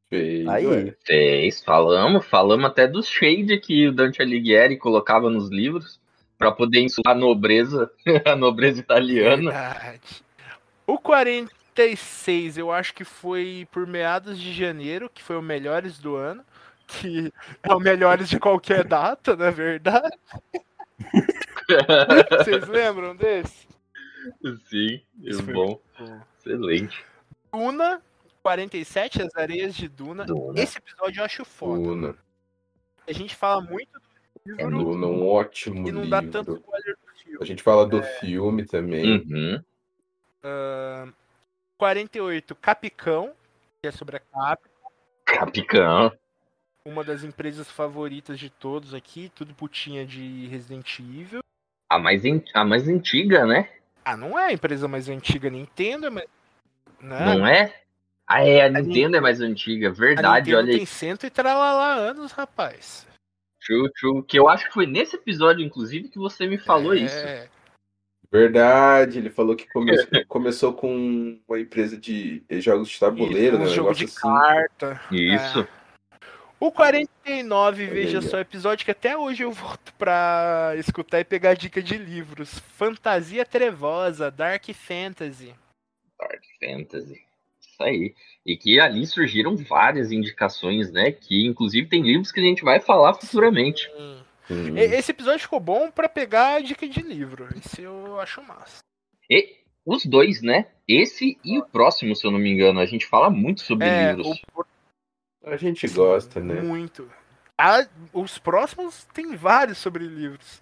Feio, 0.09 0.49
Aí. 0.49 0.95
Fez, 1.03 1.61
falamos, 1.63 2.25
falamos 2.25 2.65
até 2.65 2.87
dos 2.87 3.07
shade 3.07 3.59
que 3.59 3.87
o 3.87 3.93
Dante 3.93 4.21
Alighieri 4.21 4.77
colocava 4.77 5.29
nos 5.29 5.49
livros 5.49 6.00
pra 6.41 6.51
poder 6.51 6.81
insular 6.81 7.15
a 7.15 7.19
nobreza, 7.19 7.91
a 8.25 8.35
nobreza 8.35 8.79
italiana. 8.79 9.51
Verdade. 9.51 10.23
O 10.87 10.97
46 10.97 12.57
eu 12.57 12.71
acho 12.71 12.95
que 12.95 13.03
foi 13.03 13.67
por 13.71 13.85
meados 13.85 14.39
de 14.39 14.51
janeiro, 14.51 15.07
que 15.07 15.21
foi 15.21 15.35
o 15.37 15.41
melhores 15.41 15.99
do 15.99 16.15
ano. 16.15 16.43
Que 16.87 17.31
é 17.61 17.71
o 17.71 17.79
melhores 17.79 18.27
de 18.27 18.39
qualquer 18.39 18.83
data, 18.83 19.35
na 19.35 19.51
verdade. 19.51 20.17
Vocês 22.39 22.67
lembram 22.67 23.15
desse? 23.15 23.67
Sim, 24.67 24.99
Isso 25.21 25.43
foi 25.43 25.53
bom, 25.53 25.79
bom. 25.99 26.21
excelente. 26.39 27.05
Duna 27.53 28.01
47, 28.41 29.21
As 29.21 29.35
Areias 29.35 29.75
de 29.75 29.87
Duna. 29.87 30.25
Duna. 30.25 30.59
Esse 30.59 30.79
episódio 30.79 31.21
eu 31.21 31.25
acho 31.25 31.45
foda. 31.45 31.83
Duna. 31.83 32.15
A 33.07 33.13
gente 33.13 33.35
fala 33.35 33.61
muito 33.61 34.00
É 34.57 34.65
um 34.65 35.27
ótimo 35.27 35.87
e 35.87 35.91
não 35.91 36.01
livro. 36.03 36.09
dá 36.09 36.21
tanto 36.23 36.55
spoiler 36.55 36.95
do 36.97 37.13
filme. 37.19 37.37
A 37.41 37.45
gente 37.45 37.61
fala 37.63 37.85
do 37.85 38.01
filme 38.01 38.65
também. 38.65 39.23
Uhum. 39.29 39.63
48, 41.77 42.55
Capicão, 42.55 43.33
que 43.81 43.87
é 43.87 43.91
sobre 43.91 44.17
a 44.17 44.19
Cap, 44.19 44.63
Capicão. 45.25 46.11
uma 46.85 47.03
das 47.03 47.23
empresas 47.23 47.69
favoritas 47.69 48.39
de 48.39 48.49
todos 48.49 48.93
aqui, 48.93 49.31
tudo 49.35 49.53
putinha 49.53 50.05
de 50.05 50.47
Resident 50.47 50.99
Evil. 50.99 51.41
A 51.89 51.99
mais, 51.99 52.23
an- 52.25 52.41
a 52.53 52.63
mais 52.63 52.87
antiga, 52.87 53.45
né? 53.45 53.69
Ah, 54.03 54.15
não 54.17 54.37
é 54.37 54.45
a 54.47 54.53
empresa 54.53 54.87
mais 54.87 55.07
antiga, 55.09 55.49
Nintendo, 55.49 56.11
mas. 56.11 56.25
Né? 56.99 57.25
Não 57.25 57.45
é? 57.45 57.75
Ah, 58.25 58.43
é, 58.45 58.65
a 58.65 58.69
Nintendo 58.69 59.17
é 59.17 59.19
mais 59.19 59.41
antiga, 59.41 59.89
A 59.89 59.91
verdade, 59.91 60.51
Nintendo 60.51 60.57
olha 60.57 60.71
aí. 60.71 60.77
tem 60.77 60.85
cento 60.85 61.25
e 61.25 61.29
tralalá 61.29 61.93
anos, 61.95 62.31
rapaz. 62.31 63.05
True, 63.71 63.91
true. 63.99 64.23
Que 64.23 64.37
eu 64.37 64.49
acho 64.49 64.67
que 64.67 64.73
foi 64.73 64.85
nesse 64.85 65.15
episódio, 65.15 65.65
inclusive, 65.65 66.09
que 66.09 66.19
você 66.19 66.45
me 66.47 66.57
falou 66.57 66.93
É, 66.93 66.97
isso. 66.97 67.49
Verdade, 68.31 69.17
ele 69.19 69.29
falou 69.29 69.55
que 69.55 69.67
come- 69.71 69.91
começou 70.27 70.73
com 70.73 71.39
uma 71.47 71.59
empresa 71.59 71.97
de 71.97 72.43
jogos 72.61 72.89
de 72.89 72.99
tabuleiro, 72.99 73.57
né? 73.57 73.65
um 73.65 73.67
Um 73.67 73.69
jogo 73.73 73.93
de 73.93 74.05
assim. 74.05 74.21
carta. 74.21 75.01
Isso. 75.11 75.67
O 76.59 76.71
49, 76.71 77.87
veja 77.87 78.21
só, 78.21 78.39
episódio 78.39 78.85
que 78.85 78.91
até 78.91 79.17
hoje 79.17 79.43
eu 79.43 79.51
volto 79.51 79.91
pra 79.95 80.73
escutar 80.77 81.19
e 81.19 81.23
pegar 81.25 81.55
dica 81.55 81.81
de 81.81 81.97
livros. 81.97 82.59
Fantasia 82.77 83.43
Trevosa, 83.45 84.29
Dark 84.29 84.63
Fantasy. 84.73 85.55
Dark 86.19 86.43
Fantasy. 86.59 87.25
Isso 87.81 87.83
aí. 87.83 88.15
E 88.45 88.57
que 88.57 88.79
ali 88.79 89.05
surgiram 89.05 89.55
várias 89.55 90.11
indicações, 90.11 90.91
né? 90.91 91.11
Que 91.11 91.45
inclusive 91.45 91.87
tem 91.87 92.01
livros 92.01 92.31
que 92.31 92.39
a 92.39 92.43
gente 92.43 92.63
vai 92.63 92.79
falar 92.79 93.13
futuramente. 93.13 93.89
Hum. 93.97 94.21
Hum. 94.49 94.77
Esse 94.77 95.11
episódio 95.11 95.39
ficou 95.39 95.59
bom 95.59 95.89
pra 95.91 96.09
pegar 96.09 96.61
dica 96.61 96.87
de 96.87 97.01
livro. 97.01 97.47
Esse 97.55 97.83
eu 97.83 98.19
acho 98.19 98.41
massa. 98.41 98.79
E 99.29 99.55
os 99.85 100.05
dois, 100.05 100.41
né? 100.41 100.67
Esse 100.87 101.37
e 101.43 101.57
o 101.57 101.65
próximo, 101.65 102.15
se 102.15 102.25
eu 102.25 102.31
não 102.31 102.39
me 102.39 102.51
engano. 102.51 102.79
A 102.79 102.85
gente 102.85 103.05
fala 103.05 103.29
muito 103.29 103.61
sobre 103.61 103.87
É, 103.87 104.07
livros. 104.13 104.41
o 104.55 104.65
A 105.45 105.55
gente 105.55 105.87
gosta, 105.87 106.39
né? 106.39 106.61
Muito. 106.61 107.09
Ah, 107.57 107.87
os 108.11 108.37
próximos 108.39 109.05
tem 109.13 109.35
vários 109.35 109.77
sobre 109.77 110.05
livros. 110.05 110.59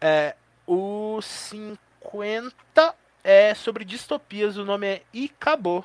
É, 0.00 0.34
o 0.66 1.20
50 1.22 2.94
é 3.22 3.54
sobre 3.54 3.84
distopias, 3.84 4.56
o 4.56 4.64
nome 4.64 4.86
é 4.86 5.02
Icabô. 5.14 5.84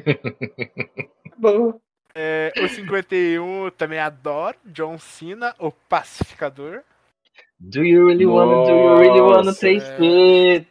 Bom, 1.38 1.80
É, 2.16 2.52
o 2.58 2.68
51 2.68 3.70
também 3.76 3.98
adoro, 3.98 4.56
John 4.66 4.96
Cena, 4.98 5.52
o 5.58 5.72
pacificador. 5.72 6.82
Do 7.58 7.82
you 7.82 8.06
really 8.06 8.24
wanna, 8.24 8.64
do 8.64 8.70
you 8.70 8.96
really 8.98 9.20
wanna 9.20 9.52
taste 9.52 9.90
é. 9.98 10.54
it? 10.54 10.68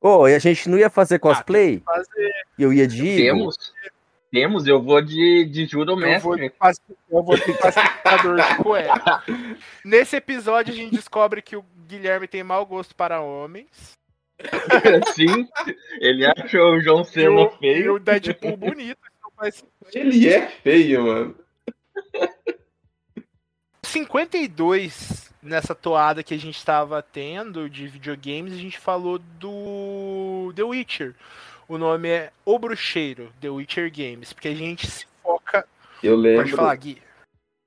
Ô, 0.00 0.26
e 0.26 0.34
a 0.34 0.38
gente 0.40 0.68
não 0.68 0.76
ia 0.76 0.90
fazer 0.90 1.20
cosplay? 1.20 1.80
Fazer, 1.84 2.32
E 2.58 2.62
eu 2.64 2.72
ia 2.72 2.88
de? 2.88 3.16
Temos. 3.16 3.72
Temos, 4.32 4.66
eu 4.66 4.82
vou 4.82 5.00
de, 5.00 5.44
de 5.44 5.66
Judo 5.66 5.92
eu, 5.92 6.20
vou 6.20 6.36
Mestre. 6.36 6.52
eu 7.10 7.22
vou 7.22 7.36
de 7.36 7.52
pacificador 7.58 8.36
de 8.36 8.56
cueca. 8.56 9.22
Nesse 9.84 10.16
episódio 10.16 10.72
a 10.72 10.76
gente 10.76 10.96
descobre 10.96 11.40
que 11.40 11.54
o 11.54 11.64
Guilherme 11.86 12.26
tem 12.26 12.42
mau 12.42 12.66
gosto 12.66 12.96
para 12.96 13.20
homens. 13.20 13.92
Sim, 15.14 15.48
ele 16.00 16.24
achou 16.26 16.74
o 16.74 16.80
João 16.80 17.02
E 17.02 17.04
Cena 17.04 17.40
o, 17.40 17.46
e 17.46 17.58
feio. 17.58 17.94
o 17.94 17.98
Deadpool 17.98 18.56
bonito. 18.56 18.98
então 19.18 19.30
faz 19.36 19.64
ele 19.94 20.28
é 20.28 20.46
feio, 20.48 21.04
mano. 21.06 21.36
52, 23.84 25.32
nessa 25.42 25.74
toada 25.74 26.22
que 26.22 26.34
a 26.34 26.38
gente 26.38 26.56
estava 26.56 27.02
tendo 27.02 27.68
de 27.68 27.86
videogames, 27.88 28.52
a 28.54 28.56
gente 28.56 28.78
falou 28.78 29.18
do 29.18 30.52
The 30.54 30.62
Witcher. 30.62 31.14
O 31.68 31.78
nome 31.78 32.08
é 32.08 32.32
O 32.44 32.58
Bruxeiro, 32.58 33.32
The 33.40 33.48
Witcher 33.50 33.90
Games, 33.90 34.32
porque 34.32 34.48
a 34.48 34.54
gente 34.54 34.86
se 34.86 35.06
foca. 35.22 35.66
Eu 36.02 36.16
Pode 36.16 36.22
lembro, 36.22 36.56
falar, 36.56 36.74
Gui. 36.76 37.00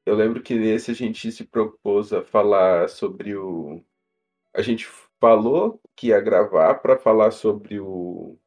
eu 0.06 0.16
lembro 0.16 0.42
que 0.42 0.56
nesse 0.56 0.92
a 0.92 0.94
gente 0.94 1.32
se 1.32 1.44
propôs 1.44 2.12
a 2.14 2.22
falar 2.22 2.90
sobre 2.90 3.36
o. 3.36 3.82
A 4.54 4.62
gente 4.62 4.88
falou 5.20 5.80
que 5.96 6.08
ia 6.08 6.20
gravar 6.20 6.76
para 6.76 6.98
falar 6.98 7.32
sobre 7.32 7.80
o 7.80 8.38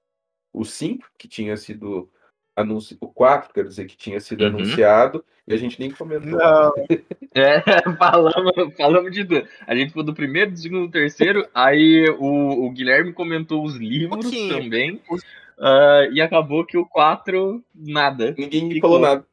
o 0.53 0.65
5, 0.65 1.07
que 1.19 1.29
tinha 1.29 1.57
sido 1.57 2.11
anunciado, 2.57 2.99
o 3.05 3.09
4, 3.13 3.53
quero 3.55 3.69
dizer, 3.69 3.85
que 3.87 3.97
tinha 3.97 4.19
sido 4.19 4.41
Uhum. 4.43 4.49
anunciado, 4.49 5.25
e 5.47 5.55
a 5.55 5.57
gente 5.57 5.79
nem 5.79 5.91
comentou. 5.91 6.31
Não, 6.31 6.73
É, 7.35 7.61
falamos, 7.97 8.75
falamos 8.77 9.13
de 9.13 9.25
tudo. 9.25 9.47
A 9.67 9.77
gente 9.77 9.93
foi 9.93 10.03
do 10.03 10.15
primeiro, 10.15 10.51
do 10.51 10.59
segundo, 10.59 10.87
do 10.87 10.91
terceiro. 10.91 11.47
Aí 11.55 12.09
o, 12.19 12.67
o 12.67 12.71
Guilherme 12.73 13.13
comentou 13.13 13.63
os 13.65 13.77
livros 13.77 14.23
pouquinho. 14.25 14.55
também. 14.63 15.01
Os- 15.09 15.23
ah, 15.61 16.09
e 16.11 16.21
acabou 16.21 16.65
que 16.65 16.77
o 16.77 16.87
4, 16.87 17.63
nada. 17.75 18.35
Ninguém 18.37 18.73
Ficou. 18.73 18.91
falou 18.93 19.01
nada. 19.01 19.27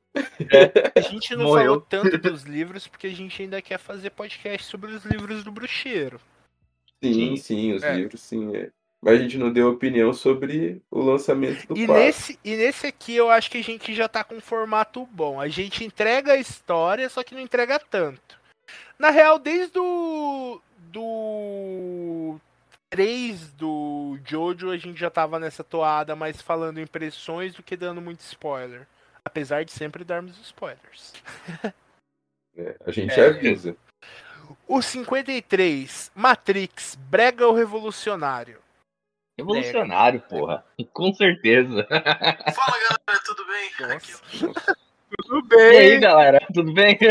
a 0.95 0.99
gente 1.01 1.35
não 1.35 1.45
Morreu. 1.45 1.65
falou 1.65 1.81
tanto 1.81 2.17
dos 2.19 2.43
livros 2.43 2.87
porque 2.87 3.07
a 3.07 3.13
gente 3.15 3.41
ainda 3.41 3.61
quer 3.61 3.79
fazer 3.79 4.11
podcast 4.11 4.67
sobre 4.67 4.91
os 4.91 5.03
livros 5.05 5.43
do 5.43 5.51
Bruxeiro. 5.51 6.19
Sim, 7.03 7.35
Sim. 7.37 7.73
os 7.73 7.83
É. 7.83 7.93
livros, 7.95 8.21
sim. 8.21 8.55
é. 8.55 8.69
Mas 9.01 9.19
a 9.19 9.21
gente 9.21 9.37
não 9.37 9.53
deu 9.53 9.69
opinião 9.69 10.11
sobre 10.13 10.81
o 10.89 10.99
lançamento 10.99 11.67
do 11.67 11.77
E 11.77 11.85
4. 11.85 12.03
nesse, 12.03 12.39
e 12.43 12.55
nesse 12.55 12.87
aqui 12.87 13.15
eu 13.15 13.29
acho 13.29 13.51
que 13.51 13.59
a 13.59 13.63
gente 13.63 13.93
já 13.93 14.07
tá 14.07 14.23
com 14.23 14.35
um 14.35 14.41
formato 14.41 15.05
bom. 15.11 15.39
A 15.39 15.47
gente 15.47 15.83
entrega 15.85 16.33
a 16.33 16.37
história, 16.37 17.07
só 17.07 17.23
que 17.23 17.35
não 17.35 17.41
entrega 17.41 17.77
tanto. 17.79 18.39
Na 18.97 19.11
real, 19.11 19.37
desde 19.37 19.77
o 19.77 20.59
do 20.91 22.39
3 22.89 23.51
do 23.51 24.17
Jojo, 24.25 24.71
a 24.71 24.77
gente 24.77 24.99
já 24.99 25.09
tava 25.11 25.37
nessa 25.39 25.63
toada, 25.63 26.15
mais 26.15 26.41
falando 26.41 26.79
impressões 26.79 27.53
do 27.53 27.61
que 27.61 27.75
dando 27.77 28.01
muito 28.01 28.21
spoiler. 28.21 28.87
Apesar 29.23 29.63
de 29.65 29.71
sempre 29.71 30.03
darmos 30.03 30.35
spoilers. 30.39 31.13
né? 32.55 32.75
A 32.85 32.91
gente 32.91 33.19
É. 33.19 33.27
avisa. 33.27 33.75
O 34.67 34.81
53, 34.81 36.11
Matrix, 36.15 36.95
Brega 37.09 37.47
o 37.47 37.53
Revolucionário. 37.53 38.57
Revolucionário, 39.37 40.21
porra. 40.21 40.63
Com 40.93 41.13
certeza. 41.13 41.85
Fala 41.89 42.77
galera, 42.79 43.23
tudo 43.25 43.45
bem? 43.47 43.67
Aqui 43.67 44.11
é 44.11 44.45
Nossa. 44.47 44.77
Tudo 45.27 45.55
E 45.55 45.61
aí, 45.61 45.89
bem? 45.91 45.99
galera, 45.99 46.45
tudo 46.53 46.73
bem? 46.73 46.97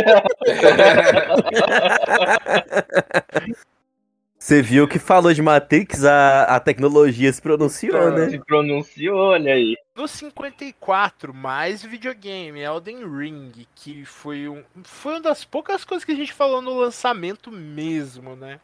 Você 4.38 4.60
viu 4.60 4.86
que 4.86 4.98
falou 4.98 5.32
de 5.32 5.40
Matrix, 5.40 6.04
a, 6.04 6.42
a 6.56 6.60
tecnologia 6.60 7.32
se 7.32 7.40
pronunciou, 7.40 8.10
né? 8.10 8.28
Se 8.28 8.38
pronunciou, 8.44 9.16
olha 9.16 9.54
aí. 9.54 9.74
No 9.96 10.08
54, 10.08 11.32
mais 11.32 11.80
videogame, 11.84 12.60
Elden 12.60 13.06
Ring, 13.08 13.52
que 13.76 14.04
foi, 14.04 14.48
um, 14.48 14.64
foi 14.82 15.12
uma 15.12 15.20
das 15.20 15.44
poucas 15.44 15.84
coisas 15.84 16.04
que 16.04 16.10
a 16.10 16.16
gente 16.16 16.32
falou 16.32 16.60
no 16.60 16.74
lançamento 16.76 17.48
mesmo, 17.52 18.34
né? 18.34 18.58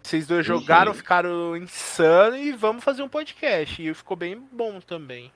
Vocês 0.00 0.28
dois 0.28 0.46
jogaram, 0.46 0.92
Uhum. 0.92 0.96
ficaram 0.98 1.56
insano 1.56 2.36
e 2.36 2.52
vamos 2.52 2.84
fazer 2.84 3.02
um 3.02 3.08
podcast. 3.08 3.82
E 3.82 3.92
ficou 3.94 4.16
bem 4.16 4.38
bom 4.52 4.78
também. 4.80 5.32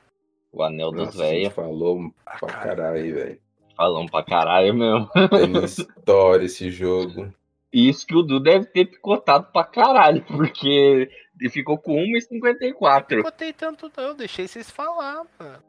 O 0.53 0.63
anel 0.63 0.93
dos 0.93 1.17
velhos. 1.17 1.53
falou 1.53 2.13
Ah, 2.25 2.37
pra 2.39 2.49
cara. 2.49 2.65
caralho, 2.77 3.15
velho. 3.15 3.41
Falamos 3.77 4.11
pra 4.13 4.23
caralho 4.23 4.73
mesmo. 4.75 5.11
Tem 5.31 5.65
história 5.65 6.45
esse 6.45 6.71
jogo. 6.71 7.33
Isso 7.73 8.07
que 8.07 8.15
o 8.15 8.23
Du 8.23 8.39
deve 8.39 8.67
ter 8.67 8.85
picotado 8.87 9.49
pra 9.53 9.65
caralho, 9.65 10.23
porque 10.27 11.11
ele 11.41 11.51
ficou 11.51 11.79
com 11.79 11.95
1,54. 11.97 13.17
Não 13.17 13.23
botei 13.23 13.53
tanto 13.53 13.91
não, 13.97 14.15
deixei 14.15 14.49
vocês 14.49 14.71
falar, 14.71 15.25
mano. 15.39 15.63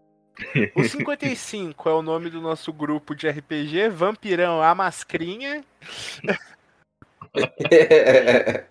O 0.75 0.83
55 0.83 1.89
é 1.89 1.93
o 1.93 2.01
nome 2.01 2.29
do 2.29 2.39
nosso 2.39 2.71
grupo 2.71 3.13
de 3.13 3.27
RPG, 3.27 3.89
Vampirão 3.89 4.61
a 4.61 4.73
Mascrinha. 4.73 5.63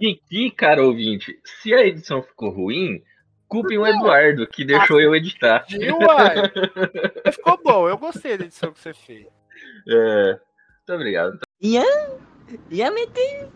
E 0.00 0.20
aqui, 0.24 0.50
cara 0.50 0.82
ouvinte, 0.82 1.38
se 1.44 1.72
a 1.72 1.86
edição 1.86 2.22
ficou 2.24 2.50
ruim, 2.50 3.00
culpem 3.46 3.78
o 3.78 3.86
Eduardo, 3.86 4.48
que 4.48 4.64
deixou 4.64 5.00
eu 5.00 5.14
editar. 5.14 5.64
Viu, 5.70 5.96
Ficou 7.32 7.60
bom, 7.62 7.88
eu 7.88 7.96
gostei 7.96 8.36
da 8.36 8.44
edição 8.44 8.72
que 8.72 8.80
você 8.80 8.92
fez. 8.92 9.26
É, 9.88 10.30
muito 10.32 10.92
obrigado, 10.92 11.38
Ian, 11.62 12.18
Ian 12.70 12.90
mete, 12.92 13.48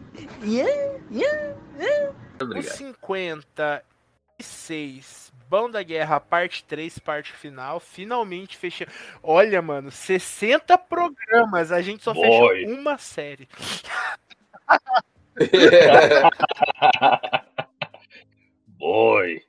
Ian, 0.42 0.66
Ian. 1.10 1.56
muito 1.76 2.14
O 2.40 2.44
obrigado. 2.44 2.72
56, 2.74 5.32
Bão 5.48 5.70
da 5.70 5.82
Guerra, 5.82 6.20
parte 6.20 6.64
3, 6.64 6.98
parte 6.98 7.32
final, 7.32 7.78
finalmente 7.80 8.56
fechou. 8.56 8.86
Olha, 9.22 9.60
mano, 9.62 9.90
60 9.90 10.76
programas, 10.78 11.70
a 11.72 11.80
gente 11.82 12.02
só 12.02 12.12
Boy. 12.14 12.24
fechou 12.24 12.54
uma 12.78 12.96
série. 12.98 13.48
Boy. 18.66 19.42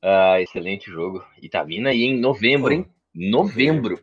Ah, 0.00 0.40
excelente 0.40 0.90
jogo. 0.90 1.22
E 1.40 1.48
tá 1.48 1.62
vindo 1.62 1.86
aí 1.88 2.02
em 2.02 2.18
novembro, 2.18 2.72
hein? 2.72 2.86
Novembro. 3.14 4.02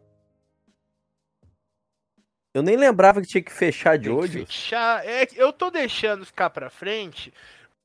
Eu 2.54 2.64
nem 2.64 2.76
lembrava 2.76 3.22
que 3.22 3.28
tinha 3.28 3.44
que 3.44 3.52
fechar 3.52 3.98
de 3.98 4.06
Tem 4.10 4.14
hoje. 4.14 4.46
fechar. 4.46 5.06
É, 5.06 5.26
que 5.26 5.38
eu 5.38 5.54
tô 5.54 5.70
deixando 5.70 6.26
ficar 6.26 6.50
pra 6.50 6.70
frente 6.70 7.34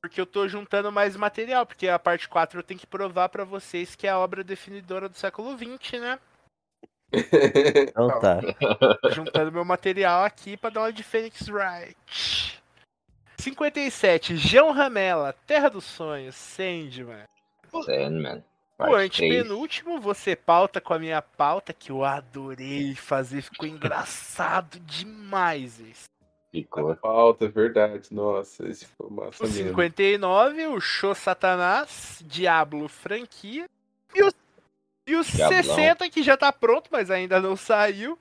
porque 0.01 0.21
eu 0.21 0.25
tô 0.25 0.47
juntando 0.47 0.91
mais 0.91 1.15
material, 1.15 1.65
porque 1.65 1.87
a 1.87 1.97
parte 1.97 2.29
4 2.29 2.59
eu 2.59 2.63
tenho 2.63 2.79
que 2.79 2.85
provar 2.85 3.27
pra 3.27 3.43
vocês 3.43 3.95
que 3.95 4.05
é 4.05 4.11
a 4.11 4.19
obra 4.19 4.43
definidora 4.43 5.09
do 5.09 5.15
século 5.17 5.57
20, 5.57 5.99
né? 5.99 6.19
Então 7.89 8.19
tá. 8.19 8.39
Juntando 9.11 9.51
meu 9.51 9.65
material 9.65 10.23
aqui 10.23 10.57
pra 10.57 10.69
dar 10.69 10.81
uma 10.81 10.93
de 10.93 11.01
Phoenix 11.01 11.47
Wright. 11.47 12.61
57, 13.39 14.35
João 14.37 14.71
Ramela, 14.71 15.33
Terra 15.47 15.69
dos 15.69 15.85
Sonhos, 15.85 16.35
Sandman. 16.35 17.23
Sandman. 17.85 18.43
O 18.77 18.83
Parte 18.83 19.17
três. 19.17 19.31
antepenúltimo, 19.41 20.01
você 20.01 20.35
pauta 20.35 20.81
com 20.81 20.93
a 20.93 20.99
minha 20.99 21.21
pauta, 21.21 21.71
que 21.71 21.91
eu 21.91 22.03
adorei 22.03 22.93
fazer, 22.93 23.41
ficou 23.41 23.67
engraçado 23.67 24.77
demais 24.81 25.79
esse. 25.79 26.03
Ficou. 26.51 26.95
Falta, 26.97 27.45
é 27.45 27.47
verdade. 27.47 28.13
Nossa, 28.13 28.67
esse 28.67 28.85
foi 28.85 29.09
massa 29.09 29.43
O 29.43 29.47
mesmo. 29.47 29.69
59, 29.69 30.67
o 30.67 30.79
Show 30.79 31.15
Satanás, 31.15 32.21
Diablo 32.25 32.87
franquia. 32.87 33.65
E 34.13 34.23
o, 34.23 34.31
e 35.07 35.15
o 35.15 35.23
Diablão. 35.23 35.63
60, 35.63 36.09
que 36.09 36.23
já 36.23 36.35
tá 36.35 36.51
pronto, 36.51 36.89
mas 36.91 37.09
ainda 37.09 37.39
não 37.39 37.55
saiu. 37.55 38.17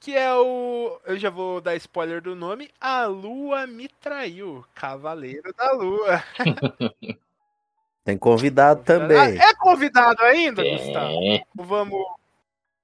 Que 0.00 0.16
é 0.16 0.32
o. 0.34 1.00
Eu 1.04 1.18
já 1.18 1.28
vou 1.28 1.60
dar 1.60 1.74
spoiler 1.76 2.22
do 2.22 2.36
nome. 2.36 2.70
A 2.80 3.04
Lua 3.06 3.66
me 3.66 3.88
traiu. 3.88 4.64
Cavaleiro 4.74 5.52
da 5.54 5.72
Lua. 5.72 6.22
Tem 8.08 8.16
convidado 8.16 8.82
também. 8.84 9.18
Ah, 9.18 9.50
é 9.50 9.54
convidado 9.56 10.22
ainda, 10.22 10.64
Gustavo? 10.64 11.12
É. 11.24 11.42
Vamos. 11.54 12.06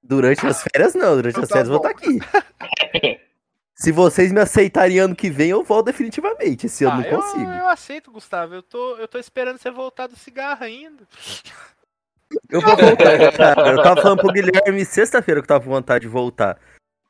Durante 0.03 0.47
as 0.47 0.63
férias, 0.63 0.95
não. 0.95 1.17
Durante 1.17 1.33
Então 1.33 1.45
as 1.45 1.49
tá 1.49 1.55
férias 1.55 1.71
eu 1.73 1.79
vou 1.81 1.91
estar 1.91 1.99
aqui. 1.99 3.21
Se 3.75 3.91
vocês 3.91 4.31
me 4.31 4.41
aceitarem 4.41 4.99
ano 4.99 5.17
que 5.17 5.31
vem, 5.31 5.49
eu 5.49 5.65
volto 5.65 5.87
definitivamente. 5.87 6.67
Esse 6.67 6.85
ano 6.85 6.97
Ah, 6.97 6.99
não 6.99 7.05
eu, 7.07 7.23
consigo. 7.23 7.51
eu 7.51 7.69
aceito, 7.71 8.13
Gustavo. 8.13 8.55
Eu 8.55 8.63
tô, 8.63 8.99
eu 8.99 9.09
tô 9.09 9.17
esperando 9.19 9.57
você 9.57 9.71
voltar 9.71 10.09
do 10.09 10.15
cigarro 10.15 10.63
ainda. 10.63 11.05
Eu 12.51 12.61
vou 12.61 12.77
voltar, 12.77 13.33
cara. 13.33 13.71
Eu 13.71 13.83
tava 13.83 14.03
falando 14.03 14.21
pro 14.21 14.31
Guilherme 14.31 14.85
sexta-feira 14.85 15.41
que 15.41 15.45
eu 15.45 15.49
tava 15.49 15.65
com 15.65 15.71
vontade 15.71 16.03
de 16.03 16.09
voltar. 16.09 16.59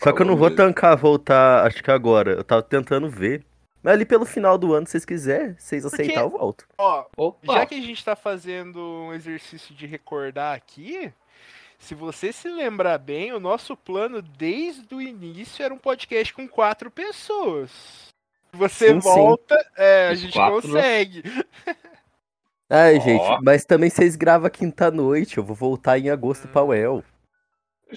Só 0.01 0.13
que 0.13 0.23
eu 0.23 0.27
não 0.27 0.37
vou 0.37 0.55
tancar 0.55 0.97
voltar, 0.97 1.67
acho 1.67 1.83
que 1.83 1.91
agora. 1.91 2.31
Eu 2.35 2.45
tava 2.45 2.63
tentando 2.63 3.11
ver. 3.11 3.45
Mas 3.85 3.93
ali 3.93 4.07
pelo 4.07 4.25
final 4.25 4.57
do 4.57 4.73
ano, 4.73 4.87
se 4.87 4.93
vocês 4.93 5.05
quiserem, 5.05 5.55
se 5.59 5.79
vocês 5.79 6.09
Porque- 6.09 6.19
eu 6.19 6.31
volto. 6.31 6.67
Ó, 6.79 7.05
Opa. 7.19 7.53
Já 7.53 7.67
que 7.67 7.75
a 7.75 7.81
gente 7.83 8.03
tá 8.03 8.17
fazendo 8.17 8.81
um 8.81 9.13
exercício 9.13 9.75
de 9.75 9.87
recordar 9.87 10.57
aqui, 10.57 11.13
se 11.79 11.95
você 11.95 12.33
se 12.33 12.49
lembrar 12.49 12.97
bem, 12.97 13.35
o 13.35 13.39
nosso 13.39 13.77
plano 13.77 14.23
desde 14.23 14.95
o 14.95 15.03
início 15.03 15.63
era 15.63 15.75
um 15.75 15.79
podcast 15.79 16.33
com 16.33 16.49
quatro 16.49 16.91
pessoas. 16.91 17.71
Você 18.55 18.89
Sim, 18.89 19.01
sim. 19.03 19.09
volta, 19.09 19.55
é, 19.77 20.09
a 20.09 20.15
gente 20.15 20.33
quatro, 20.33 20.55
né? 20.55 20.63
consegue. 20.63 21.23
Ai, 22.71 22.97
Ó. 22.97 23.01
gente, 23.01 23.43
mas 23.43 23.65
também 23.67 23.91
vocês 23.91 24.17
gravam 24.17 24.49
quinta-noite. 24.49 25.37
Eu 25.37 25.45
vou 25.45 25.55
voltar 25.55 25.99
em 25.99 26.09
agosto 26.09 26.49
pra 26.49 26.63
UEL. 26.65 27.05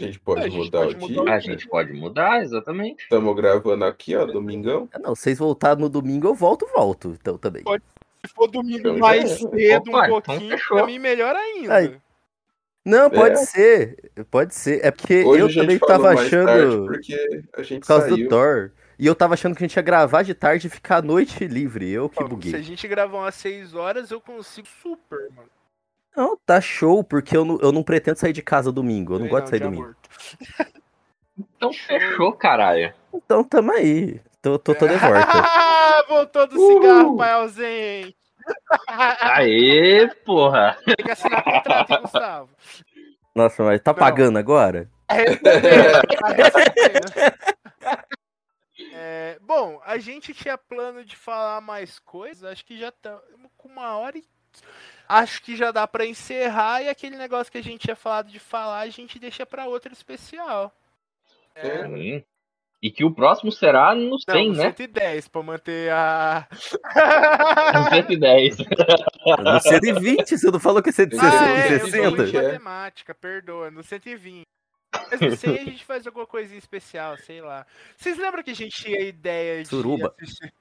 A 0.03 0.07
gente 0.07 0.19
pode 0.19 0.41
A 0.41 0.43
gente 0.49 0.57
mudar 0.65 0.79
pode 0.79 0.95
o 0.95 0.99
mudar 0.99 1.23
dia. 1.23 1.33
A 1.33 1.39
gente 1.39 1.67
pode 1.67 1.93
mudar, 1.93 2.41
exatamente. 2.43 3.03
Estamos 3.03 3.35
gravando 3.35 3.85
aqui, 3.85 4.15
ó, 4.15 4.25
domingão. 4.25 4.87
Ah, 4.93 4.99
não, 4.99 5.15
vocês 5.15 5.37
voltarem 5.37 5.81
no 5.81 5.89
domingo, 5.89 6.27
eu 6.27 6.35
volto, 6.35 6.67
volto. 6.73 7.15
Então 7.19 7.37
também. 7.37 7.63
Pode. 7.63 7.83
Se 8.25 8.33
for 8.33 8.47
domingo 8.47 8.79
Então 8.89 8.97
mais 8.99 9.23
é. 9.31 9.35
cedo 9.35 9.89
Opa, 9.89 9.97
um 9.97 10.03
então 10.05 10.21
pouquinho, 10.21 10.49
fechou. 10.51 10.77
pra 10.77 10.85
mim 10.85 10.99
melhor 10.99 11.35
ainda. 11.35 11.75
Aí. 11.75 11.95
Não, 12.85 13.09
pode 13.09 13.33
É. 13.33 13.45
ser. 13.45 14.11
Pode 14.31 14.55
ser. 14.55 14.83
É 14.85 14.91
porque 14.91 15.23
Hoje 15.23 15.41
eu 15.41 15.47
a 15.47 15.53
também 15.53 15.77
tava 15.79 16.09
achando. 16.11 16.85
porque 16.85 17.43
a 17.57 17.61
gente 17.63 17.81
Por 17.81 17.87
causa 17.87 18.09
saiu. 18.09 18.17
do 18.17 18.27
Thor. 18.29 18.71
E 18.99 19.05
eu 19.05 19.13
tava 19.13 19.33
achando 19.35 19.55
que 19.55 19.63
a 19.63 19.67
gente 19.67 19.75
ia 19.75 19.81
gravar 19.83 20.23
de 20.23 20.33
tarde 20.33 20.67
e 20.67 20.69
ficar 20.69 20.97
à 20.97 21.01
noite 21.01 21.45
livre. 21.45 21.87
Eu 21.89 22.09
que 22.09 22.17
Ó, 22.17 22.21
Se 22.21 22.25
a 22.25 22.29
buguei. 22.29 22.63
gente 22.63 22.87
gravar 22.87 23.17
umas 23.19 23.35
6 23.35 23.75
horas, 23.75 24.09
eu 24.09 24.19
consigo 24.19 24.67
super, 24.81 25.29
mano. 25.35 25.49
Não, 26.17 26.35
tá 26.35 26.59
show, 26.59 27.03
porque 27.03 27.37
eu 27.37 27.45
não, 27.45 27.59
eu 27.61 27.71
não 27.71 27.83
pretendo 27.83 28.17
sair 28.17 28.33
de 28.33 28.41
casa 28.41 28.71
domingo. 28.71 29.13
Eu 29.13 29.19
não 29.19 29.27
gosto 29.27 29.43
de 29.43 29.49
sair 29.51 29.59
domingo. 29.59 29.95
Então 31.37 31.71
fechou, 31.71 32.33
caralho. 32.33 32.91
Então 33.13 33.43
tamo 33.43 33.71
aí. 33.71 34.19
Tô, 34.41 34.57
tô, 34.57 34.73
tô 34.73 34.87
de 34.87 34.95
volta. 34.95 35.21
Voltou 36.09 36.47
do 36.47 36.55
Uhul. 36.57 36.81
cigarro, 36.81 37.17
pai 37.17 37.31
ausente. 37.33 38.17
Aê, 38.87 40.07
porra. 40.25 40.75
Tem 40.83 40.95
que 40.95 41.11
assinar 41.11 41.43
contrato, 41.43 41.91
hein, 41.91 41.99
Gustavo. 42.01 42.49
Nossa, 43.35 43.63
mas 43.63 43.79
tá 43.81 43.91
Não. 43.91 43.99
pagando 43.99 44.39
agora? 44.39 44.89
Recebendo, 45.11 45.51
tá. 47.79 48.05
É, 48.93 49.37
bom, 49.41 49.79
a 49.85 49.99
gente 49.99 50.33
tinha 50.33 50.57
plano 50.57 51.05
de 51.05 51.15
falar 51.15 51.61
mais 51.61 51.99
coisas, 51.99 52.43
acho 52.43 52.65
que 52.65 52.79
já 52.79 52.89
estamos 52.89 53.21
com 53.55 53.69
uma 53.69 53.95
hora 53.97 54.17
e. 54.17 54.23
Acho 55.07 55.41
que 55.41 55.55
já 55.55 55.71
dá 55.71 55.87
pra 55.87 56.05
encerrar 56.05 56.81
e 56.81 56.89
aquele 56.89 57.15
negócio 57.15 57.51
que 57.51 57.57
a 57.57 57.63
gente 57.63 57.81
tinha 57.81 57.95
falado 57.95 58.29
de 58.29 58.39
falar, 58.39 58.79
a 58.81 58.89
gente 58.89 59.17
deixa 59.19 59.45
pra 59.45 59.65
outro 59.65 59.91
especial. 59.93 60.73
É. 61.55 61.87
Hum. 61.87 62.21
E 62.79 62.91
que 62.91 63.03
o 63.03 63.11
próximo 63.11 63.51
será 63.51 63.95
no 63.95 64.11
Não, 64.11 64.19
100, 64.19 64.49
no 64.49 64.55
né? 64.57 64.63
110, 64.65 65.27
pra 65.29 65.41
manter 65.41 65.91
a. 65.91 66.47
No 67.73 67.89
110. 67.89 68.57
No 68.57 69.59
120, 69.61 70.37
você 70.37 70.51
não 70.51 70.59
falou 70.59 70.83
que 70.83 70.89
ia 70.89 70.93
ser 70.93 71.07
de 71.07 71.17
Ah, 71.17 71.21
60, 71.21 71.43
é, 71.49 71.73
eu 71.73 71.79
sou 71.79 71.89
60? 71.89 72.09
ruim 72.09 72.25
de 72.31 72.37
É. 72.37 72.41
matemática, 72.43 73.15
perdoa, 73.15 73.71
no 73.71 73.81
120. 73.83 74.43
Mas 75.09 75.19
no 75.21 75.35
100 75.35 75.53
a 75.59 75.63
gente 75.63 75.83
faz 75.85 76.05
alguma 76.05 76.27
coisinha 76.27 76.59
especial, 76.59 77.17
sei 77.17 77.41
lá. 77.41 77.65
Vocês 77.97 78.17
lembram 78.17 78.43
que 78.43 78.51
a 78.51 78.55
gente 78.55 78.75
tinha 78.83 78.99
ideia 79.01 79.63
de 79.63 79.69
Suruba. 79.69 80.13
assistir, 80.21 80.53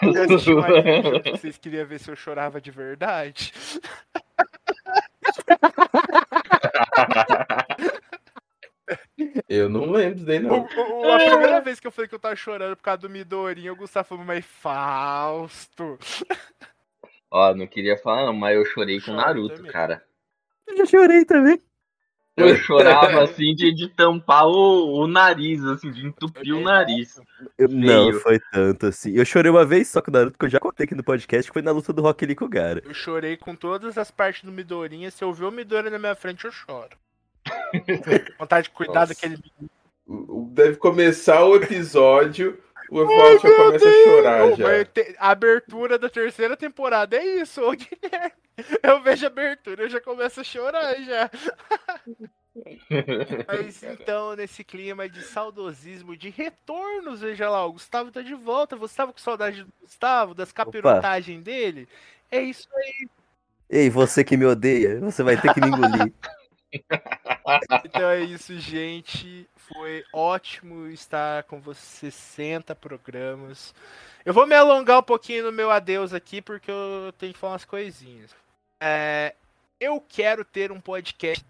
Vocês 1.32 1.58
queriam 1.58 1.86
ver 1.86 1.98
se 2.00 2.10
eu 2.10 2.16
chorava 2.16 2.60
de 2.60 2.70
verdade? 2.70 3.52
Eu 9.48 9.68
não 9.68 9.90
lembro 9.90 10.24
daí, 10.24 10.38
O- 10.38 10.42
não. 10.42 10.62
o- 10.64 11.12
a 11.12 11.18
primeira 11.18 11.60
vez 11.60 11.78
que 11.78 11.86
eu 11.86 11.92
falei 11.92 12.08
que 12.08 12.14
eu 12.14 12.18
tava 12.18 12.34
chorando 12.36 12.76
por 12.76 12.82
causa 12.82 12.98
do 13.02 13.10
Midorinho, 13.10 13.72
o 13.72 13.76
Gustavo 13.76 14.08
falou, 14.08 14.24
mas 14.24 14.44
Fausto. 14.44 15.98
Ó, 17.30 17.54
não 17.54 17.66
queria 17.66 17.96
falar 17.98 18.26
não, 18.26 18.32
mas 18.32 18.56
eu 18.56 18.64
chorei 18.64 18.98
com 18.98 19.06
Choro 19.06 19.16
Naruto, 19.18 19.56
também. 19.56 19.70
cara. 19.72 20.04
Eu 20.66 20.76
já 20.78 20.86
chorei 20.86 21.24
também. 21.24 21.60
Eu 22.36 22.56
chorava 22.56 23.22
assim 23.24 23.54
de, 23.54 23.72
de 23.72 23.88
tampar 23.88 24.46
o, 24.46 25.02
o 25.02 25.06
nariz, 25.06 25.62
assim, 25.64 25.90
de 25.90 26.06
entupir 26.06 26.54
o 26.54 26.60
nariz. 26.60 27.20
Eu- 27.58 27.68
não, 27.68 28.12
foi 28.14 28.40
tanto 28.52 28.86
assim. 28.86 29.12
Eu 29.12 29.24
chorei 29.24 29.50
uma 29.50 29.64
vez 29.64 29.88
só 29.88 30.00
com 30.00 30.10
o 30.10 30.14
Naruto, 30.14 30.38
que 30.38 30.44
eu 30.46 30.50
já 30.50 30.58
contei 30.58 30.84
aqui 30.84 30.94
no 30.94 31.04
podcast, 31.04 31.50
que 31.50 31.52
foi 31.52 31.62
na 31.62 31.72
luta 31.72 31.92
do 31.92 32.02
Rock 32.02 32.24
Lee 32.24 32.34
com 32.34 32.46
o 32.46 32.48
Gara. 32.48 32.82
Eu 32.84 32.94
chorei 32.94 33.36
com 33.36 33.54
todas 33.54 33.98
as 33.98 34.10
partes 34.10 34.44
do 34.44 34.52
Midorinha. 34.52 35.10
Se 35.10 35.22
eu 35.22 35.32
ver 35.32 35.44
o 35.44 35.50
Midori 35.50 35.90
na 35.90 35.98
minha 35.98 36.14
frente, 36.14 36.44
eu 36.44 36.52
choro. 36.52 36.96
Vontade 38.38 38.68
de 38.68 38.70
cuidar 38.70 39.00
Nossa. 39.00 39.14
daquele 39.14 39.36
Deve 40.50 40.76
começar 40.76 41.44
o 41.44 41.56
episódio, 41.56 42.58
o 42.94 43.02
Evaldo 43.02 43.38
já 43.40 43.56
começa 43.56 43.88
a 43.88 43.92
chorar 44.04 44.52
já. 44.56 44.84
te- 44.84 45.16
A 45.18 45.30
abertura 45.30 45.98
da 45.98 46.08
terceira 46.08 46.56
temporada 46.56 47.16
é 47.16 47.24
isso, 47.40 47.62
ô 47.62 47.72
Guilherme. 47.72 48.32
Eu 48.82 49.00
vejo 49.02 49.24
a 49.24 49.28
abertura, 49.28 49.84
eu 49.84 49.88
já 49.88 50.00
começo 50.00 50.40
a 50.40 50.44
chorar 50.44 50.94
já. 51.02 51.30
Mas 53.48 53.82
então, 53.82 54.36
nesse 54.36 54.62
clima 54.62 55.08
de 55.08 55.22
saudosismo, 55.22 56.16
de 56.16 56.28
retornos, 56.28 57.20
veja 57.20 57.48
lá, 57.48 57.64
o 57.64 57.72
Gustavo 57.72 58.10
tá 58.10 58.20
de 58.20 58.34
volta. 58.34 58.76
Você 58.76 58.94
tava 58.96 59.12
com 59.12 59.18
saudade 59.18 59.64
do 59.64 59.72
Gustavo, 59.80 60.34
das 60.34 60.52
capirotagens 60.52 61.42
dele? 61.42 61.88
É 62.30 62.42
isso 62.42 62.68
aí. 62.76 63.08
Ei, 63.70 63.88
você 63.88 64.22
que 64.22 64.36
me 64.36 64.44
odeia, 64.44 65.00
você 65.00 65.22
vai 65.22 65.40
ter 65.40 65.52
que 65.54 65.60
me 65.60 65.68
engolir. 65.68 66.12
Então 67.84 68.08
é 68.08 68.20
isso, 68.20 68.58
gente. 68.58 69.48
Foi 69.56 70.04
ótimo 70.12 70.86
estar 70.88 71.42
com 71.44 71.60
vocês 71.60 72.14
60 72.14 72.74
programas. 72.74 73.74
Eu 74.24 74.32
vou 74.32 74.46
me 74.46 74.54
alongar 74.54 75.00
um 75.00 75.02
pouquinho 75.02 75.44
no 75.44 75.52
meu 75.52 75.70
adeus 75.70 76.14
aqui, 76.14 76.40
porque 76.40 76.70
eu 76.70 77.12
tenho 77.18 77.32
que 77.32 77.38
falar 77.38 77.54
umas 77.54 77.64
coisinhas. 77.64 78.34
É, 78.80 79.34
eu 79.78 80.00
quero 80.00 80.44
ter 80.44 80.72
um 80.72 80.80
podcast 80.80 81.44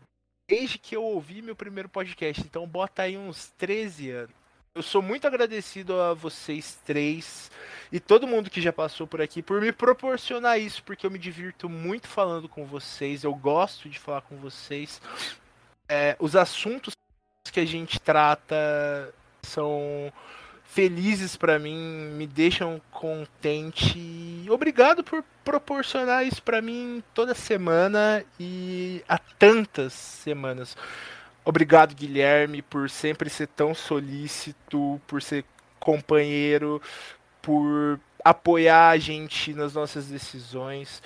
desde 0.48 0.78
que 0.78 0.96
eu 0.96 1.04
ouvi 1.04 1.40
meu 1.40 1.54
primeiro 1.56 1.88
podcast, 1.88 2.42
então 2.42 2.66
bota 2.66 3.02
aí 3.02 3.16
uns 3.16 3.52
13 3.58 4.10
anos. 4.10 4.41
Eu 4.74 4.82
sou 4.82 5.02
muito 5.02 5.26
agradecido 5.26 6.00
a 6.00 6.14
vocês 6.14 6.78
três 6.82 7.50
e 7.92 8.00
todo 8.00 8.26
mundo 8.26 8.48
que 8.48 8.58
já 8.58 8.72
passou 8.72 9.06
por 9.06 9.20
aqui 9.20 9.42
por 9.42 9.60
me 9.60 9.70
proporcionar 9.70 10.58
isso, 10.58 10.82
porque 10.82 11.04
eu 11.04 11.10
me 11.10 11.18
divirto 11.18 11.68
muito 11.68 12.08
falando 12.08 12.48
com 12.48 12.64
vocês, 12.64 13.22
eu 13.22 13.34
gosto 13.34 13.86
de 13.90 13.98
falar 13.98 14.22
com 14.22 14.38
vocês. 14.38 14.98
É, 15.86 16.16
os 16.18 16.34
assuntos 16.34 16.96
que 17.52 17.60
a 17.60 17.66
gente 17.66 18.00
trata 18.00 19.12
são 19.42 20.10
felizes 20.64 21.36
pra 21.36 21.58
mim, 21.58 22.10
me 22.16 22.26
deixam 22.26 22.80
contente. 22.90 24.46
Obrigado 24.48 25.04
por 25.04 25.22
proporcionar 25.44 26.26
isso 26.26 26.42
pra 26.42 26.62
mim 26.62 27.04
toda 27.12 27.34
semana 27.34 28.24
e 28.40 29.04
há 29.06 29.18
tantas 29.18 29.92
semanas. 29.92 30.74
Obrigado, 31.44 31.94
Guilherme, 31.94 32.62
por 32.62 32.88
sempre 32.88 33.28
ser 33.28 33.48
tão 33.48 33.74
solícito, 33.74 35.00
por 35.06 35.20
ser 35.20 35.44
companheiro, 35.80 36.80
por 37.40 37.98
apoiar 38.24 38.90
a 38.90 38.98
gente 38.98 39.52
nas 39.52 39.74
nossas 39.74 40.06
decisões. 40.06 41.02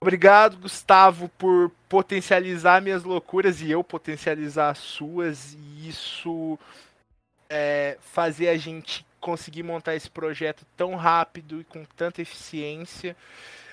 Obrigado, 0.00 0.56
Gustavo, 0.56 1.28
por 1.36 1.70
potencializar 1.88 2.80
minhas 2.80 3.02
loucuras 3.02 3.60
e 3.60 3.70
eu 3.70 3.84
potencializar 3.84 4.70
as 4.70 4.78
suas. 4.78 5.54
E 5.54 5.88
isso 5.88 6.58
é, 7.50 7.98
fazer 8.00 8.48
a 8.48 8.56
gente 8.56 9.06
conseguir 9.20 9.62
montar 9.62 9.94
esse 9.94 10.08
projeto 10.08 10.64
tão 10.76 10.94
rápido 10.94 11.60
e 11.60 11.64
com 11.64 11.84
tanta 11.96 12.22
eficiência. 12.22 13.16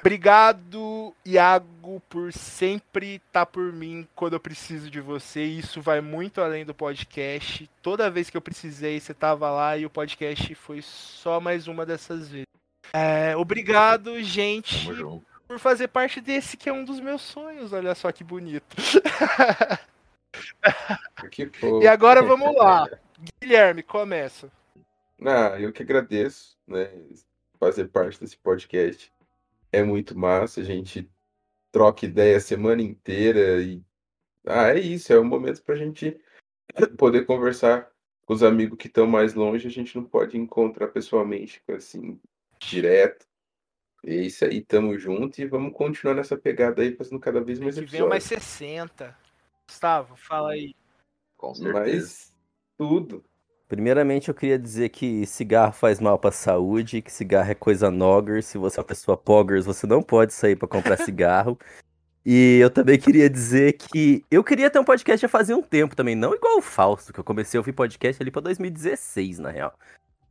Obrigado, 0.04 1.16
Iago, 1.26 2.02
por 2.10 2.34
sempre 2.34 3.22
estar 3.26 3.46
por 3.46 3.72
mim 3.72 4.06
quando 4.14 4.34
eu 4.34 4.40
preciso 4.40 4.92
de 4.92 5.00
você. 5.00 5.42
Isso 5.42 5.82
vai 5.82 6.02
muito 6.02 6.42
além 6.42 6.66
do 6.66 6.74
podcast. 6.74 7.70
Toda 7.82 8.12
vez 8.12 8.30
que 8.30 8.36
eu 8.36 8.42
precisei, 8.42 9.00
você 9.00 9.14
estava 9.14 9.50
lá 9.50 9.78
e 9.78 9.86
o 9.86 9.90
podcast 9.90 10.54
foi 10.56 10.82
só 10.82 11.40
mais 11.40 11.70
uma 11.70 11.86
dessas 11.86 12.28
vezes. 12.28 12.48
É, 12.92 13.34
obrigado, 13.38 14.22
gente, 14.22 14.90
por 15.48 15.58
fazer 15.58 15.88
parte 15.88 16.20
desse 16.20 16.58
que 16.58 16.68
é 16.68 16.74
um 16.74 16.84
dos 16.84 17.00
meus 17.00 17.22
sonhos. 17.22 17.72
Olha 17.72 17.96
só 17.96 18.12
que 18.12 18.26
bonito. 18.26 18.76
Que. 21.32 21.50
E 21.82 21.88
agora 21.88 22.22
vamos 22.22 22.54
lá. 22.56 22.90
Guilherme, 23.42 23.82
começa. 23.82 24.52
Ah, 25.26 25.56
eu 25.58 25.72
que 25.72 25.82
agradeço, 25.82 26.58
né? 26.68 26.92
Fazer 27.58 27.88
parte 27.88 28.20
desse 28.20 28.36
podcast 28.36 29.13
é 29.74 29.84
muito 29.84 30.18
massa. 30.18 30.62
A 30.62 30.64
gente 30.64 31.10
troca 31.72 32.06
ideia 32.06 32.38
a 32.38 32.40
semana 32.40 32.82
inteira 32.82 33.62
e 33.62 33.84
ah, 34.46 34.70
é 34.70 34.80
isso. 34.80 35.12
É 35.12 35.20
um 35.20 35.26
momento 35.26 35.62
para 35.64 35.76
a 35.76 35.78
gente 35.78 36.18
poder 36.98 37.26
conversar 37.26 37.92
com 38.26 38.34
os 38.34 38.44
amigos 38.44 38.78
que 38.78 38.88
estão 38.88 39.08
mais 39.08 39.34
longe. 39.34 39.68
A 39.68 39.72
gente 39.72 39.96
não 39.96 40.06
pode 40.06 40.38
encontrar 40.38 40.90
pessoalmente, 40.90 41.62
assim, 41.70 42.20
direto. 42.60 43.26
É 44.06 44.16
isso 44.16 44.44
aí, 44.46 44.62
tamo 44.62 44.98
junto 45.00 45.40
e 45.40 45.46
vamos 45.46 45.74
continuar 45.74 46.14
nessa 46.14 46.38
pegada 46.38 46.82
aí, 46.82 46.94
fazendo 46.94 47.20
cada 47.20 47.42
vez 47.42 47.58
mais 47.58 47.80
Que 47.80 47.86
venham 47.86 48.10
mais 48.10 48.26
episódios. 48.26 48.52
60. 48.52 49.18
Gustavo, 49.66 50.16
fala 50.18 50.52
aí. 50.52 50.76
Com 51.38 51.56
certeza. 51.56 51.80
Mas 51.80 52.34
tudo. 52.78 53.24
Primeiramente, 53.74 54.30
eu 54.30 54.36
queria 54.36 54.60
dizer 54.60 54.90
que 54.90 55.26
cigarro 55.26 55.74
faz 55.74 56.00
mal 56.00 56.20
pra 56.20 56.32
saúde, 56.32 57.02
que 57.02 57.12
cigarro 57.12 57.50
é 57.50 57.56
coisa 57.56 57.90
nogger. 57.90 58.44
Se 58.44 58.56
você 58.56 58.80
é 58.80 58.82
uma 58.82 58.86
pessoa 58.88 59.18
poggers, 59.18 59.66
você 59.66 59.88
não 59.88 60.04
pode 60.04 60.32
sair 60.32 60.56
pra 60.56 60.68
comprar 60.68 60.96
cigarro. 61.04 61.58
E 62.24 62.60
eu 62.62 62.70
também 62.70 63.00
queria 63.00 63.28
dizer 63.28 63.74
que 63.74 64.24
eu 64.30 64.44
queria 64.44 64.70
ter 64.70 64.78
um 64.78 64.84
podcast 64.84 65.20
já 65.20 65.28
fazia 65.28 65.58
um 65.58 65.62
tempo 65.64 65.96
também, 65.96 66.14
não 66.14 66.36
igual 66.36 66.60
o 66.60 66.62
Fausto, 66.62 67.12
que 67.12 67.20
eu 67.20 67.24
comecei 67.24 67.58
a 67.58 67.62
ouvir 67.62 67.74
podcast 67.74 68.22
ali 68.22 68.30
pra 68.30 68.44
2016, 68.44 69.40
na 69.40 69.50
real. 69.50 69.74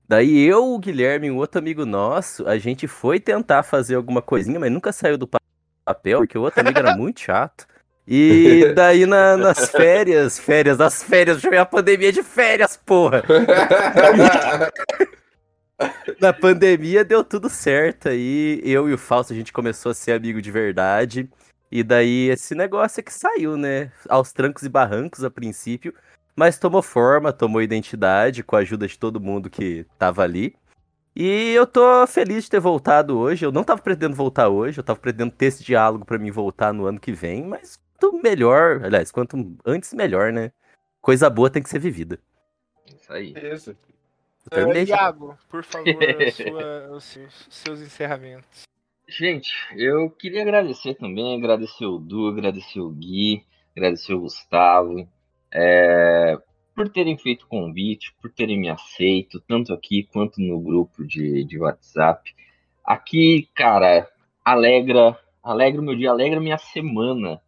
Daí 0.09 0.39
eu, 0.41 0.73
o 0.73 0.79
Guilherme 0.79 1.27
e 1.27 1.31
um 1.33 1.37
outro 1.39 1.59
amigo 1.59 1.85
nosso, 1.85 2.47
a 2.47 2.57
gente 2.59 2.87
foi 2.87 3.19
tentar 3.19 3.65
fazer 3.65 3.97
alguma 3.97 4.23
coisinha, 4.23 4.61
mas 4.61 4.71
nunca 4.71 4.93
saiu 4.93 5.19
do 5.19 5.27
pa- 5.27 5.41
papel, 5.85 6.21
porque 6.21 6.39
o 6.39 6.43
outro 6.43 6.61
amigo 6.61 6.79
era 6.79 6.97
muito 6.97 7.21
chato. 7.21 7.67
E 8.07 8.73
daí 8.75 9.07
na- 9.07 9.37
nas 9.37 9.71
férias, 9.71 10.39
férias, 10.39 10.79
nas 10.79 11.03
férias, 11.03 11.37
eu 11.37 11.41
chamei 11.43 11.59
a 11.59 11.67
pandemia 11.67 12.13
de 12.13 12.23
férias, 12.23 12.77
porra! 12.77 13.23
Na 16.21 16.33
pandemia 16.33 17.05
deu 17.05 17.25
tudo 17.25 17.49
certo 17.49 18.09
aí. 18.09 18.61
Eu 18.65 18.89
e 18.89 18.93
o 18.95 18.99
Fausto 18.99 19.33
a 19.33 19.37
gente 19.37 19.53
começou 19.53 19.91
a 19.91 19.95
ser 19.95 20.13
amigo 20.13 20.41
de 20.41 20.51
verdade. 20.51 21.29
E 21.71 21.83
daí 21.83 22.29
esse 22.29 22.55
negócio 22.55 23.01
é 23.01 23.03
que 23.03 23.13
saiu, 23.13 23.57
né? 23.57 23.91
Aos 24.09 24.33
trancos 24.33 24.63
e 24.63 24.69
barrancos 24.69 25.25
a 25.25 25.31
princípio. 25.31 25.93
Mas 26.37 26.59
tomou 26.59 26.83
forma, 26.83 27.33
tomou 27.33 27.61
identidade 27.61 28.43
com 28.45 28.57
a 28.57 28.61
ajuda 28.61 28.87
de 28.87 28.99
todo 28.99 29.21
mundo 29.21 29.51
que 29.51 29.85
tava 29.99 30.23
ali. 30.23 30.55
E 31.15 31.53
eu 31.53 31.67
tô 31.67 32.07
feliz 32.07 32.45
de 32.45 32.51
ter 32.51 32.61
voltado 32.61 33.19
hoje. 33.19 33.45
Eu 33.45 33.53
não 33.53 33.65
tava 33.65 33.83
pretendendo 33.83 34.15
voltar 34.15 34.49
hoje, 34.49 34.79
eu 34.79 34.85
tava 34.85 34.99
pretendendo 34.99 35.33
ter 35.33 35.47
esse 35.47 35.65
diálogo 35.65 36.05
pra 36.05 36.19
mim 36.19 36.31
voltar 36.31 36.73
no 36.73 36.87
ano 36.87 37.01
que 37.01 37.13
vem, 37.13 37.45
mas 37.45 37.79
quanto 38.03 38.23
melhor, 38.23 38.85
aliás, 38.85 39.13
quanto 39.13 39.57
antes 39.65 39.93
melhor, 39.95 40.33
né? 40.33 40.53
Coisa 41.01 41.31
boa 41.31 41.51
tem 41.51 41.63
que 41.63 41.69
ser 41.69 41.79
vivida. 41.79 42.19
Isso 42.95 43.13
aí. 43.13 43.33
Beleza. 43.33 43.77
Já. 44.53 44.97
Iago, 44.97 45.39
por 45.49 45.63
favor, 45.63 45.95
sua- 46.33 46.97
os 46.97 47.05
seus, 47.05 47.47
seus 47.49 47.81
encerramentos. 47.81 48.63
Gente, 49.09 49.53
eu 49.77 50.11
queria 50.11 50.43
agradecer 50.43 50.95
também, 50.95 51.37
agradecer 51.37 51.87
o 51.87 51.99
Du, 51.99 52.29
agradecer 52.29 52.81
o 52.81 52.91
Gui, 52.91 53.45
agradecer 53.77 54.15
o 54.15 54.21
Gustavo, 54.21 55.09
é, 55.53 56.39
por 56.75 56.89
terem 56.89 57.17
feito 57.19 57.43
o 57.45 57.49
convite, 57.49 58.15
por 58.21 58.33
terem 58.33 58.59
me 58.59 58.69
aceito, 58.69 59.41
tanto 59.41 59.73
aqui 59.73 60.09
quanto 60.13 60.41
no 60.41 60.59
grupo 60.61 61.05
de, 61.07 61.45
de 61.45 61.59
WhatsApp. 61.59 62.35
Aqui, 62.85 63.49
cara, 63.55 64.09
alegra, 64.45 65.17
alegra 65.43 65.81
o 65.81 65.85
meu 65.85 65.95
dia, 65.95 66.11
alegra 66.11 66.41
minha 66.41 66.59
semana 66.59 67.41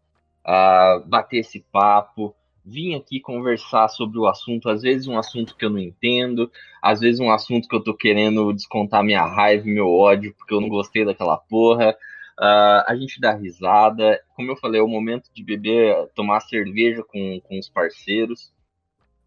ah, 0.44 1.02
bater 1.06 1.38
esse 1.38 1.60
papo, 1.72 2.34
vim 2.64 2.94
aqui 2.94 3.20
conversar 3.20 3.88
sobre 3.88 4.18
o 4.18 4.26
assunto, 4.26 4.68
às 4.68 4.82
vezes 4.82 5.06
um 5.06 5.18
assunto 5.18 5.56
que 5.56 5.64
eu 5.64 5.70
não 5.70 5.78
entendo, 5.78 6.50
às 6.82 7.00
vezes 7.00 7.20
um 7.20 7.30
assunto 7.30 7.68
que 7.68 7.76
eu 7.76 7.82
tô 7.82 7.94
querendo 7.94 8.52
descontar 8.52 9.04
minha 9.04 9.24
raiva 9.24 9.64
meu 9.66 9.90
ódio 9.90 10.34
porque 10.36 10.54
eu 10.54 10.60
não 10.60 10.68
gostei 10.68 11.04
daquela 11.04 11.36
porra. 11.36 11.94
Ah, 12.38 12.84
a 12.88 12.96
gente 12.96 13.20
dá 13.20 13.32
risada. 13.32 14.20
Como 14.34 14.50
eu 14.50 14.56
falei, 14.56 14.80
é 14.80 14.84
o 14.84 14.88
momento 14.88 15.30
de 15.32 15.44
beber, 15.44 16.08
tomar 16.14 16.40
cerveja 16.40 17.02
com, 17.02 17.40
com 17.40 17.58
os 17.58 17.68
parceiros. 17.68 18.52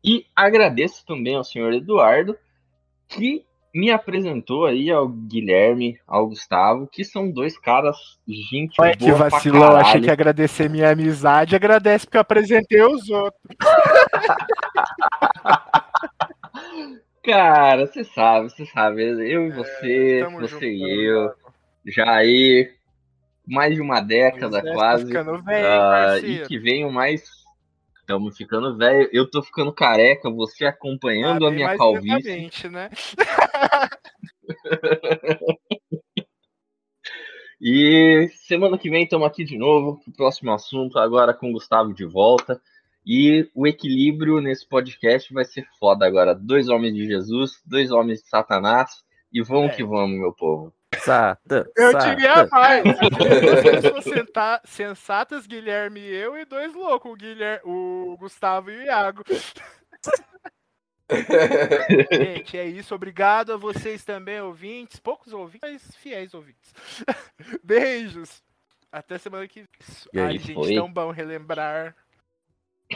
E 0.04 0.26
agradeço 0.36 1.06
também 1.06 1.36
ao 1.36 1.44
senhor 1.44 1.74
Eduardo, 1.74 2.38
que 3.08 3.46
me 3.78 3.92
apresentou 3.92 4.66
aí 4.66 4.90
ao 4.90 5.08
Guilherme, 5.08 6.00
ao 6.08 6.28
Gustavo, 6.28 6.88
que 6.88 7.04
são 7.04 7.30
dois 7.30 7.60
caras 7.60 7.96
gente 8.28 8.82
Olha 8.82 8.98
que 8.98 9.12
vacilão, 9.12 9.76
achei 9.76 10.02
que 10.02 10.08
ia 10.08 10.14
agradecer 10.14 10.68
minha 10.68 10.90
amizade, 10.90 11.56
agradece 11.56 12.06
porque 12.06 12.18
eu 12.18 12.22
apresentei 12.22 12.82
os 12.82 13.08
outros. 13.08 13.40
Cara, 17.24 17.86
você 17.86 18.04
sabe, 18.04 18.50
você 18.50 18.66
sabe, 18.66 19.04
eu 19.04 19.48
e 19.48 19.52
você, 19.52 20.22
É, 20.22 20.30
você 20.30 20.48
junto, 20.48 20.66
e 20.66 21.06
eu, 21.06 21.32
já 21.86 22.10
aí 22.10 22.74
mais 23.46 23.76
de 23.76 23.82
uma 23.82 24.02
década 24.02 24.58
é, 24.60 24.74
quase. 24.74 25.06
Ficando 25.06 25.44
velho, 25.44 25.68
Ah, 25.68 26.18
e 26.20 26.48
que 26.48 26.58
venham 26.58 26.92
mais. 26.92 27.37
Estamos 28.08 28.38
ficando 28.38 28.78
velho. 28.78 29.10
Eu 29.12 29.30
tô 29.30 29.44
ficando 29.44 29.74
careca, 29.74 30.30
você 30.30 30.64
acompanhando 30.64 31.46
Ah, 31.46 31.50
a 31.50 31.52
minha 31.52 31.78
calvície. 31.78 32.70
né? 32.70 32.90
E 37.60 38.30
semana 38.46 38.78
que 38.78 38.88
vem 38.90 39.04
estamos 39.04 39.28
aqui 39.28 39.44
de 39.44 39.58
novo 39.58 40.00
pro 40.04 40.14
próximo 40.14 40.52
assunto, 40.52 41.00
agora 41.00 41.34
com 41.34 41.50
o 41.50 41.54
Gustavo 41.54 41.92
de 41.92 42.06
volta. 42.06 42.62
E 43.04 43.50
o 43.56 43.66
equilíbrio 43.66 44.40
nesse 44.40 44.68
podcast 44.68 45.34
vai 45.34 45.44
ser 45.44 45.66
foda 45.80 46.06
agora. 46.06 46.36
Dois 46.36 46.70
homens 46.70 46.94
de 46.94 47.08
Jesus, 47.08 47.60
dois 47.66 47.90
homens 47.92 48.22
de 48.22 48.30
Satanás. 48.30 49.04
E 49.34 49.42
vamos 49.42 49.72
É. 49.72 49.76
que 49.76 49.84
vamos, 49.84 50.20
meu 50.20 50.32
povo. 50.34 50.72
Sensata. 50.98 51.72
Eu 51.76 51.92
sata. 51.92 52.10
diria 52.10 52.48
mais. 52.48 52.84
Pessoas 53.82 54.04
senta- 54.04 54.62
sensatas, 54.66 55.48
Guilherme 55.48 56.00
e 56.00 56.16
eu, 56.16 56.38
e 56.38 56.46
dois 56.46 56.74
loucos, 56.74 57.12
o, 57.12 57.16
Guilherme, 57.16 57.62
o 57.66 58.18
Gustavo 58.20 58.72
e 58.72 58.78
o 58.78 58.82
Iago. 58.84 59.24
Gente, 62.12 62.58
é 62.58 62.66
isso. 62.66 62.94
Obrigado 62.94 63.54
a 63.54 63.58
vocês 63.58 64.04
também, 64.04 64.42
ouvintes. 64.42 65.00
Poucos 65.00 65.32
ouvintes, 65.32 65.62
mas 65.62 65.96
fiéis 65.96 66.34
ouvintes. 66.34 66.74
Beijos. 67.64 68.44
Até 68.92 69.18
semana 69.18 69.48
que 69.48 69.64
vem. 70.14 70.26
Ai, 70.26 70.38
gente, 70.38 70.54
foi? 70.54 70.76
tão 70.76 70.92
bom 70.92 71.12
relembrar. 71.12 71.96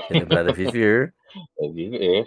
Lembrar 0.09 0.47
a 0.49 0.53
viver. 0.53 1.13
É 1.59 1.69
viver. 1.69 2.25